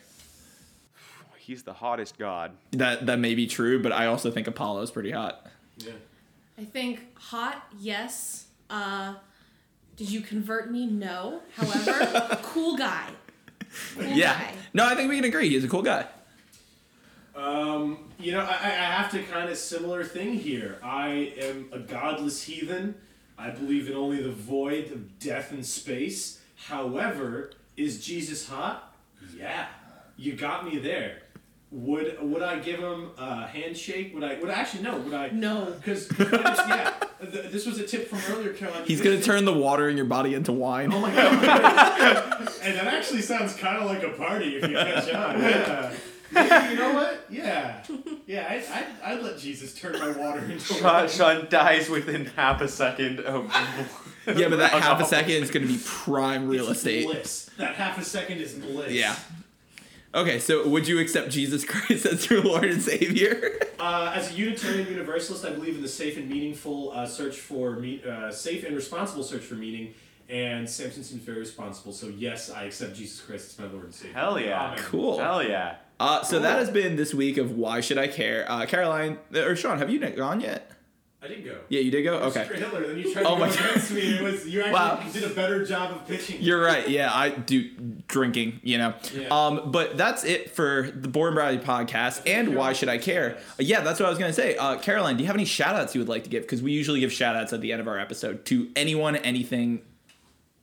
He's 1.37 1.63
the 1.63 1.73
hottest 1.73 2.17
god. 2.19 2.51
That 2.71 3.07
that 3.07 3.17
may 3.19 3.33
be 3.33 3.47
true, 3.47 3.81
but 3.81 3.91
I 3.91 4.05
also 4.05 4.29
think 4.29 4.47
Apollo 4.47 4.83
is 4.83 4.91
pretty 4.91 5.11
hot. 5.11 5.47
Yeah. 5.77 5.93
I 6.59 6.63
think 6.63 7.17
hot, 7.17 7.65
yes. 7.79 8.45
Uh, 8.69 9.15
did 9.97 10.11
you 10.11 10.21
convert 10.21 10.71
me? 10.71 10.85
No. 10.85 11.41
However, 11.55 12.37
cool 12.43 12.77
guy. 12.77 13.09
Cool 13.95 14.03
Yeah. 14.05 14.33
guy. 14.39 14.53
No, 14.75 14.85
I 14.85 14.93
think 14.93 15.09
we 15.09 15.15
can 15.15 15.25
agree. 15.25 15.49
He's 15.49 15.63
a 15.63 15.67
cool 15.67 15.81
guy. 15.81 16.05
Um, 17.35 18.09
you 18.19 18.31
know, 18.33 18.41
I, 18.41 18.43
I 18.61 18.67
I 18.67 18.91
have 19.01 19.09
to 19.11 19.23
kind 19.23 19.49
of 19.49 19.57
similar 19.57 20.03
thing 20.03 20.33
here. 20.35 20.77
I 20.83 21.33
am 21.41 21.69
a 21.71 21.79
godless 21.79 22.43
heathen. 22.43 22.93
I 23.39 23.49
believe 23.49 23.89
in 23.89 23.95
only 23.95 24.21
the 24.21 24.31
void 24.31 24.91
of 24.91 25.17
death 25.17 25.51
and 25.51 25.65
space. 25.65 26.38
However, 26.67 27.51
is 27.77 28.03
Jesus 28.05 28.47
hot? 28.47 28.93
Yeah, 29.35 29.67
you 30.17 30.33
got 30.33 30.65
me 30.65 30.77
there. 30.77 31.23
Would 31.71 32.17
would 32.21 32.41
I 32.41 32.57
give 32.59 32.79
him 32.79 33.11
a 33.17 33.45
handshake? 33.45 34.13
Would 34.15 34.23
I? 34.23 34.39
Would 34.39 34.49
I 34.49 34.53
actually 34.53 34.83
no? 34.83 34.97
Would 34.97 35.13
I? 35.13 35.29
No. 35.29 35.71
Because 35.77 36.09
yeah, 36.19 36.93
th- 37.21 37.51
this 37.51 37.65
was 37.67 37.77
a 37.77 37.85
tip 37.85 38.07
from 38.07 38.19
earlier, 38.33 38.53
Caroline. 38.53 38.85
He's 38.85 39.01
gonna 39.01 39.21
turn 39.21 39.45
the 39.45 39.53
water 39.53 39.87
in 39.87 39.95
your 39.95 40.07
body 40.07 40.33
into 40.33 40.51
wine. 40.51 40.91
Oh 40.91 40.99
my 40.99 41.13
god! 41.13 42.39
and 42.63 42.75
that 42.75 42.87
actually 42.87 43.21
sounds 43.21 43.55
kind 43.55 43.77
of 43.77 43.85
like 43.85 44.03
a 44.03 44.09
party 44.09 44.55
if 44.57 44.67
you 44.67 44.75
catch 44.75 45.13
on. 45.13 45.39
Yeah. 45.41 45.93
Maybe, 46.31 46.73
you 46.73 46.77
know 46.77 46.93
what? 46.93 47.25
Yeah. 47.31 47.83
Yeah, 48.27 48.45
I, 48.47 49.07
I, 49.07 49.13
I'd 49.13 49.23
let 49.23 49.39
Jesus 49.39 49.73
turn 49.73 49.93
my 49.93 50.11
water 50.11 50.41
into 50.45 50.59
Sean, 50.59 50.83
wine. 50.83 51.09
Sean 51.09 51.47
dies 51.49 51.89
within 51.89 52.25
half 52.35 52.61
a 52.61 52.67
second 52.67 53.19
of. 53.21 53.51
Yeah, 54.37 54.49
but 54.49 54.57
that 54.57 54.71
half 54.71 54.99
a 55.01 55.05
second 55.05 55.31
is 55.31 55.51
gonna 55.51 55.67
be 55.67 55.79
prime 55.85 56.47
real 56.47 56.67
It's 56.69 56.79
estate. 56.79 57.05
Bliss. 57.05 57.49
That 57.57 57.75
half 57.75 57.97
a 57.97 58.03
second 58.03 58.39
is 58.39 58.53
bliss. 58.53 58.91
Yeah. 58.91 59.15
Okay, 60.13 60.39
so 60.39 60.67
would 60.67 60.87
you 60.87 60.99
accept 60.99 61.29
Jesus 61.29 61.63
Christ 61.67 62.05
as 62.05 62.29
your 62.29 62.41
Lord 62.43 62.65
and 62.65 62.81
Savior? 62.81 63.59
Uh, 63.79 64.11
as 64.13 64.29
a 64.33 64.35
Unitarian 64.35 64.85
Universalist, 64.89 65.45
I 65.45 65.51
believe 65.51 65.73
in 65.75 65.81
the 65.81 65.87
safe 65.87 66.17
and 66.17 66.27
meaningful 66.29 66.91
uh, 66.91 67.05
search 67.05 67.37
for 67.37 67.77
me- 67.79 68.03
uh, 68.03 68.29
safe 68.29 68.65
and 68.65 68.75
responsible 68.75 69.23
search 69.23 69.43
for 69.43 69.53
meaning. 69.55 69.93
And 70.27 70.69
Samson 70.69 71.01
seems 71.01 71.23
very 71.23 71.39
responsible, 71.39 71.93
so 71.93 72.07
yes, 72.07 72.51
I 72.51 72.65
accept 72.65 72.93
Jesus 72.95 73.21
Christ 73.21 73.51
as 73.51 73.57
my 73.57 73.71
Lord 73.71 73.85
and 73.85 73.95
Savior. 73.95 74.13
Hell 74.15 74.37
yeah. 74.37 74.65
Amen. 74.73 74.79
Cool. 74.79 75.17
Hell 75.17 75.41
yeah. 75.43 75.75
Uh, 75.97 76.23
so 76.23 76.39
that 76.39 76.59
has 76.59 76.69
been 76.69 76.97
this 76.97 77.13
week 77.13 77.37
of 77.37 77.53
Why 77.57 77.79
Should 77.79 77.97
I 77.97 78.09
Care? 78.09 78.45
Uh, 78.51 78.65
Caroline 78.65 79.17
or 79.33 79.55
Sean, 79.55 79.77
have 79.77 79.89
you 79.89 79.99
gone 80.09 80.41
yet? 80.41 80.69
I 81.21 81.27
didn't 81.27 81.43
go. 81.43 81.57
Yeah, 81.67 81.81
you 81.81 81.91
did 81.91 82.03
go. 82.03 82.13
Okay. 82.19 82.45
Mr. 82.45 82.87
Then 82.87 82.97
you 82.97 83.11
tried 83.11 83.25
Oh 83.25 83.33
to 83.35 83.39
my 83.41 83.49
go 83.49 83.55
God. 83.55 83.65
against 83.71 83.91
me. 83.91 84.01
It 84.01 84.21
was 84.23 84.47
you 84.47 84.61
actually 84.61 84.73
Wow. 84.73 85.03
did 85.11 85.23
a 85.25 85.29
better 85.35 85.65
job 85.65 85.91
of 85.91 86.07
pitching. 86.07 86.37
You're 86.41 86.61
right. 86.63 86.87
Yeah, 86.87 87.11
I 87.13 87.29
do 87.31 87.69
drinking, 88.07 88.61
you 88.63 88.77
know. 88.77 88.93
Yeah. 89.13 89.27
Um, 89.29 89.69
but 89.69 89.97
that's 89.97 90.23
it 90.23 90.51
for 90.51 90.89
the 90.95 91.09
Born 91.09 91.33
Brownie 91.33 91.57
podcast 91.57 92.21
and 92.25 92.55
Why 92.55 92.71
Should 92.71 92.87
I 92.87 92.99
Care? 92.99 93.35
Uh, 93.37 93.63
yeah, 93.63 93.81
that's 93.81 93.99
what 93.99 94.05
I 94.05 94.09
was 94.09 94.17
going 94.17 94.29
to 94.29 94.33
say. 94.33 94.55
Uh, 94.55 94.77
Caroline, 94.77 95.17
do 95.17 95.23
you 95.23 95.27
have 95.27 95.35
any 95.35 95.43
shout 95.43 95.75
outs 95.75 95.93
you 95.93 95.99
would 95.99 96.07
like 96.07 96.23
to 96.23 96.29
give? 96.29 96.43
Because 96.43 96.61
we 96.61 96.71
usually 96.71 97.01
give 97.01 97.11
shout 97.11 97.35
outs 97.35 97.51
at 97.51 97.59
the 97.59 97.73
end 97.73 97.81
of 97.81 97.89
our 97.89 97.99
episode 97.99 98.45
to 98.45 98.69
anyone, 98.77 99.17
anything. 99.17 99.81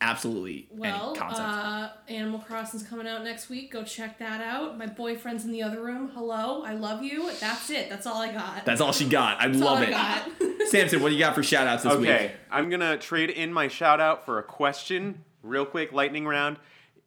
Absolutely 0.00 0.68
Well, 0.70 1.10
any 1.10 1.18
concept. 1.18 1.40
uh, 1.48 1.88
Animal 2.08 2.40
Crossing's 2.40 2.82
coming 2.82 3.06
out 3.06 3.24
next 3.24 3.48
week. 3.48 3.72
Go 3.72 3.82
check 3.84 4.18
that 4.18 4.40
out. 4.40 4.76
My 4.78 4.86
boyfriend's 4.86 5.44
in 5.44 5.52
the 5.52 5.62
other 5.62 5.82
room. 5.82 6.10
Hello, 6.14 6.62
I 6.64 6.74
love 6.74 7.02
you. 7.02 7.30
That's 7.40 7.70
it. 7.70 7.88
That's 7.88 8.06
all 8.06 8.20
I 8.20 8.32
got. 8.32 8.64
That's 8.64 8.80
all 8.80 8.92
she 8.92 9.08
got. 9.08 9.40
I 9.40 9.48
That's 9.48 9.62
all 9.62 9.74
love 9.74 9.78
I 9.80 9.84
it. 9.86 9.90
got. 9.90 10.30
Samson, 10.68 11.00
what 11.02 11.08
do 11.10 11.14
you 11.14 11.20
got 11.20 11.34
for 11.34 11.42
shout 11.42 11.66
outs 11.66 11.82
this 11.84 11.92
Okay, 11.92 12.00
week? 12.00 12.10
Okay, 12.10 12.32
I'm 12.50 12.68
gonna 12.70 12.96
trade 12.98 13.30
in 13.30 13.52
my 13.52 13.68
shout 13.68 14.00
out 14.00 14.24
for 14.26 14.38
a 14.38 14.42
question, 14.42 15.24
real 15.42 15.64
quick, 15.64 15.92
lightning 15.92 16.26
round. 16.26 16.58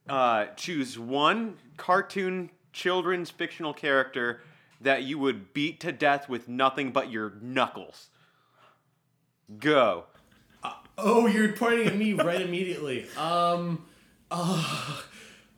Uh, 0.08 0.46
choose 0.56 0.98
one 0.98 1.58
cartoon 1.78 2.50
children's 2.74 3.30
fictional 3.30 3.74
character 3.74 4.42
that 4.82 5.04
you 5.04 5.20
would 5.20 5.54
beat 5.54 5.80
to 5.82 5.92
death 5.92 6.30
with 6.30 6.48
nothing 6.48 6.92
but 6.92 7.12
your 7.12 7.34
knuckles. 7.42 8.08
Go. 9.60 10.06
Oh, 11.02 11.28
you're 11.28 11.54
pointing 11.54 11.88
at 11.88 11.96
me 11.98 12.14
right 12.14 12.42
immediately. 12.42 13.06
Um, 13.18 13.86
uh, 14.32 15.02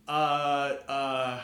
uh, 0.08 0.12
uh, 0.12 1.42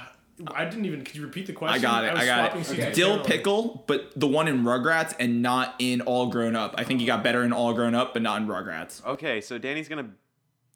I 0.54 0.66
didn't 0.66 0.86
even. 0.86 1.04
Could 1.04 1.16
you 1.16 1.24
repeat 1.24 1.48
the 1.48 1.54
question? 1.54 1.80
I 1.80 1.82
got 1.82 2.04
it. 2.06 2.14
was 2.14 2.22
I 2.22 2.26
got 2.26 2.56
it. 2.58 2.66
seats 2.66 2.96
Dil. 2.96 3.20
Pickle, 3.24 3.84
but 3.88 4.12
the 4.16 4.28
one 4.28 4.48
in 4.48 4.64
Rugrats 4.64 5.16
and 5.20 5.42
not 5.42 5.76
in 5.80 6.02
All 6.02 6.28
Grown 6.28 6.56
Up. 6.56 6.76
I 6.78 6.84
think 6.84 7.00
he 7.00 7.06
got 7.06 7.24
better 7.24 7.44
in 7.44 7.52
All 7.54 7.74
Grown 7.74 7.96
Up, 7.96 8.14
but 8.14 8.22
not 8.22 8.42
in 8.42 8.48
Rugrats. 8.48 9.04
Okay, 9.06 9.42
so 9.42 9.58
Danny's 9.58 9.88
gonna 9.90 10.10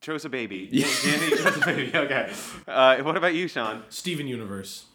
chose 0.02 0.26
a 0.26 0.30
baby. 0.30 0.68
Yeah. 0.72 0.88
Danny 1.04 1.30
chose 1.38 1.58
a 1.58 1.66
baby. 1.66 1.92
Okay. 1.96 2.32
Uh, 2.68 2.98
what 3.04 3.18
about 3.18 3.36
you, 3.36 3.48
Sean? 3.48 3.84
Steven 3.90 4.28
Universe. 4.28 4.86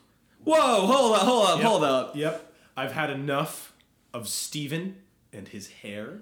Whoa, 0.45 0.87
hold 0.87 1.15
up, 1.17 1.23
hold 1.23 1.47
up, 1.47 1.59
Yep. 1.59 1.67
hold 1.67 1.85
up. 1.85 2.17
Yep. 2.17 2.53
I've 2.77 2.93
had 2.93 3.11
enough 3.11 3.73
of 4.13 4.29
Steven 4.29 4.97
and 5.33 5.49
his 5.49 5.69
hair. 5.69 6.21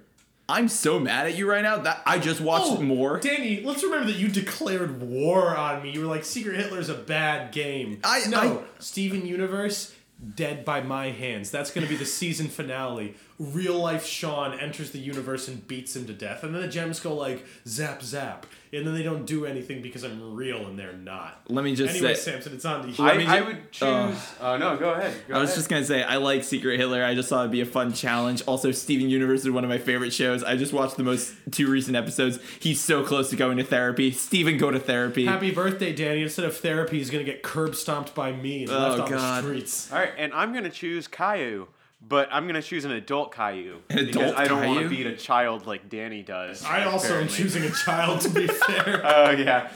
I'm 0.49 0.69
so 0.69 1.01
mad 1.01 1.27
at 1.27 1.37
you 1.39 1.49
right 1.49 1.63
now 1.63 1.79
that 1.79 2.03
I 2.05 2.19
just 2.19 2.41
watched 2.41 2.79
Oh, 2.79 2.81
more. 2.83 3.19
Danny, 3.19 3.63
let's 3.63 3.83
remember 3.83 4.07
that 4.09 4.17
you 4.19 4.29
declared 4.29 5.01
war 5.03 5.57
on 5.57 5.83
me. 5.83 5.91
You 5.91 6.01
were 6.01 6.07
like, 6.07 6.25
Secret 6.25 6.57
Hitler's 6.57 6.91
a 6.91 6.95
bad 6.95 7.51
game. 7.53 8.01
I- 8.05 8.25
no, 8.29 8.39
I- 8.39 8.59
Steven 8.79 9.25
Universe, 9.27 9.95
dead 10.37 10.65
by 10.65 10.83
my 10.83 11.11
hands. 11.11 11.51
That's 11.51 11.71
going 11.71 11.87
to 11.87 11.91
be 11.91 11.97
the 11.97 12.05
season 12.05 12.49
finale. 12.49 13.15
Real 13.39 13.79
life 13.79 14.07
Sean 14.07 14.57
enters 14.59 14.93
the 14.93 14.99
universe 14.99 15.49
and 15.49 15.67
beats 15.67 15.97
him 15.97 16.07
to 16.07 16.13
death. 16.13 16.45
And 16.45 16.55
then 16.55 16.63
the 16.63 16.69
gems 16.69 17.01
go 17.01 17.15
like, 17.15 17.45
zap, 17.67 18.01
zap. 18.03 18.47
And 18.73 18.87
then 18.87 18.95
they 18.95 19.03
don't 19.03 19.25
do 19.27 19.45
anything 19.47 19.83
because 19.83 20.03
I'm 20.05 20.35
real 20.35 20.67
and 20.67 20.79
they're 20.79 20.93
not. 20.93 21.43
Let 21.49 21.65
me 21.65 21.75
just 21.77 21.95
Anyway, 21.95 22.15
say. 22.15 22.33
Samson, 22.33 22.55
it's 22.55 22.65
on 22.65 22.83
to 22.83 22.89
you. 22.91 23.05
Let 23.05 23.15
I, 23.15 23.19
me 23.19 23.27
I 23.27 23.41
would 23.41 23.73
choose. 23.73 24.19
Oh 24.41 24.57
no, 24.57 24.77
go 24.77 24.91
ahead. 24.95 25.15
Go 25.29 25.35
I 25.35 25.39
was 25.41 25.51
ahead. 25.51 25.59
just 25.59 25.69
gonna 25.69 25.85
say 25.85 26.03
I 26.03 26.17
like 26.17 26.43
Secret 26.45 26.79
Hitler. 26.79 27.05
I 27.05 27.15
just 27.15 27.29
thought 27.29 27.41
it'd 27.41 27.53
be 27.53 27.61
a 27.61 27.67
fun 27.67 27.93
challenge. 27.93 28.43
Also, 28.47 28.73
Steven 28.73 29.09
Universe 29.09 29.41
is 29.43 29.51
one 29.51 29.63
of 29.65 29.71
my 29.71 29.79
favorite 29.79 30.13
shows. 30.13 30.43
I 30.43 30.57
just 30.57 30.73
watched 30.73 30.97
the 30.97 31.05
most 31.05 31.35
two 31.53 31.69
recent 31.71 31.97
episodes. 31.97 32.39
He's 32.61 32.81
so 32.81 33.05
close 33.05 33.31
to 33.31 33.37
going 33.37 33.59
to 33.59 33.65
therapy. 33.65 34.11
Steven, 34.11 34.59
go 34.59 34.71
to 34.73 34.81
therapy. 34.81 35.27
Happy 35.27 35.51
birthday, 35.53 35.93
Danny. 35.93 36.23
Instead 36.23 36.45
of 36.45 36.57
therapy, 36.57 36.99
he's 36.99 37.11
going 37.11 37.25
to 37.25 37.31
get 37.31 37.43
curb 37.45 37.75
stomped 37.77 38.15
by 38.15 38.33
me 38.33 38.63
and 38.63 38.71
Oh, 38.73 38.79
left 38.79 39.01
on 39.03 39.11
God. 39.11 39.45
the 39.45 39.49
streets. 39.49 39.93
All 39.93 39.99
right, 39.99 40.13
and 40.19 40.33
I'm 40.33 40.53
gonna 40.53 40.71
choose 40.71 41.07
Caillou, 41.07 41.69
but 42.07 42.29
I'm 42.31 42.47
gonna 42.47 42.63
choose 42.63 42.85
an 42.85 42.93
adult 42.93 43.35
Caillou 43.35 43.81
An 43.91 44.07
because 44.07 44.17
adult 44.17 44.37
I 44.37 44.47
don't 44.47 44.67
want 44.67 44.81
to 44.81 44.89
beat 44.89 45.07
a 45.07 45.17
child 45.17 45.67
like 45.67 45.89
Danny 45.89 46.23
does. 46.23 46.65
I 46.65 46.85
also 46.85 47.21
am 47.21 47.29
choosing 47.29 47.63
a 47.65 47.71
child, 47.71 48.21
to 48.23 48.29
be 48.29 48.47
fair. 48.67 49.01
Oh 49.05 49.31
yeah. 49.31 49.71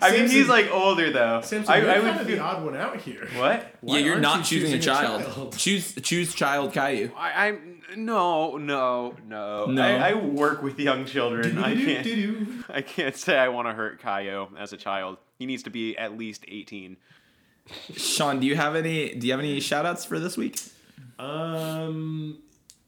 I 0.00 0.10
mean, 0.10 0.28
he's 0.28 0.48
like 0.48 0.70
older 0.70 1.10
though. 1.10 1.40
Samson, 1.42 1.72
I, 1.72 1.78
you're 1.78 1.90
I 1.90 1.94
kind 1.94 2.04
would 2.04 2.20
of 2.22 2.26
the 2.26 2.38
odd 2.38 2.64
one 2.64 2.76
out 2.76 2.96
here. 2.96 3.28
what? 3.36 3.74
Why 3.80 3.98
yeah, 3.98 4.04
you're 4.04 4.12
aren't 4.14 4.22
not 4.22 4.50
you 4.50 4.60
choosing, 4.60 4.74
a, 4.74 4.78
choosing 4.78 4.92
a 4.92 4.94
child. 4.94 5.24
child? 5.24 5.56
Choose 5.58 5.94
choose 5.96 6.34
child 6.34 6.72
Caillou. 6.72 7.10
I, 7.16 7.48
I'm 7.48 7.82
no, 7.96 8.56
no, 8.56 9.14
no. 9.26 9.66
No? 9.66 9.82
I, 9.82 10.10
I 10.10 10.14
work 10.14 10.62
with 10.62 10.78
young 10.78 11.04
children. 11.04 11.58
I 11.58 11.74
can't. 11.74 12.64
I 12.68 12.82
can't 12.82 13.16
say 13.16 13.38
I 13.38 13.48
want 13.48 13.68
to 13.68 13.74
hurt 13.74 14.00
Caillou 14.02 14.48
as 14.58 14.72
a 14.72 14.76
child. 14.76 15.18
He 15.38 15.46
needs 15.46 15.62
to 15.64 15.70
be 15.70 15.96
at 15.96 16.16
least 16.16 16.44
18. 16.48 16.96
Sean, 17.94 18.40
do 18.40 18.46
you 18.46 18.56
have 18.56 18.74
any? 18.76 19.14
Do 19.14 19.26
you 19.26 19.32
have 19.32 19.40
any 19.40 19.60
shout 19.60 19.86
outs 19.86 20.04
for 20.04 20.18
this 20.18 20.36
week? 20.36 20.58
Um, 21.18 22.38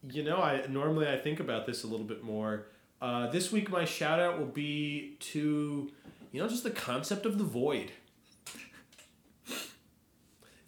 you 0.09 0.23
know, 0.23 0.37
I 0.37 0.65
normally 0.67 1.07
I 1.07 1.17
think 1.17 1.39
about 1.39 1.65
this 1.65 1.83
a 1.83 1.87
little 1.87 2.05
bit 2.05 2.23
more. 2.23 2.67
Uh, 3.01 3.27
this 3.27 3.51
week, 3.51 3.69
my 3.69 3.85
shout 3.85 4.19
out 4.19 4.37
will 4.37 4.45
be 4.45 5.15
to, 5.19 5.89
you 6.31 6.41
know, 6.41 6.47
just 6.47 6.63
the 6.63 6.71
concept 6.71 7.25
of 7.25 7.37
the 7.37 7.43
void. 7.43 7.91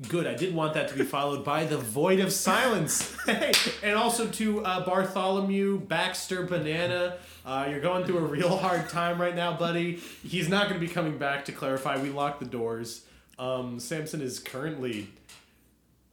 Good. 0.08 0.26
I 0.26 0.34
did 0.34 0.56
want 0.56 0.74
that 0.74 0.90
to 0.90 0.96
be 0.96 1.04
followed 1.04 1.46
by 1.46 1.66
the 1.66 1.78
void 1.78 2.20
of 2.20 2.34
silence. 2.34 3.16
Hey, 3.26 3.52
and 3.84 3.96
also 3.96 4.28
to 4.28 4.66
uh, 4.66 4.84
Bartholomew 4.84 5.82
Baxter 5.82 6.44
Banana. 6.44 7.18
Uh, 7.46 7.68
you're 7.70 7.82
going 7.82 8.06
through 8.06 8.18
a 8.18 8.24
real 8.24 8.58
hard 8.58 8.90
time 8.90 9.22
right 9.22 9.36
now, 9.36 9.56
buddy. 9.56 9.98
He's 10.24 10.50
not 10.50 10.70
going 10.70 10.82
to 10.82 10.86
be 10.86 10.92
coming 10.92 11.20
back. 11.20 11.46
To 11.46 11.52
clarify, 11.52 12.02
we 12.02 12.10
locked 12.10 12.40
the 12.40 12.48
doors. 12.48 13.06
Um, 13.38 13.80
Samson 13.80 14.22
is 14.22 14.40
currently. 14.40 15.10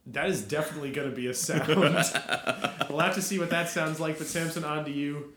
That 0.07 0.29
is 0.29 0.41
definitely 0.41 0.91
going 0.91 1.09
to 1.09 1.15
be 1.15 1.27
a 1.27 1.33
sound. 1.33 1.67
we'll 2.89 2.99
have 2.99 3.15
to 3.15 3.21
see 3.21 3.37
what 3.37 3.51
that 3.51 3.69
sounds 3.69 3.99
like. 3.99 4.17
But 4.17 4.27
Samson, 4.27 4.63
on 4.63 4.85
to 4.85 4.91
you. 4.91 5.33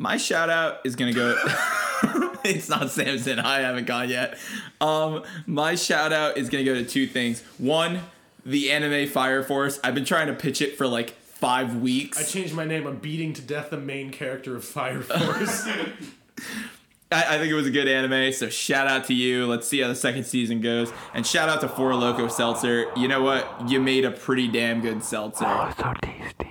My 0.00 0.16
shout 0.16 0.48
out 0.48 0.78
is 0.84 0.94
gonna 0.94 1.12
go. 1.12 1.36
it's 2.44 2.68
not 2.68 2.88
Samson. 2.90 3.40
I 3.40 3.60
haven't 3.60 3.86
gone 3.86 4.08
yet. 4.08 4.38
Um, 4.80 5.24
my 5.44 5.74
shout 5.74 6.12
out 6.12 6.38
is 6.38 6.48
gonna 6.48 6.62
go 6.62 6.74
to 6.74 6.84
two 6.84 7.08
things. 7.08 7.42
One, 7.58 8.02
the 8.46 8.70
anime 8.70 9.08
Fire 9.08 9.42
Force. 9.42 9.80
I've 9.82 9.96
been 9.96 10.04
trying 10.04 10.28
to 10.28 10.34
pitch 10.34 10.62
it 10.62 10.78
for 10.78 10.86
like 10.86 11.10
five 11.10 11.76
weeks. 11.76 12.16
I 12.16 12.22
changed 12.22 12.54
my 12.54 12.64
name. 12.64 12.86
I'm 12.86 12.98
beating 12.98 13.32
to 13.34 13.42
death 13.42 13.70
the 13.70 13.76
main 13.76 14.10
character 14.10 14.54
of 14.54 14.64
Fire 14.64 15.02
Force. 15.02 15.68
I, 17.10 17.36
I 17.36 17.38
think 17.38 17.50
it 17.50 17.54
was 17.54 17.66
a 17.66 17.70
good 17.70 17.88
anime, 17.88 18.32
so 18.32 18.48
shout 18.48 18.86
out 18.86 19.04
to 19.06 19.14
you. 19.14 19.46
Let's 19.46 19.66
see 19.66 19.80
how 19.80 19.88
the 19.88 19.94
second 19.94 20.24
season 20.24 20.60
goes. 20.60 20.92
And 21.14 21.26
shout 21.26 21.48
out 21.48 21.60
to 21.62 21.68
Four 21.68 21.94
Loco 21.94 22.28
Seltzer. 22.28 22.86
You 22.96 23.08
know 23.08 23.22
what? 23.22 23.68
You 23.68 23.80
made 23.80 24.04
a 24.04 24.10
pretty 24.10 24.46
damn 24.48 24.80
good 24.82 25.02
seltzer. 25.02 25.44
Oh, 25.46 25.72
so 25.78 25.94
tasty. 26.02 26.50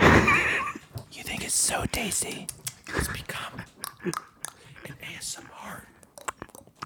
You 1.12 1.24
think 1.24 1.44
it's 1.44 1.54
so 1.54 1.84
tasty? 1.90 2.46
It's 2.96 3.08
become 3.08 3.60
an 4.04 4.94
ASMR 5.02 5.82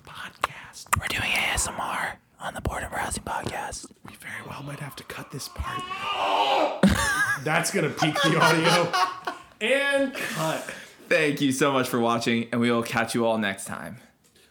podcast. 0.05 0.86
We're 0.98 1.06
doing 1.09 1.31
ASMR 1.31 2.14
on 2.40 2.55
the 2.55 2.60
Board 2.62 2.82
and 2.82 2.90
Browsing 2.90 3.23
podcast. 3.24 3.86
we 4.09 4.14
very 4.16 4.43
well 4.48 4.62
might 4.64 4.81
have 4.81 4.97
to 4.97 5.05
cut 5.05 5.31
this 5.31 5.48
part. 5.55 5.82
That's 7.44 7.70
gonna 7.70 7.90
peak 7.90 8.14
the 8.23 8.39
audio. 8.40 8.93
And 9.60 10.12
cut. 10.12 10.74
Thank 11.12 11.43
you 11.43 11.52
so 11.52 11.70
much 11.70 11.90
for 11.90 12.01
watching, 12.01 12.48
and 12.52 12.59
we 12.59 12.70
will 12.70 12.82
catch 12.82 13.14
you 13.14 13.26
all 13.26 13.36
next 13.36 13.66
time. 13.66 13.98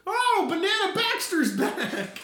Oh, 0.06 0.46
Banana 0.48 0.94
Baxter's 0.94 1.58
back. 1.58 2.22